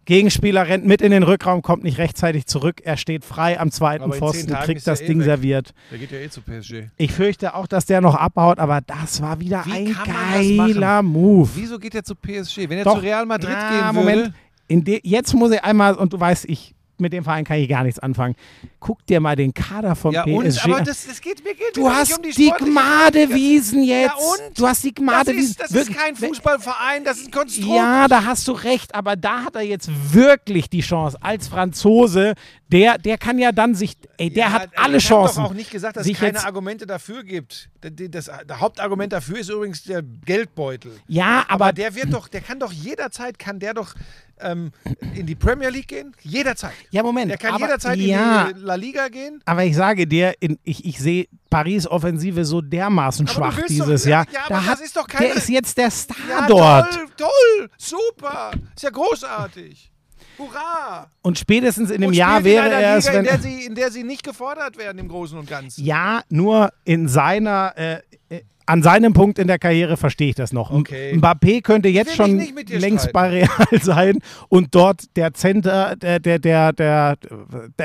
Gegenspieler 0.08 0.66
rennt 0.70 0.86
mit 0.86 1.02
in 1.02 1.12
den 1.12 1.24
Rückraum, 1.24 1.62
kommt 1.62 1.84
nicht 1.84 1.98
rechtzeitig 1.98 2.46
zurück. 2.46 2.80
Er 2.82 2.96
steht 2.96 3.26
frei 3.26 3.60
am 3.60 3.72
zweiten 3.72 4.10
Pfosten, 4.14 4.54
kriegt 4.54 4.88
das 4.88 5.02
eh 5.02 5.08
Ding 5.08 5.20
weg. 5.20 5.26
serviert. 5.26 5.74
Der 5.92 6.00
geht 6.00 6.12
ja 6.14 6.20
eh 6.20 6.30
zu 6.30 6.42
PSG. 6.42 6.86
Ich 6.96 7.12
fürchte 7.12 7.54
auch, 7.54 7.68
dass 7.68 7.86
der 7.86 8.00
noch 8.00 8.16
abhaut, 8.16 8.58
aber 8.58 8.80
das 8.80 9.22
war 9.22 9.42
wieder 9.42 9.66
Wie 9.66 9.74
ein 9.74 9.98
geiler 10.06 11.04
Move. 11.04 11.50
Wieso 11.56 11.78
geht 11.78 11.94
er 11.94 12.06
zu 12.06 12.16
PSG? 12.16 12.70
Wenn 12.70 12.78
er 12.78 12.84
Doch. 12.86 12.96
zu 12.96 13.02
Real 13.02 13.26
Madrid 13.26 13.50
Na, 13.52 13.70
gehen 13.92 13.96
würde. 14.06 14.34
Moment. 14.70 14.88
De, 14.88 15.02
jetzt 15.04 15.34
muss 15.34 15.52
ich 15.52 15.62
einmal, 15.62 15.96
und 15.96 16.14
du 16.14 16.20
weißt, 16.20 16.46
ich 16.46 16.74
mit 17.00 17.14
dem 17.14 17.24
Verein 17.24 17.44
kann 17.46 17.58
ich 17.60 17.70
gar 17.70 17.84
nichts 17.84 18.00
anfangen. 18.00 18.36
Guck 18.80 19.06
dir 19.06 19.20
mal 19.20 19.36
den 19.36 19.54
Kader 19.54 19.96
vom 19.96 20.14
Ja, 20.14 20.24
PSG 20.24 20.34
und, 20.36 20.64
aber 20.66 20.82
das, 20.84 21.06
das 21.08 21.22
geht, 21.22 21.44
mir 21.44 21.54
geht 21.54 21.76
Du 21.76 21.90
hast 21.90 22.18
um 22.18 22.24
die 22.24 22.52
Gmadewiesen 22.58 23.84
jetzt. 23.84 24.08
Ja, 24.08 24.16
und? 24.48 24.58
Du 24.60 24.68
hast 24.68 24.84
die 24.84 24.94
Das 24.94 25.04
Gmadewiesen. 25.04 25.52
ist, 25.52 25.60
das 25.62 25.72
ist 25.72 25.94
kein 25.94 26.16
Fußballverein, 26.16 27.04
das 27.04 27.18
ist 27.20 27.28
ein 27.28 27.32
Konstrukt. 27.32 27.76
Ja, 27.76 28.08
da 28.08 28.26
hast 28.26 28.48
du 28.48 28.52
recht, 28.54 28.94
aber 28.96 29.16
da 29.16 29.44
hat 29.46 29.56
er 29.56 29.62
jetzt 29.62 29.90
wirklich 30.14 30.70
die 30.70 30.82
Chance 30.82 31.18
als 31.22 31.48
Franzose. 31.48 32.34
Der, 32.70 32.98
der 32.98 33.18
kann 33.18 33.40
ja 33.40 33.52
dann 33.54 33.76
sich, 33.76 33.94
ey, 34.18 34.30
der 34.30 34.46
Ja, 34.46 34.52
hat 34.52 34.70
ich 34.74 34.80
alle 34.80 34.98
Chancen. 34.98 35.44
doch 35.44 35.52
auch 35.52 35.54
nicht 35.54 35.72
gesagt, 35.72 35.96
dass 35.98 36.06
es 36.08 36.18
keine 36.18 36.44
Argumente 36.44 36.86
dafür 36.86 37.24
gibt. 37.24 37.70
Das, 37.82 37.92
das, 38.10 38.32
das 38.46 38.60
Hauptargument 38.60 39.14
dafür 39.14 39.38
ist 39.40 39.50
übrigens 39.50 39.84
der 39.84 40.02
Geldbeutel. 40.04 41.00
Ja, 41.08 41.46
aber, 41.48 41.66
Aber 41.68 41.74
der 41.74 41.96
wird 41.96 42.12
doch, 42.14 42.28
der 42.28 42.42
kann 42.42 42.60
doch 42.60 42.72
jederzeit, 42.74 43.40
kann 43.40 43.60
der 43.60 43.74
doch 43.74 43.94
ähm, 44.42 44.72
in 45.16 45.26
die 45.26 45.36
Premier 45.36 45.70
League 45.70 45.88
gehen? 45.88 46.14
Jederzeit. 46.22 46.74
ja, 46.92 47.04
Moment. 47.04 47.32
Der 47.32 47.38
kann 47.38 47.54
aber, 47.54 47.66
jederzeit 47.66 47.98
ja, 47.98 48.46
in 48.48 48.56
die 48.56 48.62
La 48.62 48.76
Liga 48.76 49.08
gehen. 49.10 49.42
Aber 49.46 49.64
ich 49.64 49.76
sage 49.76 50.08
dir, 50.08 50.34
in, 50.40 50.58
ich, 50.64 50.84
ich 50.86 51.00
sehe 51.00 51.28
Paris 51.50 51.88
Offensive 51.88 52.46
so 52.46 52.62
dermaßen 52.62 53.28
Aber 53.28 53.52
schwach 53.52 53.66
dieses 53.68 54.04
doch- 54.04 54.10
Jahr. 54.10 54.26
ja, 54.32 54.42
aber 54.46 54.50
da 54.56 54.60
das 54.62 54.68
hat, 54.70 54.80
ist 54.82 54.96
doch 54.98 55.08
keine- 55.08 55.28
der 55.28 55.36
ist 55.38 55.50
jetzt 55.50 55.78
der 55.78 55.92
Star 55.92 56.16
Ja, 56.30 56.48
dort. 56.48 56.94
toll, 56.94 57.06
toll, 57.18 57.70
super. 57.78 58.52
Ist 58.76 58.84
ja 58.84 58.90
großartig. 58.90 59.92
Hurra! 60.38 61.10
Und 61.24 61.40
spätestens 61.40 61.90
in 61.90 61.96
einem 61.98 62.10
Und 62.10 62.14
Jahr 62.14 62.44
wäre 62.44 62.70
er 62.70 62.98
es, 62.98 63.08
in 63.08 63.24
der, 63.24 63.40
sie, 63.40 63.66
in 63.66 63.74
der 63.74 63.90
sie 63.92 64.04
nicht 64.04 64.24
gefordert 64.24 64.78
werden 64.78 65.00
im 65.00 65.08
Großen 65.08 65.36
und 65.38 65.50
Ganzen. 65.50 65.84
ja, 65.84 66.22
nur 66.30 66.72
in 66.86 67.08
seiner. 67.08 67.74
Äh, 67.76 68.02
äh, 68.30 68.42
an 68.68 68.84
seinem 68.84 69.14
Punkt 69.14 69.40
in 69.40 69.48
der 69.48 69.60
Karriere 69.60 69.98
verstehe 69.98 70.30
ich 70.30 70.36
das 70.36 70.52
noch. 70.54 70.72
Okay. 70.72 71.14
Mbappé 71.14 71.62
könnte 71.62 71.88
jetzt 71.90 72.12
ich 72.12 72.16
schon 72.16 72.40
längst 72.68 73.14
bei 73.14 73.30
Real 73.30 73.50
sein 73.82 74.20
und 74.50 74.76
dort 74.76 75.16
der 75.16 75.34
Center, 75.34 75.96
der, 75.96 76.20
der, 76.20 76.38
der, 76.40 76.74
der, 76.74 77.18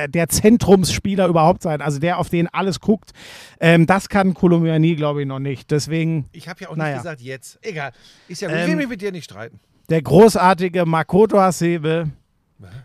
der, 0.09 0.29
Zentrumsspieler 0.29 1.29
überhaupt 1.29 1.63
sein. 1.63 1.81
Also 1.81 2.01
der, 2.01 2.19
auf 2.19 2.29
den 2.29 2.49
alles 2.49 2.81
guckt. 2.81 3.13
Ähm, 3.61 3.87
das 3.87 4.09
kann 4.09 4.35
Kolumbiani, 4.35 4.97
glaube 4.97 5.23
ich, 5.23 5.27
noch 5.27 5.39
nicht. 5.39 5.71
Deswegen 5.71 6.27
Ich 6.33 6.49
habe 6.49 6.61
ja 6.63 6.69
auch 6.69 6.77
Naja. 6.77 6.95
nicht 6.95 7.03
gesagt 7.03 7.21
jetzt. 7.23 7.59
Egal. 7.63 7.93
Ist 8.29 8.43
ja 8.43 8.49
gut. 8.49 8.57
Ich 8.57 8.63
Ähm, 8.65 8.71
will 8.71 8.77
mich 8.77 8.89
mit 8.89 9.01
dir 9.01 9.13
nicht 9.13 9.25
streiten. 9.25 9.61
Der 9.89 10.03
großartige 10.03 10.85
Makoto 10.85 11.39
Hasebe 11.39 12.09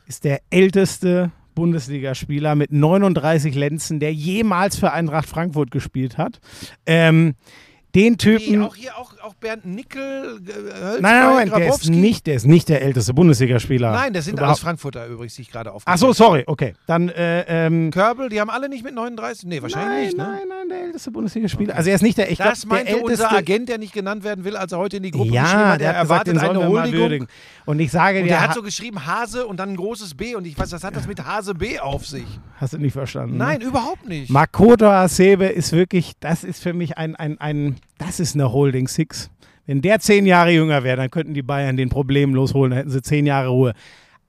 ist 0.06 0.24
der 0.24 0.42
älteste 0.50 1.32
Bundesligaspieler 1.56 2.54
mit 2.54 2.72
39 2.72 3.56
Lenzen, 3.56 4.00
der 4.00 4.14
jemals 4.14 4.78
für 4.78 4.92
Eintracht 4.92 5.28
Frankfurt 5.28 5.72
gespielt 5.72 6.18
hat. 6.20 6.40
Ähm, 6.86 7.34
den 7.98 8.18
Typen. 8.18 8.62
auch 8.62 8.76
hier, 8.76 8.96
auch, 8.98 9.12
auch 9.28 9.34
Bernd 9.36 9.66
Nickel, 9.66 10.40
äh, 10.48 10.52
Nein, 11.00 11.02
nein, 11.02 11.30
Moment, 11.30 11.56
der 11.56 11.68
ist, 11.70 11.90
nicht, 11.90 12.28
der 12.28 12.36
ist 12.36 12.46
nicht 12.46 12.70
der 12.70 12.82
älteste 12.82 13.14
Bundesligaspieler. 13.14 13.92
Nein, 13.92 14.14
das 14.14 14.26
sind 14.26 14.34
Überhaupt. 14.34 14.50
alles 14.50 14.60
Frankfurter 14.62 15.06
übrigens, 15.08 15.36
die 15.36 15.42
ich 15.44 15.52
gerade 15.52 15.70
Ach 15.72 15.76
aufgezählt 15.76 16.00
so, 16.00 16.14
sorry, 16.14 16.44
okay. 16.48 16.74
Dann, 16.88 17.10
äh, 17.10 17.42
ähm, 17.68 17.92
Körbel, 17.92 18.30
die 18.30 18.40
haben 18.42 18.50
alle 18.50 18.70
nicht 18.70 18.84
mit 18.84 18.96
39? 18.96 19.48
Nee, 19.48 19.62
wahrscheinlich 19.62 19.88
nein, 19.90 20.06
nicht, 20.06 20.18
ne? 20.18 20.24
nein, 20.24 20.40
nein, 20.48 20.70
der 20.70 20.82
älteste 20.86 21.12
Bundesligaspieler. 21.12 21.76
Also 21.76 21.90
er 21.90 21.96
ist 21.96 22.02
nicht 22.02 22.18
der, 22.18 22.32
ich 22.32 22.38
Das 22.38 22.62
glaub, 22.62 22.70
der 22.78 22.86
meinte 22.86 22.92
älteste. 23.04 23.24
unser 23.26 23.38
Agent, 23.38 23.70
der 23.70 23.78
nicht 23.78 23.94
genannt 23.94 24.24
werden 24.24 24.44
will, 24.46 24.56
als 24.56 24.72
er 24.72 24.78
heute 24.80 24.98
in 24.98 25.04
die 25.04 25.12
Gruppe 25.12 25.32
geschrieben 25.32 25.44
ja, 25.46 25.68
hat. 25.70 25.80
der 25.82 25.92
Er 25.94 25.98
hat 26.00 26.02
gesagt, 26.04 26.28
erwartet 26.28 26.40
sollen 26.56 26.58
eine 26.58 26.68
Huldigung. 27.02 27.28
Und 27.66 27.80
ich 27.80 27.92
sage 27.92 28.20
Und 28.20 28.24
dir, 28.26 28.30
der 28.30 28.42
hat 28.42 28.50
ha- 28.52 28.54
so 28.54 28.62
geschrieben 28.62 29.06
Hase 29.06 29.46
und 29.46 29.58
dann 29.60 29.70
ein 29.72 29.76
großes 29.76 30.16
B. 30.16 30.36
Und 30.36 30.48
ich 30.48 30.58
weiß, 30.58 30.72
was 30.72 30.84
hat 30.84 30.96
das 30.96 31.06
mit 31.08 31.24
Hase 31.26 31.54
B 31.54 31.80
auf 31.80 32.06
sich? 32.08 32.26
hast 32.60 32.74
du 32.74 32.78
nicht 32.80 32.94
verstanden. 32.94 33.38
ne? 33.38 33.44
Nein, 33.44 33.62
überhaupt 33.62 34.08
nicht. 34.08 34.30
Makoto 34.32 34.88
Hasebe 34.88 35.46
ist 35.46 35.74
wirklich, 35.74 36.14
das 36.20 36.44
ist 36.44 36.64
für 36.64 36.74
mich 36.74 36.98
ein, 36.98 37.16
ein, 37.16 37.40
ein, 37.40 37.76
das 38.00 38.20
ist 38.20 38.36
eine 38.36 38.52
Holding 38.52 38.88
Six. 38.88 39.17
Wenn 39.68 39.82
der 39.82 40.00
zehn 40.00 40.26
Jahre 40.26 40.52
jünger 40.52 40.84
wäre, 40.84 40.98
dann 40.98 41.12
könnten 41.12 41.34
die 41.34 41.44
Bayern 41.44 41.78
den 41.78 41.90
problemlos 41.90 42.54
holen, 42.54 42.72
dann 42.72 42.78
hätten 42.78 42.90
sie 42.90 43.02
zehn 43.02 43.26
Jahre 43.26 43.50
Ruhe. 43.50 43.74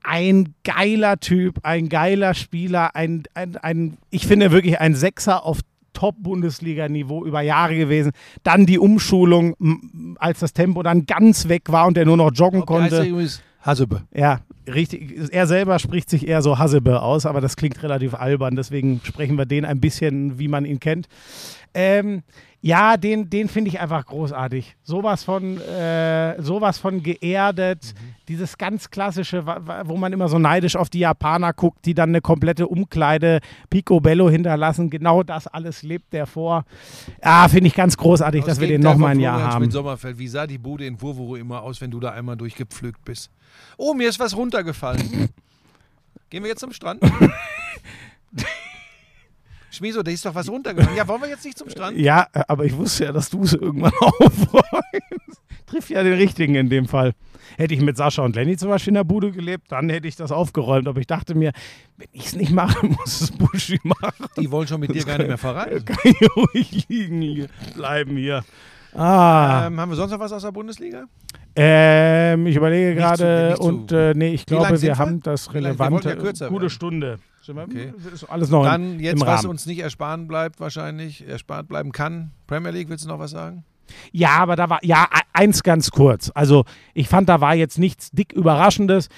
Ein 0.03 0.55
geiler 0.65 1.19
Typ, 1.19 1.61
ein 1.63 1.89
geiler 1.89 2.35
Spieler, 2.35 2.95
ein, 2.95 3.23
ein, 3.35 3.57
ein 3.57 3.99
ich 4.11 4.27
finde 4.27 4.51
wirklich 4.51 4.81
ein 4.81 4.95
Sechser 4.95 5.45
auf 5.45 5.61
Top-Bundesliga-Niveau 5.93 7.25
über 7.25 7.41
Jahre 7.41 7.77
gewesen. 7.77 8.13
Dann 8.43 8.67
die 8.67 8.79
Umschulung, 8.79 9.55
als 10.19 10.41
das 10.41 10.53
Tempo 10.53 10.83
dann 10.83 11.07
ganz 11.07 11.49
weg 11.49 11.65
war 11.69 11.87
und 11.87 11.99
er 11.99 12.05
nur 12.05 12.17
noch 12.17 12.31
joggen 12.33 12.65
Der 12.67 12.81
heißt 12.83 12.91
konnte. 12.91 13.09
übrigens 13.09 13.43
Hasebe. 13.61 14.03
Ja, 14.15 14.41
richtig. 14.73 15.33
Er 15.33 15.47
selber 15.47 15.79
spricht 15.79 16.09
sich 16.09 16.27
eher 16.27 16.43
so 16.43 16.59
Hasebe 16.59 17.03
aus, 17.03 17.27
aber 17.27 17.41
das 17.41 17.57
klingt 17.57 17.83
relativ 17.83 18.15
albern. 18.15 18.55
Deswegen 18.55 19.01
sprechen 19.03 19.37
wir 19.37 19.47
den 19.47 19.65
ein 19.65 19.81
bisschen, 19.81 20.39
wie 20.39 20.49
man 20.49 20.65
ihn 20.65 20.79
kennt. 20.79 21.09
Ähm, 21.75 22.23
Ja, 22.61 22.97
den, 22.97 23.31
den 23.31 23.49
finde 23.49 23.69
ich 23.69 23.79
einfach 23.79 24.05
großartig. 24.05 24.77
Sowas 24.83 25.23
von, 25.23 25.61
äh, 25.61 26.43
sowas 26.43 26.79
von 26.79 27.03
geerdet. 27.03 27.95
Dieses 28.27 28.59
ganz 28.59 28.91
klassische, 28.91 29.47
wo 29.47 29.97
man 29.97 30.13
immer 30.13 30.29
so 30.29 30.39
neidisch 30.39 30.75
auf 30.75 30.91
die 30.91 30.99
Japaner 30.99 31.53
guckt, 31.53 31.87
die 31.87 31.95
dann 31.95 32.09
eine 32.09 32.21
komplette 32.21 32.67
Umkleide 32.67 33.41
Picobello 33.71 34.29
hinterlassen. 34.29 34.91
Genau 34.91 35.23
das 35.23 35.47
alles 35.47 35.83
lebt 35.83 36.13
der 36.13 36.27
vor. 36.27 36.65
Ja, 37.23 37.49
finde 37.49 37.69
ich 37.69 37.75
ganz 37.75 37.97
großartig, 37.97 38.45
dass 38.45 38.59
wir 38.59 38.67
den 38.67 38.81
nochmal 38.81 39.13
ein 39.13 39.21
Jahr 39.21 39.41
haben. 39.41 39.63
Mit 39.63 39.73
Sommerfeld. 39.73 40.19
Wie 40.19 40.29
sah 40.29 40.47
die 40.47 40.59
Bude 40.59 40.85
in 40.85 41.01
Wurwuru 41.01 41.37
immer 41.37 41.63
aus, 41.63 41.81
wenn 41.81 41.93
du 41.93 42.01
da 42.01 42.11
einmal 42.11 42.37
durchgepflügt 42.37 43.05
bist? 43.05 43.31
Oh, 43.77 43.95
mir 43.95 44.09
ist 44.09 44.19
was 44.19 44.37
runtergefallen. 44.37 45.29
Gehen 46.31 46.43
wir 46.43 46.51
jetzt 46.51 46.61
zum 46.61 46.73
Strand? 46.73 47.01
Schmieso, 49.79 50.03
da 50.03 50.11
ist 50.11 50.25
doch 50.27 50.35
was 50.35 50.49
runtergefallen. 50.51 50.97
Ja, 50.97 51.07
wollen 51.09 51.23
wir 51.23 51.29
jetzt 51.29 51.45
nicht 51.45 51.57
zum 51.57 51.71
Strand? 51.71 51.97
Ja, 51.97 52.27
aber 52.49 52.65
ich 52.65 52.77
wusste 52.77 53.05
ja, 53.05 53.13
dass 53.13 53.31
du 53.31 53.43
es 53.43 53.53
irgendwann 53.55 53.93
aufräumst. 54.01 55.41
Trifft 55.67 55.91
ja 55.91 56.03
den 56.03 56.15
richtigen 56.15 56.55
in 56.55 56.69
dem 56.69 56.87
Fall. 56.87 57.13
Hätte 57.57 57.75
ich 57.75 57.81
mit 57.81 57.97
Sascha 57.97 58.23
und 58.23 58.35
Lenny 58.37 58.57
zum 58.57 58.69
Beispiel 58.71 58.91
in 58.91 58.95
der 58.97 59.05
Bude 59.05 59.31
gelebt, 59.33 59.71
dann 59.73 59.89
hätte 59.89 60.07
ich 60.09 60.17
das 60.17 60.33
aufgeräumt. 60.33 60.87
Aber 60.89 61.01
ich 61.01 61.07
dachte 61.07 61.35
mir, 61.35 61.53
wenn 61.97 62.09
ich 62.13 62.27
es 62.27 62.37
nicht 62.37 62.53
mache, 62.53 62.87
muss 62.87 63.21
es 63.21 63.31
Buschi 63.31 63.79
machen. 63.83 64.27
Die 64.39 64.51
wollen 64.51 64.67
schon 64.69 64.81
mit 64.81 64.95
dir 64.95 65.05
gar 65.05 65.19
nicht 65.19 65.29
mehr 65.29 65.39
verreisen. 65.39 65.85
Kann 65.85 65.99
ich 66.05 66.37
ruhig 66.37 66.89
liegen 66.89 67.49
bleiben 67.75 68.17
hier. 68.17 68.45
Ah, 68.95 69.67
Ähm, 69.67 69.79
haben 69.79 69.91
wir 69.91 69.97
sonst 69.97 70.11
noch 70.13 70.19
was 70.21 70.33
aus 70.33 70.43
der 70.43 70.53
Bundesliga? 70.53 71.05
ähm, 71.55 72.47
ich 72.47 72.57
überlege 72.57 72.95
gerade 72.95 73.57
und 73.59 73.93
äh, 73.93 74.15
nee, 74.15 74.33
ich 74.33 74.43
Wie 74.43 74.55
glaube, 74.55 74.81
wir 74.81 74.97
haben 74.97 75.21
das 75.21 75.53
relevante, 75.55 76.11
ja 76.11 76.15
gute 76.15 76.41
werden. 76.41 76.71
Stunde. 76.71 77.19
Okay. 77.57 77.93
Ist 78.13 78.25
alles 78.25 78.51
noch 78.51 78.65
Dann 78.65 78.95
im, 78.95 79.01
jetzt, 79.01 79.21
im 79.21 79.27
was 79.27 79.45
uns 79.45 79.67
nicht 79.67 79.79
ersparen 79.79 80.29
bleibt, 80.29 80.61
wahrscheinlich, 80.61 81.27
erspart 81.27 81.69
bleiben 81.69 81.93
kann. 81.93 82.33
Premier 82.47 82.71
League, 82.71 82.89
willst 82.89 83.05
du 83.05 83.09
noch 83.09 83.19
was 83.19 83.31
sagen? 83.31 83.65
Ja, 84.13 84.37
aber 84.37 84.57
da 84.57 84.69
war, 84.69 84.79
ja, 84.83 85.05
e- 85.05 85.23
eins 85.33 85.63
ganz 85.63 85.91
kurz. 85.91 86.31
Also, 86.35 86.65
ich 86.95 87.09
fand, 87.09 87.29
da 87.29 87.41
war 87.41 87.55
jetzt 87.55 87.79
nichts 87.79 88.11
dick 88.11 88.33
Überraschendes. 88.33 89.09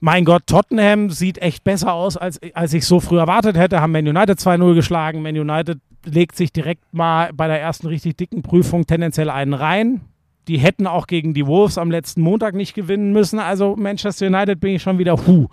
Mein 0.00 0.24
Gott, 0.24 0.46
Tottenham 0.46 1.10
sieht 1.10 1.38
echt 1.38 1.62
besser 1.62 1.92
aus, 1.92 2.16
als, 2.16 2.40
als 2.54 2.72
ich 2.72 2.86
so 2.86 3.00
früh 3.00 3.18
erwartet 3.18 3.56
hätte. 3.56 3.80
Haben 3.80 3.92
Man 3.92 4.08
United 4.08 4.38
2-0 4.38 4.74
geschlagen. 4.74 5.22
Man 5.22 5.36
United 5.36 5.78
legt 6.04 6.36
sich 6.36 6.52
direkt 6.52 6.92
mal 6.92 7.30
bei 7.32 7.46
der 7.46 7.60
ersten 7.60 7.86
richtig 7.86 8.16
dicken 8.16 8.42
Prüfung 8.42 8.86
tendenziell 8.86 9.30
einen 9.30 9.54
rein. 9.54 10.00
Die 10.48 10.58
hätten 10.58 10.86
auch 10.86 11.06
gegen 11.06 11.34
die 11.34 11.46
Wolves 11.46 11.78
am 11.78 11.90
letzten 11.90 12.20
Montag 12.20 12.54
nicht 12.54 12.74
gewinnen 12.74 13.12
müssen. 13.12 13.38
Also 13.38 13.76
Manchester 13.76 14.26
United 14.26 14.60
bin 14.60 14.74
ich 14.74 14.82
schon 14.82 14.98
wieder 14.98 15.26
hu. 15.26 15.48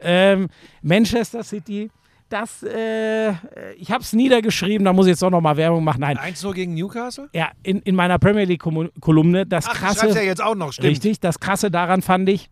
Ähm, 0.00 0.48
Manchester 0.82 1.44
City, 1.44 1.90
das, 2.32 2.62
äh, 2.62 3.32
ich 3.76 3.90
habe 3.90 4.02
es 4.02 4.12
niedergeschrieben, 4.14 4.84
da 4.84 4.92
muss 4.92 5.06
ich 5.06 5.10
jetzt 5.10 5.22
auch 5.22 5.30
nochmal 5.30 5.56
Werbung 5.58 5.84
machen. 5.84 6.00
Nein, 6.00 6.16
1-0 6.16 6.52
gegen 6.54 6.74
Newcastle? 6.74 7.28
ja, 7.34 7.50
in, 7.62 7.80
in 7.80 7.94
meiner 7.94 8.18
Premier 8.18 8.44
League-Kolumne, 8.44 9.44
das 9.46 9.66
Ach, 9.68 9.74
krasse. 9.74 10.00
schreibst 10.00 10.16
ja 10.16 10.22
jetzt 10.22 10.42
auch 10.42 10.54
noch, 10.54 10.72
stimmt. 10.72 10.88
Richtig, 10.88 11.20
das 11.20 11.40
krasse 11.40 11.70
daran 11.70 12.00
fand 12.00 12.28
ich, 12.30 12.48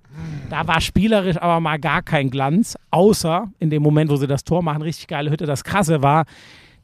da 0.51 0.67
war 0.67 0.81
spielerisch 0.81 1.39
aber 1.39 1.61
mal 1.61 1.79
gar 1.79 2.03
kein 2.03 2.31
Glanz, 2.31 2.77
außer 2.91 3.51
in 3.59 3.71
dem 3.71 3.83
Moment, 3.83 4.11
wo 4.11 4.17
sie 4.17 4.27
das 4.27 4.45
Tor 4.45 4.63
machen, 4.63 4.83
richtig 4.83 5.07
geile 5.09 5.31
Hütte. 5.31 5.47
Das 5.47 5.65
krasse 5.65 6.03
war, 6.03 6.27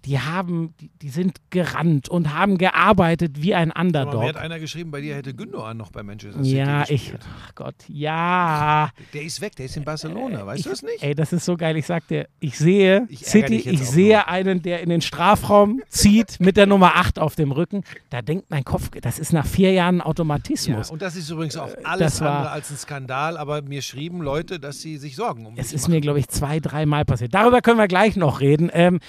die 0.06 0.18
haben, 0.20 0.72
die, 0.80 0.90
die 1.02 1.08
sind 1.08 1.38
gerannt 1.50 2.08
und 2.08 2.32
haben 2.32 2.58
gearbeitet 2.58 3.42
wie 3.42 3.54
ein 3.54 3.72
Aber 3.72 3.80
mir 3.82 3.86
Underdog. 3.88 4.24
hat 4.28 4.36
einer 4.36 4.58
geschrieben, 4.60 4.90
bei 4.90 5.00
dir 5.00 5.16
hätte 5.16 5.34
Gündogan 5.34 5.76
noch 5.76 5.90
bei 5.90 6.02
Manchester 6.02 6.42
City 6.44 6.56
Ja, 6.56 6.84
ich, 6.88 7.12
ach 7.44 7.54
Gott, 7.54 7.74
ja. 7.88 8.90
Der 9.12 9.22
ist 9.22 9.40
weg, 9.40 9.56
der 9.56 9.66
ist 9.66 9.76
in 9.76 9.84
Barcelona, 9.84 10.46
weißt 10.46 10.60
ich, 10.60 10.66
du 10.66 10.70
es 10.72 10.82
nicht? 10.82 11.02
Ey, 11.02 11.14
das 11.14 11.32
ist 11.32 11.44
so 11.44 11.56
geil. 11.56 11.76
Ich 11.76 11.86
sag 11.86 12.06
dir, 12.08 12.28
ich 12.40 12.56
sehe 12.58 13.06
Ich 13.10 13.26
City, 13.26 13.56
ich 13.56 13.80
sehe 13.86 14.28
einen, 14.28 14.62
der 14.62 14.80
in 14.80 14.88
den 14.90 15.00
Strafraum 15.00 15.82
zieht 15.88 16.38
mit 16.40 16.56
der 16.56 16.66
Nummer 16.66 16.96
8 16.96 17.18
auf 17.18 17.34
dem 17.34 17.52
Rücken. 17.52 17.82
Da 18.10 18.22
denkt 18.22 18.46
mein 18.48 18.64
Kopf, 18.64 18.90
das 19.02 19.18
ist 19.18 19.32
nach 19.32 19.46
vier 19.46 19.72
Jahren 19.72 19.98
Ja, 19.98 20.06
Automatismus. 20.06 20.90
und 20.90 21.02
das 21.02 21.16
ist 21.16 21.28
übrigens 21.30 21.56
auch 21.56 21.68
das 21.74 21.84
alles 21.84 22.20
war- 22.20 22.30
andere 22.36 22.50
als 22.52 22.70
ein 22.70 22.76
Skandal, 22.76 23.36
aber 23.36 23.62
mir 23.62 23.82
schrieben 23.82 24.20
Leute, 24.22 24.60
dass 24.60 24.80
sie 24.80 24.98
sich 24.98 25.16
Sorgen 25.16 25.46
um 25.46 25.54
Es 25.56 25.66
mich 25.72 25.74
ist 25.74 25.88
mir, 25.88 26.00
glaube 26.00 26.18
ich, 26.20 26.28
zwei, 26.28 26.60
dreimal 26.60 27.04
passiert. 27.04 27.34
Darüber 27.34 27.60
können 27.60 27.78
wir 27.78 27.88
gleich 27.88 28.16
noch 28.16 28.40
reden. 28.40 28.70
Ähm, 28.72 29.00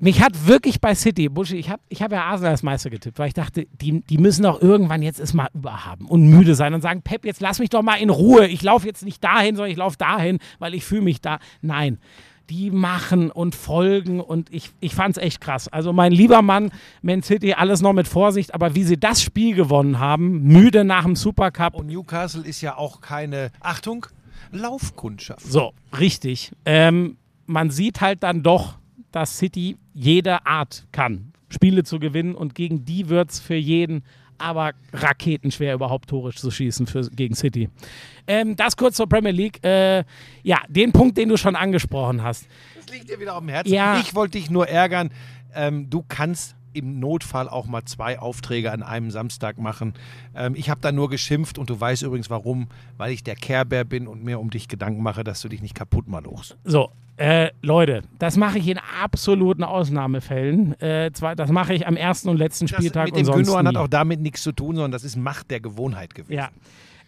mich 0.00 0.22
hat 0.22 0.46
wirklich 0.46 0.80
bei 0.80 0.94
City, 0.94 1.28
Buschi, 1.28 1.56
ich 1.56 1.70
habe 1.70 1.82
ich 1.88 2.02
hab 2.02 2.12
ja 2.12 2.24
Arsenal 2.24 2.52
als 2.52 2.62
Meister 2.62 2.90
getippt, 2.90 3.18
weil 3.18 3.28
ich 3.28 3.34
dachte, 3.34 3.66
die, 3.80 4.00
die 4.00 4.18
müssen 4.18 4.42
doch 4.42 4.60
irgendwann 4.60 5.02
jetzt 5.02 5.20
es 5.20 5.34
mal 5.34 5.48
überhaben 5.54 6.06
und 6.06 6.28
müde 6.28 6.54
sein 6.54 6.74
und 6.74 6.80
sagen, 6.80 7.02
Pep, 7.02 7.24
jetzt 7.24 7.40
lass 7.40 7.58
mich 7.58 7.70
doch 7.70 7.82
mal 7.82 7.96
in 7.96 8.10
Ruhe. 8.10 8.46
Ich 8.46 8.62
laufe 8.62 8.86
jetzt 8.86 9.04
nicht 9.04 9.22
dahin, 9.22 9.56
sondern 9.56 9.70
ich 9.70 9.78
laufe 9.78 9.96
dahin, 9.96 10.38
weil 10.58 10.74
ich 10.74 10.84
fühle 10.84 11.02
mich 11.02 11.20
da. 11.20 11.38
Nein. 11.62 11.98
Die 12.50 12.70
machen 12.70 13.30
und 13.30 13.54
folgen 13.54 14.20
und 14.20 14.52
ich, 14.52 14.72
ich 14.80 14.94
fand 14.94 15.16
es 15.16 15.22
echt 15.22 15.40
krass. 15.40 15.68
Also 15.68 15.94
mein 15.94 16.12
lieber 16.12 16.42
Mann, 16.42 16.72
Man 17.00 17.22
City, 17.22 17.54
alles 17.54 17.80
noch 17.80 17.94
mit 17.94 18.06
Vorsicht, 18.06 18.52
aber 18.52 18.74
wie 18.74 18.84
sie 18.84 18.98
das 18.98 19.22
Spiel 19.22 19.54
gewonnen 19.54 19.98
haben, 19.98 20.42
müde 20.42 20.84
nach 20.84 21.04
dem 21.04 21.16
Supercup, 21.16 21.74
Und 21.74 21.86
Newcastle 21.86 22.42
ist 22.42 22.60
ja 22.60 22.76
auch 22.76 23.00
keine, 23.00 23.50
Achtung, 23.60 24.06
Laufkundschaft. 24.52 25.40
So, 25.40 25.72
richtig. 25.98 26.52
Ähm, 26.66 27.16
man 27.46 27.70
sieht 27.70 28.02
halt 28.02 28.22
dann 28.22 28.42
doch, 28.42 28.78
dass 29.14 29.38
City 29.38 29.76
jede 29.92 30.44
Art 30.44 30.86
kann, 30.90 31.32
Spiele 31.48 31.84
zu 31.84 31.98
gewinnen 31.98 32.34
und 32.34 32.54
gegen 32.54 32.84
die 32.84 33.08
wird 33.08 33.30
es 33.30 33.40
für 33.40 33.54
jeden 33.54 34.04
aber 34.36 34.72
raketenschwer 34.92 35.74
überhaupt 35.74 36.10
Tore 36.10 36.32
zu 36.32 36.50
schießen 36.50 36.88
für, 36.88 37.08
gegen 37.10 37.36
City. 37.36 37.68
Ähm, 38.26 38.56
das 38.56 38.76
kurz 38.76 38.96
zur 38.96 39.08
Premier 39.08 39.30
League. 39.30 39.64
Äh, 39.64 40.04
ja, 40.42 40.58
den 40.68 40.90
Punkt, 40.90 41.16
den 41.16 41.28
du 41.28 41.36
schon 41.36 41.54
angesprochen 41.54 42.22
hast. 42.22 42.48
Das 42.74 42.92
liegt 42.92 43.08
dir 43.08 43.20
wieder 43.20 43.34
auf 43.34 43.40
dem 43.40 43.50
Herzen. 43.50 43.72
Ja. 43.72 44.00
Ich 44.00 44.14
wollte 44.16 44.38
dich 44.38 44.50
nur 44.50 44.68
ärgern. 44.68 45.12
Ähm, 45.54 45.88
du 45.88 46.04
kannst 46.06 46.56
im 46.74 47.00
Notfall 47.00 47.48
auch 47.48 47.66
mal 47.66 47.84
zwei 47.84 48.18
Aufträge 48.18 48.72
an 48.72 48.82
einem 48.82 49.10
Samstag 49.10 49.58
machen. 49.58 49.94
Ähm, 50.34 50.54
ich 50.56 50.70
habe 50.70 50.80
da 50.80 50.92
nur 50.92 51.08
geschimpft 51.08 51.58
und 51.58 51.70
du 51.70 51.80
weißt 51.80 52.02
übrigens 52.02 52.30
warum, 52.30 52.68
weil 52.96 53.12
ich 53.12 53.24
der 53.24 53.36
Care 53.36 53.64
Bear 53.64 53.84
bin 53.84 54.06
und 54.06 54.24
mir 54.24 54.40
um 54.40 54.50
dich 54.50 54.68
Gedanken 54.68 55.02
mache, 55.02 55.24
dass 55.24 55.40
du 55.40 55.48
dich 55.48 55.62
nicht 55.62 55.74
kaputt 55.74 56.08
malochst. 56.08 56.56
So, 56.64 56.90
äh, 57.16 57.50
Leute, 57.62 58.02
das 58.18 58.36
mache 58.36 58.58
ich 58.58 58.66
in 58.66 58.78
absoluten 59.02 59.62
Ausnahmefällen. 59.62 60.80
Äh, 60.80 61.12
zwar, 61.12 61.36
das 61.36 61.50
mache 61.50 61.72
ich 61.72 61.86
am 61.86 61.96
ersten 61.96 62.28
und 62.28 62.38
letzten 62.38 62.66
Das 62.66 62.76
Spieltag 62.76 63.06
mit 63.06 63.14
und 63.14 63.18
dem 63.18 63.26
sonst 63.26 63.38
Gündogan 63.38 63.68
hat 63.68 63.76
auch 63.76 63.88
damit 63.88 64.20
nichts 64.20 64.42
zu 64.42 64.52
tun, 64.52 64.74
sondern 64.74 64.92
das 64.92 65.04
ist 65.04 65.16
Macht 65.16 65.50
der 65.50 65.60
Gewohnheit 65.60 66.14
gewesen. 66.14 66.32
Ja. 66.32 66.50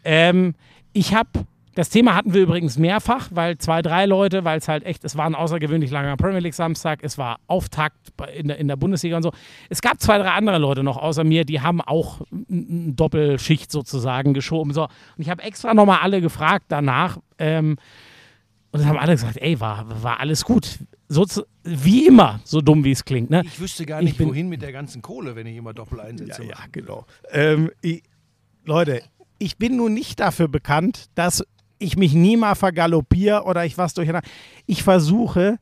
Ähm, 0.05 0.55
ich 0.93 1.15
habe, 1.15 1.29
das 1.77 1.91
Thema 1.91 2.15
hatten 2.17 2.35
wir 2.35 2.43
übrigens 2.43 2.79
mehrfach, 2.79 3.29
weil 3.31 3.59
zwei, 3.59 3.83
drei 3.83 4.07
Leute, 4.07 4.45
weil 4.45 4.59
es 4.59 4.67
halt 4.67 4.83
echt, 4.85 5.05
es 5.05 5.17
war 5.17 5.27
ein 5.27 5.35
außergewöhnlich 5.37 5.91
langer 5.93 6.17
Premier 6.17 6.41
League 6.41 6.55
Samstag, 6.55 7.01
es 7.03 7.17
war 7.19 7.39
Auftakt 7.47 7.97
in 8.37 8.49
der, 8.49 8.57
in 8.59 8.67
der 8.67 8.77
Bundesliga 8.77 9.17
und 9.19 9.23
so. 9.23 9.31
Es 9.69 9.81
gab 9.83 10.01
zwei, 10.01 10.19
drei 10.19 10.31
andere 10.31 10.59
Leute 10.59 10.83
noch 10.83 10.97
außer 10.97 11.23
mir, 11.23 11.45
die 11.45 11.61
haben 11.61 11.81
auch 11.81 12.23
eine 12.51 12.93
Doppelschicht 12.95 13.71
sozusagen 13.71 14.35
geschoben. 14.35 14.73
So. 14.73 14.85
Und 14.85 14.91
ich 15.19 15.31
habe 15.31 15.43
extra 15.43 15.73
nochmal 15.75 15.99
alle 16.01 16.21
gefragt 16.21 16.65
danach. 16.69 17.19
Ähm, 17.39 17.77
und 18.73 18.81
es 18.81 18.87
haben 18.87 18.99
alle 18.99 19.13
gesagt, 19.13 19.37
ey, 19.39 19.61
war, 19.61 20.03
war 20.03 20.19
alles 20.21 20.45
gut. 20.45 20.79
So, 21.09 21.25
zu- 21.25 21.45
wie 21.63 22.07
immer, 22.07 22.41
so 22.45 22.61
dumm 22.61 22.85
wie 22.85 22.91
es 22.91 23.05
klingt. 23.05 23.31
Ne? 23.31 23.43
Ich 23.45 23.61
wüsste 23.61 23.87
gar 23.87 24.01
Ich 24.01 24.07
nicht, 24.07 24.19
bin- 24.19 24.29
wohin 24.29 24.49
mit 24.49 24.61
der 24.63 24.73
ganzen 24.73 25.03
Kohle, 25.03 25.37
wenn 25.37 25.47
ich 25.47 25.57
immer 25.57 25.73
Doppeleinsätze 25.73 26.43
Ja, 26.43 26.49
ja, 26.51 26.55
mache. 26.57 26.69
genau. 26.73 27.07
Ähm, 27.31 27.71
ich, 27.81 28.03
Leute, 28.65 29.03
ich 29.39 29.57
bin 29.59 29.77
nun 29.77 29.95
nicht 29.95 30.19
dafür 30.21 30.49
bekannt, 30.49 31.07
dass 31.15 31.45
ich 31.79 31.97
mich 31.97 32.15
nie 32.15 32.37
mal 32.37 32.55
vergaloppiere 32.55 33.45
oder 33.45 33.65
ich 33.65 33.77
was 33.79 33.95
durcheinander. 33.95 34.27
Ich 34.67 34.83
versuche 34.83 35.59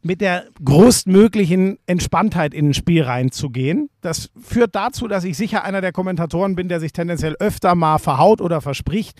mit 0.00 0.20
der 0.20 0.44
größtmöglichen 0.64 1.78
Entspanntheit 1.86 2.54
in 2.54 2.70
ein 2.70 2.74
Spiel 2.74 3.02
reinzugehen. 3.02 3.90
Das 4.00 4.30
führt 4.40 4.74
dazu, 4.74 5.08
dass 5.08 5.24
ich 5.24 5.36
sicher 5.36 5.64
einer 5.64 5.80
der 5.80 5.92
Kommentatoren 5.92 6.54
bin, 6.54 6.68
der 6.68 6.80
sich 6.80 6.92
tendenziell 6.92 7.34
öfter 7.40 7.74
mal 7.74 7.98
verhaut 7.98 8.40
oder 8.40 8.60
verspricht. 8.60 9.18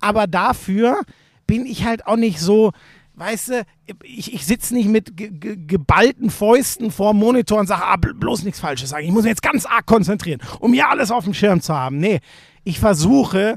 Aber 0.00 0.26
dafür 0.26 1.00
bin 1.46 1.66
ich 1.66 1.84
halt 1.84 2.06
auch 2.06 2.16
nicht 2.16 2.38
so, 2.38 2.70
weißt 3.14 3.48
du, 3.48 3.62
ich, 4.04 4.32
ich 4.32 4.46
sitze 4.46 4.72
nicht 4.72 4.88
mit 4.88 5.16
ge 5.16 5.30
ge 5.30 5.56
geballten 5.66 6.30
Fäusten 6.30 6.92
vor 6.92 7.12
dem 7.12 7.18
Monitor 7.18 7.58
und 7.58 7.66
sage, 7.66 7.82
ah, 7.84 7.96
bl- 7.96 8.14
bloß 8.14 8.44
nichts 8.44 8.60
Falsches 8.60 8.90
sagen. 8.90 9.04
Ich 9.04 9.12
muss 9.12 9.24
mich 9.24 9.30
jetzt 9.30 9.42
ganz 9.42 9.66
arg 9.66 9.84
konzentrieren, 9.84 10.40
um 10.60 10.72
hier 10.72 10.88
alles 10.88 11.10
auf 11.10 11.24
dem 11.24 11.34
Schirm 11.34 11.60
zu 11.60 11.74
haben. 11.74 11.98
Nee, 11.98 12.20
ich 12.62 12.78
versuche, 12.78 13.56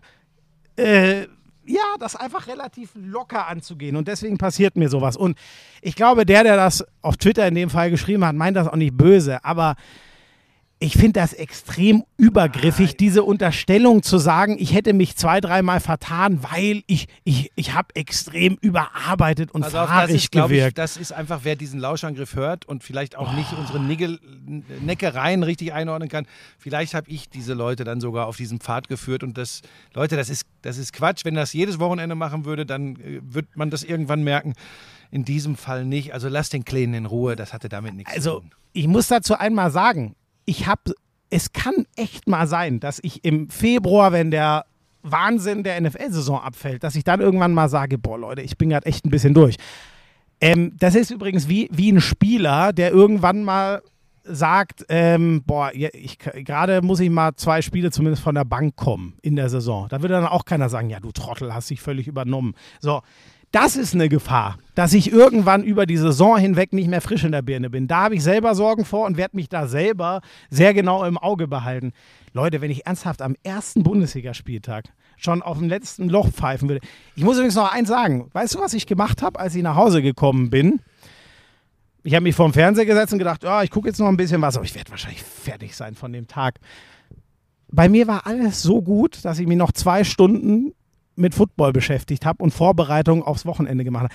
äh, 0.75 1.27
ja, 1.65 1.81
das 1.99 2.15
einfach 2.15 2.47
relativ 2.47 2.91
locker 2.95 3.47
anzugehen. 3.47 3.95
Und 3.95 4.07
deswegen 4.07 4.37
passiert 4.37 4.75
mir 4.75 4.89
sowas. 4.89 5.15
Und 5.15 5.37
ich 5.81 5.95
glaube, 5.95 6.25
der, 6.25 6.43
der 6.43 6.55
das 6.57 6.85
auf 7.01 7.17
Twitter 7.17 7.47
in 7.47 7.55
dem 7.55 7.69
Fall 7.69 7.89
geschrieben 7.89 8.25
hat, 8.25 8.35
meint 8.35 8.57
das 8.57 8.67
auch 8.67 8.75
nicht 8.75 8.97
böse. 8.97 9.43
Aber 9.43 9.75
ich 10.83 10.97
finde 10.97 11.13
das 11.13 11.31
extrem 11.31 12.03
übergriffig, 12.17 12.97
diese 12.97 13.23
Unterstellung 13.23 14.03
zu 14.03 14.17
sagen, 14.17 14.57
ich 14.59 14.73
hätte 14.73 14.91
mich 14.91 15.15
zwei, 15.15 15.39
dreimal 15.39 15.79
vertan, 15.79 16.43
weil 16.43 16.83
ich, 16.87 17.07
ich, 17.23 17.51
ich 17.55 17.73
habe 17.73 17.95
extrem 17.95 18.57
überarbeitet 18.59 19.51
und 19.51 19.63
das 19.63 19.71
fahrig 19.71 20.15
ist, 20.15 20.31
glaube 20.33 20.53
ich, 20.53 20.59
gewirkt. 20.59 20.77
das 20.77 20.97
ist 20.97 21.13
einfach, 21.13 21.39
wer 21.43 21.55
diesen 21.55 21.79
Lauschangriff 21.79 22.35
hört 22.35 22.65
und 22.65 22.83
vielleicht 22.83 23.15
auch 23.15 23.31
nicht 23.33 23.53
unsere 23.53 23.79
Neckereien 24.81 25.43
richtig 25.43 25.71
einordnen 25.71 26.09
kann. 26.09 26.25
Vielleicht 26.57 26.93
habe 26.95 27.09
ich 27.09 27.29
diese 27.29 27.53
Leute 27.53 27.85
dann 27.85 28.01
sogar 28.01 28.27
auf 28.27 28.35
diesen 28.35 28.59
Pfad 28.59 28.89
geführt 28.89 29.23
und 29.23 29.37
das, 29.37 29.61
Leute, 29.93 30.17
das 30.17 30.29
ist, 30.29 30.45
das 30.63 30.77
ist 30.77 30.91
Quatsch. 30.91 31.23
Wenn 31.23 31.35
das 31.35 31.53
jedes 31.53 31.79
Wochenende 31.79 32.15
machen 32.15 32.43
würde, 32.43 32.65
dann 32.65 32.97
äh, 32.97 33.21
wird 33.23 33.55
man 33.55 33.69
das 33.69 33.83
irgendwann 33.85 34.23
merken. 34.23 34.53
In 35.11 35.23
diesem 35.23 35.55
Fall 35.55 35.85
nicht. 35.85 36.13
Also 36.13 36.27
lass 36.27 36.49
den 36.49 36.65
Kleinen 36.65 36.93
in 36.93 37.05
Ruhe, 37.05 37.37
das 37.37 37.53
hatte 37.53 37.69
damit 37.69 37.93
nichts 37.95 38.11
zu 38.11 38.17
Also, 38.17 38.39
tun. 38.41 38.51
ich 38.73 38.87
muss 38.87 39.07
dazu 39.07 39.35
einmal 39.37 39.71
sagen, 39.71 40.15
ich 40.45 40.67
habe 40.67 40.93
es 41.29 41.51
kann 41.51 41.87
echt 41.95 42.27
mal 42.27 42.45
sein, 42.47 42.79
dass 42.79 42.99
ich 43.01 43.25
im 43.25 43.49
Februar, 43.49 44.11
wenn 44.11 44.29
der 44.29 44.65
Wahnsinn 45.01 45.63
der 45.63 45.81
NFL-Saison 45.81 46.39
abfällt, 46.39 46.83
dass 46.83 46.95
ich 46.95 47.03
dann 47.03 47.21
irgendwann 47.21 47.53
mal 47.53 47.69
sage, 47.69 47.97
boah 47.97 48.17
Leute, 48.17 48.41
ich 48.41 48.57
bin 48.57 48.69
gerade 48.69 48.85
echt 48.85 49.05
ein 49.05 49.09
bisschen 49.09 49.33
durch. 49.33 49.55
Ähm, 50.39 50.73
das 50.77 50.95
ist 50.95 51.09
übrigens 51.09 51.49
wie, 51.49 51.69
wie 51.71 51.91
ein 51.91 52.01
Spieler, 52.01 52.71
der 52.71 52.91
irgendwann 52.91 53.43
mal 53.43 53.81
sagt, 54.23 54.85
ähm, 54.89 55.43
boah, 55.45 55.71
gerade 55.73 56.81
muss 56.81 56.99
ich 56.99 57.09
mal 57.09 57.35
zwei 57.35 57.61
Spiele 57.61 57.91
zumindest 57.91 58.23
von 58.23 58.35
der 58.35 58.45
Bank 58.45 58.75
kommen 58.75 59.15
in 59.21 59.35
der 59.35 59.49
Saison. 59.49 59.87
Da 59.89 60.01
würde 60.01 60.13
dann 60.13 60.25
auch 60.25 60.45
keiner 60.45 60.69
sagen, 60.69 60.89
ja, 60.89 60.99
du 60.99 61.11
Trottel, 61.11 61.53
hast 61.53 61.69
dich 61.69 61.81
völlig 61.81 62.07
übernommen. 62.07 62.53
So, 62.79 63.01
das 63.53 63.75
ist 63.75 63.93
eine 63.93 64.09
Gefahr, 64.09 64.57
dass 64.73 64.93
ich 64.93 65.11
irgendwann 65.11 65.63
über 65.63 65.85
die 65.85 65.97
Saison 65.97 66.37
hinweg 66.37 66.73
nicht 66.73 66.89
mehr 66.89 67.01
frisch 67.01 67.23
in 67.23 67.31
der 67.31 67.43
Birne 67.43 67.69
bin. 67.69 67.87
Da 67.87 68.05
habe 68.05 68.15
ich 68.15 68.23
selber 68.23 68.55
Sorgen 68.55 68.83
vor 68.83 69.05
und 69.05 69.15
werde 69.15 69.35
mich 69.35 69.47
da 69.47 69.67
selber 69.67 70.21
sehr 70.49 70.73
genau 70.73 71.05
im 71.05 71.19
Auge 71.19 71.47
behalten. 71.47 71.93
Leute, 72.33 72.61
wenn 72.61 72.71
ich 72.71 72.87
ernsthaft 72.87 73.21
am 73.21 73.35
ersten 73.43 73.83
Bundesligaspieltag 73.83 74.85
schon 75.17 75.43
auf 75.43 75.59
dem 75.59 75.69
letzten 75.69 76.09
Loch 76.09 76.29
pfeifen 76.31 76.67
würde. 76.67 76.85
Ich 77.15 77.23
muss 77.23 77.35
übrigens 77.37 77.53
noch 77.53 77.71
eins 77.71 77.89
sagen. 77.89 78.31
Weißt 78.33 78.55
du, 78.55 78.59
was 78.59 78.73
ich 78.73 78.87
gemacht 78.87 79.21
habe, 79.21 79.39
als 79.39 79.53
ich 79.53 79.61
nach 79.61 79.75
Hause 79.75 80.01
gekommen 80.01 80.49
bin? 80.49 80.79
Ich 82.01 82.15
habe 82.15 82.23
mich 82.23 82.35
vorm 82.35 82.53
Fernseher 82.53 82.87
gesetzt 82.87 83.13
und 83.13 83.19
gedacht, 83.19 83.43
ja, 83.43 83.61
ich 83.61 83.69
gucke 83.69 83.87
jetzt 83.87 83.99
noch 83.99 84.07
ein 84.07 84.17
bisschen 84.17 84.41
was, 84.41 84.57
aber 84.57 84.65
ich 84.65 84.73
werde 84.73 84.89
wahrscheinlich 84.89 85.21
fertig 85.21 85.75
sein 85.75 85.93
von 85.93 86.11
dem 86.11 86.27
Tag. 86.27 86.59
Bei 87.71 87.87
mir 87.87 88.07
war 88.07 88.25
alles 88.25 88.63
so 88.63 88.81
gut, 88.81 89.23
dass 89.23 89.37
ich 89.37 89.45
mich 89.45 89.57
noch 89.57 89.71
zwei 89.71 90.03
Stunden 90.03 90.73
mit 91.15 91.35
Football 91.35 91.73
beschäftigt 91.73 92.25
habe 92.25 92.43
und 92.43 92.51
Vorbereitungen 92.51 93.23
aufs 93.23 93.45
Wochenende 93.45 93.83
gemacht 93.83 94.05
habe. 94.05 94.13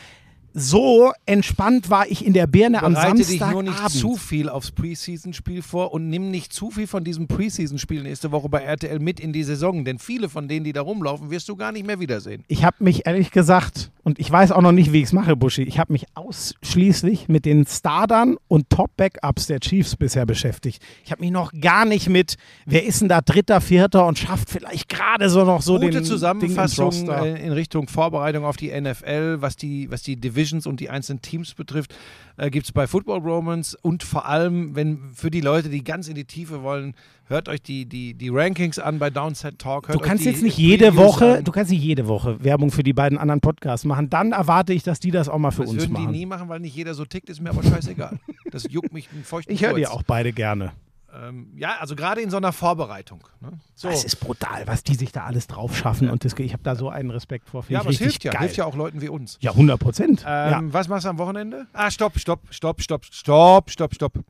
So 0.54 1.12
entspannt 1.26 1.90
war 1.90 2.06
ich 2.08 2.24
in 2.24 2.32
der 2.32 2.46
Birne 2.46 2.82
am 2.82 2.94
Bereite 2.94 3.16
dich 3.16 3.40
nur 3.40 3.64
Samstagabend. 3.64 3.68
nicht 3.68 3.90
zu 3.90 4.16
viel 4.16 4.48
aufs 4.48 4.70
Preseason-Spiel 4.70 5.62
vor 5.62 5.92
und 5.92 6.08
nimm 6.08 6.30
nicht 6.30 6.52
zu 6.52 6.70
viel 6.70 6.86
von 6.86 7.04
diesem 7.04 7.28
Preseason-Spiel 7.28 8.02
nächste 8.02 8.32
Woche 8.32 8.48
bei 8.48 8.60
RTL 8.62 8.98
mit 8.98 9.20
in 9.20 9.32
die 9.32 9.44
Saison, 9.44 9.84
denn 9.84 9.98
viele 9.98 10.28
von 10.28 10.48
denen, 10.48 10.64
die 10.64 10.72
da 10.72 10.80
rumlaufen, 10.80 11.30
wirst 11.30 11.48
du 11.48 11.56
gar 11.56 11.72
nicht 11.72 11.86
mehr 11.86 12.00
wiedersehen. 12.00 12.44
Ich 12.48 12.64
habe 12.64 12.76
mich 12.80 13.06
ehrlich 13.06 13.30
gesagt, 13.30 13.90
und 14.02 14.18
ich 14.18 14.30
weiß 14.30 14.52
auch 14.52 14.62
noch 14.62 14.72
nicht, 14.72 14.92
wie 14.92 14.98
ich 14.98 15.04
es 15.04 15.12
mache, 15.12 15.36
Buschi, 15.36 15.62
ich 15.62 15.78
habe 15.78 15.92
mich 15.92 16.06
ausschließlich 16.14 17.28
mit 17.28 17.44
den 17.44 17.66
Startern 17.66 18.36
und 18.48 18.70
Top-Backups 18.70 19.48
der 19.48 19.60
Chiefs 19.60 19.96
bisher 19.96 20.24
beschäftigt. 20.24 20.82
Ich 21.04 21.12
habe 21.12 21.20
mich 21.20 21.30
noch 21.30 21.52
gar 21.60 21.84
nicht 21.84 22.08
mit, 22.08 22.36
wer 22.64 22.84
ist 22.84 23.02
denn 23.02 23.08
da 23.08 23.20
Dritter, 23.20 23.60
Vierter 23.60 24.06
und 24.06 24.18
schafft 24.18 24.48
vielleicht 24.48 24.88
gerade 24.88 25.28
so 25.28 25.44
noch 25.44 25.60
so 25.60 25.74
Gute 25.74 25.90
den 25.90 25.98
ins 25.98 26.08
Zusammenfassung 26.08 27.10
äh, 27.10 27.44
in 27.44 27.52
Richtung 27.52 27.86
Vorbereitung 27.88 28.44
auf 28.44 28.56
die 28.56 28.68
NFL, 28.68 29.42
was 29.42 29.56
die, 29.56 29.90
was 29.90 30.02
die 30.02 30.16
Divisions 30.38 30.66
und 30.66 30.80
die 30.80 30.88
einzelnen 30.88 31.20
Teams 31.20 31.54
betrifft, 31.54 31.94
äh, 32.36 32.50
gibt 32.50 32.66
es 32.66 32.72
bei 32.72 32.86
Football 32.86 33.18
Romans 33.20 33.74
und 33.74 34.02
vor 34.02 34.26
allem, 34.26 34.74
wenn 34.76 35.10
für 35.14 35.30
die 35.30 35.40
Leute, 35.40 35.68
die 35.68 35.82
ganz 35.82 36.08
in 36.08 36.14
die 36.14 36.24
Tiefe 36.24 36.62
wollen, 36.62 36.94
hört 37.26 37.48
euch 37.48 37.60
die, 37.60 37.86
die, 37.86 38.14
die 38.14 38.28
Rankings 38.28 38.78
an 38.78 38.98
bei 38.98 39.10
Downside 39.10 39.58
Talk. 39.58 39.88
Du 39.88 39.98
kannst 39.98 40.24
jetzt 40.24 40.42
nicht 40.42 40.56
jede 40.56 40.86
Previews 40.92 41.04
Woche, 41.04 41.36
an. 41.38 41.44
du 41.44 41.52
kannst 41.52 41.70
nicht 41.70 41.82
jede 41.82 42.06
Woche 42.06 42.42
Werbung 42.42 42.70
für 42.70 42.82
die 42.82 42.92
beiden 42.92 43.18
anderen 43.18 43.40
Podcasts 43.40 43.84
machen. 43.84 44.08
Dann 44.08 44.32
erwarte 44.32 44.72
ich, 44.72 44.82
dass 44.82 45.00
die 45.00 45.10
das 45.10 45.28
auch 45.28 45.38
mal 45.38 45.50
für 45.50 45.62
Das 45.62 45.70
uns 45.72 45.82
würden 45.82 45.94
die 45.96 46.02
machen. 46.02 46.12
nie 46.12 46.26
machen, 46.26 46.48
weil 46.48 46.60
nicht 46.60 46.76
jeder 46.76 46.94
so 46.94 47.04
tickt, 47.04 47.28
ist 47.28 47.40
mir 47.40 47.50
aber 47.50 47.62
scheißegal. 47.62 48.18
Das 48.50 48.64
juckt 48.70 48.92
mich 48.92 49.08
einen 49.12 49.24
feuchten 49.24 49.52
Ich 49.52 49.64
höre 49.64 49.74
die 49.74 49.86
auch 49.86 50.02
beide 50.02 50.32
gerne. 50.32 50.72
Ähm, 51.14 51.52
ja, 51.56 51.76
also 51.80 51.96
gerade 51.96 52.20
in 52.20 52.30
so 52.30 52.36
einer 52.36 52.52
Vorbereitung. 52.52 53.24
Ne? 53.40 53.52
So. 53.74 53.88
Es 53.88 54.04
ist 54.04 54.16
brutal, 54.16 54.66
was 54.66 54.84
die 54.84 54.94
sich 54.94 55.10
da 55.10 55.24
alles 55.24 55.46
drauf 55.46 55.76
schaffen. 55.76 56.10
Und 56.10 56.24
das, 56.24 56.34
ich 56.38 56.52
habe 56.52 56.62
da 56.62 56.76
so 56.76 56.90
einen 56.90 57.10
Respekt 57.10 57.48
vor. 57.48 57.64
Ja, 57.68 57.80
aber 57.80 57.90
es 57.90 57.98
hilft 57.98 58.24
ja. 58.24 58.32
geil. 58.32 58.42
Hilft 58.42 58.56
ja 58.56 58.66
auch 58.66 58.76
Leuten 58.76 59.00
wie 59.00 59.08
uns. 59.08 59.38
Ja, 59.40 59.52
100 59.52 59.80
Prozent. 59.80 60.24
Ähm, 60.26 60.50
ja. 60.50 60.60
Was 60.64 60.88
machst 60.88 61.06
du 61.06 61.10
am 61.10 61.18
Wochenende? 61.18 61.66
Ah, 61.72 61.90
stopp, 61.90 62.18
stopp, 62.18 62.40
stopp, 62.50 62.82
stopp, 62.82 63.04
stopp, 63.06 63.70
stopp, 63.70 63.94
stopp. 63.94 64.12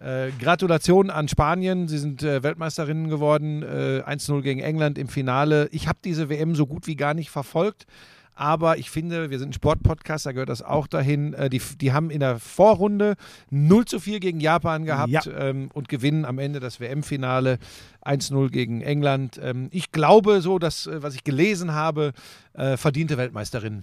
Äh, 0.00 0.30
Gratulation 0.40 1.10
an 1.10 1.26
Spanien. 1.26 1.88
Sie 1.88 1.98
sind 1.98 2.22
äh, 2.22 2.44
Weltmeisterinnen 2.44 3.08
geworden. 3.08 3.64
Äh, 3.64 4.04
1-0 4.06 4.42
gegen 4.42 4.60
England 4.60 4.96
im 4.96 5.08
Finale. 5.08 5.68
Ich 5.72 5.88
habe 5.88 5.98
diese 6.04 6.28
WM 6.28 6.54
so 6.54 6.68
gut 6.68 6.86
wie 6.86 6.94
gar 6.94 7.14
nicht 7.14 7.30
verfolgt. 7.30 7.84
Aber 8.40 8.78
ich 8.78 8.88
finde, 8.88 9.30
wir 9.30 9.38
sind 9.40 9.50
ein 9.50 9.52
Sportpodcast, 9.52 10.24
da 10.26 10.30
gehört 10.32 10.48
das 10.48 10.62
auch 10.62 10.86
dahin. 10.86 11.34
Äh, 11.34 11.50
die, 11.50 11.60
die 11.80 11.92
haben 11.92 12.08
in 12.10 12.20
der 12.20 12.38
Vorrunde 12.38 13.16
0 13.50 13.84
zu 13.84 13.98
4 13.98 14.20
gegen 14.20 14.38
Japan 14.38 14.84
gehabt 14.84 15.10
Ja. 15.10 15.22
ähm, 15.26 15.70
und 15.74 15.88
gewinnen 15.88 16.24
am 16.24 16.38
Ende 16.38 16.60
das 16.60 16.78
WM-Finale 16.78 17.58
1-0 18.04 18.50
gegen 18.50 18.80
England. 18.80 19.40
Ähm, 19.42 19.68
ich 19.72 19.90
glaube 19.90 20.40
so, 20.40 20.60
dass, 20.60 20.86
äh, 20.86 21.02
was 21.02 21.16
ich 21.16 21.24
gelesen 21.24 21.72
habe, 21.74 22.12
äh, 22.52 22.76
verdiente 22.76 23.16
Weltmeisterinnen. 23.18 23.82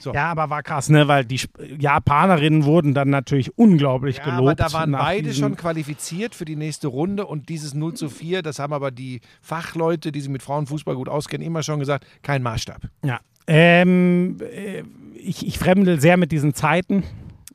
So. 0.00 0.12
ja, 0.12 0.30
aber 0.32 0.50
war 0.50 0.64
krass, 0.64 0.88
ne? 0.90 1.06
Weil 1.06 1.24
die 1.24 1.40
Japanerinnen 1.78 2.64
wurden 2.64 2.94
dann 2.94 3.10
natürlich 3.10 3.56
unglaublich 3.56 4.16
Ja, 4.18 4.24
gelobt. 4.24 4.40
aber 4.40 4.54
da 4.56 4.72
waren 4.72 4.90
beide 4.90 5.32
schon 5.32 5.56
qualifiziert 5.56 6.34
für 6.34 6.44
die 6.44 6.56
nächste 6.56 6.88
Runde 6.88 7.26
und 7.26 7.48
dieses 7.48 7.74
0 7.74 7.94
zu 7.94 8.08
4, 8.10 8.42
das 8.42 8.58
haben 8.58 8.72
aber 8.72 8.90
die 8.90 9.20
Fachleute, 9.40 10.10
die 10.10 10.20
sich 10.20 10.30
mit 10.30 10.42
Frauenfußball 10.42 10.96
gut 10.96 11.08
auskennen, 11.08 11.46
immer 11.46 11.62
schon 11.62 11.78
gesagt, 11.78 12.06
kein 12.22 12.42
Maßstab. 12.42 12.82
Ja. 13.04 13.20
Ähm, 13.46 14.38
äh, 14.40 14.82
ich, 15.16 15.46
ich 15.46 15.58
fremdel 15.58 16.00
sehr 16.00 16.16
mit 16.16 16.32
diesen 16.32 16.54
Zeiten. 16.54 17.02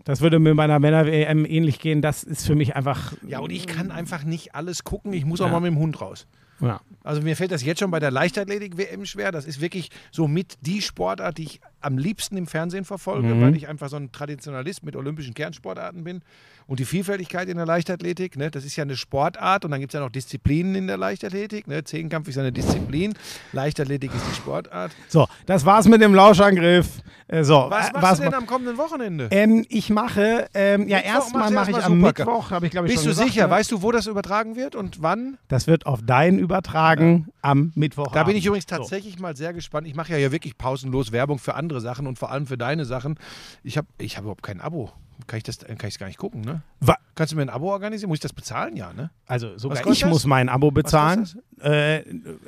Das 0.05 0.21
würde 0.21 0.39
mir 0.39 0.55
bei 0.55 0.63
einer 0.63 0.79
Männer-WM 0.79 1.45
ähnlich 1.45 1.79
gehen. 1.79 2.01
Das 2.01 2.23
ist 2.23 2.45
für 2.47 2.55
mich 2.55 2.75
einfach. 2.75 3.13
Ja, 3.27 3.39
und 3.39 3.51
ich 3.51 3.67
kann 3.67 3.91
einfach 3.91 4.23
nicht 4.23 4.55
alles 4.55 4.83
gucken, 4.83 5.13
ich 5.13 5.25
muss 5.25 5.39
auch 5.41 5.47
Ja. 5.47 5.51
mal 5.53 5.59
mit 5.59 5.71
dem 5.71 5.77
Hund 5.79 6.01
raus. 6.01 6.25
Ja. 6.61 6.81
Also 7.03 7.21
mir 7.21 7.35
fällt 7.37 7.51
das 7.51 7.63
jetzt 7.63 7.79
schon 7.79 7.91
bei 7.91 7.99
der 7.99 8.11
Leichtathletik-WM 8.11 9.05
schwer. 9.05 9.31
Das 9.31 9.45
ist 9.45 9.61
wirklich 9.61 9.91
so 10.11 10.27
mit 10.27 10.57
die 10.61 10.81
Sportart, 10.81 11.37
die 11.37 11.43
ich 11.43 11.61
am 11.79 11.97
liebsten 11.97 12.35
im 12.37 12.47
Fernsehen 12.47 12.83
verfolge, 12.85 13.27
Mhm. 13.33 13.41
weil 13.41 13.55
ich 13.55 13.67
einfach 13.69 13.87
so 13.87 13.95
ein 13.95 14.11
Traditionalist 14.11 14.83
mit 14.83 14.95
olympischen 14.97 15.33
Kernsportarten 15.33 16.03
bin. 16.03 16.21
Und 16.69 16.79
die 16.79 16.85
Vielfältigkeit 16.85 17.49
in 17.49 17.57
der 17.57 17.65
Leichtathletik, 17.65 18.37
ne, 18.37 18.51
das 18.51 18.63
ist 18.63 18.75
ja 18.75 18.83
eine 18.83 18.95
Sportart 18.95 19.65
und 19.65 19.71
dann 19.71 19.79
gibt 19.79 19.91
es 19.91 19.97
ja 19.97 20.05
noch 20.05 20.11
Disziplinen 20.11 20.75
in 20.75 20.85
der 20.85 20.97
Leichtathletik. 20.97 21.67
Ne? 21.67 21.83
Zehnkampf 21.83 22.27
ist 22.27 22.37
eine 22.37 22.51
Disziplin, 22.51 23.15
Leichtathletik 23.53 24.13
ist 24.13 24.23
die 24.29 24.35
Sportart. 24.35 24.91
So, 25.07 25.25
das 25.47 25.65
war's 25.65 25.87
mit 25.87 25.99
dem 25.99 26.13
Lauschangriff. 26.13 27.01
Äh, 27.27 27.43
so, 27.43 27.65
Was 27.69 27.89
äh, 27.89 27.93
machst 27.93 28.19
du 28.19 28.25
denn 28.25 28.35
am 28.35 28.45
kommenden 28.45 28.77
Wochenende? 28.77 29.29
ähm, 29.31 29.65
ich 29.67 29.89
mache, 29.89 30.47
ähm, 30.53 30.87
ja, 30.87 30.99
erstmal 30.99 31.49
mache 31.49 31.71
ich 31.71 31.77
erstmal 31.77 31.91
am 31.91 31.99
Supercup. 32.01 32.27
Mittwoch, 32.27 32.51
habe 32.51 32.65
ich 32.67 32.71
glaube 32.71 32.87
ich 32.87 32.93
Bist 32.93 33.03
schon 33.03 33.13
du 33.13 33.17
gesagt, 33.17 33.29
sicher? 33.33 33.47
ne? 33.47 33.51
Weißt 33.51 33.71
du, 33.71 33.81
wo 33.81 33.91
das 33.91 34.05
übertragen 34.05 34.55
wird 34.55 34.75
und 34.75 35.01
wann? 35.01 35.39
Das 35.47 35.65
wird 35.65 35.87
auf 35.87 36.01
dein 36.05 36.37
übertragen 36.37 37.29
am 37.41 37.71
Mittwoch. 37.73 38.11
Da 38.11 38.23
bin 38.25 38.35
ich 38.35 38.45
übrigens 38.45 38.67
tatsächlich 38.67 39.17
mal 39.17 39.35
sehr 39.35 39.53
gespannt. 39.53 39.87
Ich 39.87 39.95
mache 39.95 40.11
ja 40.11 40.19
hier 40.19 40.31
wirklich 40.31 40.55
pausenlos 40.55 41.11
Werbung 41.11 41.39
für 41.39 41.55
andere 41.55 41.81
Sachen 41.81 42.05
und 42.05 42.19
vor 42.19 42.31
allem 42.31 42.45
für 42.45 42.59
deine 42.59 42.85
Sachen. 42.85 43.17
Ich 43.63 43.75
habe 43.75 43.87
ich 43.97 44.17
hab 44.17 44.25
überhaupt 44.25 44.43
kein 44.43 44.61
Abo. 44.61 44.91
Kann 45.27 45.37
ich 45.37 45.43
das 45.43 45.59
kann 45.59 45.77
ich 45.87 45.99
gar 45.99 46.07
nicht 46.07 46.17
gucken, 46.17 46.41
ne? 46.41 46.61
Wa 46.79 46.95
Kannst 47.15 47.33
du 47.33 47.35
mir 47.35 47.41
ein 47.41 47.49
Abo 47.49 47.71
organisieren? 47.71 48.07
Muss 48.09 48.17
ich 48.17 48.21
das 48.21 48.31
bezahlen? 48.33 48.77
Ja, 48.77 48.93
ne? 48.93 49.09
Also 49.25 49.57
sogar 49.57 49.85
ich 49.91 49.99
das? 49.99 50.09
muss 50.09 50.25
mein 50.25 50.47
Abo 50.47 50.71
bezahlen. 50.71 51.27
Äh, 51.61 51.97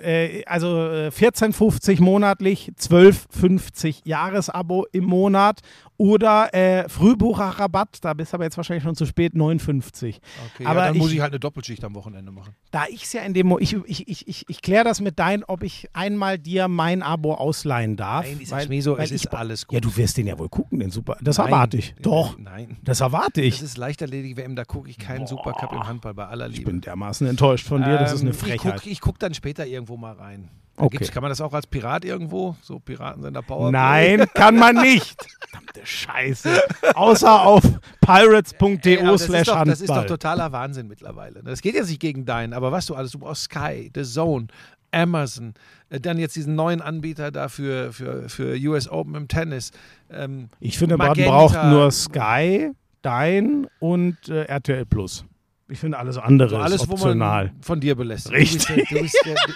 äh, 0.01 0.45
also 0.45 0.87
äh, 0.87 1.07
14,50 1.09 2.01
monatlich, 2.01 2.71
12,50 2.79 4.01
Jahresabo 4.05 4.85
im 4.93 5.03
Monat 5.03 5.59
oder 5.97 6.53
äh, 6.53 6.87
Frühbucherrabatt, 6.89 7.99
da 8.01 8.13
bist 8.13 8.31
du 8.33 8.35
aber 8.37 8.45
jetzt 8.45 8.57
wahrscheinlich 8.57 8.83
schon 8.83 8.95
zu 8.95 9.05
spät, 9.05 9.33
9,50. 9.33 10.15
Okay, 10.55 10.65
aber 10.65 10.79
ja, 10.79 10.87
dann 10.87 10.97
muss 10.97 11.09
ich- 11.09 11.15
ich 11.15 11.21
halt 11.21 11.33
eine 11.33 11.39
Doppelschicht 11.39 11.83
am 11.83 11.93
Wochenende 11.93 12.31
machen. 12.31 12.55
Da 12.71 12.85
ich 12.89 13.03
es 13.03 13.13
ja 13.13 13.21
in 13.21 13.33
dem 13.33 13.47
Mo 13.47 13.59
ich, 13.59 13.73
ich, 13.85 14.07
ich, 14.07 14.27
ich, 14.27 14.45
ich 14.49 14.61
kläre 14.61 14.83
das 14.85 15.01
mit 15.01 15.19
dein, 15.19 15.43
ob 15.43 15.61
ich 15.63 15.89
einmal 15.93 16.39
dir 16.39 16.67
mein 16.69 17.03
Abo 17.03 17.33
ausleihen 17.35 17.97
darf. 17.97 18.25
Nein, 18.25 18.39
ist 18.39 18.51
weil- 18.51 18.67
mir 18.69 18.81
so, 18.81 18.97
weil 18.97 19.03
es 19.03 19.11
ist 19.11 19.25
ich- 19.25 19.33
alles 19.33 19.67
gut. 19.67 19.75
Ja, 19.75 19.81
du 19.81 19.95
wirst 19.97 20.17
den 20.17 20.27
ja 20.27 20.39
wohl 20.39 20.49
gucken, 20.49 20.79
den 20.79 20.89
Super. 20.89 21.17
Das 21.21 21.37
Nein. 21.37 21.47
erwarte 21.47 21.77
ich. 21.77 21.93
Doch, 22.01 22.37
Nein. 22.39 22.60
Das 22.83 23.01
erwarte 23.01 23.41
ich. 23.41 23.55
Das 23.55 23.63
ist 23.63 23.77
Leichtathletik-WM, 23.77 24.55
da 24.55 24.65
gucke 24.65 24.89
ich 24.89 24.97
keinen 24.97 25.27
Supercup 25.27 25.71
im 25.73 25.87
Handball 25.87 26.13
bei 26.13 26.25
aller 26.27 26.47
Liebe. 26.47 26.59
Ich 26.61 26.65
bin 26.65 26.81
dermaßen 26.81 27.27
enttäuscht 27.27 27.67
von 27.67 27.83
dir, 27.83 27.97
das 27.97 28.13
ist 28.13 28.21
eine 28.21 28.31
Ähm, 28.31 28.35
Frechheit. 28.35 28.85
Ich 28.85 28.99
gucke 28.99 29.11
guck 29.13 29.19
dann 29.19 29.33
später 29.33 29.65
irgendwo 29.65 29.97
mal 29.97 30.13
rein. 30.13 30.49
Da 30.77 30.85
Okay. 30.85 31.05
kann 31.05 31.21
man 31.21 31.29
das 31.29 31.41
auch 31.41 31.53
als 31.53 31.67
Pirat 31.67 32.05
irgendwo? 32.05 32.55
So 32.61 32.79
Piratensender 32.79 33.41
Power? 33.41 33.71
Nein, 33.71 34.25
kann 34.33 34.57
man 34.57 34.77
nicht. 34.77 35.15
Verdammte 35.49 35.85
Scheiße. 35.85 36.61
Außer 36.95 37.41
auf 37.41 37.61
pirates.de 37.99 39.17
slash 39.17 39.41
ist 39.41 39.47
doch, 39.49 39.63
das 39.65 39.81
ist 39.81 39.89
doch 39.89 39.95
Handball. 39.95 40.05
totaler 40.07 40.51
Wahnsinn 40.51 40.87
mittlerweile. 40.87 41.43
Das 41.43 41.61
geht 41.61 41.75
jetzt 41.75 41.89
nicht 41.89 41.99
gegen 41.99 42.25
deinen, 42.25 42.53
aber 42.53 42.71
was 42.71 42.85
du 42.85 42.95
alles, 42.95 43.11
du 43.11 43.19
brauchst 43.19 43.43
Sky, 43.43 43.91
The 43.93 44.03
Zone, 44.03 44.47
Amazon, 44.91 45.53
äh, 45.89 45.99
dann 45.99 46.17
jetzt 46.17 46.35
diesen 46.35 46.55
neuen 46.55 46.81
Anbieter 46.81 47.31
da 47.31 47.47
für, 47.49 47.93
für, 47.93 48.55
US 48.69 48.89
Open 48.89 49.15
im 49.15 49.27
Tennis. 49.27 49.71
Ähm, 50.09 50.49
Ich 50.59 50.77
finde, 50.77 50.97
man 50.97 51.09
Magenta. 51.09 51.31
braucht 51.31 51.63
nur 51.63 51.91
Sky, 51.91 52.71
dein 53.01 53.67
und 53.79 54.29
äh, 54.29 54.43
RTL 54.43 54.85
Plus. 54.85 55.25
Ich 55.69 55.79
finde 55.79 55.97
alles 55.97 56.17
andere 56.17 56.49
so 56.49 56.57
ist 56.57 56.63
alles, 56.63 56.89
optional. 56.89 57.45
man 57.45 57.61
von 57.61 57.79
dir 57.79 57.95
belässt. 57.95 58.29
Richtig. 58.31 58.89
Du 58.89 58.99
bist, 58.99 59.17
der, 59.25 59.35
du, 59.35 59.47
bist 59.47 59.55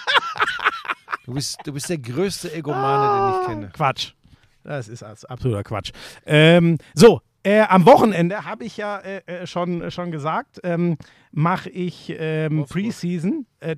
du, 1.26 1.34
bist, 1.34 1.58
du 1.64 1.72
bist 1.74 1.88
der 1.90 1.98
größte 1.98 2.52
Egomane, 2.54 3.34
den 3.34 3.40
ich 3.40 3.46
kenne. 3.48 3.70
Quatsch. 3.74 4.12
Das 4.64 4.88
ist 4.88 5.02
absoluter 5.02 5.62
Quatsch. 5.62 5.92
Ähm, 6.24 6.78
so, 6.94 7.20
äh, 7.44 7.60
am 7.60 7.86
Wochenende 7.86 8.44
habe 8.44 8.64
ich 8.64 8.76
ja 8.76 8.98
äh, 8.98 9.18
äh, 9.26 9.46
schon, 9.46 9.90
schon 9.92 10.10
gesagt, 10.10 10.58
ähm, 10.64 10.96
mache 11.30 11.70
ich 11.70 12.12
ähm, 12.18 12.58
Wolfsburg. 12.58 12.82
Preseason. 12.82 13.46
Äh, 13.60 13.76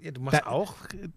Ja, 0.00 0.10
du 0.12 0.20
machst 0.20 0.40
Da- 0.44 0.46
auch 0.50 0.74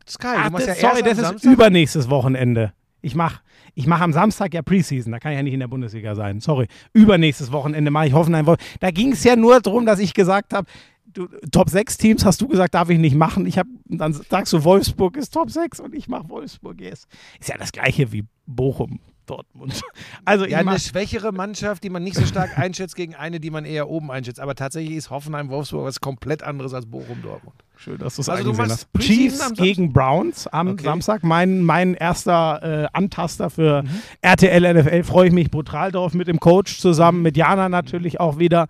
Sky. 0.10 0.28
ach, 0.38 0.46
du 0.48 0.52
machst 0.52 0.68
das, 0.68 0.82
ja 0.82 0.90
sorry, 0.90 1.04
das 1.04 1.18
ist 1.18 1.26
Samstag. 1.26 1.52
übernächstes 1.52 2.10
Wochenende. 2.10 2.74
Ich 3.04 3.16
mache 3.16 3.42
ich 3.74 3.88
mach 3.88 4.02
am 4.02 4.12
Samstag 4.14 4.54
ja 4.54 4.62
Preseason, 4.62 5.12
da 5.12 5.20
kann 5.20 5.32
ich 5.32 5.38
ja 5.38 5.44
nicht 5.44 5.54
in 5.54 5.60
der 5.62 5.68
Bundesliga 5.68 6.14
sein. 6.14 6.40
Sorry. 6.42 6.68
Übernächstes 6.94 7.52
Wochenende 7.52 7.90
mache 7.90 8.08
ich 8.08 8.14
Hoffenheim. 8.14 8.46
Da 8.80 8.92
ging 8.92 9.14
es 9.14 9.24
ja 9.24 9.36
nur 9.36 9.60
darum, 9.62 9.86
dass 9.86 10.00
ich 10.00 10.14
gesagt 10.14 10.54
habe, 10.54 10.68
du, 11.06 11.28
Top 11.52 11.70
6 11.70 11.98
Teams 11.98 12.26
hast 12.26 12.42
du 12.42 12.48
gesagt, 12.48 12.74
darf 12.74 12.90
ich 12.90 13.00
nicht 13.00 13.16
machen. 13.16 13.46
Ich 13.46 13.58
habe 13.58 13.70
dann 13.86 14.14
sagst 14.14 14.52
du 14.54 14.64
Wolfsburg 14.64 15.16
ist 15.18 15.34
Top 15.34 15.50
6 15.50 15.80
und 15.80 15.96
ich 15.96 16.08
mache 16.10 16.30
Wolfsburg 16.30 16.80
yes. 16.82 17.08
Ist 17.40 17.50
ja 17.50 17.58
das 17.58 17.72
gleiche 17.72 18.12
wie 18.12 18.26
Bochum, 18.46 19.00
Dortmund. 19.26 19.82
Also 20.26 20.46
Ja, 20.46 20.60
eine 20.60 20.78
schwächere 20.80 21.32
Mannschaft, 21.32 21.84
die 21.84 21.90
man 21.90 22.04
nicht 22.04 22.18
so 22.18 22.26
stark 22.26 22.58
einschätzt, 22.60 22.96
gegen 22.96 23.16
eine, 23.16 23.40
die 23.40 23.50
man 23.52 23.64
eher 23.66 23.90
oben 23.90 24.12
einschätzt. 24.12 24.40
Aber 24.40 24.54
tatsächlich 24.54 24.96
ist 24.98 25.10
Hoffenheim-Wolfsburg 25.10 25.86
was 25.86 26.02
komplett 26.02 26.44
anderes 26.44 26.74
als 26.74 26.86
Bochum-Dortmund. 26.86 27.56
Schön, 27.82 27.98
dass 27.98 28.16
du 28.16 28.22
es 28.22 28.30
Also 28.30 28.50
eingesehen 28.52 28.72
hast. 28.72 28.88
Chiefs 29.00 29.54
gegen 29.54 29.92
Browns 29.92 30.48
am 30.48 30.70
Okay. 30.70 30.84
Samstag. 30.84 31.24
Mein, 31.24 31.62
mein 31.64 31.94
erster 31.94 32.84
äh, 32.84 32.88
Antaster 32.94 33.50
für 33.50 33.84
Mhm. 33.84 33.90
RTL 34.22 34.74
NFL. 34.74 35.04
Freue 35.04 35.28
ich 35.28 35.34
mich 35.34 35.52
brutal 35.52 35.92
drauf 35.92 36.14
mit 36.14 36.28
dem 36.28 36.40
Coach 36.40 36.80
zusammen, 36.80 37.22
mit 37.22 37.36
Jana 37.38 37.70
natürlich 37.70 38.20
auch 38.20 38.40
wieder. 38.40 38.68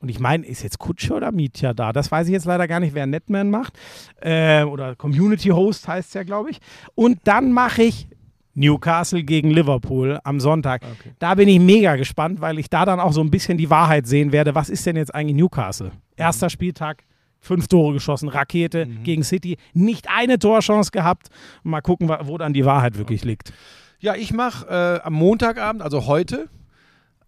Und 0.00 0.08
ich 0.08 0.18
meine, 0.18 0.46
ist 0.46 0.62
jetzt 0.62 0.78
Kutsche 0.78 1.12
oder 1.14 1.30
Mietja 1.30 1.74
da? 1.74 1.92
Das 1.92 2.10
weiß 2.10 2.26
ich 2.26 2.32
jetzt 2.32 2.46
leider 2.46 2.66
gar 2.66 2.80
nicht, 2.80 2.94
wer 2.94 3.06
Netman 3.06 3.50
macht. 3.50 3.78
Äh, 4.20 4.62
oder 4.64 4.96
Community 4.96 5.48
Host 5.50 5.86
heißt 5.88 6.08
es 6.08 6.14
ja, 6.14 6.22
glaube 6.22 6.50
ich. 6.50 6.58
Und 6.94 7.18
dann 7.24 7.52
mache 7.52 7.82
ich 7.82 8.08
Newcastle 8.54 9.22
gegen 9.22 9.50
Liverpool 9.50 10.18
am 10.24 10.40
Sonntag. 10.40 10.82
Okay. 10.82 11.12
Da 11.18 11.34
bin 11.34 11.48
ich 11.48 11.60
mega 11.60 11.96
gespannt, 11.96 12.40
weil 12.40 12.58
ich 12.58 12.68
da 12.68 12.84
dann 12.84 12.98
auch 12.98 13.12
so 13.12 13.20
ein 13.20 13.30
bisschen 13.30 13.58
die 13.58 13.70
Wahrheit 13.70 14.06
sehen 14.06 14.32
werde. 14.32 14.54
Was 14.54 14.70
ist 14.70 14.84
denn 14.86 14.96
jetzt 14.96 15.14
eigentlich 15.14 15.36
Newcastle? 15.36 15.92
Erster 16.16 16.50
Spieltag, 16.50 17.04
fünf 17.40 17.68
Tore 17.68 17.94
geschossen, 17.94 18.28
Rakete 18.28 18.86
gegen 18.86 19.22
City, 19.24 19.56
nicht 19.72 20.08
eine 20.08 20.38
Torchance 20.38 20.90
gehabt. 20.90 21.28
Mal 21.62 21.80
gucken, 21.80 22.08
wo 22.22 22.38
dann 22.38 22.52
die 22.52 22.64
Wahrheit 22.64 22.98
wirklich 22.98 23.24
liegt. 23.24 23.52
Ja, 23.98 24.14
ich 24.14 24.32
mache 24.32 24.66
äh, 24.68 25.06
am 25.06 25.12
Montagabend, 25.14 25.82
also 25.82 26.06
heute, 26.06 26.48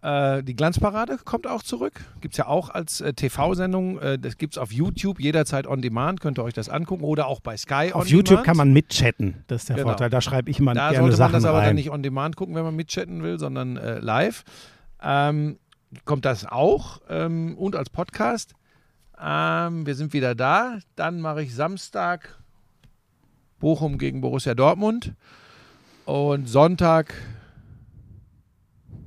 äh, 0.01 0.43
die 0.43 0.55
Glanzparade 0.55 1.17
kommt 1.23 1.47
auch 1.47 1.63
zurück. 1.63 1.93
Gibt 2.19 2.33
es 2.33 2.37
ja 2.37 2.47
auch 2.47 2.69
als 2.69 2.99
äh, 2.99 3.13
TV-Sendung. 3.13 3.99
Äh, 3.99 4.19
das 4.19 4.37
gibt 4.37 4.55
es 4.55 4.57
auf 4.57 4.71
YouTube 4.71 5.19
jederzeit 5.19 5.65
on 5.65 5.81
demand. 5.81 6.19
Könnt 6.19 6.37
ihr 6.39 6.43
euch 6.43 6.53
das 6.53 6.67
angucken. 6.69 7.03
Oder 7.03 7.27
auch 7.27 7.39
bei 7.39 7.55
Sky 7.55 7.91
on 7.93 8.01
Auf 8.01 8.07
YouTube 8.07 8.27
demand. 8.29 8.45
kann 8.45 8.57
man 8.57 8.73
mitchatten. 8.73 9.43
Das 9.47 9.61
ist 9.61 9.69
der 9.69 9.77
Genau. 9.77 9.89
Vorteil. 9.89 10.09
Da 10.09 10.19
schreibe 10.19 10.49
ich 10.51 10.59
immer 10.59 10.73
Da 10.73 10.89
gerne 10.91 11.03
sollte 11.05 11.11
man 11.11 11.17
Sachen 11.17 11.33
das 11.33 11.45
aber 11.45 11.59
rein. 11.59 11.67
dann 11.67 11.75
nicht 11.75 11.89
on 11.89 12.03
demand 12.03 12.35
gucken, 12.35 12.53
wenn 12.55 12.63
man 12.63 12.75
mitchatten 12.75 13.23
will, 13.23 13.39
sondern 13.39 13.77
äh, 13.77 13.99
live. 13.99 14.43
Ähm, 15.01 15.57
kommt 16.05 16.25
das 16.25 16.45
auch 16.45 16.99
ähm, 17.09 17.55
und 17.57 17.75
als 17.75 17.89
Podcast. 17.89 18.53
Ähm, 19.23 19.85
wir 19.85 19.95
sind 19.95 20.13
wieder 20.13 20.35
da. 20.35 20.79
Dann 20.95 21.21
mache 21.21 21.43
ich 21.43 21.55
Samstag 21.55 22.37
Bochum 23.59 23.97
gegen 23.97 24.19
Borussia 24.21 24.53
Dortmund. 24.53 25.13
Und 26.05 26.49
Sonntag 26.49 27.13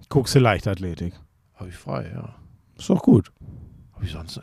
Guckst 0.09 0.35
du 0.35 0.39
Leichtathletik. 0.39 1.15
habe 1.57 1.69
ich 1.69 1.77
frei, 1.77 2.11
ja. 2.15 2.35
Ist 2.79 2.89
doch 2.89 3.03
gut. 3.03 3.33
Habe 3.93 4.05
ich 4.05 4.13
sonst 4.13 4.39
äh, 4.39 4.43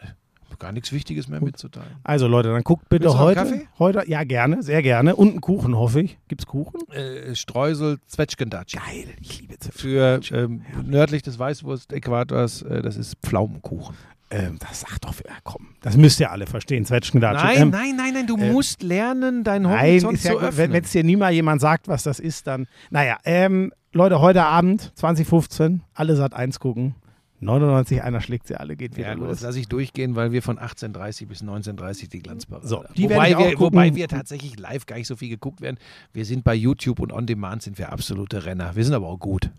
gar 0.64 0.72
nichts 0.72 0.92
Wichtiges 0.94 1.28
mehr 1.28 1.42
mitzuteilen. 1.42 1.98
Also 2.04 2.28
Leute, 2.28 2.50
dann 2.50 2.64
guckt 2.64 2.88
bitte 2.88 3.06
Willst 3.06 3.18
heute. 3.18 3.36
Kaffee? 3.36 3.68
Heute, 3.80 4.10
ja 4.10 4.24
gerne, 4.24 4.64
sehr 4.64 4.82
gerne. 4.82 5.16
Und 5.16 5.32
einen 5.32 5.42
Kuchen, 5.42 5.76
hoffe 5.76 6.02
ich. 6.02 6.18
Gibt's 6.30 6.46
Kuchen? 6.46 6.80
Äh, 6.92 7.36
Streusel 7.36 8.00
Zwetschgendatschi. 8.08 8.78
Geil, 8.78 9.14
ich 9.20 9.42
liebe 9.42 9.58
Zipfel. 9.60 10.22
Für 10.22 10.36
ähm, 10.38 10.62
nördlich 10.86 11.22
des 11.22 11.38
Weißwurst-Äquators, 11.38 12.62
äh, 12.62 12.82
das 12.82 12.96
ist 12.96 13.18
Pflaumenkuchen. 13.24 13.96
Ähm, 14.34 14.58
das 14.60 14.82
sagt 14.82 15.06
doch, 15.06 15.14
ja, 15.24 15.36
komm, 15.44 15.68
das 15.82 15.96
müsst 15.96 16.20
ihr 16.20 16.32
alle 16.32 16.48
verstehen, 16.48 16.86
Zwetschgendatschi. 16.86 17.46
Nein, 17.46 17.62
Ähm, 17.62 17.70
nein, 17.70 17.96
nein, 17.96 18.14
nein, 18.16 18.28
du 18.28 18.36
äh, 18.36 18.52
musst 18.52 18.82
lernen, 18.82 19.44
Nein, 19.44 19.70
Horizont 19.70 20.24
ja 20.24 20.32
zu 20.32 20.38
gut. 20.38 20.48
öffnen. 20.48 20.74
wenn 20.74 20.84
es 20.84 20.92
dir 20.92 21.04
nie 21.04 21.16
mal 21.16 21.32
jemand 21.32 21.62
sagt, 21.62 21.88
was 21.88 22.02
das 22.02 22.20
ist, 22.20 22.48
dann. 22.48 22.66
Naja, 22.90 23.18
ähm, 23.26 23.72
Leute, 23.92 24.22
heute 24.22 24.44
Abend, 24.44 24.92
2015, 24.96 25.84
alle 25.94 26.16
Sat 26.16 26.34
1 26.34 26.60
gucken. 26.60 26.96
99, 27.42 28.02
einer 28.02 28.22
schlägt 28.22 28.48
sie 28.48 28.56
alle, 28.56 28.76
geht 28.76 28.96
wieder 28.98 29.10
ja, 29.10 29.14
gut, 29.14 29.26
das 29.26 29.30
los. 29.30 29.42
lasse 29.42 29.60
ich 29.60 29.68
durchgehen, 29.68 30.16
weil 30.16 30.32
wir 30.32 30.42
von 30.42 30.58
18.30 30.58 31.28
bis 31.28 31.44
19.30 31.44 32.10
die 32.10 32.20
Glanzparade 32.20 32.66
So, 32.68 32.84
die 32.98 33.04
wobei, 33.04 33.38
wir, 33.38 33.60
wobei 33.60 33.94
wir 33.94 34.08
tatsächlich 34.08 34.58
live 34.58 34.86
gar 34.88 34.96
nicht 34.96 35.08
so 35.08 35.16
viel 35.16 35.30
geguckt 35.30 35.62
werden. 35.62 35.78
Wir 36.14 36.26
sind 36.26 36.44
bei 36.44 36.56
YouTube 36.56 37.00
und 37.02 37.12
On 37.12 37.28
Demand 37.28 37.62
sind 37.62 37.78
wir 37.78 37.92
absolute 37.92 38.46
Renner. 38.46 38.76
Wir 38.76 38.84
sind 38.86 38.94
aber 38.96 39.08
auch 39.10 39.20
gut. 39.20 39.52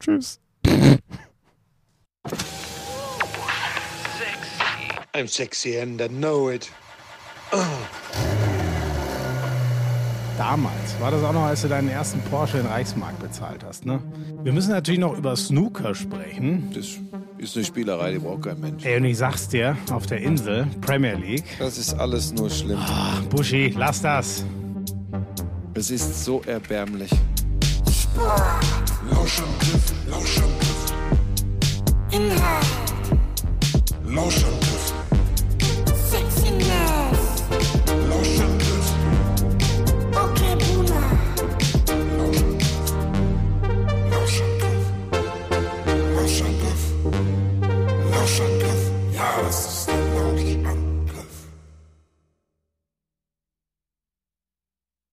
Tschüss. 0.00 0.40
I'm 5.12 5.26
sexy 5.26 5.78
and 5.80 6.00
I 6.00 6.08
know 6.08 6.50
it. 6.50 6.70
Damals 10.38 11.00
war 11.00 11.10
das 11.10 11.22
auch 11.24 11.32
noch, 11.32 11.42
als 11.44 11.62
du 11.62 11.68
deinen 11.68 11.88
ersten 11.88 12.20
Porsche 12.22 12.58
in 12.58 12.66
Reichsmark 12.66 13.18
bezahlt 13.18 13.64
hast, 13.64 13.84
ne? 13.84 14.00
Wir 14.42 14.52
müssen 14.52 14.70
natürlich 14.70 15.00
noch 15.00 15.16
über 15.16 15.36
Snooker 15.36 15.94
sprechen. 15.94 16.70
Das 16.74 16.86
ist 17.38 17.56
eine 17.56 17.64
Spielerei, 17.64 18.12
die 18.12 18.18
braucht 18.18 18.42
kein 18.44 18.60
Mensch. 18.60 18.84
Ey, 18.84 18.96
und 18.96 19.04
ich 19.04 19.18
sag's 19.18 19.48
dir, 19.48 19.76
auf 19.90 20.06
der 20.06 20.18
Insel, 20.18 20.66
Premier 20.80 21.14
League. 21.14 21.44
Das 21.58 21.76
ist 21.76 21.94
alles 21.94 22.32
nur 22.32 22.48
schlimm. 22.48 22.80
Buschi, 23.30 23.74
lass 23.76 24.00
das. 24.00 24.44
Es 25.74 25.90
ist 25.90 26.24
so 26.24 26.42
erbärmlich. 26.46 27.10
Lauschangriff, 29.10 29.92
Lauschangriff, 30.08 30.59
in. 32.12 32.28
Lotion. 34.04 34.60
Sex 35.94 36.44
in. 36.44 36.99